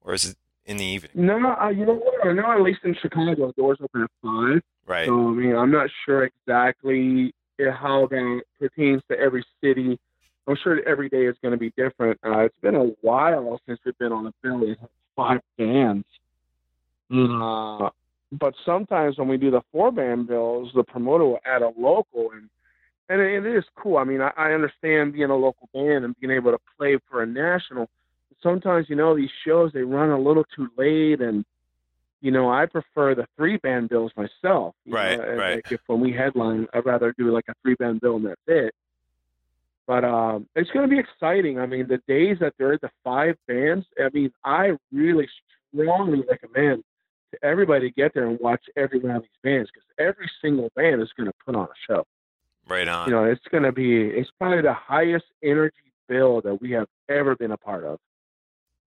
or 0.00 0.14
is 0.14 0.24
it 0.24 0.36
in 0.64 0.76
the 0.78 0.84
evening? 0.84 1.12
No, 1.14 1.36
uh, 1.60 1.68
you 1.68 1.84
know 1.84 1.94
what? 1.94 2.26
I 2.26 2.32
know 2.32 2.50
at 2.50 2.62
least 2.62 2.80
in 2.84 2.94
Chicago, 2.94 3.52
doors 3.52 3.78
open 3.82 4.02
at 4.02 4.10
five. 4.22 4.62
Right. 4.86 5.06
So 5.06 5.28
I 5.28 5.32
mean, 5.32 5.56
I'm 5.56 5.70
not 5.70 5.90
sure 6.06 6.24
exactly 6.24 7.34
how 7.58 8.06
that 8.08 8.42
pertains 8.58 9.02
to 9.10 9.18
every 9.18 9.44
city. 9.62 9.98
I'm 10.46 10.56
sure 10.62 10.80
every 10.88 11.08
day 11.08 11.26
is 11.26 11.36
going 11.42 11.52
to 11.52 11.58
be 11.58 11.72
different. 11.76 12.18
Uh, 12.24 12.40
it's 12.40 12.56
been 12.60 12.74
a 12.74 12.86
while 13.00 13.60
since 13.66 13.78
we've 13.84 13.96
been 13.98 14.12
on 14.12 14.26
a 14.26 14.32
bill 14.42 14.58
with 14.58 14.78
five 15.14 15.40
bands. 15.56 16.06
Uh, 17.12 17.90
but 18.32 18.54
sometimes 18.64 19.18
when 19.18 19.28
we 19.28 19.36
do 19.36 19.50
the 19.50 19.60
four 19.70 19.92
band 19.92 20.26
bills, 20.26 20.70
the 20.74 20.82
promoter 20.82 21.24
will 21.24 21.40
add 21.44 21.62
a 21.62 21.70
local, 21.76 22.30
and 22.32 22.48
and 23.08 23.20
it 23.20 23.44
is 23.44 23.64
cool. 23.76 23.98
I 23.98 24.04
mean, 24.04 24.22
I, 24.22 24.32
I 24.36 24.52
understand 24.52 25.12
being 25.12 25.30
a 25.30 25.36
local 25.36 25.68
band 25.74 26.04
and 26.04 26.18
being 26.18 26.32
able 26.32 26.52
to 26.52 26.58
play 26.78 26.98
for 27.10 27.22
a 27.22 27.26
national. 27.26 27.90
Sometimes 28.42 28.86
you 28.88 28.96
know 28.96 29.14
these 29.14 29.30
shows 29.46 29.70
they 29.72 29.82
run 29.82 30.10
a 30.10 30.18
little 30.18 30.44
too 30.56 30.68
late, 30.78 31.20
and 31.20 31.44
you 32.22 32.30
know 32.30 32.50
I 32.50 32.64
prefer 32.64 33.14
the 33.14 33.26
three 33.36 33.58
band 33.58 33.90
bills 33.90 34.12
myself. 34.16 34.74
Right, 34.88 35.18
know, 35.18 35.34
right. 35.34 35.56
Like 35.56 35.70
if 35.70 35.80
when 35.86 36.00
we 36.00 36.12
headline, 36.12 36.66
I'd 36.72 36.86
rather 36.86 37.14
do 37.18 37.30
like 37.32 37.44
a 37.48 37.54
three 37.62 37.74
band 37.74 38.00
bill 38.00 38.16
and 38.16 38.26
that's 38.26 38.40
it. 38.46 38.74
But 39.86 40.04
um, 40.04 40.46
it's 40.54 40.70
going 40.70 40.88
to 40.88 40.94
be 40.94 41.00
exciting. 41.00 41.58
I 41.58 41.66
mean, 41.66 41.88
the 41.88 42.00
days 42.06 42.36
that 42.40 42.54
there 42.58 42.72
are 42.72 42.78
the 42.78 42.90
five 43.02 43.36
bands, 43.48 43.84
I 43.98 44.08
mean, 44.12 44.32
I 44.44 44.72
really 44.92 45.28
strongly 45.72 46.22
recommend 46.28 46.84
to 47.32 47.44
everybody 47.44 47.88
to 47.88 47.94
get 47.94 48.14
there 48.14 48.28
and 48.28 48.38
watch 48.40 48.62
every 48.76 49.00
one 49.00 49.16
of 49.16 49.22
these 49.22 49.30
bands 49.42 49.70
because 49.72 49.88
every 49.98 50.30
single 50.40 50.70
band 50.76 51.02
is 51.02 51.10
going 51.16 51.28
to 51.28 51.34
put 51.44 51.56
on 51.56 51.64
a 51.64 51.92
show. 51.92 52.04
Right 52.68 52.86
on. 52.86 53.08
You 53.08 53.14
know, 53.14 53.24
it's 53.24 53.42
going 53.50 53.64
to 53.64 53.72
be, 53.72 54.06
it's 54.06 54.30
probably 54.38 54.62
the 54.62 54.74
highest 54.74 55.24
energy 55.42 55.74
bill 56.08 56.40
that 56.42 56.60
we 56.60 56.70
have 56.72 56.86
ever 57.08 57.34
been 57.34 57.50
a 57.50 57.56
part 57.56 57.84
of. 57.84 57.98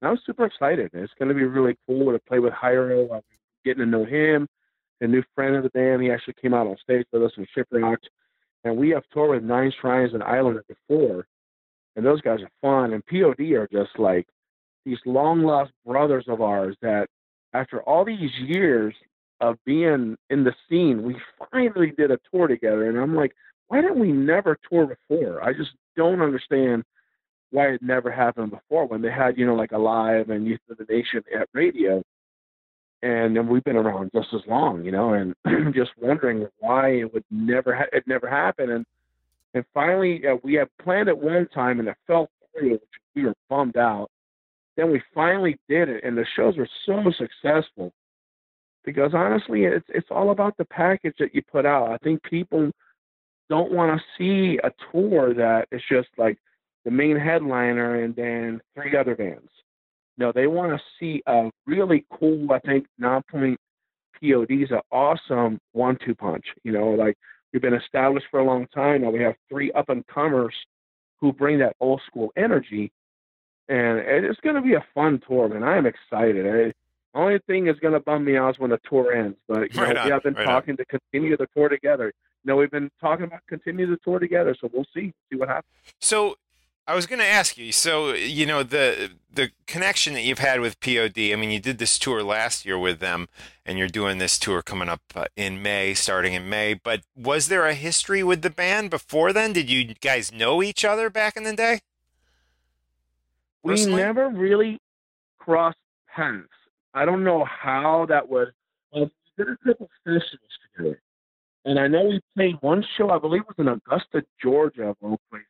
And 0.01 0.11
I'm 0.11 0.19
super 0.26 0.45
excited. 0.45 0.91
It's 0.93 1.13
going 1.19 1.30
to 1.30 1.35
be 1.35 1.43
really 1.43 1.77
cool 1.88 2.11
to 2.11 2.19
play 2.19 2.39
with 2.39 2.53
Hyro. 2.53 3.13
I'm 3.13 3.22
getting 3.65 3.84
to 3.84 3.85
know 3.85 4.05
him, 4.05 4.47
a 5.01 5.07
new 5.07 5.23
friend 5.34 5.55
of 5.55 5.63
the 5.63 5.69
band. 5.72 6.01
He 6.03 6.11
actually 6.11 6.35
came 6.41 6.53
out 6.53 6.67
on 6.67 6.77
stage 6.81 7.05
with 7.11 7.23
us 7.23 7.31
in 7.38 7.45
Shiprock. 7.55 7.97
And 8.65 8.75
we 8.75 8.89
have 8.89 9.03
toured 9.13 9.29
with 9.29 9.43
Nine 9.43 9.71
Shrines 9.79 10.13
and 10.13 10.23
Islander 10.23 10.65
before. 10.67 11.27
And 11.95 12.05
those 12.05 12.19
guys 12.19 12.39
are 12.41 12.51
fun. 12.61 12.93
And 12.93 13.05
POD 13.05 13.39
are 13.53 13.69
just 13.71 13.97
like 13.97 14.27
these 14.85 14.97
long 15.05 15.43
lost 15.43 15.71
brothers 15.85 16.25
of 16.27 16.41
ours 16.41 16.75
that 16.81 17.07
after 17.53 17.81
all 17.83 18.03
these 18.03 18.31
years 18.41 18.93
of 19.39 19.57
being 19.65 20.17
in 20.29 20.43
the 20.43 20.53
scene, 20.67 21.03
we 21.03 21.15
finally 21.51 21.93
did 21.95 22.11
a 22.11 22.19
tour 22.31 22.47
together. 22.47 22.89
And 22.89 22.97
I'm 22.97 23.15
like, 23.15 23.33
why 23.67 23.81
didn't 23.81 23.99
we 23.99 24.11
never 24.11 24.57
tour 24.69 24.87
before? 24.87 25.43
I 25.43 25.53
just 25.53 25.71
don't 25.95 26.21
understand 26.21 26.83
why 27.51 27.67
it 27.67 27.81
never 27.81 28.11
happened 28.11 28.51
before 28.51 28.87
when 28.87 29.01
they 29.01 29.11
had, 29.11 29.37
you 29.37 29.45
know, 29.45 29.55
like 29.55 29.71
Alive 29.71 30.29
and 30.29 30.45
Youth 30.45 30.59
of 30.69 30.77
the 30.77 30.85
Nation 30.89 31.23
at 31.39 31.47
radio. 31.53 32.03
And 33.01 33.35
then 33.35 33.47
we've 33.47 33.63
been 33.63 33.76
around 33.76 34.11
just 34.15 34.34
as 34.34 34.41
long, 34.47 34.84
you 34.84 34.91
know, 34.91 35.13
and 35.13 35.35
just 35.76 35.91
wondering 36.01 36.47
why 36.59 36.89
it 36.89 37.13
would 37.13 37.26
never, 37.30 37.76
ha- 37.76 37.91
it 37.93 38.07
never 38.07 38.27
happened. 38.30 38.72
And, 38.72 38.85
and 39.53 39.63
finally, 39.73 40.23
uh, 40.27 40.38
we 40.43 40.55
had 40.55 40.69
planned 40.81 41.09
it 41.09 41.17
one 41.17 41.47
time 41.53 41.80
and 41.80 41.88
it 41.88 41.97
fell 42.07 42.30
through, 42.57 42.72
which 42.72 42.81
we 43.15 43.26
were 43.26 43.35
bummed 43.49 43.77
out. 43.77 44.09
Then 44.76 44.91
we 44.91 45.01
finally 45.13 45.57
did 45.69 45.88
it, 45.88 46.03
and 46.03 46.17
the 46.17 46.26
shows 46.35 46.57
were 46.57 46.67
so 46.85 47.11
successful 47.17 47.93
because 48.85 49.11
honestly, 49.13 49.63
it's 49.63 49.85
it's 49.89 50.07
all 50.11 50.31
about 50.31 50.57
the 50.57 50.65
package 50.65 51.15
that 51.19 51.34
you 51.34 51.41
put 51.41 51.65
out. 51.65 51.91
I 51.91 51.97
think 51.97 52.22
people 52.23 52.72
don't 53.49 53.72
want 53.72 53.99
to 53.99 54.05
see 54.17 54.59
a 54.63 54.72
tour 54.91 55.34
that 55.34 55.67
is 55.72 55.81
just 55.89 56.09
like 56.17 56.38
the 56.84 56.91
main 56.91 57.17
headliner 57.17 58.03
and 58.03 58.15
then 58.15 58.61
three 58.76 58.95
other 58.95 59.15
bands. 59.15 59.49
No, 60.17 60.31
they 60.31 60.47
want 60.47 60.71
to 60.71 60.81
see 60.99 61.21
a 61.27 61.49
really 61.65 62.05
cool, 62.09 62.51
I 62.51 62.59
think, 62.59 62.87
Nonpoint 63.01 63.57
PODs, 64.21 64.71
an 64.71 64.79
awesome 64.91 65.59
one-two 65.73 66.15
punch. 66.15 66.45
You 66.63 66.71
know, 66.71 66.91
like 66.91 67.17
we've 67.51 67.61
been 67.61 67.73
established 67.73 68.27
for 68.31 68.39
a 68.39 68.45
long 68.45 68.67
time 68.67 69.01
now. 69.01 69.09
We 69.09 69.21
have 69.21 69.35
three 69.49 69.71
up-and-comers 69.73 70.53
who 71.19 71.33
bring 71.33 71.59
that 71.59 71.75
old 71.79 72.01
school 72.07 72.31
energy, 72.37 72.91
and 73.67 73.99
it's 73.99 74.39
going 74.41 74.55
to 74.55 74.61
be 74.61 74.73
a 74.73 74.85
fun 74.93 75.21
tour, 75.27 75.47
man. 75.49 75.63
I 75.63 75.77
am 75.77 75.85
excited. 75.85 76.45
I, 76.45 76.73
only 77.17 77.39
thing 77.47 77.67
is 77.67 77.79
going 77.79 77.93
to 77.93 77.99
bum 78.01 78.25
me 78.25 78.35
out 78.35 78.55
is 78.55 78.59
when 78.59 78.71
the 78.71 78.79
tour 78.89 79.13
ends. 79.13 79.37
But 79.47 79.73
you 79.73 79.81
Right 79.81 79.93
know, 79.95 80.01
on, 80.01 80.05
we 80.07 80.11
have 80.11 80.23
been 80.23 80.33
right 80.33 80.45
on. 80.45 80.53
talking 80.53 80.77
to 80.77 80.85
continue 80.85 81.37
the 81.37 81.47
tour 81.55 81.69
together. 81.69 82.11
You 82.43 82.49
know, 82.49 82.57
we've 82.57 82.69
been 82.69 82.91
talking 83.01 83.25
about 83.25 83.39
continue 83.47 83.87
the 83.87 83.97
tour 84.03 84.19
together, 84.19 84.55
so 84.59 84.69
we'll 84.71 84.85
see, 84.93 85.13
see 85.31 85.37
what 85.37 85.47
happens. 85.47 85.71
So 85.99 86.35
I 86.87 86.93
was 86.93 87.07
going 87.07 87.19
to 87.19 87.25
ask 87.25 87.57
you. 87.57 87.71
So 87.71 88.13
you 88.13 88.45
know 88.45 88.63
the 88.63 89.11
the 89.33 89.51
connection 89.65 90.13
that 90.13 90.21
you've 90.21 90.39
had 90.39 90.59
with 90.61 90.79
POD. 90.79 91.17
I 91.17 91.35
mean, 91.35 91.51
you 91.51 91.59
did 91.59 91.77
this 91.77 91.97
tour 91.97 92.23
last 92.23 92.65
year 92.65 92.77
with 92.77 92.99
them, 92.99 93.27
and 93.65 93.77
you're 93.77 93.87
doing 93.87 94.17
this 94.17 94.37
tour 94.37 94.61
coming 94.61 94.87
up 94.87 95.01
uh, 95.15 95.25
in 95.35 95.61
May, 95.61 95.93
starting 95.93 96.33
in 96.33 96.47
May. 96.47 96.75
But 96.75 97.01
was 97.15 97.47
there 97.47 97.65
a 97.65 97.73
history 97.73 98.23
with 98.23 98.41
the 98.43 98.49
band 98.49 98.89
before 98.89 99.33
then? 99.33 99.51
Did 99.53 99.69
you 99.69 99.95
guys 99.95 100.31
know 100.31 100.61
each 100.61 100.85
other 100.85 101.09
back 101.09 101.35
in 101.35 101.43
the 101.43 101.55
day? 101.55 101.79
We 103.63 103.73
Personally? 103.73 104.03
never 104.03 104.29
really 104.29 104.79
crossed 105.39 105.77
paths. 106.07 106.47
I 106.93 107.03
don't 107.05 107.23
know 107.23 107.45
how 107.45 108.05
that 108.09 108.29
was. 108.29 108.49
Well, 108.93 109.09
we 109.37 109.43
did 109.43 109.53
a 109.53 109.57
couple 109.65 109.89
festivals 110.03 110.51
together, 110.77 111.01
and 111.65 111.79
I 111.79 111.87
know 111.87 112.05
we 112.05 112.21
played 112.35 112.55
one 112.61 112.85
show. 112.95 113.09
I 113.09 113.17
believe 113.17 113.41
it 113.41 113.47
was 113.47 113.57
in 113.57 113.67
Augusta, 113.67 114.23
Georgia, 114.41 114.89
of 114.89 114.97
all 115.01 115.19
places. 115.31 115.47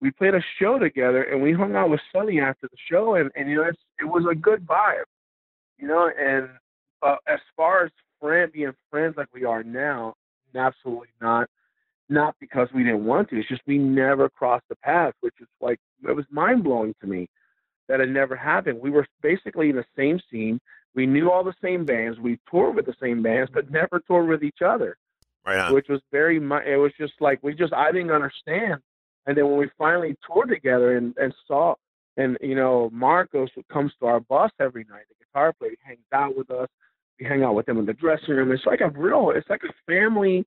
We 0.00 0.10
played 0.12 0.34
a 0.34 0.42
show 0.60 0.78
together, 0.78 1.22
and 1.24 1.42
we 1.42 1.52
hung 1.52 1.74
out 1.74 1.90
with 1.90 2.00
Sonny 2.12 2.40
after 2.40 2.68
the 2.68 2.76
show, 2.90 3.16
and, 3.16 3.30
and 3.34 3.50
you 3.50 3.56
know, 3.56 3.64
it's, 3.64 3.78
it 4.00 4.04
was 4.04 4.24
a 4.30 4.34
good 4.34 4.64
vibe, 4.66 5.04
you 5.76 5.88
know. 5.88 6.08
And 6.18 6.48
uh, 7.02 7.16
as 7.26 7.40
far 7.56 7.84
as 7.84 7.90
friend 8.20 8.52
being 8.52 8.72
friends 8.90 9.16
like 9.16 9.28
we 9.34 9.44
are 9.44 9.62
now, 9.62 10.14
absolutely 10.54 11.08
not. 11.20 11.48
Not 12.10 12.36
because 12.40 12.68
we 12.74 12.84
didn't 12.84 13.04
want 13.04 13.28
to. 13.30 13.38
It's 13.38 13.48
just 13.48 13.60
we 13.66 13.76
never 13.76 14.30
crossed 14.30 14.64
the 14.70 14.76
path, 14.76 15.12
which 15.20 15.34
is 15.40 15.48
like 15.60 15.78
it 16.08 16.16
was 16.16 16.24
mind 16.30 16.64
blowing 16.64 16.94
to 17.02 17.06
me 17.06 17.28
that 17.88 18.00
it 18.00 18.08
never 18.08 18.34
happened. 18.34 18.80
We 18.80 18.90
were 18.90 19.06
basically 19.20 19.68
in 19.70 19.76
the 19.76 19.84
same 19.96 20.18
scene. 20.30 20.58
We 20.94 21.06
knew 21.06 21.30
all 21.30 21.44
the 21.44 21.54
same 21.62 21.84
bands. 21.84 22.18
We 22.18 22.38
toured 22.50 22.76
with 22.76 22.86
the 22.86 22.94
same 23.00 23.22
bands, 23.22 23.50
but 23.52 23.70
never 23.70 24.00
toured 24.06 24.28
with 24.28 24.42
each 24.42 24.62
other, 24.64 24.96
Right 25.44 25.58
on. 25.58 25.74
which 25.74 25.88
was 25.88 26.00
very. 26.10 26.36
It 26.36 26.76
was 26.78 26.92
just 26.98 27.12
like 27.20 27.40
we 27.42 27.52
just 27.54 27.74
I 27.74 27.92
didn't 27.92 28.10
understand. 28.10 28.80
And 29.28 29.36
then 29.36 29.46
when 29.46 29.58
we 29.58 29.68
finally 29.76 30.16
toured 30.26 30.48
together 30.48 30.96
and 30.96 31.14
and 31.18 31.34
saw, 31.46 31.74
and 32.16 32.38
you 32.40 32.54
know 32.54 32.88
Marcos 32.92 33.50
comes 33.70 33.92
to 34.00 34.06
our 34.06 34.20
bus 34.20 34.50
every 34.58 34.84
night, 34.90 35.04
the 35.10 35.24
guitar 35.24 35.52
player 35.52 35.72
he 35.72 35.76
hangs 35.86 36.00
out 36.14 36.34
with 36.34 36.50
us. 36.50 36.66
We 37.20 37.26
hang 37.26 37.44
out 37.44 37.54
with 37.54 37.68
him 37.68 37.76
in 37.78 37.84
the 37.84 37.92
dressing 37.92 38.34
room. 38.34 38.50
It's 38.50 38.64
like 38.64 38.80
a 38.80 38.88
real. 38.88 39.32
It's 39.36 39.50
like 39.50 39.60
a 39.64 39.72
family 39.86 40.46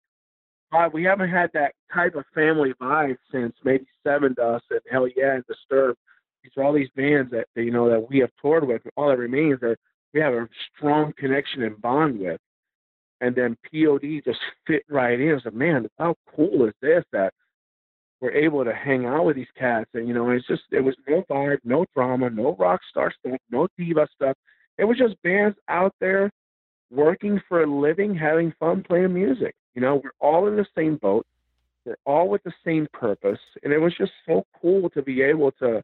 vibe. 0.73 0.93
We 0.93 1.03
haven't 1.03 1.29
had 1.29 1.51
that 1.53 1.73
type 1.93 2.15
of 2.15 2.25
family 2.33 2.73
vibe 2.81 3.17
since 3.31 3.53
maybe 3.63 3.85
Sevendust 4.05 4.61
and 4.71 4.79
Hellyeah 4.89 5.35
and 5.35 5.45
Disturbed. 5.45 5.99
These 6.43 6.53
are 6.57 6.63
all 6.63 6.73
these 6.73 6.89
bands 6.95 7.29
that 7.31 7.45
that, 7.55 7.63
you 7.63 7.71
know 7.71 7.87
that 7.87 8.09
we 8.09 8.17
have 8.17 8.31
toured 8.41 8.67
with. 8.67 8.81
All 8.97 9.09
that 9.09 9.19
remains 9.19 9.59
that 9.59 9.77
we 10.11 10.21
have 10.21 10.33
a 10.33 10.49
strong 10.75 11.13
connection 11.19 11.61
and 11.61 11.79
bond 11.79 12.19
with. 12.19 12.41
And 13.19 13.35
then 13.35 13.57
POD 13.71 14.23
just 14.25 14.39
fit 14.65 14.81
right 14.89 15.21
in. 15.21 15.29
It's 15.29 15.45
like, 15.45 15.53
man, 15.53 15.87
how 15.99 16.15
cool 16.35 16.65
is 16.65 16.73
this 16.81 17.03
that 17.13 17.31
we're 18.21 18.31
able 18.31 18.63
to 18.63 18.73
hang 18.73 19.05
out 19.05 19.25
with 19.25 19.35
these 19.35 19.47
cats? 19.57 19.89
And 19.93 20.07
you 20.07 20.13
know, 20.13 20.29
it's 20.29 20.47
just 20.47 20.63
it 20.71 20.81
was 20.81 20.95
no 21.07 21.23
vibe, 21.29 21.57
no 21.63 21.85
drama, 21.93 22.29
no 22.29 22.55
rock 22.57 22.81
star 22.89 23.11
stuff, 23.19 23.39
no 23.49 23.67
diva 23.77 24.07
stuff. 24.15 24.37
It 24.77 24.85
was 24.85 24.97
just 24.97 25.21
bands 25.23 25.57
out 25.67 25.93
there 25.99 26.31
working 26.91 27.41
for 27.49 27.63
a 27.63 27.67
living, 27.67 28.15
having 28.15 28.53
fun 28.59 28.83
playing 28.83 29.13
music. 29.13 29.55
You 29.73 29.81
know, 29.81 30.01
we're 30.03 30.11
all 30.19 30.47
in 30.47 30.55
the 30.55 30.65
same 30.75 30.97
boat. 30.97 31.25
We're 31.85 31.95
all 32.05 32.29
with 32.29 32.43
the 32.43 32.53
same 32.63 32.87
purpose, 32.93 33.39
and 33.63 33.73
it 33.73 33.79
was 33.79 33.95
just 33.97 34.11
so 34.27 34.45
cool 34.61 34.89
to 34.91 35.01
be 35.01 35.21
able 35.21 35.51
to 35.53 35.81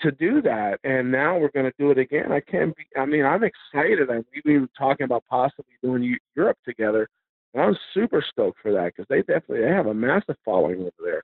to 0.00 0.10
do 0.10 0.42
that. 0.42 0.80
And 0.82 1.12
now 1.12 1.38
we're 1.38 1.50
going 1.50 1.66
to 1.66 1.72
do 1.78 1.90
it 1.92 1.98
again. 1.98 2.32
I 2.32 2.40
can't 2.40 2.76
be. 2.76 2.84
I 2.96 3.04
mean, 3.04 3.24
I'm 3.24 3.44
excited. 3.44 4.10
I, 4.10 4.22
we've 4.34 4.42
been 4.44 4.68
talking 4.76 5.04
about 5.04 5.24
possibly 5.30 5.74
doing 5.82 6.16
Europe 6.34 6.58
together, 6.64 7.08
and 7.54 7.62
I'm 7.62 7.76
super 7.94 8.24
stoked 8.30 8.58
for 8.62 8.72
that 8.72 8.92
because 8.94 9.06
they 9.08 9.18
definitely 9.18 9.60
they 9.60 9.72
have 9.72 9.86
a 9.86 9.94
massive 9.94 10.36
following 10.44 10.80
over 10.80 10.90
there. 11.02 11.22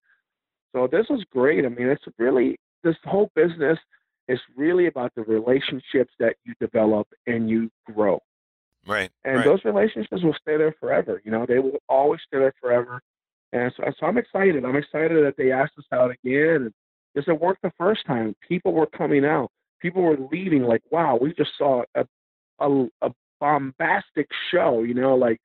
So 0.75 0.87
this 0.87 1.07
is 1.11 1.25
great. 1.33 1.65
I 1.65 1.69
mean, 1.69 1.89
it's 1.89 2.05
really 2.19 2.59
this 2.85 2.97
whole 3.05 3.31
business 3.35 3.79
is 4.29 4.39
really 4.57 4.87
about 4.87 5.13
the 5.15 5.23
relationships 5.23 6.13
that 6.19 6.37
you 6.45 6.55
develop 6.61 7.09
and 7.27 7.49
you 7.49 7.71
grow. 7.87 8.21
Right. 8.87 9.11
And 9.25 9.37
right. 9.37 9.45
those 9.45 9.65
relationships 9.65 10.23
will 10.23 10.37
stay 10.41 10.57
there 10.57 10.75
forever. 10.79 11.21
You 11.25 11.31
know, 11.31 11.47
they 11.47 11.59
will 11.59 11.79
always 11.89 12.21
stay 12.27 12.39
there 12.39 12.55
forever. 12.61 13.01
And 13.53 13.73
so, 13.77 13.85
so 13.99 14.07
I'm 14.07 14.19
excited. 14.19 14.65
I'm 14.65 14.77
excited 14.77 15.25
that 15.25 15.35
they 15.39 15.51
asked 15.51 15.79
us 15.79 15.85
out 15.93 16.11
again. 16.11 16.63
And 16.63 16.73
does 17.15 17.25
it 17.27 17.41
work 17.41 17.59
the 17.63 17.73
first 17.79 18.07
time? 18.07 18.37
People 18.47 18.73
were 18.73 18.87
coming 18.87 19.25
out. 19.25 19.51
People 19.81 20.03
were 20.03 20.19
leaving 20.31 20.63
like, 20.63 20.83
wow, 20.91 21.19
we 21.21 21.33
just 21.33 21.51
saw 21.57 21.83
a 21.95 22.05
a, 22.61 22.87
a 23.03 23.11
bombastic 23.41 24.29
show. 24.51 24.83
You 24.83 24.95
know, 24.95 25.17
like 25.17 25.41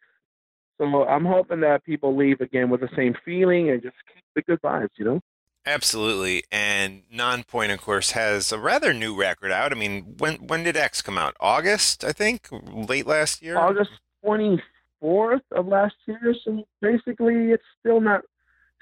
so. 0.78 1.06
I'm 1.06 1.26
hoping 1.26 1.62
that 1.62 1.84
people 1.84 2.16
leave 2.16 2.42
again 2.42 2.70
with 2.70 2.82
the 2.82 2.90
same 2.96 3.16
feeling 3.26 3.70
and 3.70 3.82
just 3.82 3.96
keep 4.14 4.24
the 4.36 4.42
good 4.42 4.62
vibes. 4.62 4.90
You 4.98 5.06
know. 5.06 5.20
Absolutely. 5.66 6.44
And 6.52 7.04
Nonpoint, 7.14 7.74
of 7.74 7.80
course, 7.82 8.12
has 8.12 8.52
a 8.52 8.60
rather 8.60 8.94
new 8.94 9.16
record 9.16 9.52
out. 9.52 9.72
I 9.72 9.76
mean, 9.76 10.16
when 10.18 10.36
when 10.48 10.64
did 10.64 10.76
X 10.76 11.02
come 11.02 11.18
out? 11.18 11.36
August, 11.40 12.04
I 12.04 12.12
think, 12.12 12.48
late 12.52 13.08
last 13.08 13.42
year. 13.42 13.58
August 13.58 13.92
24th 14.26 15.42
of 15.52 15.68
last 15.68 15.96
year. 16.06 16.36
So 16.44 16.66
basically, 16.82 17.52
it's 17.52 17.64
still 17.80 18.02
not, 18.02 18.22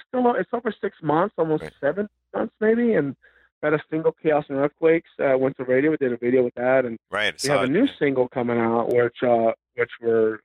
still 0.07 0.33
it's 0.35 0.49
over 0.53 0.73
six 0.81 0.97
months, 1.03 1.35
almost 1.37 1.63
Right. 1.63 1.73
seven 1.79 2.09
months 2.33 2.53
maybe. 2.59 2.93
And 2.93 3.15
had 3.61 3.73
a 3.75 3.79
single, 3.91 4.11
Chaos 4.13 4.45
and 4.49 4.57
Earthquakes. 4.57 5.09
Uh, 5.19 5.37
went 5.37 5.55
to 5.57 5.63
radio. 5.63 5.91
We 5.91 5.97
did 5.97 6.11
a 6.13 6.17
video 6.17 6.41
with 6.43 6.55
that, 6.55 6.85
and 6.85 6.97
Right. 7.11 7.39
We 7.43 7.49
have 7.49 7.61
a 7.61 7.67
new 7.67 7.87
single 7.99 8.27
coming 8.27 8.57
out, 8.57 8.91
which 8.91 9.21
uh, 9.21 9.51
which 9.75 9.89
we're 10.01 10.39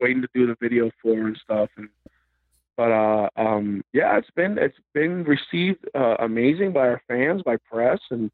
waiting 0.00 0.22
to 0.22 0.28
do 0.34 0.46
the 0.46 0.56
video 0.60 0.90
for 1.02 1.26
and 1.26 1.38
stuff. 1.42 1.70
And 1.76 1.88
but 2.76 2.92
uh, 2.92 3.28
um, 3.36 3.82
yeah, 3.92 4.16
it's 4.16 4.30
been 4.36 4.56
it's 4.58 4.78
been 4.94 5.24
received 5.24 5.84
uh, 5.94 6.14
amazing 6.20 6.72
by 6.72 6.88
our 6.88 7.02
fans, 7.08 7.42
by 7.42 7.56
press, 7.70 7.98
and 8.10 8.30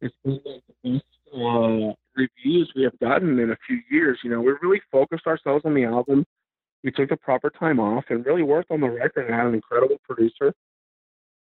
it's 0.00 0.14
been 0.24 0.40
like 0.44 0.62
the 0.82 0.90
best 0.94 1.04
uh, 1.32 1.94
reviews 2.16 2.72
we 2.74 2.82
have 2.82 2.98
gotten 2.98 3.38
in 3.38 3.52
a 3.52 3.56
few 3.66 3.78
years. 3.90 4.18
You 4.24 4.30
know, 4.30 4.40
we 4.40 4.52
really 4.62 4.82
focused 4.90 5.26
ourselves 5.26 5.64
on 5.64 5.74
the 5.74 5.84
album. 5.84 6.26
We 6.82 6.90
took 6.90 7.08
the 7.08 7.16
proper 7.16 7.50
time 7.50 7.78
off 7.80 8.04
and 8.08 8.26
really 8.26 8.42
worked 8.42 8.70
on 8.70 8.80
the 8.80 8.90
record 8.90 9.26
and 9.26 9.34
had 9.34 9.46
an 9.46 9.54
incredible 9.54 9.98
producer, 10.02 10.52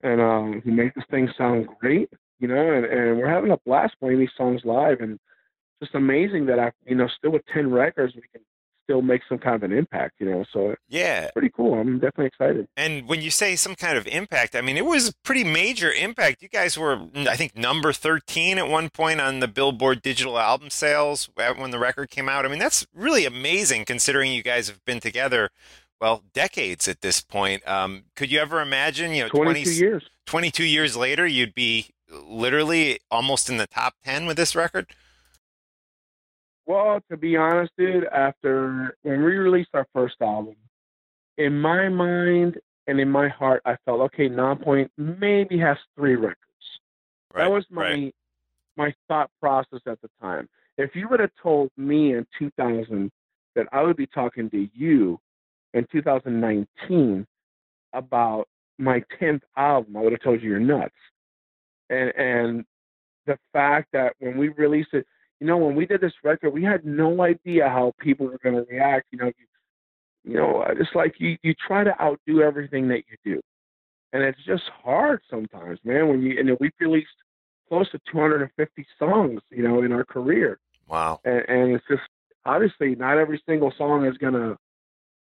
and 0.02 0.22
um, 0.22 0.62
who 0.64 0.72
made 0.72 0.94
this 0.96 1.06
thing 1.12 1.30
sound 1.38 1.68
great. 1.80 2.10
You 2.40 2.48
know, 2.48 2.74
and, 2.74 2.86
and 2.86 3.18
we're 3.18 3.30
having 3.30 3.52
a 3.52 3.58
blast 3.66 3.96
playing 4.00 4.20
these 4.20 4.30
songs 4.38 4.62
live, 4.64 5.02
and 5.02 5.20
just 5.82 5.96
amazing 5.96 6.46
that 6.48 6.60
I, 6.60 6.72
you 6.86 6.96
know, 6.96 7.08
still 7.18 7.32
with 7.32 7.44
ten 7.54 7.70
records, 7.72 8.16
we 8.16 8.22
can 8.32 8.42
still 8.84 9.02
make 9.02 9.22
some 9.30 9.38
kind 9.38 9.56
of 9.56 9.64
an 9.64 9.72
impact. 9.72 10.16
You 10.20 10.30
know, 10.30 10.46
so 10.52 10.76
Yeah. 10.90 11.30
pretty 11.32 11.52
cool. 11.56 11.74
I'm 11.76 11.96
definitely 12.00 12.26
excited. 12.28 12.68
And 12.76 13.08
when 13.08 13.22
you 13.22 13.30
say 13.32 13.56
some 13.56 13.76
kind 13.76 13.98
of 13.98 14.08
impact, 14.08 14.56
I 14.56 14.62
mean, 14.62 14.76
it 14.78 14.86
was 14.86 15.10
a 15.10 15.14
pretty 15.24 15.44
major 15.44 15.92
impact. 15.92 16.42
You 16.42 16.50
guys 16.50 16.78
were, 16.78 17.00
I 17.16 17.36
think, 17.36 17.56
number 17.56 17.94
13 17.94 18.58
at 18.58 18.68
one 18.68 18.90
point 18.90 19.22
on 19.22 19.40
the 19.40 19.48
Billboard 19.48 20.02
digital 20.02 20.38
album 20.40 20.70
sales 20.70 21.30
when 21.36 21.72
the 21.72 21.80
record 21.80 22.10
came 22.10 22.28
out. 22.28 22.46
I 22.46 22.50
mean, 22.50 22.60
that's 22.60 22.86
really 22.94 23.26
amazing 23.26 23.86
considering 23.86 24.32
you 24.32 24.44
guys 24.44 24.68
have 24.68 24.84
been 24.84 25.00
together, 25.00 25.50
well, 26.00 26.24
decades 26.34 26.88
at 26.88 27.02
this 27.02 27.22
point. 27.22 27.66
Um, 27.68 28.06
could 28.16 28.32
you 28.32 28.40
ever 28.40 28.62
imagine, 28.62 29.12
you 29.14 29.24
know, 29.24 29.30
22 29.30 29.64
20 29.64 29.78
years. 29.80 30.04
22 30.26 30.64
years 30.64 30.98
later, 30.98 31.26
you'd 31.28 31.54
be 31.54 31.92
literally 32.10 33.00
almost 33.10 33.50
in 33.50 33.58
the 33.58 33.68
top 33.68 33.94
10 34.04 34.26
with 34.26 34.38
this 34.38 34.56
record? 34.56 34.88
Well, 36.66 37.02
to 37.10 37.18
be 37.18 37.36
honest, 37.38 37.72
dude, 37.78 38.06
after 38.06 38.96
when 39.02 39.24
we 39.24 39.38
released 39.38 39.72
our 39.74 39.88
first 39.94 40.16
album, 40.22 40.56
in 41.38 41.60
my 41.60 41.90
mind 41.90 42.58
and 42.88 43.00
in 43.00 43.10
my 43.10 43.28
heart, 43.28 43.62
I 43.66 43.78
felt 43.86 44.02
okay. 44.02 44.30
Nonpoint 44.30 44.90
maybe 44.98 45.58
has 45.60 45.78
three 45.96 46.16
records. 46.16 46.38
Right. 47.34 47.46
that 47.46 47.52
was 47.52 47.66
my 47.70 47.82
right. 47.82 48.16
my 48.78 48.94
thought 49.08 49.30
process 49.40 49.80
at 49.88 50.02
the 50.02 50.10
time. 50.22 50.50
If 50.78 50.96
you 50.96 51.08
would 51.10 51.20
have 51.20 51.32
told 51.42 51.72
me 51.78 52.14
in 52.14 52.26
2000 52.38 53.12
that 53.56 53.68
I 53.72 53.82
would 53.84 53.98
be 53.98 54.08
talking 54.08 54.50
to 54.50 54.70
you 54.74 55.20
in 55.74 55.86
2019 55.92 57.26
about 57.94 58.48
my 58.78 59.04
10th 59.22 59.42
album, 59.56 59.96
I 59.96 60.02
would 60.02 60.14
have 60.14 60.22
told 60.22 60.42
you 60.42 60.50
you're 60.50 60.60
nuts. 60.60 60.96
And 61.90 62.14
and 62.18 62.66
the 63.26 63.38
fact 63.54 63.90
that 63.94 64.14
when 64.20 64.38
we 64.38 64.50
released 64.50 64.94
it, 64.94 65.06
you 65.42 65.48
know, 65.48 65.58
when 65.58 65.76
we 65.76 65.88
did 65.88 66.02
this 66.02 66.14
record, 66.24 66.52
we 66.52 66.64
had 66.64 66.86
no 66.86 67.24
idea 67.24 67.68
how 67.68 67.94
people 68.00 68.28
were 68.28 68.38
going 68.44 68.56
to 68.56 68.62
react. 68.72 69.08
You 69.12 69.18
know, 69.18 69.26
you, 69.26 69.34
you 70.24 70.38
know, 70.38 70.62
uh, 70.62 70.76
it's 70.80 70.92
like 70.94 71.16
you 71.18 71.36
you 71.42 71.56
try 71.56 71.84
to 71.84 72.00
outdo 72.00 72.44
everything 72.44 72.88
that 72.90 73.04
you 73.10 73.18
do, 73.26 73.42
and 74.14 74.22
it's 74.22 74.38
just 74.46 74.64
hard 74.84 75.20
sometimes, 75.32 75.80
man. 75.84 76.08
When 76.08 76.22
you 76.22 76.40
and 76.40 76.56
we've 76.60 76.72
released 76.80 77.10
close 77.68 77.90
to 77.90 78.00
250 78.12 78.86
songs, 79.00 79.42
you 79.50 79.64
know, 79.64 79.82
in 79.82 79.92
our 79.92 80.06
career, 80.06 80.60
Wow. 80.88 81.22
and, 81.26 81.44
and 81.50 81.72
it's 81.74 81.86
just 81.90 82.04
obviously 82.46 82.94
not 82.94 83.18
every 83.18 83.42
single 83.48 83.74
song 83.76 84.06
is 84.06 84.18
gonna, 84.20 84.56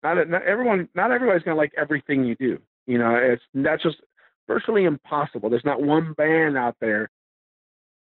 not 0.04 0.28
not 0.28 0.44
everyone, 0.44 0.90
not 0.94 1.12
everybody's 1.12 1.44
gonna 1.44 1.56
like 1.56 1.72
everything 1.78 2.26
you 2.26 2.36
do. 2.36 2.60
You 2.86 2.98
know, 2.98 3.16
it's 3.16 3.44
that's 3.54 3.82
just 3.82 4.02
virtually 4.46 4.84
impossible. 4.84 5.50
There's 5.50 5.64
not 5.64 5.82
one 5.82 6.12
band 6.18 6.58
out 6.58 6.76
there 6.82 7.10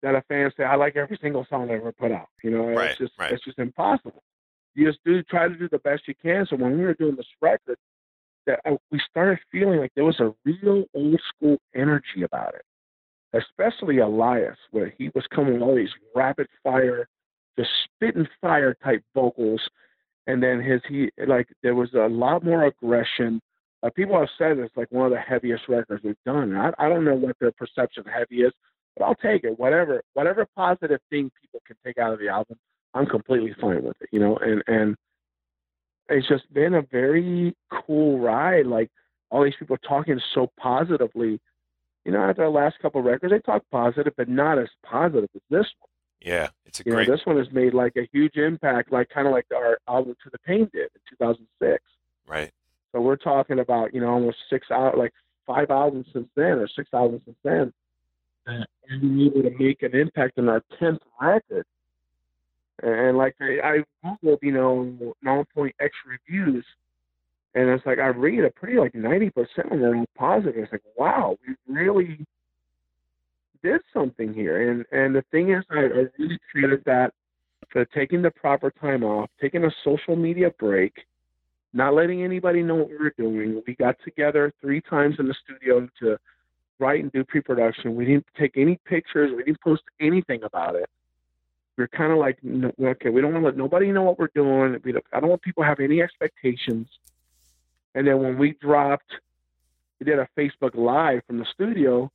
that 0.05 0.15
a 0.15 0.23
fan 0.29 0.53
say 0.57 0.65
I 0.65 0.77
like 0.77 0.97
every 0.97 1.19
single 1.21 1.47
song 1.49 1.67
they 1.67 1.75
ever 1.75 1.91
put 1.91 2.13
out. 2.13 2.29
You 2.43 2.51
know, 2.51 2.69
Right, 2.69 2.91
it's 2.91 2.99
just 2.99 3.13
right. 3.19 3.33
it's 3.33 3.43
just 3.45 3.59
impossible. 3.59 4.23
You 4.75 4.87
just 4.87 5.03
do 5.05 5.23
try 5.23 5.49
to 5.49 5.55
do 5.55 5.69
the 5.69 5.79
best 5.79 6.07
you 6.07 6.15
can. 6.23 6.47
So 6.49 6.57
when 6.57 6.77
we 6.79 6.85
were 6.85 6.95
doing 6.95 7.17
this 7.17 7.27
record, 7.41 7.79
that 8.47 8.61
uh, 8.67 8.77
we 8.93 9.01
started 9.11 9.39
feeling 9.51 9.81
like 9.81 9.93
there 9.95 10.05
was 10.05 10.21
a 10.21 10.35
real 10.45 10.85
old 10.95 11.21
school 11.35 11.57
energy 11.75 12.23
about 12.23 12.55
it, 12.55 12.65
especially 13.33 13.99
Elias, 13.99 14.59
where 14.71 14.93
he 14.99 15.11
was 15.15 15.25
coming 15.35 15.55
with 15.55 15.63
all 15.63 15.75
these 15.75 15.95
rapid 16.15 16.49
fire, 16.63 17.09
just 17.59 17.71
spitting 17.85 18.29
fire 18.43 18.77
type 18.85 19.03
vocals, 19.15 19.63
and 20.27 20.43
then 20.43 20.61
his 20.61 20.83
he 20.87 21.11
like 21.27 21.49
there 21.63 21.75
was 21.75 21.95
a 21.95 22.09
lot 22.09 22.45
more 22.45 22.65
aggression. 22.67 23.41
Uh, 23.83 23.91
people 23.91 24.19
have 24.19 24.29
said 24.37 24.59
it's 24.59 24.77
like 24.77 24.91
one 24.93 25.07
of 25.07 25.13
the 25.13 25.19
heaviest 25.19 25.67
records 25.69 26.03
we've 26.05 26.17
done. 26.27 26.55
I, 26.55 26.73
I 26.79 26.89
don't 26.91 27.05
know 27.05 27.15
what 27.15 27.37
their 27.39 27.53
perception 27.53 28.01
of 28.07 28.13
heavy 28.13 28.43
is, 28.43 28.53
but 28.97 29.05
I'll 29.05 29.15
take 29.15 29.45
it. 29.45 29.59
Whatever 29.59 30.03
whatever 30.15 30.47
positive 30.57 31.01
thing 31.11 31.31
people 31.41 31.61
can 31.67 31.77
take 31.85 31.99
out 31.99 32.13
of 32.13 32.19
the 32.19 32.29
album, 32.29 32.59
I'm 32.95 33.07
completely 33.07 33.55
fine 33.61 33.83
with 33.83 33.97
it. 34.01 34.09
You 34.13 34.21
know, 34.21 34.37
and 34.37 34.63
and 34.67 34.97
it's 36.09 36.29
just 36.29 36.53
been 36.53 36.75
a 36.75 36.83
very 36.83 37.55
cool 37.71 38.19
ride. 38.19 38.67
Like 38.67 38.91
all 39.31 39.43
these 39.45 39.55
people 39.59 39.77
talking 39.79 40.21
so 40.35 40.51
positively. 40.59 41.41
You 42.05 42.13
know, 42.13 42.21
after 42.23 42.43
the 42.45 42.51
last 42.51 42.79
couple 42.81 43.01
of 43.01 43.07
records, 43.07 43.33
they 43.33 43.39
talk 43.39 43.63
positive, 43.73 44.13
but 44.17 44.29
not 44.29 44.59
as 44.59 44.69
positive 44.85 45.31
as 45.35 45.41
this 45.49 45.67
one. 45.81 45.89
Yeah. 46.21 46.49
It's 46.67 46.81
a 46.81 46.83
You 46.85 46.93
great. 46.93 47.09
know, 47.09 47.17
this 47.17 47.25
one 47.25 47.39
has 47.39 47.51
made 47.51 47.73
like 47.73 47.97
a 47.97 48.07
huge 48.13 48.37
impact, 48.37 48.93
like 48.93 49.09
kind 49.09 49.27
of 49.27 49.33
like 49.33 49.47
our 49.55 49.79
album 49.89 50.15
"To 50.23 50.31
the 50.31 50.39
Pain" 50.39 50.69
did 50.73 50.91
in 50.95 51.01
2006. 51.19 51.83
right. 52.27 52.53
So 52.93 53.01
we're 53.01 53.17
talking 53.17 53.59
about 53.59 53.93
you 53.93 54.01
know 54.01 54.11
almost 54.11 54.37
six 54.49 54.71
out, 54.71 54.97
like 54.97 55.13
five 55.47 55.71
albums 55.71 56.07
since 56.13 56.29
then, 56.37 56.59
or 56.59 56.69
six 56.69 56.89
albums 56.93 57.23
since 57.25 57.37
then, 57.43 57.73
and 58.47 58.67
being 59.01 59.31
able 59.31 59.43
to 59.43 59.57
make 59.59 59.83
an 59.83 59.95
impact 59.95 60.39
on 60.39 60.49
our 60.49 60.63
tenth 60.79 61.01
record. 61.21 61.65
And 62.83 63.17
like 63.17 63.35
I, 63.41 63.61
I 63.63 63.85
googled, 64.05 64.39
you 64.43 64.53
know, 64.53 65.15
Nonpoint 65.25 65.73
X 65.81 65.95
reviews, 66.07 66.65
and 67.55 67.69
it's 67.71 67.87
like 67.87 67.99
I 67.99 68.09
read 68.09 68.45
a 68.45 68.51
pretty 68.51 68.79
like 68.79 68.95
ninety 68.95 69.31
percent 69.31 69.73
of 69.73 69.79
them 69.79 69.99
all 69.99 70.07
positive. 70.17 70.57
It's 70.57 70.73
like 70.73 70.83
wow, 70.97 71.37
we 71.47 71.55
really 71.73 72.27
did 73.63 73.81
something 73.93 74.35
here. 74.35 74.71
And 74.71 74.85
and 74.91 75.15
the 75.15 75.23
thing 75.31 75.53
is, 75.53 75.65
I, 75.71 75.79
I 75.79 76.07
really 76.19 76.39
credit 76.51 76.85
that 76.85 77.13
for 77.71 77.85
taking 77.87 78.23
the 78.23 78.31
proper 78.31 78.71
time 78.71 79.05
off, 79.05 79.31
taking 79.41 79.65
a 79.65 79.71
social 79.85 80.17
media 80.17 80.51
break, 80.59 80.93
not 81.73 81.95
letting 81.95 82.23
anybody 82.23 82.63
know 82.63 82.75
what 82.75 82.89
we 82.89 82.99
were 82.99 83.15
doing. 83.17 83.63
We 83.67 83.75
got 83.77 83.97
together 84.05 84.53
three 84.61 84.81
times 84.81 85.17
in 85.19 85.27
the 85.27 85.35
studio 85.45 85.89
to 86.01 86.19
write 86.79 87.03
and 87.03 87.13
do 87.13 87.25
pre-production. 87.25 87.95
We 87.95 88.05
didn't 88.05 88.27
take 88.39 88.57
any 88.57 88.79
pictures. 88.85 89.31
We 89.37 89.45
didn't 89.45 89.61
post 89.61 89.83
anything 90.01 90.43
about 90.43 90.75
it. 90.77 90.89
We 91.77 91.85
are 91.85 91.89
kind 91.89 92.13
of 92.13 92.19
like, 92.19 92.39
no, 92.43 92.73
okay, 92.81 93.11
we 93.11 93.21
don't 93.21 93.33
want 93.33 93.43
to 93.43 93.47
let 93.49 93.57
nobody 93.57 93.91
know 93.91 94.03
what 94.03 94.19
we're 94.19 94.29
doing. 94.35 94.81
We 94.85 94.93
don't, 94.93 95.05
I 95.13 95.21
don't 95.21 95.31
want 95.31 95.43
people 95.43 95.63
to 95.63 95.69
have 95.69 95.81
any 95.81 96.03
expectations. 96.03 96.89
And 97.95 98.07
then 98.07 98.21
when 98.21 98.39
we 98.39 98.53
dropped, 98.61 99.13
we 99.99 100.07
did 100.07 100.19
a 100.19 100.29
Facebook 100.37 100.75
Live 100.75 101.23
from 101.27 101.39
the 101.39 101.47
studio. 101.53 102.11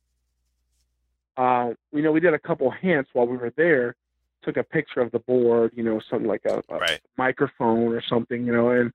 Uh, 1.36 1.70
you 1.92 2.02
know, 2.02 2.12
we 2.12 2.20
did 2.20 2.34
a 2.34 2.38
couple 2.38 2.70
hints 2.70 3.10
while 3.12 3.26
we 3.26 3.36
were 3.36 3.52
there. 3.56 3.96
Took 4.42 4.56
a 4.56 4.62
picture 4.62 5.00
of 5.00 5.10
the 5.12 5.18
board, 5.18 5.72
you 5.74 5.82
know, 5.82 6.00
something 6.10 6.28
like 6.28 6.44
a, 6.46 6.62
a 6.70 6.78
Right. 6.78 7.00
microphone 7.18 7.92
or 7.92 8.02
something, 8.02 8.46
you 8.46 8.52
know, 8.52 8.70
and 8.70 8.92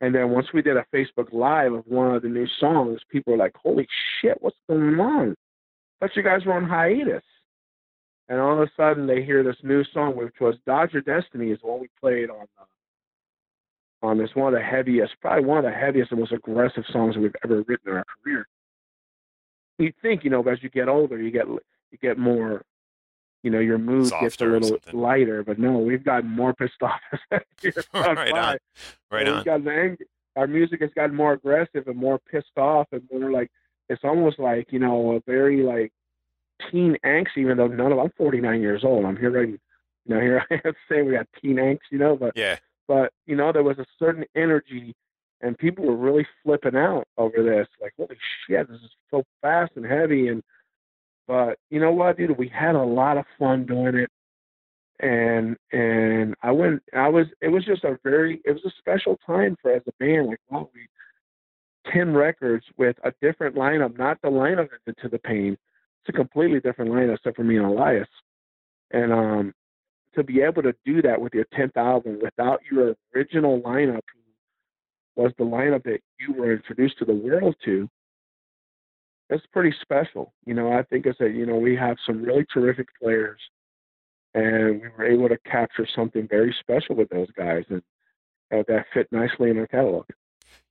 and 0.00 0.14
then 0.14 0.30
once 0.30 0.46
we 0.54 0.62
did 0.62 0.76
a 0.76 0.86
Facebook 0.94 1.32
Live 1.32 1.72
of 1.72 1.86
one 1.86 2.14
of 2.14 2.22
the 2.22 2.28
new 2.28 2.46
songs, 2.58 3.00
people 3.10 3.32
were 3.32 3.38
like, 3.38 3.54
"Holy 3.56 3.86
shit, 4.20 4.40
what's 4.40 4.56
going 4.68 4.98
on? 4.98 5.36
Thought 6.00 6.16
you 6.16 6.22
guys 6.22 6.44
were 6.44 6.54
on 6.54 6.64
hiatus." 6.64 7.22
And 8.28 8.40
all 8.40 8.54
of 8.54 8.60
a 8.60 8.70
sudden, 8.76 9.06
they 9.06 9.22
hear 9.22 9.42
this 9.42 9.62
new 9.62 9.84
song, 9.92 10.16
which 10.16 10.40
was 10.40 10.56
"Dodger 10.66 11.00
Destiny," 11.00 11.50
is 11.50 11.58
one 11.62 11.80
we 11.80 11.88
played 12.00 12.30
on 12.30 12.46
uh, 12.58 12.64
on 14.02 14.16
this 14.16 14.30
one 14.34 14.54
of 14.54 14.58
the 14.58 14.64
heaviest, 14.64 15.14
probably 15.20 15.44
one 15.44 15.58
of 15.58 15.64
the 15.64 15.76
heaviest 15.76 16.10
and 16.10 16.20
most 16.20 16.32
aggressive 16.32 16.84
songs 16.90 17.16
we've 17.16 17.34
ever 17.44 17.62
written 17.62 17.90
in 17.90 17.96
our 17.96 18.06
career. 18.24 18.46
you 19.78 19.92
think 20.00 20.24
you 20.24 20.30
know, 20.30 20.42
as 20.42 20.62
you 20.62 20.70
get 20.70 20.88
older, 20.88 21.20
you 21.20 21.30
get 21.30 21.46
you 21.46 21.98
get 22.00 22.18
more. 22.18 22.62
You 23.42 23.50
know, 23.50 23.58
your 23.58 23.78
mood 23.78 24.10
gets 24.20 24.40
a 24.40 24.44
little 24.44 24.78
lighter, 24.92 25.42
but 25.42 25.58
no, 25.58 25.78
we've 25.78 26.04
gotten 26.04 26.28
more 26.30 26.52
pissed 26.52 26.74
off 26.82 27.00
Right 27.94 28.32
on. 28.32 28.58
Right 29.10 29.26
we've 29.26 29.34
on. 29.36 29.44
gotten 29.44 29.68
angry. 29.68 30.06
Our 30.36 30.46
music 30.46 30.80
has 30.82 30.90
gotten 30.94 31.16
more 31.16 31.32
aggressive 31.32 31.86
and 31.88 31.96
more 31.96 32.18
pissed 32.18 32.56
off, 32.56 32.86
and 32.92 33.02
more 33.12 33.30
like 33.30 33.50
it's 33.88 34.04
almost 34.04 34.38
like 34.38 34.72
you 34.72 34.78
know 34.78 35.12
a 35.16 35.20
very 35.26 35.62
like 35.62 35.92
teen 36.70 36.96
angst. 37.04 37.36
Even 37.36 37.56
though 37.56 37.66
none 37.66 37.92
of 37.92 37.98
I'm 37.98 38.10
49 38.16 38.60
years 38.60 38.84
old, 38.84 39.04
I'm 39.04 39.16
hearing 39.16 39.52
you 40.06 40.14
know 40.14 40.20
here 40.20 40.44
I 40.50 40.60
am 40.64 40.74
saying 40.88 41.06
we 41.06 41.12
got 41.12 41.26
teen 41.42 41.56
angst, 41.56 41.80
you 41.90 41.98
know, 41.98 42.16
but 42.16 42.36
Yeah. 42.36 42.58
but 42.86 43.12
you 43.26 43.36
know 43.36 43.52
there 43.52 43.62
was 43.62 43.78
a 43.78 43.86
certain 43.98 44.24
energy, 44.36 44.94
and 45.40 45.56
people 45.58 45.84
were 45.86 45.96
really 45.96 46.26
flipping 46.44 46.76
out 46.76 47.04
over 47.18 47.42
this. 47.42 47.66
Like 47.80 47.94
holy 47.96 48.16
shit, 48.46 48.68
this 48.68 48.80
is 48.82 48.90
so 49.10 49.24
fast 49.42 49.72
and 49.76 49.84
heavy, 49.86 50.28
and 50.28 50.42
but 51.30 51.60
you 51.70 51.78
know 51.78 51.92
what, 51.92 52.16
dude, 52.16 52.36
we 52.36 52.48
had 52.48 52.74
a 52.74 52.82
lot 52.82 53.16
of 53.16 53.24
fun 53.38 53.64
doing 53.64 53.94
it. 53.94 54.10
And 54.98 55.56
and 55.70 56.34
I 56.42 56.50
went 56.50 56.82
I 56.92 57.08
was 57.08 57.26
it 57.40 57.48
was 57.48 57.64
just 57.64 57.84
a 57.84 58.00
very 58.02 58.40
it 58.44 58.50
was 58.50 58.64
a 58.66 58.72
special 58.78 59.16
time 59.24 59.56
for 59.62 59.72
us 59.72 59.80
as 59.86 59.94
a 59.94 60.04
band. 60.04 60.26
Like 60.26 60.40
wow 60.50 60.68
we 60.74 60.88
ten 61.92 62.14
records 62.14 62.66
with 62.76 62.96
a 63.04 63.12
different 63.22 63.54
lineup 63.54 63.96
not 63.96 64.20
the 64.22 64.28
lineup 64.28 64.70
that 64.70 64.84
did 64.84 64.96
to 65.02 65.08
the 65.08 65.20
pain. 65.20 65.52
It's 65.52 66.08
a 66.08 66.12
completely 66.12 66.58
different 66.58 66.90
lineup 66.90 67.14
except 67.14 67.36
for 67.36 67.44
me 67.44 67.58
and 67.58 67.66
Elias. 67.66 68.08
And 68.90 69.12
um 69.12 69.54
to 70.16 70.24
be 70.24 70.42
able 70.42 70.62
to 70.62 70.74
do 70.84 71.00
that 71.02 71.20
with 71.20 71.32
your 71.32 71.46
tenth 71.54 71.76
album 71.76 72.18
without 72.20 72.60
your 72.70 72.96
original 73.14 73.60
lineup 73.60 74.02
was 75.14 75.32
the 75.38 75.44
lineup 75.44 75.84
that 75.84 76.00
you 76.18 76.34
were 76.34 76.52
introduced 76.52 76.98
to 76.98 77.04
the 77.04 77.14
world 77.14 77.54
to 77.64 77.88
it's 79.30 79.46
pretty 79.52 79.74
special 79.80 80.32
you 80.44 80.54
know 80.54 80.72
I 80.72 80.82
think 80.82 81.06
it's 81.06 81.20
a 81.20 81.28
you 81.28 81.46
know 81.46 81.56
we 81.56 81.76
have 81.76 81.96
some 82.06 82.22
really 82.22 82.46
terrific 82.52 82.88
players 83.00 83.40
and 84.34 84.80
we 84.80 84.88
were 84.96 85.06
able 85.06 85.28
to 85.28 85.38
capture 85.38 85.86
something 85.94 86.28
very 86.28 86.54
special 86.60 86.94
with 86.94 87.08
those 87.10 87.30
guys, 87.32 87.64
and 87.68 87.82
uh, 88.52 88.62
that 88.68 88.86
fit 88.92 89.08
nicely 89.10 89.50
in 89.50 89.58
our 89.58 89.66
catalog. 89.66 90.06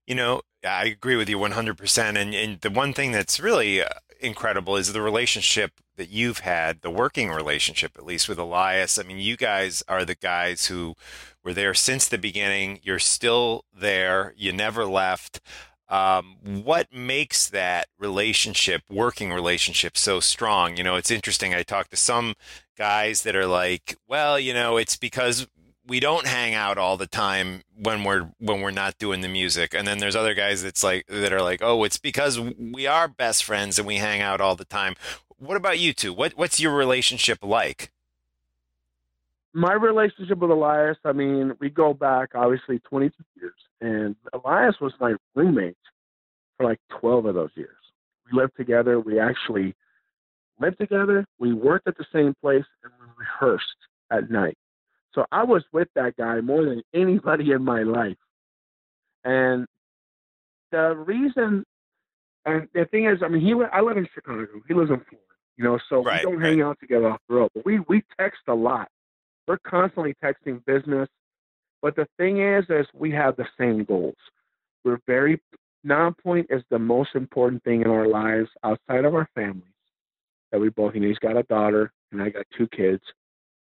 You 0.08 0.16
know, 0.16 0.42
I 0.68 0.86
agree 0.86 1.16
with 1.16 1.30
you 1.30 1.38
100%. 1.38 2.18
And, 2.18 2.34
and 2.34 2.62
the 2.62 2.70
one 2.72 2.94
thing 2.94 3.12
that's 3.12 3.40
really 3.40 3.82
uh, 3.82 3.90
incredible 4.20 4.76
is 4.76 4.92
the 4.92 5.02
relationship 5.02 5.74
that 5.98 6.10
you've 6.10 6.40
had, 6.40 6.82
the 6.82 6.90
working 6.90 7.30
relationship, 7.30 7.92
at 7.98 8.06
least 8.06 8.28
with 8.28 8.40
Elias. 8.40 8.98
I 8.98 9.04
mean, 9.04 9.18
you 9.18 9.38
guys 9.38 9.84
are 9.88 10.06
the 10.06 10.16
guys 10.16 10.66
who 10.66 10.96
were 11.44 11.54
there 11.54 11.74
since 11.74 12.08
the 12.08 12.18
beginning. 12.18 12.80
You're 12.82 13.00
still 13.00 13.66
there. 13.78 14.34
You 14.36 14.52
never 14.52 14.86
left. 14.86 15.42
Um, 15.90 16.38
what 16.44 16.94
makes 16.94 17.50
that 17.50 17.88
relationship, 17.98 18.84
working 18.90 19.34
relationship, 19.34 19.98
so 19.98 20.20
strong? 20.20 20.78
You 20.78 20.84
know, 20.84 20.96
it's 20.96 21.12
interesting. 21.12 21.54
I 21.54 21.64
talked 21.64 21.92
to 21.92 21.98
some 21.98 22.36
guys 22.78 23.24
that 23.24 23.36
are 23.36 23.48
like, 23.48 23.98
well, 24.08 24.40
you 24.40 24.54
know, 24.54 24.78
it's 24.78 24.96
because 24.96 25.48
we 25.88 26.00
don't 26.00 26.28
hang 26.28 26.54
out 26.54 26.78
all 26.78 26.96
the 26.96 27.08
time 27.08 27.64
when 27.76 28.04
we're 28.04 28.30
when 28.40 28.62
we're 28.62 28.70
not 28.72 28.98
doing 29.00 29.22
the 29.22 29.28
music 29.28 29.74
and 29.74 29.88
then 29.88 29.98
there's 29.98 30.16
other 30.16 30.36
guys 30.36 30.62
that's 30.62 30.84
like 30.84 31.04
that 31.08 31.34
are 31.34 31.42
like 31.42 31.62
oh 31.64 31.84
it's 31.84 31.98
because 31.98 32.40
we 32.40 32.86
are 32.86 33.08
best 33.08 33.44
friends 33.44 33.80
and 33.80 33.88
we 33.88 33.96
hang 33.96 34.22
out 34.22 34.40
all 34.40 34.56
the 34.56 34.66
time 34.66 34.94
what 35.38 35.58
about 35.58 35.80
you 35.80 35.92
two 35.92 36.14
what 36.14 36.34
what's 36.34 36.60
your 36.60 36.76
relationship 36.76 37.40
like 37.42 37.92
My 39.54 39.74
relationship 39.74 40.38
with 40.38 40.52
Elias, 40.52 40.98
I 41.04 41.12
mean, 41.12 41.54
we 41.60 41.70
go 41.70 41.94
back 41.94 42.36
obviously 42.36 42.80
22 42.80 43.16
years, 43.42 43.54
and 43.82 44.16
Elias 44.34 44.76
was 44.82 44.94
my 45.00 45.16
roommate 45.36 45.78
for 46.58 46.66
like 46.66 46.80
12 47.00 47.26
of 47.26 47.36
those 47.36 47.52
years. 47.56 47.76
We 48.26 48.40
lived 48.40 48.56
together. 48.58 49.00
We 49.00 49.20
actually 49.20 49.76
lived 50.60 50.78
together. 50.78 51.26
We 51.40 51.54
worked 51.54 51.88
at 51.88 51.98
the 51.98 52.06
same 52.14 52.34
place, 52.42 52.66
and 52.84 52.92
we 53.00 53.08
rehearsed 53.18 53.66
at 54.12 54.30
night. 54.30 54.58
So 55.14 55.26
I 55.32 55.44
was 55.44 55.64
with 55.72 55.88
that 55.96 56.16
guy 56.18 56.40
more 56.42 56.64
than 56.64 56.84
anybody 56.94 57.52
in 57.52 57.64
my 57.64 57.84
life. 57.84 58.18
And 59.24 59.66
the 60.72 60.96
reason, 60.96 61.64
and 62.46 62.68
the 62.74 62.86
thing 62.86 63.06
is, 63.06 63.20
I 63.24 63.28
mean, 63.28 63.42
he 63.42 63.54
I 63.72 63.82
live 63.82 63.98
in 63.98 64.08
Chicago. 64.14 64.48
He 64.68 64.74
lives 64.74 64.92
in 64.92 64.98
Florida. 64.98 65.26
You 65.58 65.66
know, 65.66 65.80
so 65.90 66.04
Right, 66.04 66.26
we 66.26 66.32
don't 66.32 66.42
hang 66.42 66.62
out 66.62 66.80
together 66.80 67.10
off 67.10 67.20
the 67.28 67.36
road, 67.36 67.50
but 67.54 67.66
we 67.66 67.80
we 67.90 68.04
text 68.18 68.42
a 68.48 68.54
lot. 68.54 68.88
We're 69.48 69.58
constantly 69.58 70.16
texting 70.24 70.64
business. 70.66 71.10
But 71.82 71.96
the 71.96 72.08
thing 72.18 72.42
is, 72.42 72.66
is 72.70 72.86
we 72.94 73.12
have 73.12 73.36
the 73.36 73.48
same 73.58 73.84
goals. 73.84 74.18
We're 74.84 75.00
very 75.08 75.42
Nonpoint 75.86 76.48
is 76.50 76.62
the 76.70 76.80
most 76.80 77.12
important 77.16 77.64
thing 77.64 77.82
in 77.82 77.88
our 77.88 78.08
lives 78.08 78.50
outside 78.64 79.06
of 79.06 79.16
our 79.16 79.30
families. 79.34 79.64
That 80.52 80.60
we 80.60 80.70
both, 80.70 80.94
you 80.94 81.00
know, 81.00 81.08
he's 81.08 81.20
got 81.20 81.38
a 81.38 81.44
daughter 81.44 81.92
and 82.12 82.22
I 82.22 82.30
got 82.30 82.46
two 82.58 82.68
kids. 82.68 83.04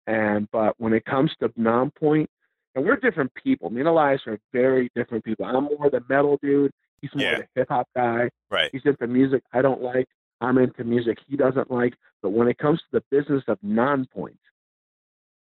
And 0.06 0.48
but 0.52 0.74
when 0.78 0.92
it 0.92 1.04
comes 1.04 1.32
to 1.40 1.48
Nonpoint, 1.50 2.28
and 2.76 2.84
we're 2.84 2.96
different 2.96 3.32
people. 3.34 3.70
Me 3.70 3.80
and 3.80 3.88
Elias 3.88 4.20
are 4.26 4.38
very 4.52 4.90
different 4.94 5.24
people. 5.24 5.46
I'm 5.46 5.64
more 5.64 5.88
the 5.90 6.02
metal 6.10 6.38
dude. 6.42 6.70
He's 7.00 7.10
more 7.14 7.24
Yeah. 7.24 7.38
the 7.38 7.46
hip 7.54 7.68
hop 7.70 7.88
guy. 7.96 8.30
right 8.50 8.68
He's 8.70 8.84
into 8.84 9.06
music 9.06 9.42
I 9.52 9.62
don't 9.62 9.82
like. 9.82 10.06
I'm 10.42 10.58
into 10.58 10.84
music 10.84 11.18
he 11.26 11.36
doesn't 11.36 11.70
like. 11.70 11.94
But 12.22 12.30
when 12.30 12.48
it 12.48 12.58
comes 12.58 12.80
to 12.80 12.86
the 12.92 13.04
business 13.10 13.42
of 13.48 13.58
Nonpoint, 13.62 14.36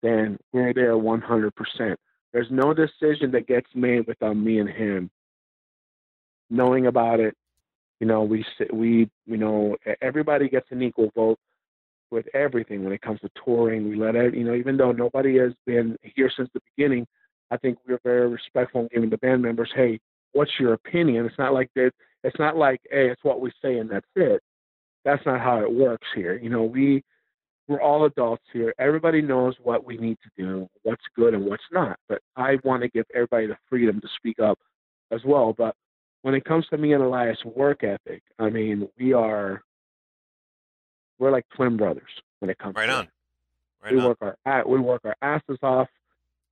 then 0.03 0.39
we're 0.53 0.75
there 0.75 0.97
100%. 0.97 1.97
There's 2.33 2.51
no 2.51 2.75
decision 2.75 3.31
that 3.33 3.47
gets 3.47 3.69
made 3.75 4.07
without 4.07 4.37
me 4.37 4.59
and 4.59 4.69
him 4.69 5.11
knowing 6.51 6.87
about 6.87 7.21
it. 7.21 7.35
You 8.01 8.07
know, 8.07 8.23
we 8.23 8.45
we 8.73 9.11
you 9.27 9.37
know 9.37 9.77
everybody 10.01 10.49
gets 10.49 10.67
an 10.71 10.83
equal 10.83 11.11
vote 11.15 11.39
with 12.11 12.27
everything 12.35 12.85
when 12.85 12.93
it 12.93 13.01
comes 13.01 13.21
to 13.21 13.31
touring. 13.45 13.89
We 13.89 13.97
let 13.97 14.17
ev- 14.17 14.35
you 14.35 14.45
know 14.45 14.55
even 14.55 14.77
though 14.77 14.93
nobody 14.93 15.39
has 15.39 15.53
been 15.67 15.97
here 16.03 16.31
since 16.37 16.49
the 16.53 16.61
beginning, 16.77 17.07
I 17.51 17.57
think 17.59 17.79
we're 17.87 18.01
very 18.05 18.29
respectful 18.29 18.83
in 18.83 18.89
giving 18.93 19.11
the 19.11 19.19
band 19.19 19.43
members, 19.43 19.71
hey, 19.75 20.01
what's 20.33 20.51
your 20.59 20.73
opinion? 20.75 21.27
It's 21.27 21.39
not 21.39 21.55
like 21.55 21.71
that. 21.77 21.93
It's 22.25 22.39
not 22.39 22.57
like, 22.57 22.81
hey, 22.91 23.11
it's 23.11 23.23
what 23.25 23.41
we 23.41 23.53
say 23.63 23.79
and 23.79 23.91
that's 23.91 24.07
it. 24.17 24.41
That's 25.05 25.25
not 25.27 25.41
how 25.41 25.61
it 25.61 25.73
works 25.73 26.07
here. 26.15 26.39
You 26.39 26.51
know, 26.51 26.63
we 26.65 27.03
we're 27.69 27.81
all 27.81 28.05
adults 28.05 28.45
here. 28.53 28.75
Everybody 28.79 29.23
knows 29.23 29.55
what 29.63 29.85
we 29.85 29.97
need 29.97 30.19
to 30.23 30.31
do, 30.37 30.69
what's 30.83 31.05
good 31.15 31.35
and 31.35 31.45
what's 31.47 31.63
not. 31.71 31.99
But 32.09 32.21
I 32.37 32.59
want 32.65 32.83
to 32.83 32.89
give 32.89 33.07
everybody 33.15 33.47
the 33.47 33.57
freedom 33.69 34.01
to 34.01 34.09
speak 34.17 34.41
up 34.41 34.59
as 35.11 35.21
well. 35.25 35.55
But 35.57 35.75
when 36.23 36.35
it 36.35 36.45
comes 36.45 36.67
to 36.69 36.79
me 36.79 36.93
and 36.93 37.03
Elias' 37.03 37.39
work 37.45 37.85
ethic, 37.85 38.23
I 38.39 38.51
mean, 38.51 38.89
we 38.99 39.13
are 39.13 39.63
we're 41.19 41.31
like 41.31 41.47
twin 41.55 41.77
brothers 41.77 42.11
when 42.41 42.51
it 42.51 42.59
comes 42.59 42.75
right 42.75 42.87
to 42.87 42.93
on 42.93 43.09
right 43.83 43.93
we 43.93 44.01
on 44.01 44.09
work 44.09 44.37
our 44.45 44.69
we 44.69 44.81
work 44.81 45.03
our 45.05 45.17
asses 45.23 45.59
off, 45.63 45.89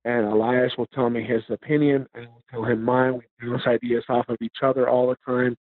and 0.05 0.25
Elias 0.25 0.73
will 0.77 0.87
tell 0.87 1.09
me 1.09 1.23
his 1.23 1.43
opinion, 1.49 2.07
and 2.13 2.27
will 2.27 2.43
tell 2.49 2.63
him 2.63 2.83
mine. 2.83 3.19
We 3.41 3.49
bounce 3.49 3.63
ideas 3.67 4.05
off 4.07 4.29
of 4.29 4.37
each 4.41 4.57
other 4.61 4.87
all 4.87 5.09
the 5.09 5.17
time. 5.25 5.57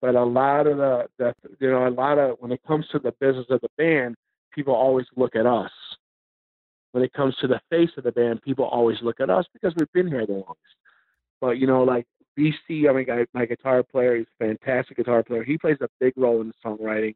But 0.00 0.14
a 0.14 0.24
lot 0.24 0.66
of 0.66 0.78
the, 0.78 1.06
the 1.18 1.34
you 1.58 1.70
know 1.70 1.86
a 1.86 1.90
lot 1.90 2.18
of 2.18 2.36
when 2.40 2.52
it 2.52 2.60
comes 2.66 2.86
to 2.92 2.98
the 2.98 3.12
business 3.20 3.46
of 3.50 3.60
the 3.60 3.68
band, 3.76 4.16
people 4.54 4.74
always 4.74 5.06
look 5.16 5.36
at 5.36 5.46
us. 5.46 5.70
When 6.92 7.04
it 7.04 7.12
comes 7.12 7.36
to 7.40 7.46
the 7.46 7.60
face 7.70 7.90
of 7.96 8.04
the 8.04 8.12
band, 8.12 8.42
people 8.42 8.64
always 8.64 8.98
look 9.02 9.20
at 9.20 9.30
us 9.30 9.46
because 9.52 9.72
we've 9.76 9.92
been 9.92 10.08
here 10.08 10.26
the 10.26 10.32
longest. 10.32 10.58
But 11.40 11.58
you 11.58 11.66
know, 11.66 11.84
like 11.84 12.06
BC, 12.38 12.88
I 12.88 12.92
mean, 12.92 13.06
my, 13.06 13.26
my 13.32 13.46
guitar 13.46 13.82
player, 13.82 14.16
he's 14.16 14.26
a 14.40 14.44
fantastic 14.44 14.96
guitar 14.96 15.22
player. 15.22 15.44
He 15.44 15.56
plays 15.56 15.76
a 15.80 15.88
big 16.00 16.14
role 16.16 16.40
in 16.40 16.48
the 16.48 16.54
songwriting 16.64 17.14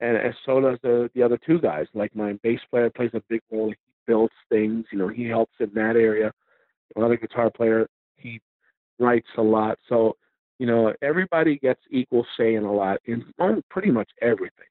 and, 0.00 0.16
and 0.16 0.34
so 0.44 0.60
does 0.60 0.78
the 0.82 1.10
the 1.14 1.22
other 1.22 1.38
two 1.46 1.60
guys. 1.60 1.86
Like 1.94 2.14
my 2.16 2.34
bass 2.42 2.60
player 2.70 2.90
plays 2.90 3.10
a 3.14 3.22
big 3.28 3.42
role. 3.50 3.68
He 3.68 3.76
builds 4.06 4.32
things. 4.48 4.86
You 4.92 4.98
know, 4.98 5.08
he 5.08 5.24
helps 5.24 5.52
in 5.60 5.70
that 5.74 5.96
area. 5.96 6.32
Another 6.96 7.16
guitar 7.16 7.50
player, 7.50 7.86
he 8.16 8.40
writes 8.98 9.28
a 9.38 9.42
lot. 9.42 9.78
So, 9.88 10.16
you 10.58 10.66
know, 10.66 10.92
everybody 11.02 11.56
gets 11.56 11.80
equal 11.90 12.26
say 12.36 12.54
in 12.54 12.64
a 12.64 12.72
lot 12.72 12.98
in 13.04 13.24
pretty 13.70 13.90
much 13.90 14.10
everything. 14.20 14.66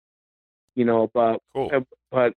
You 0.80 0.86
know, 0.86 1.12
but 1.14 1.42
cool 1.54 1.70
uh, 1.74 1.82
but 2.10 2.34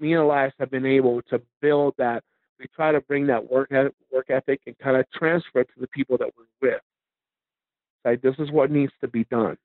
me 0.00 0.14
and 0.14 0.22
Elias 0.22 0.54
have 0.58 0.70
been 0.70 0.86
able 0.86 1.20
to 1.28 1.42
build 1.60 1.92
that. 1.98 2.24
We 2.58 2.66
try 2.74 2.90
to 2.92 3.02
bring 3.02 3.26
that 3.26 3.50
work 3.50 3.70
work 4.10 4.30
ethic 4.30 4.62
and 4.66 4.78
kind 4.78 4.96
of 4.96 5.04
transfer 5.10 5.60
it 5.60 5.68
to 5.74 5.80
the 5.80 5.88
people 5.88 6.16
that 6.16 6.30
we're 6.36 6.70
with. 6.70 6.80
Like 8.04 8.22
this 8.22 8.34
is 8.38 8.50
what 8.50 8.70
needs 8.70 8.92
to 9.02 9.08
be 9.08 9.24
done 9.24 9.58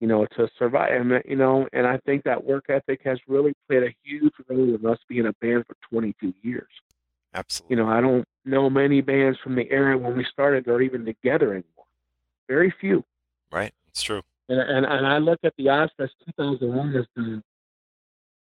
you 0.00 0.06
know, 0.06 0.26
to 0.36 0.48
survive. 0.58 0.90
And 0.92 1.22
you 1.24 1.36
know, 1.36 1.68
and 1.72 1.86
I 1.86 1.98
think 1.98 2.24
that 2.24 2.44
work 2.44 2.66
ethic 2.68 3.00
has 3.04 3.18
really 3.26 3.52
played 3.68 3.82
a 3.82 3.94
huge 4.02 4.32
role 4.48 4.74
in 4.74 4.86
us 4.86 4.98
being 5.08 5.26
a 5.26 5.32
band 5.40 5.64
for 5.66 5.76
22 5.90 6.34
years. 6.42 6.68
absolutely 7.34 7.76
You 7.76 7.82
know, 7.82 7.90
I 7.90 8.00
don't 8.00 8.24
know 8.44 8.70
many 8.70 9.00
bands 9.00 9.38
from 9.42 9.54
the 9.54 9.70
era 9.70 9.96
when 9.98 10.16
we 10.16 10.24
started 10.32 10.64
that 10.64 10.72
are 10.72 10.82
even 10.82 11.04
together 11.04 11.48
anymore. 11.48 11.86
Very 12.48 12.72
few. 12.80 13.04
right 13.50 13.72
it's 13.86 14.02
true 14.02 14.22
And 14.48 14.58
and, 14.60 14.86
and 14.86 15.06
I 15.06 15.18
look 15.18 15.40
at 15.44 15.54
the 15.56 15.66
Ozzfest 15.66 16.10
2001 16.26 16.96
as 16.96 17.04
the 17.14 17.42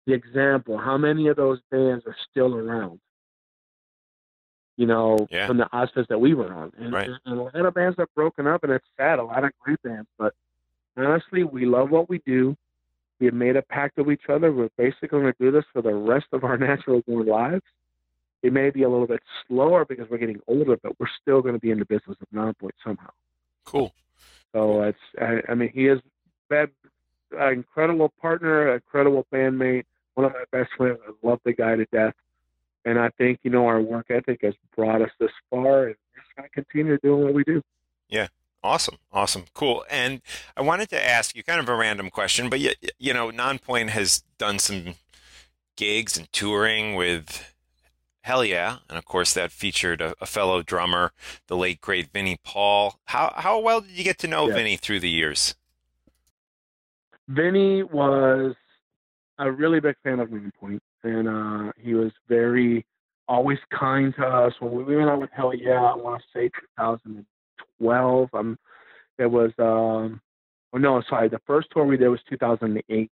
the 0.06 0.14
example. 0.14 0.78
How 0.78 0.96
many 0.96 1.28
of 1.28 1.36
those 1.36 1.60
bands 1.70 2.04
are 2.06 2.16
still 2.30 2.54
around? 2.54 3.00
You 4.76 4.86
know, 4.86 5.26
Yeah. 5.30 5.46
from 5.48 5.58
the 5.58 5.68
Ozzfest 5.72 6.06
that 6.08 6.20
we 6.20 6.34
were 6.34 6.52
on, 6.52 6.72
and, 6.78 6.92
Right. 6.92 7.10
and, 7.26 7.38
a 7.38 7.42
lot 7.42 7.54
of 7.56 7.74
bands 7.74 7.98
have 7.98 8.14
broken 8.14 8.46
up, 8.46 8.62
and 8.62 8.72
it's 8.72 8.86
sad. 8.96 9.18
A 9.18 9.24
lot 9.24 9.42
of 9.44 9.50
great 9.58 9.82
bands, 9.82 10.08
but 10.18 10.34
honestly, 10.96 11.42
we 11.44 11.66
love 11.66 11.90
what 11.90 12.08
we 12.08 12.18
do. 12.20 12.56
We 13.18 13.26
have 13.26 13.34
made 13.34 13.56
a 13.56 13.62
pact 13.62 13.96
with 13.98 14.10
each 14.12 14.28
other. 14.28 14.52
We're 14.52 14.68
basically 14.78 15.08
going 15.08 15.24
to 15.24 15.34
do 15.40 15.50
this 15.50 15.64
for 15.72 15.82
the 15.82 15.92
rest 15.94 16.26
of 16.32 16.44
our 16.44 16.56
natural 16.58 17.02
born 17.02 17.26
lives. 17.26 17.64
It 18.42 18.52
may 18.52 18.70
be 18.70 18.84
a 18.84 18.88
little 18.88 19.08
bit 19.08 19.20
slower 19.48 19.84
because 19.84 20.08
we're 20.08 20.18
getting 20.18 20.40
older, 20.46 20.76
but 20.76 20.98
we're 21.00 21.08
still 21.20 21.42
going 21.42 21.54
to 21.54 21.60
be 21.60 21.72
in 21.72 21.80
the 21.80 21.84
business 21.84 22.16
of 22.20 22.28
Nonpoint 22.32 22.70
somehow. 22.84 23.10
Cool. 23.64 23.92
So 24.52 24.82
it's, 24.82 24.98
I, 25.20 25.40
I 25.50 25.54
mean, 25.54 25.70
he 25.72 25.86
is 25.88 26.00
been 26.48 26.68
an 27.32 27.40
uh, 27.40 27.50
incredible 27.50 28.12
partner, 28.20 28.74
a 28.74 28.80
credible 28.80 29.26
bandmate, 29.32 29.84
one 30.14 30.26
of 30.26 30.32
my 30.32 30.44
best 30.50 30.70
friends. 30.76 30.98
I 31.06 31.12
love 31.26 31.40
the 31.44 31.52
guy 31.52 31.76
to 31.76 31.84
death. 31.86 32.14
And 32.84 32.98
I 32.98 33.10
think, 33.10 33.40
you 33.42 33.50
know, 33.50 33.66
our 33.66 33.80
work 33.80 34.06
ethic 34.10 34.40
has 34.42 34.54
brought 34.74 35.02
us 35.02 35.10
this 35.20 35.30
far 35.50 35.88
and 35.88 35.96
we're 36.14 36.22
just 36.22 36.36
going 36.36 36.48
to 36.48 36.54
continue 36.54 36.98
doing 37.02 37.24
what 37.24 37.34
we 37.34 37.44
do. 37.44 37.62
Yeah. 38.08 38.28
Awesome. 38.62 38.96
Awesome. 39.12 39.44
Cool. 39.54 39.84
And 39.88 40.20
I 40.56 40.62
wanted 40.62 40.88
to 40.90 41.04
ask 41.04 41.36
you 41.36 41.44
kind 41.44 41.60
of 41.60 41.68
a 41.68 41.76
random 41.76 42.10
question, 42.10 42.48
but 42.48 42.58
you, 42.58 42.72
you 42.98 43.14
know, 43.14 43.30
Nonpoint 43.30 43.90
has 43.90 44.24
done 44.36 44.58
some 44.58 44.94
gigs 45.76 46.16
and 46.16 46.32
touring 46.32 46.94
with 46.94 47.54
Hellyeah. 48.22 48.80
And 48.88 48.98
of 48.98 49.04
course, 49.04 49.32
that 49.34 49.50
featured 49.52 50.00
a, 50.00 50.14
a 50.20 50.26
fellow 50.26 50.62
drummer, 50.62 51.12
the 51.46 51.56
late, 51.56 51.80
great 51.80 52.08
Vinnie 52.12 52.38
Paul. 52.44 52.98
How, 53.06 53.32
how 53.36 53.58
well 53.60 53.80
did 53.80 53.90
you 53.90 54.04
get 54.04 54.18
to 54.18 54.26
know 54.28 54.48
Yeah. 54.48 54.54
Vinnie 54.54 54.76
through 54.76 55.00
the 55.00 55.08
years? 55.10 55.54
Vinnie 57.28 57.82
was 57.82 58.54
a 59.38 59.50
really 59.50 59.80
big 59.80 59.96
fan 60.02 60.20
of 60.20 60.30
Green 60.30 60.50
Point, 60.58 60.82
and 61.02 61.28
uh, 61.28 61.72
he 61.78 61.94
was 61.94 62.12
very 62.28 62.84
always 63.28 63.58
kind 63.70 64.14
to 64.16 64.24
us. 64.26 64.54
When 64.60 64.86
we 64.86 64.96
went 64.96 65.10
out 65.10 65.20
with 65.20 65.30
Hellyeah, 65.32 65.74
I 65.76 65.94
want 65.94 66.22
to 66.22 66.26
say 66.38 66.48
2012. 66.78 68.28
Um, 68.32 68.58
it 69.18 69.26
was 69.26 69.52
um, 69.58 70.20
oh 70.72 70.78
no, 70.78 71.02
sorry, 71.08 71.28
the 71.28 71.40
first 71.46 71.68
tour 71.72 71.84
we 71.84 71.96
did 71.96 72.08
was 72.08 72.20
2008. 72.30 73.10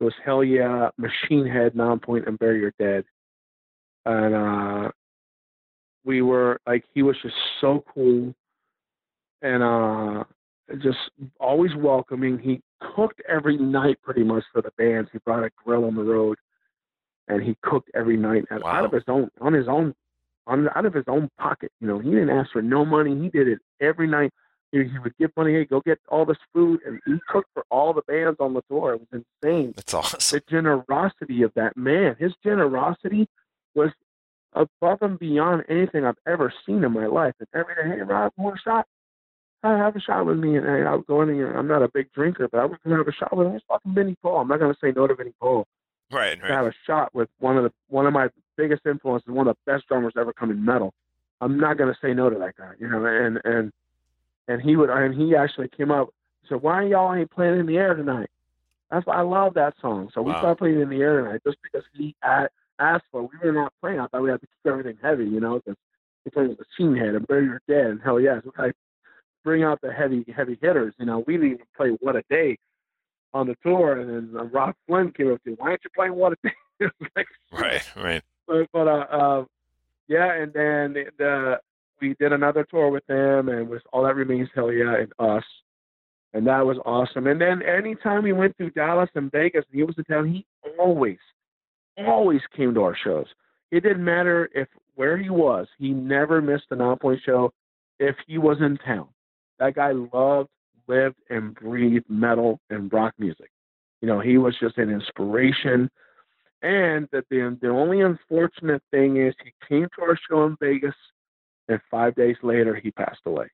It 0.00 0.04
was 0.04 0.14
Hellyeah, 0.24 0.92
Machine 0.96 1.46
Head, 1.46 1.74
Nonpoint, 1.74 2.26
and 2.26 2.38
Bury 2.38 2.60
Your 2.60 2.72
Dead, 2.78 3.04
and 4.06 4.34
uh, 4.34 4.90
we 6.04 6.22
were 6.22 6.60
like, 6.66 6.84
he 6.94 7.02
was 7.02 7.16
just 7.22 7.34
so 7.60 7.84
cool, 7.94 8.34
and 9.42 9.62
uh, 9.62 10.24
just 10.82 10.98
always 11.38 11.74
welcoming. 11.76 12.38
He 12.38 12.60
cooked 12.96 13.20
every 13.28 13.56
night 13.58 13.98
pretty 14.02 14.24
much 14.24 14.44
for 14.52 14.62
the 14.62 14.70
bands. 14.78 15.10
He 15.12 15.18
brought 15.24 15.44
a 15.44 15.50
grill 15.64 15.84
on 15.84 15.94
the 15.94 16.02
road, 16.02 16.38
and 17.28 17.42
he 17.42 17.56
cooked 17.62 17.90
every 17.94 18.16
night 18.16 18.44
Wow. 18.50 18.60
out 18.66 18.84
of 18.86 18.92
his 18.92 19.04
own 19.08 19.30
on 19.40 19.52
his 19.52 19.68
own 19.68 19.94
on 20.46 20.68
out 20.74 20.86
of 20.86 20.94
his 20.94 21.04
own 21.06 21.28
pocket. 21.38 21.70
You 21.80 21.86
know, 21.88 21.98
he 21.98 22.10
didn't 22.10 22.30
ask 22.30 22.50
for 22.52 22.62
no 22.62 22.84
money. 22.84 23.18
He 23.20 23.28
did 23.28 23.48
it 23.48 23.58
every 23.80 24.06
night. 24.06 24.32
He, 24.72 24.84
he 24.84 24.98
would 25.02 25.16
give 25.18 25.30
money. 25.36 25.52
Hey, 25.52 25.64
go 25.64 25.80
get 25.80 25.98
all 26.08 26.24
this 26.24 26.38
food, 26.54 26.80
and 26.86 27.00
he 27.04 27.16
cooked 27.28 27.50
for 27.52 27.64
all 27.70 27.92
the 27.92 28.02
bands 28.08 28.38
on 28.40 28.54
the 28.54 28.62
tour. 28.70 28.94
It 28.94 29.00
was 29.12 29.22
insane. 29.42 29.72
That's 29.76 29.92
awesome. 29.92 30.18
The 30.38 30.42
generosity 30.50 31.42
of 31.42 31.52
that 31.54 31.76
man. 31.76 32.16
His 32.18 32.32
generosity 32.44 33.28
was 33.74 33.90
above 34.52 34.98
and 35.02 35.18
beyond 35.18 35.64
anything 35.68 36.04
I've 36.04 36.18
ever 36.26 36.52
seen 36.66 36.82
in 36.84 36.92
my 36.92 37.06
life. 37.06 37.34
And 37.38 37.48
every 37.54 37.74
day, 37.74 37.96
hey, 37.96 38.02
Rob, 38.02 38.32
want 38.36 38.56
a 38.56 38.60
shot? 38.60 38.86
I 39.62 39.76
have 39.76 39.94
a 39.94 40.00
shot 40.00 40.24
with 40.24 40.38
me, 40.38 40.56
and 40.56 40.66
I, 40.88 40.94
would 40.94 41.06
go 41.06 41.20
in 41.20 41.28
there. 41.28 41.54
I'm 41.56 41.68
not 41.68 41.82
a 41.82 41.88
big 41.92 42.10
drinker, 42.12 42.48
but 42.50 42.58
I 42.58 42.64
would 42.64 42.78
have 42.84 43.06
a 43.08 43.12
shot 43.12 43.36
with 43.36 43.46
him. 43.46 43.56
It's 43.56 43.64
fucking 43.68 43.94
Vinnie 43.94 44.16
Paul. 44.22 44.38
I'm 44.40 44.48
not 44.48 44.58
gonna 44.58 44.76
say 44.82 44.92
no 44.94 45.06
to 45.06 45.14
Vinnie 45.14 45.34
Paul. 45.38 45.66
Right, 46.10 46.36
To 46.36 46.42
right. 46.42 46.50
have 46.50 46.66
a 46.66 46.72
shot 46.86 47.14
with 47.14 47.28
one 47.40 47.58
of 47.58 47.64
the 47.64 47.72
one 47.88 48.06
of 48.06 48.12
my 48.14 48.28
biggest 48.56 48.86
influences, 48.86 49.28
one 49.28 49.48
of 49.48 49.56
the 49.64 49.72
best 49.72 49.86
drummers 49.86 50.14
ever 50.18 50.32
come 50.32 50.50
in 50.50 50.64
metal. 50.64 50.94
I'm 51.42 51.60
not 51.60 51.76
gonna 51.76 51.96
say 52.02 52.14
no 52.14 52.30
to 52.30 52.38
that 52.38 52.56
guy, 52.56 52.72
you 52.78 52.88
know. 52.88 53.04
And 53.04 53.38
and 53.44 53.70
and 54.48 54.62
he 54.62 54.76
would, 54.76 54.88
and 54.90 55.14
he 55.14 55.36
actually 55.36 55.68
came 55.68 55.90
up. 55.90 56.08
Said, 56.48 56.62
"Why 56.62 56.82
y'all 56.84 57.14
ain't 57.14 57.30
playing 57.30 57.60
in 57.60 57.66
the 57.66 57.76
air 57.76 57.94
tonight?" 57.94 58.30
That's 58.90 59.06
why 59.06 59.16
I 59.16 59.20
love 59.20 59.54
that 59.54 59.74
song. 59.80 60.10
So 60.12 60.22
we 60.22 60.32
Wow. 60.32 60.38
started 60.38 60.56
playing 60.58 60.80
in 60.80 60.88
the 60.88 61.00
air 61.02 61.22
tonight 61.22 61.42
just 61.46 61.58
because 61.62 61.84
he 61.92 62.16
a- 62.22 62.48
asked 62.80 63.04
for. 63.12 63.22
We 63.22 63.28
were 63.42 63.52
not 63.52 63.72
playing. 63.80 64.00
I 64.00 64.06
thought 64.08 64.22
we 64.22 64.30
had 64.30 64.40
to 64.40 64.46
keep 64.46 64.66
everything 64.72 64.98
heavy, 65.02 65.24
you 65.24 65.40
know, 65.40 65.60
because 65.64 65.76
we 66.24 66.30
played 66.30 66.48
with 66.48 66.58
Machine 66.78 66.96
Head 66.96 67.14
and 67.14 67.26
Bury 67.26 67.44
Your 67.44 67.60
Dead 67.68 67.86
and 67.86 68.00
Hell 68.02 68.20
Yes. 68.20 68.42
We 68.44 68.50
gotta 68.56 68.72
bring 69.44 69.62
out 69.62 69.80
the 69.80 69.92
heavy 69.92 70.24
heavy 70.36 70.58
hitters. 70.60 70.94
You 70.98 71.06
know, 71.06 71.24
we 71.26 71.34
didn't 71.34 71.52
even 71.52 71.66
play 71.76 71.90
What 72.00 72.16
a 72.16 72.22
Day 72.30 72.58
on 73.32 73.46
the 73.46 73.54
tour, 73.64 74.00
and 74.00 74.10
then 74.32 74.40
uh, 74.40 74.44
Robb 74.44 74.74
Flynn 74.86 75.12
came 75.12 75.32
up 75.32 75.42
to, 75.44 75.50
me, 75.50 75.56
"Why 75.58 75.70
aren't 75.70 75.84
you 75.84 75.90
playing 75.94 76.14
What 76.14 76.32
a 76.32 76.36
Day?" 76.42 76.54
Like, 77.14 77.26
Right, 77.52 77.82
right. 77.94 78.22
but, 78.46 78.66
but 78.72 78.88
uh, 78.88 79.06
uh, 79.12 79.44
yeah, 80.08 80.32
and 80.32 80.52
then 80.52 80.94
the 81.18 81.60
we 82.00 82.14
did 82.18 82.32
another 82.32 82.64
tour 82.64 82.90
with 82.90 83.06
them, 83.06 83.48
and 83.50 83.68
with 83.68 83.82
all 83.92 84.02
that 84.04 84.16
remains 84.16 84.48
Hellyeah 84.54 85.02
and 85.02 85.12
us, 85.18 85.44
and 86.32 86.46
that 86.46 86.64
was 86.64 86.78
awesome. 86.84 87.26
And 87.26 87.40
then 87.40 87.62
anytime 87.62 88.22
we 88.22 88.32
went 88.32 88.56
through 88.56 88.70
Dallas 88.70 89.10
and 89.14 89.30
Vegas, 89.30 89.64
and 89.70 89.78
he 89.78 89.84
was 89.84 89.94
in 89.98 90.04
town, 90.04 90.32
he 90.32 90.46
always, 90.78 91.18
always 92.06 92.40
came 92.56 92.74
to 92.74 92.82
our 92.82 92.96
shows. 92.96 93.26
It 93.70 93.82
didn't 93.82 94.04
matter 94.04 94.48
if 94.54 94.68
where 94.94 95.16
he 95.16 95.30
was, 95.30 95.66
he 95.78 95.90
never 95.90 96.42
missed 96.42 96.64
a 96.70 96.76
Nonpoint 96.76 97.22
show. 97.24 97.52
If 97.98 98.16
he 98.26 98.38
was 98.38 98.58
in 98.60 98.76
town, 98.78 99.08
that 99.58 99.74
guy 99.74 99.92
loved, 99.92 100.48
lived, 100.88 101.16
and 101.28 101.54
breathed 101.54 102.06
metal 102.08 102.60
and 102.70 102.92
rock 102.92 103.14
music. 103.18 103.50
You 104.00 104.08
know, 104.08 104.20
he 104.20 104.38
was 104.38 104.58
just 104.58 104.78
an 104.78 104.90
inspiration. 104.90 105.90
And 106.62 107.08
that 107.12 107.24
the 107.30 107.56
the 107.60 107.68
only 107.68 108.02
unfortunate 108.02 108.82
thing 108.90 109.16
is 109.16 109.34
he 109.42 109.52
came 109.66 109.88
to 109.96 110.02
our 110.02 110.18
show 110.28 110.44
in 110.44 110.56
Vegas, 110.60 110.94
and 111.68 111.80
five 111.90 112.14
days 112.14 112.36
later 112.42 112.74
he 112.74 112.90
passed 112.90 113.22
away. 113.24 113.46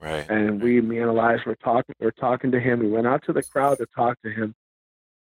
Right. 0.00 0.28
And 0.28 0.62
we, 0.62 0.80
me 0.80 0.98
and 0.98 1.10
Elias, 1.10 1.40
were 1.46 1.56
talking. 1.56 1.94
We're 1.98 2.12
talking 2.12 2.52
to 2.52 2.60
him. 2.60 2.80
We 2.80 2.90
went 2.90 3.06
out 3.06 3.24
to 3.24 3.32
the 3.32 3.42
crowd 3.42 3.78
to 3.78 3.86
talk 3.94 4.20
to 4.22 4.30
him, 4.30 4.54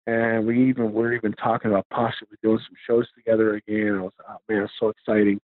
and 0.08 0.46
we 0.46 0.70
even 0.70 0.94
we're 0.94 1.12
even 1.12 1.34
talking 1.34 1.70
about 1.70 1.86
possibly 1.90 2.38
doing 2.42 2.58
some 2.66 2.76
shows 2.86 3.06
together 3.14 3.56
again. 3.56 3.98
I 3.98 4.00
was, 4.00 4.12
oh 4.26 4.36
man, 4.48 4.62
it's 4.62 4.72
so 4.80 4.88
exciting. 4.88 5.38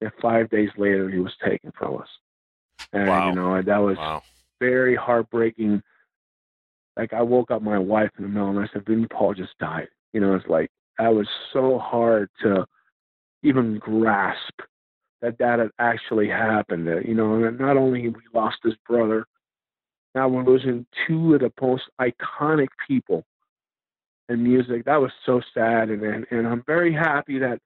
And 0.00 0.10
five 0.20 0.50
days 0.50 0.70
later, 0.76 1.08
he 1.08 1.18
was 1.18 1.32
taken 1.44 1.72
from 1.78 1.98
us. 1.98 2.08
And 2.92 3.06
Wow. 3.06 3.28
you 3.28 3.34
know, 3.36 3.54
and 3.54 3.68
that 3.68 3.78
was 3.78 3.96
Wow. 3.96 4.24
very 4.58 4.96
heartbreaking. 4.96 5.80
Like 6.96 7.12
I 7.12 7.22
woke 7.22 7.52
up 7.52 7.62
my 7.62 7.78
wife 7.78 8.10
in 8.18 8.24
the 8.24 8.28
middle 8.28 8.50
and 8.50 8.58
I 8.58 8.68
said, 8.72 8.84
Vinnie 8.84 9.06
Paul 9.06 9.32
just 9.32 9.56
died. 9.58 9.88
You 10.12 10.20
know, 10.20 10.34
it's 10.34 10.48
like 10.48 10.70
that 10.98 11.14
was 11.14 11.28
so 11.52 11.78
hard 11.78 12.28
to 12.42 12.66
even 13.44 13.78
grasp 13.78 14.60
that 15.22 15.38
that 15.38 15.60
had 15.60 15.70
actually 15.78 16.28
happened. 16.28 16.88
That, 16.88 17.06
you 17.06 17.14
know, 17.14 17.44
and 17.44 17.60
not 17.60 17.76
only 17.76 18.08
we 18.08 18.22
lost 18.34 18.56
his 18.64 18.74
brother, 18.88 19.24
now 20.16 20.26
we're 20.26 20.42
losing 20.42 20.84
two 21.06 21.34
of 21.34 21.42
the 21.42 21.52
most 21.60 21.84
iconic 22.00 22.70
people 22.88 23.24
in 24.30 24.42
music. 24.42 24.84
That 24.86 25.00
was 25.00 25.12
so 25.26 25.40
sad, 25.52 25.90
and 25.90 26.02
and, 26.02 26.26
and 26.30 26.46
I'm 26.46 26.62
very 26.66 26.92
happy 26.92 27.38
that 27.40 27.58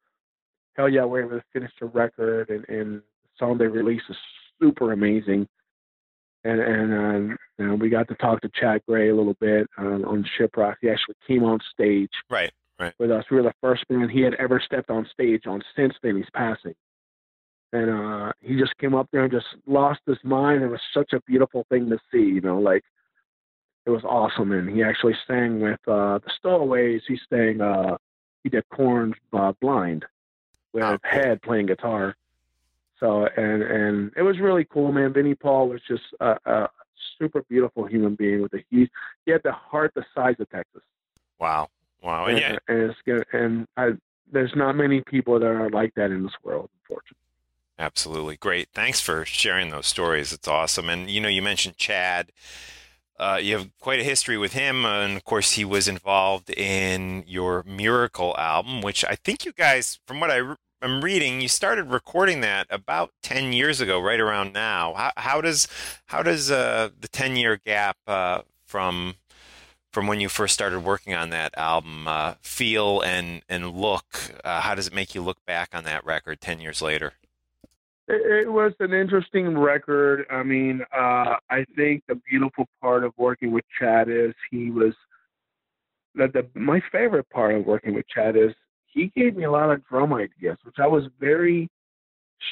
Hellyeah, 0.77 1.07
we're 1.07 1.21
able 1.27 1.39
to 1.39 1.45
finish 1.53 1.71
the 1.81 1.87
record, 1.87 2.51
and 2.51 2.65
and 2.69 2.97
the 2.97 3.29
song 3.39 3.59
they 3.59 3.67
released 3.67 4.05
is 4.11 4.17
super 4.61 4.93
amazing. 4.93 5.47
And 6.45 6.61
and 6.61 6.93
um, 6.93 7.37
you 7.59 7.67
know, 7.67 7.75
we 7.77 7.89
got 7.89 8.09
to 8.09 8.15
talk 8.17 8.41
to 8.43 8.51
Chad 8.61 8.83
Gray 8.89 9.11
a 9.11 9.15
little 9.15 9.37
bit 9.41 9.67
um, 9.79 10.05
on 10.05 10.25
Shiprock. 10.39 10.75
He 10.81 10.89
actually 10.91 11.15
came 11.27 11.45
on 11.45 11.59
stage 11.73 12.11
Right. 12.29 12.53
Right. 12.79 12.93
with 12.99 13.11
us. 13.13 13.25
We 13.31 13.37
were 13.37 13.45
the 13.45 13.55
first 13.61 13.87
band 13.89 14.11
he 14.11 14.21
had 14.23 14.35
ever 14.35 14.61
stepped 14.65 14.91
on 14.91 15.07
stage 15.13 15.43
on 15.47 15.63
since 15.77 15.95
Vinnie's 16.03 16.27
passing. 16.35 16.75
And 17.73 17.91
uh 17.91 18.33
he 18.41 18.59
just 18.59 18.77
came 18.79 18.95
up 18.95 19.09
there 19.13 19.25
and 19.25 19.33
just 19.33 19.47
lost 19.67 20.01
his 20.07 20.19
mind. 20.25 20.63
It 20.63 20.69
was 20.69 20.81
such 20.93 21.13
a 21.13 21.21
beautiful 21.27 21.65
thing 21.71 21.89
to 21.91 21.99
see, 22.13 22.19
you 22.19 22.41
know, 22.41 22.59
like 22.59 22.83
it 23.87 23.91
was 23.91 24.05
awesome. 24.05 24.53
And 24.53 24.69
he 24.69 24.83
actually 24.83 25.17
sang 25.27 25.61
with 25.61 25.81
uh 25.87 26.19
the 26.19 26.31
Stowaways. 26.39 27.03
He 27.07 27.19
sang 27.31 27.61
uh 27.61 27.97
he 28.43 28.49
did 28.51 28.65
Korn 28.71 29.15
uh, 29.33 29.53
Blind 29.61 30.05
with 30.73 30.85
Oh. 30.85 30.99
Head 31.03 31.43
playing 31.43 31.67
guitar. 31.67 32.17
So 33.01 33.27
and 33.27 33.63
and 33.63 34.13
it 34.17 34.23
was 34.23 34.39
really 34.39 34.65
cool, 34.65 34.93
man. 34.93 35.13
Vinnie 35.13 35.35
Paul 35.35 35.69
was 35.69 35.81
just 35.87 36.05
a, 36.21 36.37
a 36.45 36.69
super 37.19 37.43
beautiful 37.43 37.85
human 37.85 38.15
being 38.15 38.43
with 38.43 38.55
a 38.55 38.65
huge 38.71 38.91
he 39.25 39.33
had 39.33 39.43
the 39.45 39.53
heart 39.53 39.93
the 39.95 40.05
size 40.15 40.37
of 40.41 40.49
Texas 40.51 40.83
Wow. 41.39 41.69
Wow. 42.03 42.27
And 42.27 42.39
yeah, 42.39 42.59
and. 42.69 42.95
And 43.33 43.67
I, 43.77 43.93
there's 44.31 44.55
not 44.55 44.77
many 44.77 45.01
people 45.03 45.39
that 45.39 45.47
are 45.47 45.71
like 45.71 45.95
that 45.95 46.11
in 46.11 46.23
this 46.23 46.33
world, 46.43 46.71
unfortunately. 46.83 47.19
Absolutely. 47.79 48.37
Great. 48.37 48.69
Thanks 48.73 49.01
for 49.01 49.25
sharing 49.25 49.71
those 49.71 49.87
stories. 49.87 50.33
It's 50.33 50.49
awesome. 50.49 50.89
And, 50.89 51.11
you 51.11 51.21
know, 51.21 51.29
you 51.29 51.43
mentioned 51.43 51.77
Chad. 51.77 52.31
Uh, 53.19 53.39
you 53.41 53.57
have 53.57 53.71
quite 53.79 54.01
a 54.01 54.05
history 54.05 54.37
with 54.37 54.53
him. 54.55 54.85
uh, 54.85 55.01
And 55.05 55.17
of 55.17 55.25
course, 55.25 55.53
he 55.53 55.65
was 55.65 55.87
involved 55.89 56.51
in 56.51 57.25
your 57.27 57.63
Miracle 57.65 58.35
album, 58.37 58.81
which 58.83 59.05
I 59.05 59.15
think 59.17 59.45
you 59.45 59.53
guys, 59.53 60.01
from 60.07 60.21
what 60.21 60.31
I 60.31 60.37
re- 60.37 60.57
am 60.83 61.01
reading, 61.03 61.41
you 61.41 61.49
started 61.49 61.85
recording 61.91 62.41
that 62.41 62.67
about 62.71 63.13
10 63.23 63.53
years 63.53 63.81
ago, 63.81 64.01
right 64.01 64.19
around 64.21 64.53
now. 64.53 64.95
How, 64.95 65.13
how 65.17 65.41
does, 65.41 65.69
how 66.07 66.23
does 66.23 66.51
uh, 66.51 66.91
the 67.01 67.09
10 67.09 67.37
year 67.37 67.57
gap 67.65 67.97
uh, 68.07 68.43
from, 68.65 69.15
from 69.93 70.09
when 70.09 70.21
you 70.21 70.29
first 70.29 70.53
started 70.55 70.81
working 70.81 71.15
on 71.15 71.31
that 71.31 71.57
album 71.57 72.09
uh, 72.09 72.35
feel 72.43 73.01
and, 73.01 73.43
and 73.49 73.77
look? 73.77 74.33
Uh, 74.43 74.61
how 74.61 74.75
does 74.75 74.89
it 74.89 74.93
make 74.95 75.15
you 75.15 75.23
look 75.23 75.39
back 75.47 75.71
on 75.73 75.85
that 75.85 76.05
record 76.05 76.41
10 76.41 76.61
years 76.61 76.83
later? 76.83 77.13
It, 78.09 78.47
it 78.47 78.53
was 78.53 78.73
an 78.81 78.93
interesting 78.93 79.57
record. 79.57 80.27
I 80.31 80.43
mean, 80.43 80.83
uh, 80.93 81.37
I 81.51 81.65
think 81.77 82.03
the 82.09 82.21
beautiful 82.29 82.67
part 82.81 83.05
of 83.05 83.13
working 83.17 83.53
with 83.53 83.65
Chad 83.79 84.09
is 84.09 84.35
he 84.51 84.71
was 84.71 84.95
that 86.15 86.33
the 86.33 86.47
my 86.55 86.81
favorite 86.93 87.29
part 87.31 87.55
of 87.55 87.67
working 87.67 87.95
with 87.95 88.07
Chad 88.09 88.37
is 88.37 88.53
he 88.87 89.11
gave 89.17 89.37
me 89.37 89.45
a 89.45 89.51
lot 89.51 89.71
of 89.71 89.85
drum 89.87 90.13
ideas, 90.13 90.57
which 90.65 90.77
I 90.79 90.87
was 90.87 91.05
very 91.19 91.69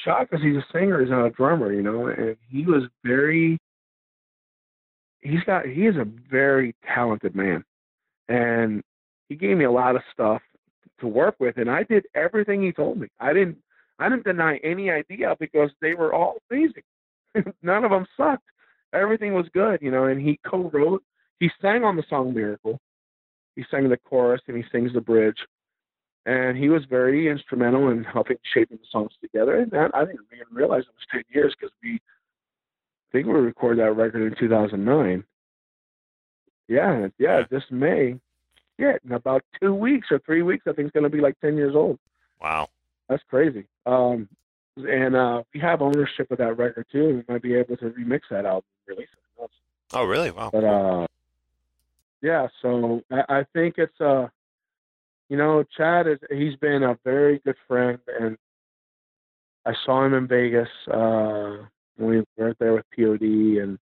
shocked 0.03 0.31
because 0.31 0.43
he's 0.43 0.57
a 0.57 0.65
singer, 0.71 1.01
he's 1.01 1.09
not 1.09 1.25
a 1.25 1.29
drummer, 1.31 1.71
you 1.71 1.81
know, 1.81 2.07
and 2.07 2.35
he 2.49 2.65
was 2.65 2.83
very 3.03 3.57
he's 5.21 5.43
got 5.45 5.65
he 5.65 5.87
is 5.87 5.95
a 5.95 6.07
very 6.29 6.75
talented 6.93 7.35
man. 7.35 7.63
And 8.27 8.83
he 9.29 9.35
gave 9.35 9.57
me 9.57 9.65
a 9.65 9.71
lot 9.71 9.95
of 9.95 10.01
stuff 10.11 10.41
to 10.99 11.07
work 11.07 11.35
with 11.39 11.57
and 11.57 11.69
I 11.69 11.83
did 11.83 12.05
everything 12.15 12.61
he 12.61 12.71
told 12.71 12.99
me. 12.99 13.07
I 13.19 13.33
didn't 13.33 13.57
I 13.99 14.09
didn't 14.09 14.25
deny 14.25 14.57
any 14.63 14.89
idea 14.89 15.35
because 15.39 15.69
they 15.81 15.93
were 15.93 16.13
all 16.13 16.37
amazing. 16.49 16.83
None 17.61 17.83
of 17.83 17.91
them 17.91 18.05
sucked. 18.17 18.43
Everything 18.93 19.33
was 19.33 19.47
good, 19.53 19.81
you 19.81 19.91
know, 19.91 20.05
and 20.05 20.21
he 20.21 20.39
co-wrote 20.45 21.03
he 21.43 21.51
sang 21.61 21.83
on 21.83 21.97
the 21.97 22.03
song 22.09 22.33
Miracle. 22.33 22.79
He 23.57 23.65
sang 23.69 23.89
the 23.89 23.97
chorus 23.97 24.41
and 24.47 24.55
he 24.55 24.63
sings 24.71 24.93
the 24.93 25.01
bridge. 25.01 25.39
And 26.25 26.57
he 26.57 26.69
was 26.69 26.85
very 26.85 27.27
instrumental 27.27 27.89
in 27.89 28.05
helping 28.05 28.37
shaping 28.53 28.77
the 28.77 28.85
songs 28.89 29.11
together. 29.19 29.57
And 29.57 29.69
that, 29.71 29.91
I 29.93 30.05
didn't 30.05 30.21
even 30.33 30.47
realize 30.53 30.83
it 30.83 30.95
was 30.95 31.05
10 31.11 31.23
years 31.33 31.53
because 31.59 31.73
we 31.83 31.95
I 31.95 33.11
think 33.11 33.27
we 33.27 33.33
recorded 33.33 33.83
that 33.83 33.91
record 33.91 34.21
in 34.21 34.39
2009. 34.39 35.25
Yeah, 36.69 37.07
yeah, 37.19 37.43
this 37.49 37.63
May. 37.69 38.15
Yeah, 38.77 38.93
in 39.03 39.11
about 39.11 39.43
two 39.61 39.73
weeks 39.73 40.07
or 40.11 40.19
three 40.19 40.43
weeks, 40.43 40.63
I 40.65 40.71
think 40.71 40.87
it's 40.87 40.93
going 40.93 41.03
to 41.03 41.09
be 41.09 41.21
like 41.21 41.37
10 41.41 41.57
years 41.57 41.75
old. 41.75 41.99
Wow. 42.41 42.69
That's 43.09 43.23
crazy. 43.29 43.65
Um, 43.85 44.27
and 44.77 45.15
uh, 45.15 45.43
we 45.53 45.59
have 45.59 45.81
ownership 45.81 46.31
of 46.31 46.39
that 46.39 46.57
record 46.57 46.85
too. 46.91 47.23
We 47.27 47.33
might 47.33 47.41
be 47.41 47.55
able 47.55 47.77
to 47.77 47.85
remix 47.91 48.21
that 48.31 48.45
album 48.45 48.63
release 48.87 49.07
it. 49.13 49.49
Oh, 49.93 50.05
really? 50.05 50.31
Wow. 50.31 50.49
But 50.51 50.63
uh, 50.63 51.07
yeah, 52.21 52.47
so 52.61 53.01
I, 53.11 53.39
I 53.39 53.45
think 53.53 53.75
it's 53.77 53.99
uh, 54.01 54.27
you 55.29 55.37
know, 55.37 55.63
Chad 55.77 56.07
is 56.07 56.19
he's 56.31 56.55
been 56.55 56.83
a 56.83 56.97
very 57.03 57.39
good 57.39 57.55
friend, 57.67 57.99
and 58.19 58.37
I 59.65 59.73
saw 59.85 60.05
him 60.05 60.13
in 60.13 60.27
Vegas 60.27 60.69
uh, 60.91 61.57
when 61.97 62.09
we 62.09 62.23
were 62.37 62.55
there 62.59 62.73
with 62.73 62.85
POD, 62.95 63.61
and 63.61 63.77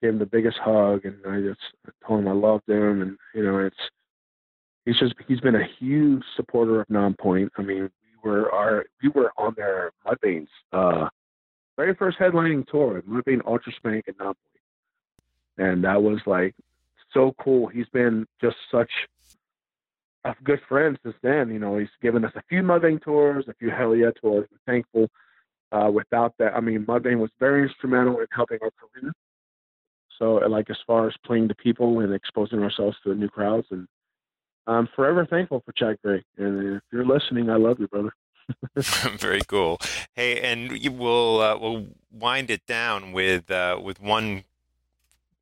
gave 0.00 0.10
him 0.10 0.18
the 0.18 0.26
biggest 0.26 0.58
hug, 0.58 1.04
and 1.04 1.16
I 1.26 1.40
just 1.40 1.60
told 2.06 2.20
him 2.20 2.28
I 2.28 2.32
loved 2.32 2.68
him, 2.68 3.02
and 3.02 3.16
you 3.34 3.42
know, 3.42 3.58
it's 3.58 3.76
he's 4.84 4.98
just 4.98 5.14
he's 5.26 5.40
been 5.40 5.56
a 5.56 5.68
huge 5.78 6.22
supporter 6.36 6.80
of 6.80 6.88
Nonpoint. 6.88 7.50
I 7.56 7.62
mean, 7.62 7.90
were 8.22 8.50
our 8.52 8.86
we 9.02 9.08
were 9.10 9.32
on 9.36 9.54
their 9.56 9.92
Mudvayne's 10.06 10.48
uh, 10.72 11.08
very 11.76 11.94
first 11.94 12.18
headlining 12.18 12.66
tour 12.66 12.94
with 12.94 13.06
Mudvayne, 13.06 13.42
Ultraspank, 13.42 14.02
and 14.06 14.16
Nonpoint, 14.18 14.36
and 15.58 15.84
that 15.84 16.02
was 16.02 16.20
like 16.26 16.54
so 17.12 17.34
cool. 17.40 17.68
He's 17.68 17.88
been 17.88 18.26
just 18.40 18.56
such 18.70 18.90
a 20.24 20.34
good 20.44 20.60
friend 20.68 20.98
since 21.02 21.16
then. 21.22 21.50
You 21.50 21.58
know, 21.58 21.78
he's 21.78 21.88
given 22.00 22.24
us 22.24 22.32
a 22.36 22.42
few 22.48 22.62
Mudvayne 22.62 23.02
tours, 23.02 23.46
a 23.48 23.54
few 23.54 23.70
Hellyeah 23.70 24.12
tours. 24.20 24.48
Thankful. 24.66 25.08
Uh, 25.70 25.90
without 25.90 26.34
that, 26.38 26.54
I 26.54 26.60
mean, 26.60 26.84
Mudvayne 26.84 27.18
was 27.18 27.30
very 27.40 27.62
instrumental 27.62 28.20
in 28.20 28.26
helping 28.30 28.58
our 28.62 28.70
career. 28.70 29.12
So, 30.18 30.34
like 30.34 30.68
as 30.70 30.76
far 30.86 31.08
as 31.08 31.14
playing 31.24 31.48
to 31.48 31.54
people 31.54 32.00
and 32.00 32.12
exposing 32.12 32.62
ourselves 32.62 32.96
to 33.02 33.14
new 33.14 33.28
crowds, 33.28 33.66
and 33.70 33.88
I'm 34.66 34.88
forever 34.94 35.26
thankful 35.26 35.62
for 35.64 35.72
Chad 35.72 35.98
Gray. 36.02 36.24
And 36.36 36.76
if 36.76 36.82
you're 36.92 37.06
listening, 37.06 37.50
I 37.50 37.56
love 37.56 37.80
you, 37.80 37.88
brother. 37.88 38.12
Very 38.76 39.40
cool. 39.46 39.78
Hey, 40.14 40.40
and 40.40 40.72
will 40.98 41.40
uh, 41.40 41.58
we'll 41.58 41.86
wind 42.10 42.50
it 42.50 42.66
down 42.66 43.12
with 43.12 43.50
uh, 43.50 43.80
with 43.82 44.00
one 44.00 44.44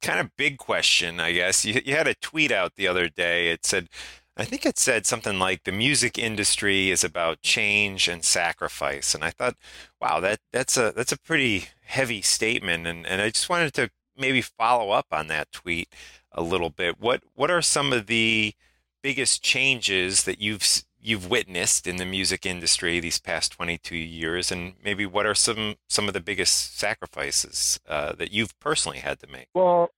kind 0.01 0.21
of 0.21 0.37
big 0.37 0.59
question, 0.59 1.21
I 1.21 1.33
guess. 1.33 1.65
You, 1.65 1.81
you 1.85 1.95
had 1.95 2.09
a 2.09 2.15
tweet 2.15 2.53
out 2.53 2.77
the 2.77 2.89
other 2.89 3.09
day. 3.09 3.51
It 3.51 3.67
said, 3.67 3.89
I 4.37 4.45
think 4.45 4.65
it 4.65 4.79
said 4.79 5.07
something 5.07 5.39
like 5.39 5.65
the 5.65 5.73
music 5.73 6.19
industry 6.19 6.91
is 6.91 7.05
about 7.05 7.43
change 7.43 8.09
and 8.09 8.25
sacrifice. 8.25 9.15
And 9.15 9.23
I 9.25 9.31
thought, 9.31 9.57
wow, 10.01 10.21
that 10.21 10.41
that's 10.53 10.77
a 10.77 10.93
that's 10.95 11.13
a 11.13 11.19
pretty 11.19 11.67
heavy 11.85 12.23
statement. 12.23 12.87
And 12.87 13.07
and 13.07 13.21
I 13.21 13.31
just 13.31 13.49
wanted 13.49 13.75
to 13.75 13.91
maybe 14.17 14.41
follow 14.43 14.91
up 14.91 15.07
on 15.13 15.29
that 15.29 15.53
tweet 15.53 15.93
a 16.33 16.43
little 16.43 16.71
bit. 16.71 17.01
What 17.01 17.23
what 17.35 17.51
are 17.51 17.63
some 17.63 17.93
of 17.93 18.07
the 18.07 18.55
biggest 19.03 19.43
changes 19.43 20.25
that 20.25 20.41
you've 20.41 20.67
you've 21.03 21.31
witnessed 21.31 21.87
in 21.87 21.97
the 21.97 22.05
music 22.05 22.45
industry 22.45 23.01
these 23.01 23.19
past 23.19 23.53
22 23.53 23.97
years? 23.97 24.53
And 24.53 24.75
maybe 24.83 25.07
what 25.07 25.27
are 25.27 25.35
some 25.35 25.77
some 25.89 26.09
of 26.09 26.15
the 26.15 26.21
biggest 26.21 26.79
sacrifices 26.79 27.81
uh, 27.89 28.13
that 28.15 28.33
you've 28.33 28.59
personally 28.61 28.99
had 28.99 29.21
to 29.21 29.27
make? 29.27 29.49
Well 29.55 29.91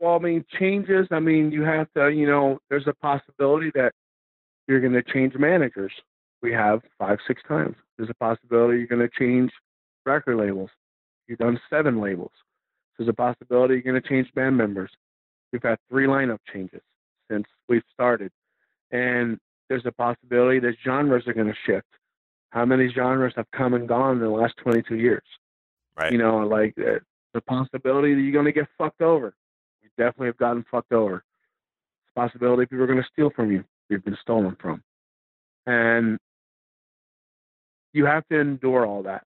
well 0.00 0.16
i 0.16 0.18
mean 0.18 0.44
changes 0.58 1.06
i 1.12 1.20
mean 1.20 1.52
you 1.52 1.62
have 1.62 1.86
to 1.96 2.08
you 2.08 2.26
know 2.26 2.58
there's 2.68 2.88
a 2.88 2.92
possibility 2.94 3.70
that 3.76 3.92
you're 4.66 4.80
going 4.80 4.92
to 4.92 5.02
change 5.02 5.34
managers. 5.34 5.92
We 6.42 6.52
have 6.52 6.80
five 6.98 7.18
six 7.26 7.42
times. 7.46 7.76
There's 7.96 8.10
a 8.10 8.14
possibility 8.14 8.78
you're 8.78 8.86
going 8.86 9.08
to 9.08 9.18
change 9.18 9.50
record 10.04 10.36
labels. 10.36 10.70
You've 11.26 11.38
done 11.38 11.60
seven 11.70 12.00
labels. 12.00 12.32
There's 12.98 13.08
a 13.08 13.14
possibility 13.14 13.74
you're 13.74 13.82
going 13.82 14.00
to 14.00 14.08
change 14.08 14.32
band 14.34 14.56
members. 14.56 14.90
We've 15.52 15.62
had 15.62 15.78
three 15.88 16.06
lineup 16.06 16.38
changes 16.52 16.82
since 17.34 17.46
we've 17.68 17.82
started 17.92 18.30
and 18.90 19.38
there's 19.68 19.86
a 19.86 19.92
possibility 19.92 20.60
that 20.60 20.74
genres 20.84 21.26
are 21.26 21.32
going 21.32 21.48
to 21.48 21.54
shift. 21.66 21.86
How 22.50 22.64
many 22.64 22.88
genres 22.92 23.32
have 23.36 23.50
come 23.50 23.74
and 23.74 23.88
gone 23.88 24.16
in 24.16 24.20
the 24.20 24.28
last 24.28 24.54
22 24.58 24.96
years? 24.96 25.24
Right. 25.98 26.12
You 26.12 26.18
know, 26.18 26.38
like 26.38 26.74
uh, 26.78 27.00
the 27.32 27.40
possibility 27.40 28.14
that 28.14 28.20
you're 28.20 28.32
going 28.32 28.44
to 28.44 28.52
get 28.52 28.68
fucked 28.78 29.02
over. 29.02 29.34
You 29.82 29.88
definitely 29.96 30.28
have 30.28 30.36
gotten 30.36 30.64
fucked 30.70 30.92
over. 30.92 31.16
It's 31.16 32.12
a 32.16 32.20
possibility 32.20 32.66
people 32.66 32.84
are 32.84 32.86
going 32.86 33.02
to 33.02 33.08
steal 33.12 33.30
from 33.34 33.50
you. 33.50 33.64
You've 33.88 34.04
been 34.04 34.18
stolen 34.20 34.56
from. 34.60 34.82
And 35.66 36.18
you 37.92 38.06
have 38.06 38.26
to 38.28 38.38
endure 38.38 38.86
all 38.86 39.02
that. 39.04 39.24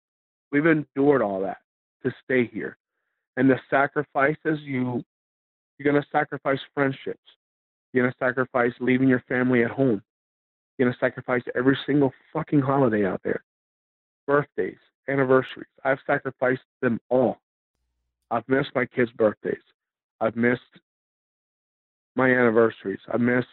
We've 0.51 0.66
endured 0.66 1.20
all 1.20 1.40
that 1.43 1.59
to 2.05 2.12
stay 2.24 2.47
here. 2.47 2.76
And 3.36 3.51
the 3.51 3.60
sacrifices 3.68 4.60
you 4.62 5.05
you're 5.78 5.93
going 5.93 6.02
to 6.02 6.09
sacrifice 6.10 6.59
friendships. 6.74 7.20
You're 7.93 8.05
going 8.05 8.12
to 8.12 8.19
sacrifice 8.19 8.73
leaving 8.81 9.09
your 9.09 9.23
family 9.28 9.65
at 9.65 9.70
home 9.70 10.02
You're 10.77 10.86
going 10.86 10.94
to 10.94 10.98
sacrifice 11.01 11.43
every 11.55 11.78
single 11.86 12.12
fucking 12.32 12.60
holiday 12.60 13.05
out 13.06 13.20
there. 13.24 13.43
Birthdays, 14.27 14.78
anniversaries. 15.09 15.69
I've 15.85 15.98
sacrificed 16.06 16.62
them 16.82 17.01
all. 17.10 17.39
I've 18.31 18.48
missed 18.48 18.70
my 18.74 18.85
kids' 18.86 19.10
birthdays. 19.12 19.62
I've 20.20 20.36
missed 20.36 20.62
my 22.16 22.31
anniversaries. 22.31 23.01
I 23.12 23.16
miss 23.16 23.44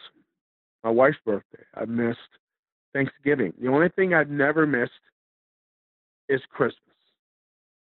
my 0.84 0.90
wife's 0.90 1.18
birthday. 1.24 1.64
I've 1.74 1.88
missed 1.88 2.18
Thanksgiving. 2.92 3.52
The 3.60 3.68
only 3.68 3.88
thing 3.90 4.14
I've 4.14 4.30
never 4.30 4.66
missed 4.66 4.92
is 6.28 6.40
Christmas 6.50 6.80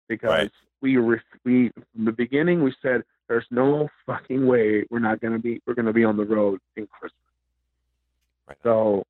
because 0.08 0.28
Right. 0.30 0.52
we 0.80 0.96
ref- 0.96 1.22
we 1.44 1.70
from 1.94 2.04
the 2.04 2.12
beginning 2.12 2.62
we 2.62 2.74
said 2.82 3.04
there's 3.32 3.46
no 3.50 3.88
fucking 4.04 4.46
way 4.46 4.84
we're 4.90 4.98
not 4.98 5.18
gonna 5.18 5.38
be 5.38 5.58
we're 5.66 5.72
gonna 5.72 5.92
be 5.92 6.04
on 6.04 6.18
the 6.18 6.24
road 6.24 6.60
in 6.76 6.86
Christmas. 6.86 7.16
Right. 8.46 8.58
So 8.62 9.04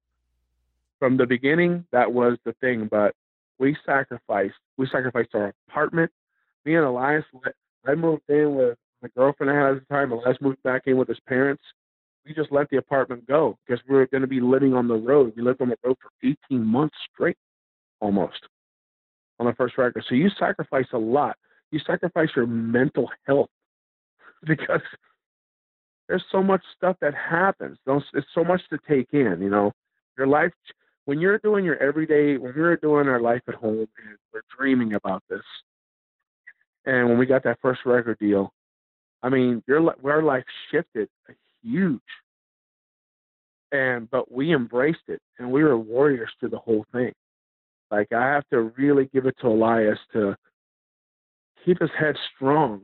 from 1.01 1.17
the 1.17 1.27
beginning 1.27 1.85
that 1.91 2.13
was 2.13 2.39
the 2.45 2.53
thing, 2.61 2.87
but 2.89 3.17
we 3.59 3.77
sacrificed 3.85 4.55
we 4.77 4.87
sacrificed 4.93 5.31
our 5.35 5.53
apartment. 5.69 6.09
Me 6.65 6.77
and 6.77 6.85
Elias 6.85 7.25
I 7.85 7.97
moved 7.97 8.23
in 8.29 8.55
with 8.55 8.79
my 9.03 9.09
girlfriend 9.17 9.51
I 9.51 9.57
had 9.57 9.77
at 9.77 9.89
the 9.89 9.93
time, 9.93 10.13
Elias 10.13 10.37
moved 10.41 10.63
back 10.63 10.83
in 10.87 10.97
with 10.97 11.09
his 11.09 11.19
parents. 11.27 11.65
We 12.25 12.33
just 12.33 12.53
let 12.53 12.71
the 12.71 12.77
apartment 12.77 13.27
go 13.27 13.59
because 13.67 13.83
we 13.89 13.97
were 13.97 14.07
gonna 14.07 14.29
be 14.29 14.41
living 14.41 14.73
on 14.73 14.87
the 14.87 14.95
road. 14.95 15.33
We 15.35 15.43
lived 15.43 15.61
on 15.61 15.71
the 15.71 15.79
road 15.85 15.97
for 16.01 16.11
eighteen 16.23 16.65
months 16.65 16.95
straight 17.13 17.39
almost 17.99 18.39
on 19.41 19.47
the 19.47 19.55
first 19.55 19.77
record. 19.79 20.05
So 20.09 20.15
you 20.15 20.31
sacrifice 20.39 20.87
a 20.93 20.99
lot. 20.99 21.37
You 21.73 21.81
sacrifice 21.85 22.29
your 22.37 22.47
mental 22.47 23.11
health 23.27 23.51
because 24.47 24.81
there's 26.09 26.25
so 26.31 26.43
much 26.43 26.63
stuff 26.77 26.97
that 27.01 27.15
happens. 27.15 27.79
It's 27.87 28.27
so 28.35 28.45
much 28.45 28.61
to 28.71 28.79
take 28.89 29.09
in. 29.13 29.39
You 29.41 29.51
know, 29.51 29.73
your 30.19 30.27
life 30.27 30.53
when 31.05 31.21
you're 31.21 31.39
doing 31.39 31.65
your 31.65 31.83
everyday, 31.83 32.37
when 32.37 32.55
we 32.55 32.61
were 32.61 32.77
doing 32.77 33.09
our 33.09 33.21
life 33.21 33.43
at 33.49 33.55
home, 33.55 33.79
and 33.79 34.17
we're 34.33 34.43
dreaming 34.57 34.95
about 34.95 35.23
this. 35.29 35.43
And 36.85 37.09
when 37.09 37.19
we 37.19 37.27
got 37.27 37.45
that 37.45 37.59
first 37.61 37.81
record 37.85 38.19
deal, 38.19 38.53
I 39.23 39.29
mean, 39.29 39.63
your 39.67 39.95
our 40.05 40.23
life 40.23 40.45
shifted 40.71 41.09
a 41.29 41.33
huge. 41.63 42.01
And 43.71 44.11
but 44.11 44.31
we 44.31 44.53
embraced 44.55 45.09
it, 45.09 45.21
and 45.39 45.51
we 45.51 45.63
were 45.63 45.79
warriors 45.79 46.31
through 46.39 46.51
the 46.51 46.59
whole 46.59 46.85
thing. 46.93 47.13
Like 47.91 48.13
I 48.13 48.27
have 48.27 48.49
to 48.51 48.73
really 48.77 49.09
give 49.13 49.27
it 49.27 49.37
to 49.41 49.49
Elias 49.49 49.99
to 50.13 50.37
keep 51.65 51.81
his 51.81 51.91
head 51.99 52.17
strong. 52.35 52.83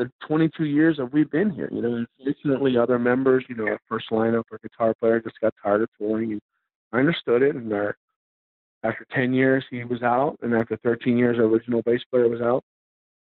The 0.00 0.10
22 0.26 0.64
years 0.64 0.96
that 0.96 1.12
we've 1.12 1.30
been 1.30 1.50
here, 1.50 1.68
you 1.70 1.82
know, 1.82 2.06
unfortunately, 2.18 2.78
other 2.78 2.98
members, 2.98 3.44
you 3.50 3.54
know, 3.54 3.66
our 3.66 3.80
first 3.86 4.06
lineup, 4.10 4.44
our 4.50 4.58
guitar 4.62 4.94
player 4.94 5.20
just 5.20 5.38
got 5.42 5.52
tired 5.62 5.82
of 5.82 5.90
touring, 5.98 6.32
and 6.32 6.40
I 6.92 7.00
understood 7.00 7.42
it, 7.42 7.54
and 7.54 7.70
our 7.72 7.96
After 8.82 9.06
10 9.12 9.34
years, 9.34 9.64
he 9.70 9.84
was 9.84 10.02
out, 10.02 10.38
and 10.42 10.54
after 10.54 10.78
13 10.78 11.18
years, 11.18 11.38
our 11.38 11.44
original 11.44 11.82
bass 11.82 12.00
player 12.10 12.28
was 12.28 12.40
out. 12.40 12.64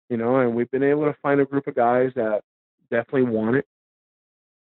You 0.09 0.17
know, 0.17 0.37
and 0.39 0.55
we've 0.55 0.71
been 0.71 0.83
able 0.83 1.05
to 1.05 1.15
find 1.21 1.39
a 1.41 1.45
group 1.45 1.67
of 1.67 1.75
guys 1.75 2.11
that 2.15 2.41
definitely 2.89 3.31
want 3.31 3.57
it. 3.57 3.67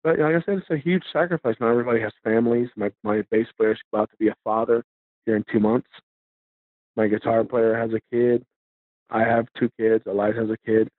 But 0.04 0.20
like 0.20 0.36
I 0.36 0.42
said, 0.46 0.60
it's 0.60 0.70
a 0.70 0.78
huge 0.78 1.04
sacrifice. 1.12 1.56
Not 1.60 1.72
everybody 1.72 2.00
has 2.02 2.14
families. 2.24 2.70
My 2.78 2.92
my 3.04 3.24
bass 3.32 3.48
player 3.58 3.74
is 3.74 3.80
about 3.92 4.10
to 4.12 4.18
be 4.18 4.30
a 4.30 4.36
father 4.46 4.84
here 5.26 5.36
in 5.36 5.44
two 5.52 5.60
months. 5.60 5.90
My 6.96 7.08
guitar 7.08 7.44
player 7.44 7.76
has 7.78 7.92
a 7.94 8.02
kid. 8.12 8.46
I 9.10 9.22
have 9.22 9.48
two 9.60 9.70
kids. 9.80 10.06
Elias 10.08 10.38
has 10.38 10.50
a 10.50 10.58
kid. 10.66 10.90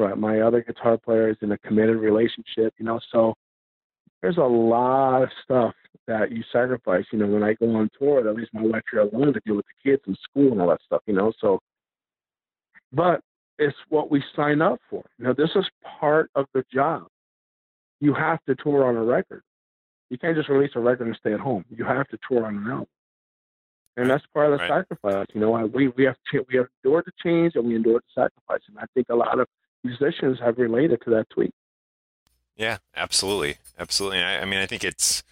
Right. 0.00 0.16
My 0.16 0.40
other 0.40 0.62
guitar 0.62 0.96
player 0.96 1.28
is 1.28 1.36
in 1.42 1.52
a 1.52 1.58
committed 1.58 1.98
relationship. 1.98 2.72
You 2.78 2.86
know, 2.86 2.98
so 3.12 3.34
there's 4.22 4.38
a 4.38 4.40
lot 4.40 5.22
of 5.22 5.28
stuff 5.44 5.74
that 6.06 6.32
you 6.32 6.42
sacrifice. 6.50 7.04
You 7.12 7.18
know, 7.18 7.26
when 7.26 7.42
I 7.42 7.52
go 7.54 7.74
on 7.76 7.90
tour, 7.98 8.26
at 8.26 8.34
least 8.34 8.54
my 8.54 8.62
wife 8.62 8.82
here 8.90 9.00
alone 9.00 9.34
to 9.34 9.40
deal 9.44 9.56
with 9.56 9.66
the 9.66 9.90
kids 9.90 10.02
and 10.06 10.16
school 10.22 10.52
and 10.52 10.60
all 10.60 10.68
that 10.68 10.80
stuff. 10.86 11.02
You 11.06 11.14
know, 11.14 11.32
so 11.38 11.60
but 12.92 13.20
it's 13.58 13.76
what 13.90 14.10
we 14.10 14.24
sign 14.34 14.62
up 14.62 14.80
for. 14.88 15.04
You 15.18 15.26
know, 15.26 15.34
this 15.34 15.50
is 15.54 15.66
part 16.00 16.30
of 16.34 16.46
the 16.54 16.64
job. 16.72 17.06
You 18.00 18.14
have 18.14 18.42
to 18.46 18.54
tour 18.54 18.86
on 18.86 18.96
a 18.96 19.04
record. 19.04 19.42
You 20.08 20.16
can't 20.16 20.34
just 20.34 20.48
release 20.48 20.70
a 20.76 20.80
record 20.80 21.08
and 21.08 21.16
stay 21.20 21.34
at 21.34 21.40
home. 21.40 21.66
You 21.68 21.84
have 21.84 22.08
to 22.08 22.18
tour 22.26 22.46
on 22.46 22.56
an 22.56 22.66
album, 22.66 22.86
and 23.98 24.08
that's 24.08 24.24
part 24.32 24.46
of 24.46 24.52
the 24.52 24.64
Right. 24.64 24.80
sacrifice. 24.80 25.26
You 25.34 25.42
know, 25.42 25.66
we 25.66 25.88
we 25.88 26.04
have 26.04 26.16
we 26.48 26.56
have 26.56 26.68
endured 26.82 27.04
the 27.04 27.12
change 27.22 27.54
and 27.56 27.66
we 27.66 27.76
endured 27.76 28.02
the 28.02 28.22
sacrifice, 28.22 28.62
and 28.68 28.78
I 28.78 28.86
think 28.94 29.10
a 29.10 29.14
lot 29.14 29.38
of 29.38 29.46
musicians 29.84 30.38
have 30.40 30.58
related 30.58 31.00
to 31.04 31.10
that 31.10 31.28
tweet. 31.30 31.54
Yeah, 32.56 32.78
absolutely, 32.94 33.56
absolutely. 33.78 34.18
I, 34.18 34.42
I 34.42 34.44
mean, 34.44 34.60
I 34.60 34.66
think 34.66 34.84
it's 34.84 35.22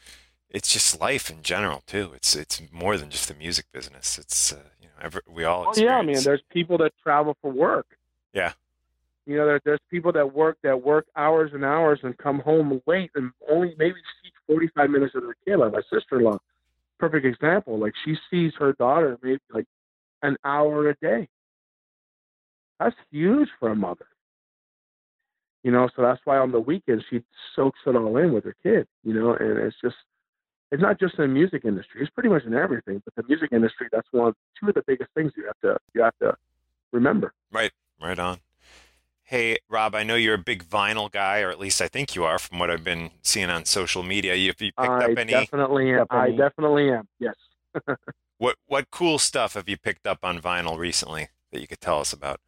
it's 0.51 0.73
just 0.73 1.01
life 1.01 1.31
in 1.31 1.43
general 1.43 1.83
too. 1.87 2.13
It's 2.15 2.35
it's 2.35 2.61
more 2.73 2.97
than 2.97 3.11
just 3.11 3.29
the 3.29 3.35
music 3.35 3.67
business. 3.73 4.19
It's 4.19 4.53
uh, 4.53 4.57
you 4.81 4.87
know 4.87 4.95
every, 5.03 5.21
we 5.29 5.45
all. 5.45 5.67
Oh 5.69 5.81
yeah, 5.81 5.97
I 5.97 6.03
mean, 6.03 6.23
There's 6.23 6.43
people 6.51 6.79
that 6.79 6.93
travel 7.03 7.37
for 7.43 7.51
work. 7.53 7.87
Yeah. 8.33 8.53
You 9.27 9.37
know, 9.37 9.45
there, 9.45 9.61
there's 9.63 9.81
people 9.91 10.11
that 10.13 10.35
work 10.35 10.57
that 10.63 10.83
work 10.83 11.07
hours 11.15 11.51
and 11.53 11.65
hours 11.65 12.01
and 12.03 12.17
come 12.17 12.39
home 12.39 12.81
late 12.87 13.11
and 13.15 13.31
only 13.51 13.75
maybe 13.77 13.97
see 14.23 14.33
45 14.47 14.89
minutes 14.89 15.15
of 15.15 15.23
their 15.23 15.37
kid. 15.45 15.59
Like 15.59 15.73
my 15.73 15.83
sister-in-law, 15.93 16.39
perfect 16.99 17.27
example. 17.27 17.79
Like 17.79 17.93
she 18.07 18.17
sees 18.31 18.53
her 18.59 18.73
daughter 18.73 19.19
maybe 19.23 19.39
like 19.53 19.67
an 20.23 20.37
hour 20.45 20.89
a 20.89 20.95
day. 20.95 21.29
That's 22.81 22.97
huge 23.11 23.49
for 23.61 23.71
a 23.71 23.77
mother. 23.77 24.07
You 25.69 25.73
know, 25.73 25.87
so 25.95 26.01
that's 26.01 26.23
why 26.25 26.39
on 26.39 26.51
the 26.51 26.61
weekends 26.61 27.05
she 27.11 27.23
soaks 27.55 27.81
it 27.87 27.95
all 27.95 28.17
in 28.17 28.33
with 28.33 28.45
her 28.45 28.57
kid. 28.63 28.87
You 29.05 29.13
know, 29.13 29.35
and 29.35 29.59
it's 29.59 29.77
just 29.83 29.97
it's 30.73 30.81
not 30.81 30.99
just 30.99 31.19
in 31.19 31.25
the 31.25 31.29
music 31.29 31.67
industry. 31.67 32.01
It's 32.01 32.11
pretty 32.11 32.31
much 32.31 32.45
in 32.45 32.55
everything. 32.55 33.03
But 33.05 33.15
the 33.17 33.23
music 33.29 33.51
industry, 33.53 33.89
that's 33.93 34.09
one 34.11 34.29
of 34.29 34.35
two 34.59 34.71
of 34.71 34.75
the 34.75 34.83
biggest 34.87 35.11
things 35.15 35.31
you 35.37 35.45
have 35.45 35.61
to 35.61 35.77
you 35.93 36.01
have 36.01 36.17
to 36.23 36.35
remember. 36.91 37.35
Right, 37.53 37.71
right 38.01 38.19
on. 38.19 38.39
Hey, 39.25 39.59
Rob, 39.69 39.95
I 39.95 40.05
know 40.05 40.15
you're 40.15 40.37
a 40.37 40.39
big 40.39 40.65
vinyl 40.65 41.13
guy, 41.13 41.43
or 41.43 41.51
at 41.51 41.59
least 41.59 41.83
I 41.83 41.89
think 41.89 42.17
you 42.17 42.25
are, 42.25 42.39
from 42.39 42.59
what 42.59 42.71
I've 42.71 42.83
been 42.83 43.11
seeing 43.21 43.51
on 43.51 43.67
social 43.67 44.03
media. 44.03 44.37
You, 44.37 44.49
have 44.49 44.63
you 44.63 44.73
picked 44.73 44.79
I 44.79 45.13
up 45.13 45.19
any? 45.19 45.35
I 45.35 45.41
definitely 45.41 45.93
am. 45.93 46.07
I 46.09 46.31
definitely 46.31 46.91
am. 46.93 47.07
Yes. 47.19 47.35
What 48.41 48.55
what 48.67 48.93
cool 48.93 49.19
stuff 49.19 49.55
have 49.55 49.69
you 49.69 49.77
picked 49.77 50.07
up 50.07 50.21
on 50.23 50.41
vinyl 50.41 50.79
recently 50.79 51.27
that 51.51 51.61
you 51.61 51.67
could 51.67 51.81
tell 51.81 51.99
us 51.99 52.13
about? 52.13 52.41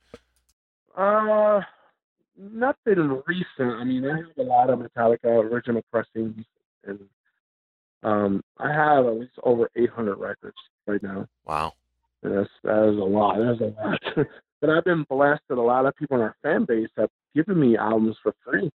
Uh, 0.97 1.63
nothing 2.41 3.23
recent. 3.27 3.81
I 3.81 3.85
mean, 3.85 4.07
I 4.07 4.17
have 4.17 4.39
a 4.39 4.43
lot 4.43 4.71
of 4.71 4.79
Metallica 4.79 5.27
original 5.27 5.83
pressings, 5.91 6.45
and 6.85 7.01
um, 8.03 8.43
I 8.59 8.73
have 8.73 9.07
at 9.07 9.17
least 9.17 9.33
over 9.43 9.71
800 9.77 10.17
records 10.17 10.57
right 10.87 11.03
now. 11.03 11.27
Wow. 11.47 11.75
And 12.23 12.37
that's 12.37 12.51
that 12.65 12.93
is 12.93 12.99
a 12.99 13.05
lot. 13.05 13.37
That 13.37 13.53
is 13.53 13.61
a 13.61 13.81
lot. 13.81 14.27
but 14.61 14.71
I've 14.71 14.85
been 14.85 15.05
blessed 15.09 15.43
that 15.49 15.59
a 15.59 15.63
lot 15.63 15.87
of 15.87 15.97
people 15.97 16.17
in 16.17 16.23
our 16.23 16.37
fan 16.43 16.65
base 16.65 16.89
have 16.97 17.11
given 17.35 17.59
me 17.61 17.77
albums 17.77 18.17
for 18.23 18.35
free, 18.45 18.71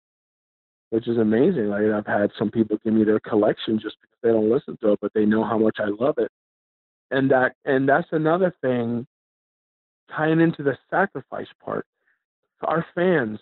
which 0.90 1.08
is 1.08 1.18
amazing. 1.18 1.68
Like 1.68 1.82
I've 1.82 2.06
had 2.06 2.30
some 2.38 2.50
people 2.50 2.78
give 2.84 2.94
me 2.94 3.04
their 3.04 3.20
collection 3.20 3.78
just 3.80 3.96
because 4.00 4.18
they 4.22 4.30
don't 4.30 4.50
listen 4.50 4.76
to 4.82 4.92
it, 4.92 4.98
but 5.00 5.12
they 5.14 5.24
know 5.24 5.44
how 5.44 5.58
much 5.58 5.76
I 5.78 5.88
love 5.88 6.16
it. 6.18 6.30
And 7.10 7.30
that 7.30 7.54
and 7.64 7.88
that's 7.88 8.08
another 8.10 8.52
thing 8.60 9.06
tying 10.14 10.40
into 10.40 10.62
the 10.62 10.76
sacrifice 10.90 11.48
part. 11.64 11.86
Our 12.62 12.84
fans 12.94 13.38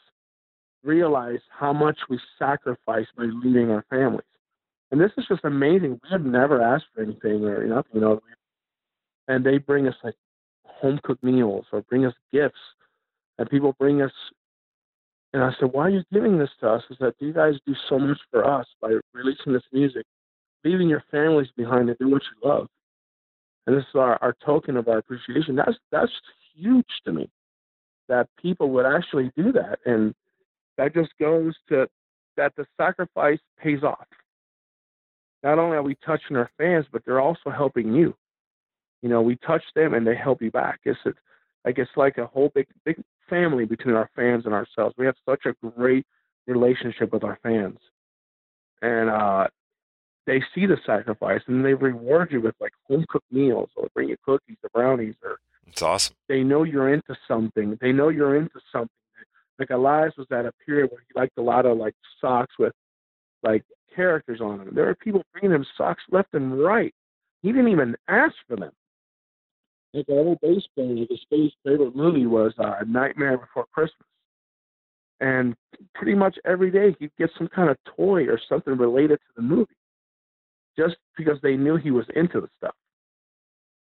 realize 0.85 1.41
how 1.51 1.73
much 1.73 1.99
we 2.09 2.19
sacrifice 2.39 3.07
by 3.17 3.25
leaving 3.25 3.71
our 3.71 3.85
families. 3.91 4.25
And 4.91 5.01
this 5.01 5.11
is 5.17 5.25
just 5.29 5.45
amazing. 5.45 6.01
We 6.03 6.09
have 6.11 6.25
never 6.25 6.63
asked 6.63 6.87
for 6.95 7.03
anything 7.03 7.45
or 7.45 7.67
nothing, 7.67 7.93
you 7.95 8.01
know. 8.01 8.21
And 9.27 9.45
they 9.45 9.59
bring 9.59 9.89
us 9.89 9.95
like 10.05 10.15
home 10.65 11.01
cooked 11.03 11.25
meals 11.25 11.67
or 11.73 11.83
bring 11.83 12.05
us 12.05 12.15
gifts. 12.33 12.59
And 13.39 13.49
people 13.51 13.75
bring 13.79 14.03
us 14.03 14.13
and 15.35 15.43
I 15.43 15.51
said, 15.59 15.73
Why 15.73 15.87
are 15.87 15.91
you 15.91 16.05
giving 16.13 16.39
this 16.39 16.51
to 16.61 16.71
us? 16.71 16.85
Is 16.91 16.97
that 17.01 17.17
you 17.19 17.33
guys 17.33 17.55
do 17.67 17.75
so 17.89 17.99
much 17.99 18.19
for 18.31 18.49
us 18.49 18.67
by 18.81 18.93
releasing 19.13 19.53
this 19.53 19.65
music, 19.73 20.07
leaving 20.63 20.89
your 20.89 21.03
families 21.11 21.49
behind 21.57 21.89
to 21.89 21.97
do 21.99 22.09
what 22.09 22.23
you 22.23 22.49
love. 22.49 22.69
And 23.67 23.77
this 23.77 23.83
is 23.83 23.97
our, 23.97 24.17
our 24.23 24.37
token 24.47 24.77
of 24.77 24.87
our 24.87 24.99
appreciation. 24.99 25.57
That's 25.57 25.77
that's 25.91 26.13
huge 26.55 26.87
to 27.05 27.13
me. 27.13 27.29
That 28.09 28.29
people 28.41 28.71
would 28.71 28.87
actually 28.87 29.33
do 29.37 29.51
that. 29.53 29.81
And 29.85 30.15
that 30.79 30.95
just 30.95 31.11
goes 31.21 31.55
to 31.69 31.89
that 32.37 32.53
the 32.57 32.67
sacrifice 32.77 33.39
pays 33.59 33.83
off. 33.83 34.07
Not 35.43 35.59
only 35.59 35.77
are 35.77 35.83
we 35.83 35.97
touching 36.05 36.37
our 36.37 36.51
fans, 36.59 36.87
but 36.91 37.03
they're 37.05 37.21
also 37.21 37.51
helping 37.51 37.93
you. 37.95 38.15
You 39.03 39.09
know, 39.11 39.21
we 39.23 39.37
touch 39.37 39.63
them 39.75 39.95
and 39.95 40.07
they 40.07 40.17
help 40.17 40.41
you 40.43 40.51
back. 40.51 40.81
It's 40.85 40.99
it's 41.05 41.19
like 41.65 41.79
it's 41.79 41.91
like 41.97 42.19
a 42.19 42.27
whole 42.27 42.51
big 42.55 42.67
big 42.85 43.01
family 43.29 43.65
between 43.67 43.95
our 43.95 44.11
fans 44.17 44.45
and 44.47 44.55
ourselves. 44.55 44.95
We 44.99 45.07
have 45.07 45.17
such 45.29 45.43
a 45.47 45.55
great 45.71 46.07
relationship 46.47 47.13
with 47.13 47.25
our 47.25 47.39
fans. 47.43 47.79
And 48.83 49.11
uh 49.11 49.49
they 50.27 50.43
see 50.55 50.65
the 50.65 50.79
sacrifice 50.87 51.43
and 51.47 51.63
they 51.63 51.75
reward 51.75 52.33
you 52.33 52.41
with 52.41 52.55
like 52.61 52.73
home 52.89 53.05
cooked 53.11 53.31
meals 53.31 53.69
or 53.77 53.89
bring 53.95 54.09
you 54.09 54.17
cookies 54.25 54.57
or 54.63 54.71
brownies 54.73 55.15
or 55.23 55.37
It's 55.67 55.83
awesome. 55.83 56.17
they 56.29 56.43
know 56.43 56.63
you're 56.63 56.93
into 56.93 57.15
something. 57.29 57.77
They 57.81 57.93
know 57.93 58.09
you're 58.09 58.37
into 58.37 58.59
something. 58.73 58.89
Like 59.59 59.71
Elias 59.71 60.15
was 60.17 60.27
at 60.33 60.47
a 60.47 60.53
period 60.67 60.91
where 60.91 61.01
he 61.07 61.19
liked 61.19 61.39
a 61.39 61.43
lot 61.43 61.67
of 61.67 61.79
like 61.79 61.95
socks 62.21 62.55
with 62.59 62.73
like 63.43 63.65
characters 63.95 64.41
on 64.41 64.59
them. 64.59 64.71
There 64.75 64.87
were 64.87 64.95
people 64.95 65.23
bringing 65.33 65.55
him 65.55 65.67
socks 65.77 66.03
left 66.11 66.35
and 66.35 66.63
right. 66.63 66.93
He 67.43 67.53
didn't 67.53 67.69
even 67.69 67.95
ask 68.09 68.35
for 68.49 68.57
them. 68.57 68.73
Like 69.93 70.07
an 70.09 70.19
old 70.19 70.39
bass 70.41 70.63
player, 70.75 71.07
his 71.09 71.21
space 71.21 71.53
favorite 71.65 71.95
movie 71.95 72.27
was 72.27 72.53
uh, 72.59 72.83
Nightmare 72.87 73.39
Before 73.39 73.67
Christmas. 73.73 74.09
And 75.21 75.55
pretty 75.95 76.15
much 76.15 76.37
every 76.45 76.71
day 76.73 76.97
he'd 76.99 77.13
get 77.17 77.31
some 77.39 77.49
kind 77.49 77.71
of 77.71 77.77
toy 77.97 78.25
or 78.25 78.41
something 78.49 78.77
related 78.77 79.19
to 79.19 79.33
the 79.37 79.43
movie, 79.43 79.77
just 80.77 80.97
because 81.17 81.39
they 81.43 81.57
knew 81.57 81.77
he 81.77 81.93
was 81.93 82.07
into 82.17 82.41
the 82.41 82.49
stuff 82.57 82.75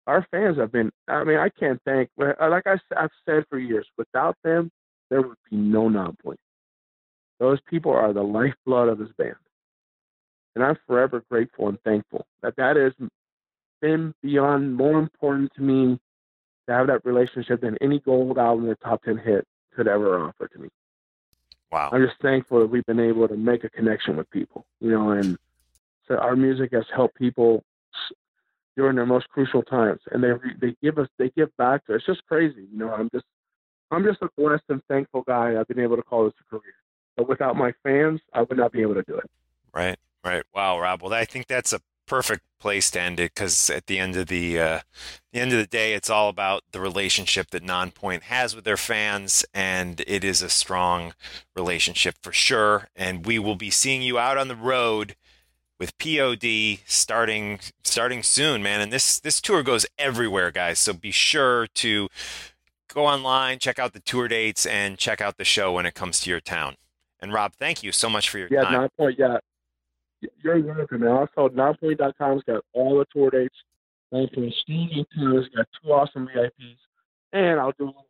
our 0.08 0.26
fans 0.32 0.58
have 0.58 0.72
been 0.72 0.90
i 1.08 1.24
mean 1.24 1.38
i 1.38 1.50
can't 1.50 1.80
thank 1.86 2.10
like 2.18 2.66
i've 2.66 3.10
said 3.26 3.44
for 3.50 3.60
years 3.60 3.86
without 3.98 4.36
them 4.44 4.72
there 5.10 5.22
would 5.22 5.38
be 5.50 5.58
no 5.58 5.90
Nonpoint 5.90 6.38
those 7.40 7.60
people 7.70 7.92
are 7.92 8.14
the 8.14 8.24
lifeblood 8.24 8.90
of 8.90 8.98
this 8.98 9.12
band 9.18 9.36
and 10.56 10.64
i'm 10.64 10.78
forever 10.88 11.24
grateful 11.30 11.70
and 11.70 11.80
thankful 11.82 12.26
that 12.42 12.56
that 12.56 12.76
has 12.76 12.94
been 13.82 14.14
beyond 14.22 14.76
more 14.76 15.00
important 15.00 15.52
to 15.56 15.62
me 15.62 16.00
to 16.68 16.74
have 16.74 16.88
that 16.88 17.06
relationship 17.06 17.62
than 17.62 17.78
any 17.80 18.00
gold 18.00 18.38
album 18.38 18.68
or 18.70 18.76
top 18.76 19.04
10 19.04 19.18
hit 19.18 19.46
could 19.76 19.88
ever 19.88 20.20
offer 20.20 20.48
to 20.48 20.60
me 20.60 20.70
Wow. 21.72 21.90
i'm 21.92 22.06
just 22.06 22.20
thankful 22.22 22.60
that 22.60 22.68
we've 22.68 22.86
been 22.86 23.00
able 23.00 23.28
to 23.28 23.36
make 23.36 23.64
a 23.64 23.70
connection 23.70 24.18
with 24.18 24.30
people 24.32 24.66
you 24.80 24.92
know 24.92 25.12
and 25.12 25.38
so 26.08 26.16
our 26.16 26.36
music 26.36 26.72
has 26.72 26.86
helped 26.96 27.16
people 27.16 27.64
during 28.78 28.96
their 28.96 29.06
most 29.06 29.28
crucial 29.30 29.64
times, 29.64 30.00
and 30.12 30.24
they 30.24 30.32
they 30.62 30.76
give 30.82 30.98
us 31.00 31.10
they 31.18 31.30
give 31.36 31.56
back 31.58 31.86
to 31.86 31.96
us. 31.96 31.98
It's 31.98 32.06
just 32.06 32.26
crazy, 32.28 32.68
you 32.72 32.78
know. 32.78 32.94
I'm 32.94 33.10
just 33.14 33.26
I'm 33.92 34.04
just 34.04 34.22
a 34.22 34.30
blessed 34.38 34.64
and 34.70 34.82
thankful 34.88 35.22
guy. 35.22 35.60
I've 35.60 35.68
been 35.68 35.80
able 35.80 35.96
to 35.96 36.04
call 36.04 36.26
this 36.26 36.34
a 36.42 36.50
career, 36.50 36.74
but 37.16 37.28
without 37.28 37.56
my 37.56 37.74
fans, 37.84 38.20
I 38.34 38.42
would 38.42 38.58
not 38.58 38.72
be 38.72 38.82
able 38.82 38.96
to 38.96 39.04
do 39.04 39.18
it. 39.18 39.30
Right, 39.74 39.98
right. 40.24 40.44
Wow, 40.54 40.80
Rob. 40.80 41.02
Well, 41.02 41.14
I 41.14 41.26
think 41.26 41.48
that's 41.48 41.74
a 41.74 41.80
perfect 42.06 42.44
place 42.60 42.90
to 42.90 43.00
end 43.00 43.20
it 43.20 43.34
because 43.36 43.70
at 43.70 43.86
the 43.86 44.00
end 44.00 44.16
of 44.16 44.28
the 44.28 44.60
uh, 44.60 44.80
the 45.32 45.40
end 45.40 45.52
of 45.52 45.60
the 45.60 45.68
day, 45.68 45.94
it's 45.94 46.10
all 46.10 46.30
about 46.30 46.64
the 46.72 46.80
relationship 46.80 47.52
that 47.52 47.64
Nonpoint 47.64 48.24
has 48.24 48.56
with 48.56 48.66
their 48.66 48.78
fans, 48.78 49.46
and 49.54 50.02
it 50.08 50.24
is 50.24 50.42
a 50.42 50.50
strong 50.50 51.14
relationship 51.56 52.16
for 52.22 52.32
sure. 52.32 52.90
And 52.96 53.26
we 53.26 53.38
will 53.38 53.56
be 53.56 53.70
seeing 53.70 54.02
you 54.02 54.18
out 54.18 54.38
on 54.38 54.48
the 54.48 54.56
road 54.56 55.16
with 55.80 55.98
POD 56.00 56.80
starting 56.86 57.60
starting 57.84 58.24
soon, 58.24 58.64
man. 58.64 58.82
And 58.82 58.92
this 58.92 59.20
this 59.20 59.40
tour 59.40 59.62
goes 59.62 59.86
everywhere, 60.00 60.52
guys. 60.52 60.80
So 60.80 60.94
be 60.94 61.12
sure 61.12 61.68
to 61.68 62.10
go 62.94 63.06
online, 63.06 63.60
check 63.60 63.80
out 63.80 63.94
the 63.94 64.00
tour 64.00 64.28
dates, 64.28 64.66
and 64.66 64.98
check 64.98 65.22
out 65.22 65.38
the 65.38 65.44
show 65.46 65.74
when 65.74 65.86
it 65.86 65.94
comes 65.96 66.20
to 66.22 66.30
your 66.30 66.40
town. 66.40 66.76
And 67.20 67.34
Rob, 67.34 67.54
thank 67.54 67.84
you 67.84 67.92
so 67.92 68.10
much 68.10 68.30
for 68.30 68.38
your 68.38 68.48
Yeah, 68.52 68.64
time. 68.64 68.74
nine 68.74 68.90
point. 68.98 69.16
Yeah, 69.20 69.38
you're 70.44 70.60
welcome. 70.62 71.04
And 71.04 71.12
also, 71.12 71.50
nonpoint.com's 71.50 72.44
got 72.44 72.64
all 72.74 72.98
the 73.00 73.06
tour 73.14 73.30
dates. 73.30 73.56
Thank 74.12 74.36
you. 74.38 74.52
Steve 74.62 75.06
Tools 75.16 75.48
got 75.56 75.68
two 75.82 75.92
awesome 75.92 76.28
VIPs, 76.34 76.78
and 77.34 77.60
I'll 77.60 77.74
do 77.78 77.86
a 77.86 77.88
little. 77.88 78.04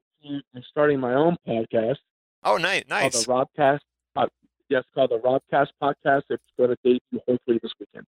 I'm 0.56 0.64
starting 0.70 1.00
my 1.00 1.14
own 1.14 1.38
podcast 1.48 1.98
Oh, 2.44 2.58
nice, 2.58 2.84
nice. 2.90 3.26
called 3.26 3.48
the 3.48 3.62
Robcast. 3.62 3.80
Uh, 4.16 4.28
yes, 4.70 4.84
called 4.94 5.12
the 5.12 5.20
Robcast 5.20 5.68
Podcast. 5.82 6.24
It's 6.30 6.44
going 6.58 6.70
to 6.72 6.78
debut 6.84 7.22
hopefully 7.28 7.60
this 7.62 7.72
weekend. 7.80 8.06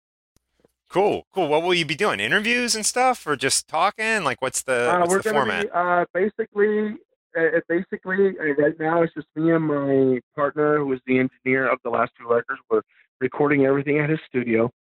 Cool, 0.90 1.28
cool. 1.32 1.48
What 1.48 1.62
will 1.62 1.76
you 1.76 1.86
be 1.86 1.96
doing? 1.96 2.20
Interviews 2.20 2.76
and 2.76 2.84
stuff, 2.84 3.28
or 3.28 3.36
just 3.36 3.68
talking? 3.68 4.24
Like, 4.24 4.42
what's 4.42 4.64
the, 4.64 4.92
Uh, 4.92 5.00
what's 5.02 5.12
we're 5.12 5.22
the 5.22 5.30
format? 5.30 5.64
be 5.66 5.70
uh, 5.72 6.06
basically, 6.16 6.98
uh, 7.38 7.60
basically 7.68 8.30
uh, 8.40 8.56
right 8.58 8.80
now 8.80 9.04
it's 9.04 9.14
just 9.14 9.28
me 9.36 9.52
and 9.52 9.66
my 9.66 10.20
partner, 10.36 10.80
who 10.80 10.92
is 10.94 11.00
the 11.06 11.20
engineer 11.20 11.70
of 11.72 11.78
the 11.84 11.92
last 11.92 12.12
two 12.18 12.28
records. 12.28 12.60
We're 12.72 12.82
recording 13.22 13.68
everything 13.68 14.00
at 14.00 14.10
his 14.10 14.20
studio, 14.28 14.72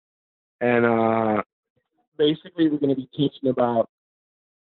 and 0.63 0.87
uh, 0.87 1.43
basically 2.17 2.71
we're 2.71 2.79
going 2.79 2.95
to 2.95 3.03
be 3.03 3.09
teaching 3.15 3.51
about 3.51 3.91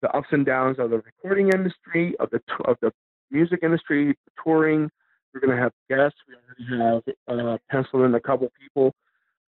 the 0.01 0.11
ups 0.11 0.27
and 0.31 0.45
downs 0.45 0.79
of 0.79 0.89
the 0.89 0.99
recording 0.99 1.49
industry, 1.53 2.13
of 2.19 2.29
the 2.31 2.39
t- 2.39 2.65
of 2.65 2.75
the 2.81 2.91
music 3.29 3.59
industry, 3.63 4.17
touring. 4.43 4.91
We're 5.33 5.39
going 5.39 5.55
to 5.55 5.63
have 5.63 5.71
guests. 5.89 6.19
We 6.27 6.35
already 6.75 7.03
have 7.29 7.45
uh, 7.53 7.57
penciled 7.69 8.03
in 8.03 8.15
a 8.15 8.19
couple 8.19 8.51
people 8.59 8.93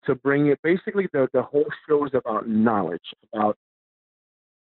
to 0.05 0.15
bring 0.15 0.47
it. 0.47 0.59
Basically, 0.63 1.07
the 1.13 1.27
the 1.33 1.41
whole 1.41 1.67
show 1.87 2.05
is 2.05 2.11
about 2.13 2.47
knowledge, 2.47 3.13
about 3.33 3.57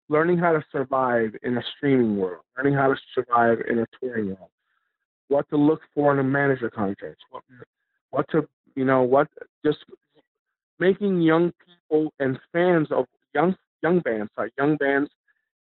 learning 0.09 0.37
how 0.37 0.51
to 0.51 0.63
survive 0.71 1.35
in 1.43 1.57
a 1.57 1.63
streaming 1.77 2.17
world, 2.17 2.43
learning 2.57 2.73
how 2.73 2.87
to 2.87 2.95
survive 3.13 3.59
in 3.69 3.79
a 3.79 3.85
touring 3.99 4.27
world, 4.27 4.49
what 5.27 5.47
to 5.49 5.57
look 5.57 5.81
for 5.93 6.11
in 6.11 6.19
a 6.19 6.23
manager 6.23 6.69
contract, 6.69 7.17
what 7.29 7.43
what 8.11 8.25
to 8.31 8.47
you 8.75 8.85
know 8.85 9.03
what 9.03 9.27
just 9.65 9.79
making 10.79 11.21
young 11.21 11.51
people 11.65 12.13
and 12.19 12.39
fans 12.51 12.87
of 12.91 13.05
young 13.33 13.55
young 13.81 13.99
bands, 13.99 14.31
like 14.37 14.51
young 14.57 14.75
bands 14.77 15.09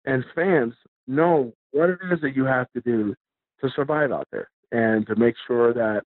and 0.06 0.24
fans 0.36 0.74
know 1.08 1.54
what 1.72 1.90
it 1.90 2.00
is 2.12 2.22
that 2.22 2.36
you 2.36 2.46
have 2.46 2.72
to 2.74 2.82
do 2.82 3.16
to 3.62 3.70
survive 3.76 4.12
out 4.12 4.28
there 4.32 4.50
and 4.72 5.06
to 5.08 5.16
make 5.16 5.36
sure 5.48 5.74
that 5.74 6.04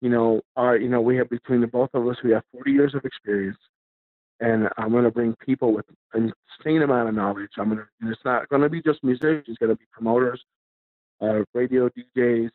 you 0.00 0.08
know 0.08 0.40
our 0.56 0.76
you 0.76 0.88
know 0.88 1.00
we 1.00 1.16
have 1.16 1.30
between 1.30 1.60
the 1.60 1.66
both 1.66 1.90
of 1.94 2.06
us 2.06 2.16
we 2.24 2.32
have 2.32 2.42
40 2.52 2.70
years 2.72 2.94
of 2.94 3.04
experience 3.04 3.58
and 4.40 4.68
I'm 4.78 4.90
going 4.90 5.04
to 5.04 5.10
bring 5.10 5.34
people 5.36 5.72
with 5.72 5.84
an 6.14 6.32
insane 6.58 6.82
amount 6.82 7.08
of 7.08 7.14
knowledge. 7.14 7.50
I'm 7.58 7.68
going 7.68 7.78
to, 7.78 8.10
it's 8.10 8.24
not 8.24 8.48
going 8.48 8.62
to 8.62 8.68
be 8.68 8.82
just 8.82 9.04
musicians. 9.04 9.44
It's 9.46 9.58
going 9.58 9.70
to 9.70 9.76
be 9.76 9.84
promoters, 9.92 10.42
uh, 11.20 11.40
radio 11.54 11.90
DJs, 11.90 12.50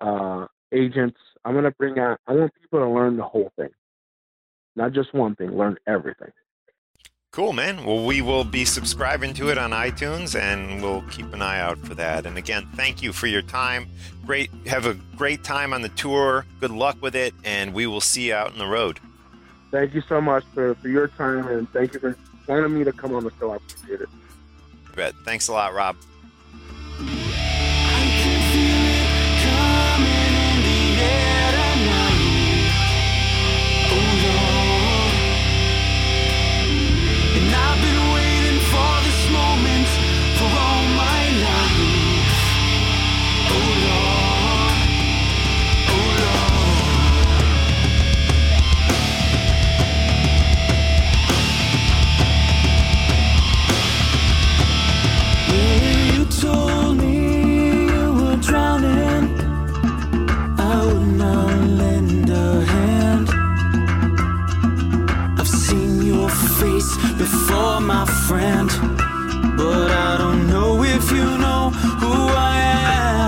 uh, 0.00 0.46
agents. 0.72 1.18
I'm 1.44 1.52
going 1.52 1.64
to 1.64 1.72
bring 1.72 1.98
out. 1.98 2.20
I 2.26 2.32
want 2.32 2.52
people 2.60 2.78
to 2.78 2.88
learn 2.88 3.16
the 3.16 3.24
whole 3.24 3.50
thing, 3.56 3.70
not 4.76 4.92
just 4.92 5.12
one 5.12 5.34
thing. 5.34 5.56
Learn 5.56 5.76
everything. 5.86 6.30
Cool, 7.32 7.52
man. 7.52 7.84
Well, 7.84 8.04
we 8.04 8.22
will 8.22 8.42
be 8.42 8.64
subscribing 8.64 9.34
to 9.34 9.50
it 9.50 9.58
on 9.58 9.70
iTunes, 9.70 10.38
and 10.38 10.82
we'll 10.82 11.02
keep 11.02 11.32
an 11.32 11.40
eye 11.40 11.60
out 11.60 11.78
for 11.78 11.94
that. 11.94 12.26
And 12.26 12.36
again, 12.36 12.68
thank 12.74 13.02
you 13.02 13.12
for 13.12 13.28
your 13.28 13.42
time. 13.42 13.86
Great, 14.26 14.50
have 14.66 14.86
a 14.86 14.94
great 15.16 15.44
time 15.44 15.72
on 15.72 15.80
the 15.80 15.90
tour. 15.90 16.44
Good 16.58 16.72
luck 16.72 17.00
with 17.00 17.14
it, 17.14 17.32
and 17.44 17.72
we 17.72 17.86
will 17.86 18.00
see 18.00 18.28
you 18.28 18.34
out 18.34 18.50
on 18.50 18.58
the 18.58 18.66
road. 18.66 18.98
Thank 19.70 19.94
you 19.94 20.00
so 20.08 20.20
much 20.20 20.42
for, 20.52 20.74
for 20.74 20.88
your 20.88 21.06
time 21.06 21.46
and 21.46 21.70
thank 21.70 21.94
you 21.94 22.00
for 22.00 22.16
wanting 22.48 22.76
me 22.76 22.82
to 22.82 22.92
come 22.92 23.14
on 23.14 23.22
the 23.22 23.30
show. 23.38 23.52
I 23.52 23.56
appreciate 23.56 24.00
it. 24.00 24.08
You 24.88 24.96
Bet. 24.96 25.14
Thanks 25.24 25.46
a 25.46 25.52
lot, 25.52 25.72
Rob. 25.72 25.96
Face 66.80 66.96
before, 67.18 67.80
my 67.80 68.04
friend, 68.26 68.68
but 69.56 69.90
I 69.90 70.16
don't 70.18 70.48
know 70.48 70.82
if 70.82 71.10
you 71.10 71.24
know 71.38 71.70
who 72.00 72.12
I 72.12 72.60
am. 72.60 73.19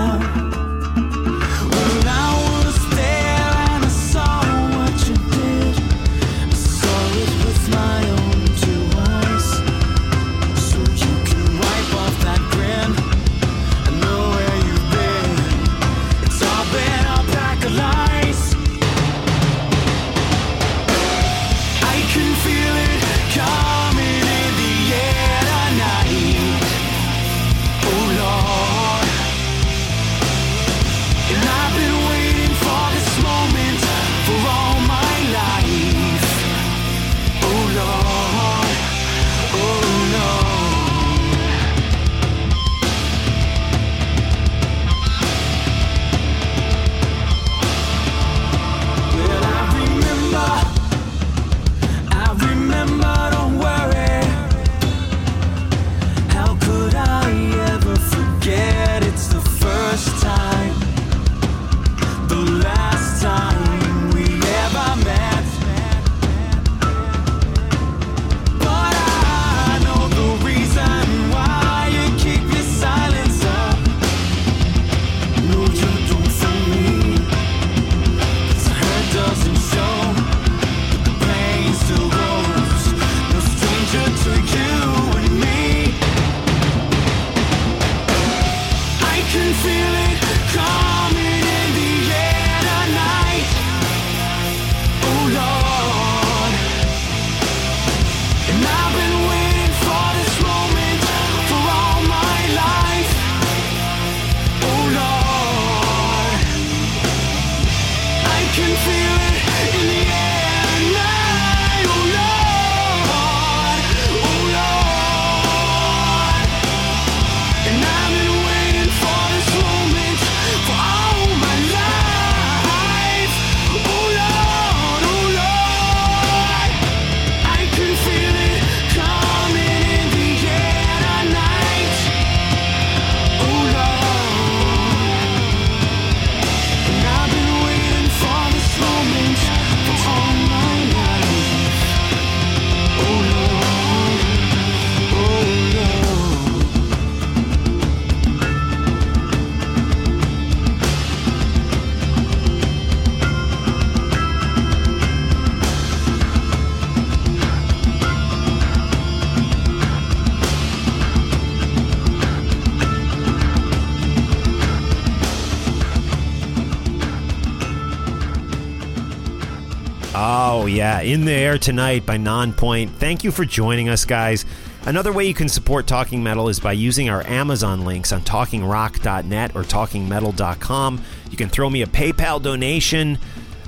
In 171.13 171.25
the 171.25 171.31
air 171.31 171.59
tonight 171.59 172.07
by 172.07 172.17
Nonpoint. 172.17 172.89
Thank 172.95 173.23
you 173.23 173.31
for 173.31 173.45
joining 173.45 173.87
us, 173.87 174.03
guys. 174.03 174.45
Another 174.87 175.13
way 175.13 175.27
you 175.27 175.35
can 175.35 175.47
support 175.47 175.85
Talking 175.85 176.23
Metal 176.23 176.49
is 176.49 176.59
by 176.59 176.71
using 176.71 177.07
our 177.07 177.23
Amazon 177.27 177.85
links 177.85 178.11
on 178.11 178.21
talkingrock.net 178.21 179.55
or 179.55 179.61
talkingmetal.com. 179.61 181.03
You 181.29 181.37
can 181.37 181.49
throw 181.49 181.69
me 181.69 181.83
a 181.83 181.85
PayPal 181.85 182.41
donation. 182.41 183.19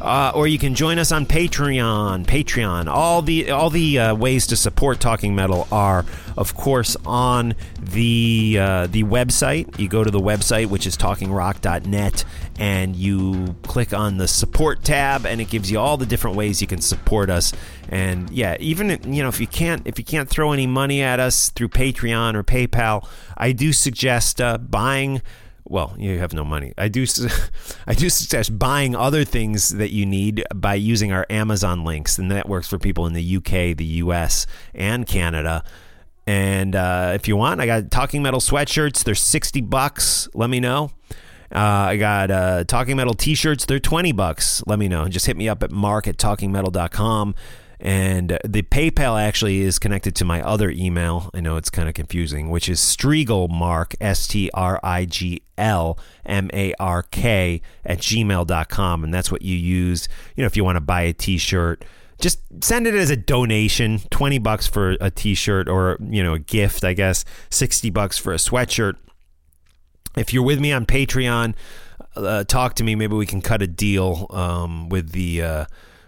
Uh, 0.01 0.31
or 0.35 0.45
you 0.45 0.59
can 0.59 0.75
join 0.75 0.99
us 0.99 1.11
on 1.11 1.25
Patreon. 1.25 2.25
Patreon. 2.25 2.87
All 2.87 3.21
the 3.21 3.49
all 3.49 3.69
the 3.69 3.97
uh, 3.97 4.15
ways 4.15 4.45
to 4.47 4.57
support 4.57 4.99
Talking 4.99 5.35
Metal 5.35 5.67
are, 5.71 6.05
of 6.37 6.53
course, 6.53 6.97
on 7.05 7.55
the 7.79 8.57
uh, 8.59 8.87
the 8.87 9.03
website. 9.03 9.79
You 9.79 9.87
go 9.87 10.03
to 10.03 10.11
the 10.11 10.19
website, 10.19 10.67
which 10.67 10.85
is 10.85 10.97
talkingrock.net, 10.97 12.25
and 12.57 12.95
you 12.95 13.55
click 13.63 13.93
on 13.93 14.17
the 14.17 14.27
support 14.27 14.83
tab, 14.83 15.25
and 15.25 15.41
it 15.41 15.49
gives 15.49 15.69
you 15.69 15.79
all 15.79 15.97
the 15.97 16.05
different 16.05 16.37
ways 16.37 16.61
you 16.61 16.67
can 16.67 16.81
support 16.81 17.29
us. 17.29 17.53
And 17.89 18.29
yeah, 18.29 18.55
even 18.59 18.89
you 19.13 19.23
know 19.23 19.29
if 19.29 19.39
you 19.39 19.47
can't 19.47 19.85
if 19.85 19.99
you 19.99 20.05
can't 20.05 20.29
throw 20.29 20.51
any 20.51 20.67
money 20.67 21.01
at 21.01 21.19
us 21.19 21.49
through 21.49 21.69
Patreon 21.69 22.35
or 22.35 22.43
PayPal, 22.43 23.07
I 23.37 23.51
do 23.51 23.73
suggest 23.73 24.39
uh, 24.41 24.57
buying 24.57 25.21
well, 25.67 25.95
you 25.97 26.19
have 26.19 26.31
no 26.31 26.45
money. 26.45 26.73
I 26.77 26.89
do, 26.89 27.05
I 27.87 27.95
do 27.95 28.09
suggest 28.09 28.57
buying 28.57 28.95
other 28.95 29.23
things 29.23 29.69
that 29.69 29.91
you 29.91 30.05
need 30.05 30.43
by 30.53 30.75
using 30.75 31.11
our 31.11 31.25
Amazon 31.29 31.83
links, 31.83 32.19
and 32.19 32.29
that 32.31 32.47
works 32.47 32.67
for 32.67 32.77
people 32.77 33.07
in 33.07 33.13
the 33.13 33.37
UK, 33.37 33.75
the 33.75 33.85
US, 34.03 34.45
and 34.75 35.07
Canada. 35.07 35.63
And 36.27 36.75
uh, 36.75 37.13
if 37.15 37.27
you 37.27 37.35
want, 37.35 37.61
I 37.61 37.65
got 37.65 37.91
Talking 37.91 38.21
Metal 38.21 38.39
sweatshirts. 38.39 39.03
They're 39.03 39.15
sixty 39.15 39.61
bucks. 39.61 40.27
Let 40.33 40.49
me 40.49 40.59
know. 40.59 40.91
Uh, 41.53 41.59
I 41.59 41.97
got 41.97 42.31
uh, 42.31 42.63
Talking 42.63 42.97
Metal 42.97 43.13
t-shirts. 43.13 43.65
They're 43.65 43.79
twenty 43.79 44.11
bucks. 44.11 44.63
Let 44.65 44.79
me 44.79 44.87
know. 44.87 45.07
Just 45.07 45.25
hit 45.25 45.37
me 45.37 45.47
up 45.47 45.63
at 45.63 45.71
mark 45.71 46.07
at 46.07 46.17
talkingmetal.com. 46.17 47.35
And 47.79 48.39
the 48.43 48.63
PayPal 48.63 49.21
actually 49.21 49.61
is 49.61 49.79
connected 49.79 50.15
to 50.15 50.25
my 50.25 50.41
other 50.41 50.69
email. 50.69 51.29
I 51.33 51.41
know 51.41 51.57
it's 51.57 51.69
kind 51.69 51.89
of 51.89 51.93
confusing, 51.93 52.49
which 52.49 52.69
is 52.69 52.79
Strigl 52.79 53.49
Mark, 53.49 53.95
S 53.99 54.27
T 54.27 54.49
R 54.53 54.79
I 54.83 55.05
G 55.05 55.43
L 55.57 55.99
M 56.25 56.49
A 56.53 56.73
R 56.79 57.03
K, 57.03 57.61
at 57.85 57.99
gmail.com. 57.99 59.03
And 59.03 59.13
that's 59.13 59.31
what 59.31 59.41
you 59.41 59.55
use, 59.55 60.07
you 60.35 60.43
know, 60.43 60.47
if 60.47 60.55
you 60.55 60.63
want 60.63 60.77
to 60.77 60.81
buy 60.81 61.01
a 61.01 61.13
t 61.13 61.37
shirt. 61.37 61.83
Just 62.17 62.39
send 62.63 62.87
it 62.87 62.95
as 62.95 63.09
a 63.09 63.17
donation, 63.17 63.99
20 64.09 64.37
bucks 64.39 64.67
for 64.67 64.95
a 65.01 65.11
t-shirt 65.11 65.67
or, 65.67 65.97
you 65.99 66.23
know, 66.23 66.35
a 66.35 66.39
gift, 66.39 66.85
I 66.85 66.93
guess, 66.93 67.25
60 67.49 67.89
bucks 67.89 68.17
for 68.17 68.31
a 68.31 68.37
sweatshirt. 68.37 68.95
If 70.17 70.33
you're 70.33 70.43
with 70.43 70.59
me 70.59 70.71
on 70.71 70.85
Patreon, 70.85 71.55
uh, 72.15 72.43
talk 72.45 72.75
to 72.75 72.83
me. 72.83 72.95
Maybe 72.95 73.15
we 73.15 73.25
can 73.25 73.41
cut 73.41 73.61
a 73.61 73.67
deal 73.67 74.27
um, 74.29 74.89
with 74.89 75.11
the 75.11 75.41
uh, 75.41 75.65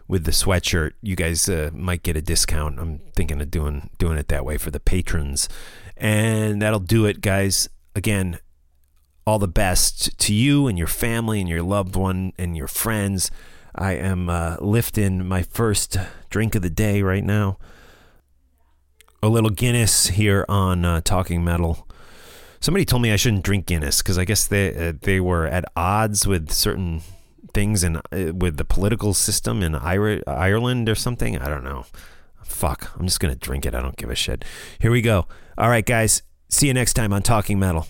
with 0.07 0.23
the 0.23 0.31
sweatshirt, 0.31 0.93
you 1.01 1.15
guys 1.15 1.49
uh, 1.49 1.69
might 1.73 2.03
get 2.03 2.15
a 2.15 2.21
discount. 2.21 2.79
I'm 2.79 2.99
thinking 3.13 3.41
of 3.41 3.51
doing 3.51 3.89
doing 3.97 4.17
it 4.17 4.29
that 4.29 4.45
way 4.45 4.57
for 4.57 4.71
the 4.71 4.79
patrons, 4.79 5.49
and 5.97 6.61
that'll 6.61 6.79
do 6.79 7.05
it, 7.05 7.21
guys. 7.21 7.69
Again, 7.95 8.39
all 9.25 9.39
the 9.39 9.47
best 9.47 10.17
to 10.19 10.33
you 10.33 10.67
and 10.67 10.77
your 10.77 10.87
family 10.87 11.39
and 11.41 11.49
your 11.49 11.63
loved 11.63 11.95
one 11.95 12.31
and 12.37 12.55
your 12.55 12.67
friends. 12.67 13.29
I 13.75 13.93
am 13.93 14.29
uh, 14.29 14.57
lifting 14.59 15.27
my 15.27 15.43
first 15.43 15.97
drink 16.29 16.55
of 16.55 16.61
the 16.61 16.69
day 16.69 17.01
right 17.01 17.23
now. 17.23 17.57
A 19.21 19.27
little 19.27 19.49
Guinness 19.49 20.07
here 20.07 20.45
on 20.47 20.85
uh, 20.85 21.01
Talking 21.01 21.43
Metal. 21.43 21.86
Somebody 22.59 22.85
told 22.85 23.01
me 23.01 23.11
I 23.11 23.15
shouldn't 23.15 23.43
drink 23.43 23.65
Guinness 23.65 24.01
because 24.01 24.17
I 24.17 24.25
guess 24.25 24.47
they 24.47 24.89
uh, 24.89 24.93
they 25.01 25.19
were 25.19 25.47
at 25.47 25.65
odds 25.75 26.27
with 26.27 26.51
certain 26.51 27.01
things 27.53 27.83
in 27.83 27.97
uh, 27.97 28.33
with 28.33 28.57
the 28.57 28.65
political 28.65 29.13
system 29.13 29.61
in 29.63 29.75
Ireland 29.75 30.89
or 30.89 30.95
something. 30.95 31.37
I 31.37 31.47
don't 31.49 31.63
know. 31.63 31.85
Fuck. 32.43 32.91
I'm 32.97 33.05
just 33.05 33.19
gonna 33.19 33.35
drink 33.35 33.65
it. 33.65 33.75
I 33.75 33.81
don't 33.81 33.97
give 33.97 34.09
a 34.09 34.15
shit. 34.15 34.43
Here 34.79 34.91
we 34.91 35.01
go. 35.01 35.27
All 35.57 35.69
right, 35.69 35.85
guys. 35.85 36.21
See 36.49 36.67
you 36.67 36.73
next 36.73 36.93
time 36.93 37.11
on 37.11 37.21
Talking 37.21 37.59
Metal. 37.59 37.87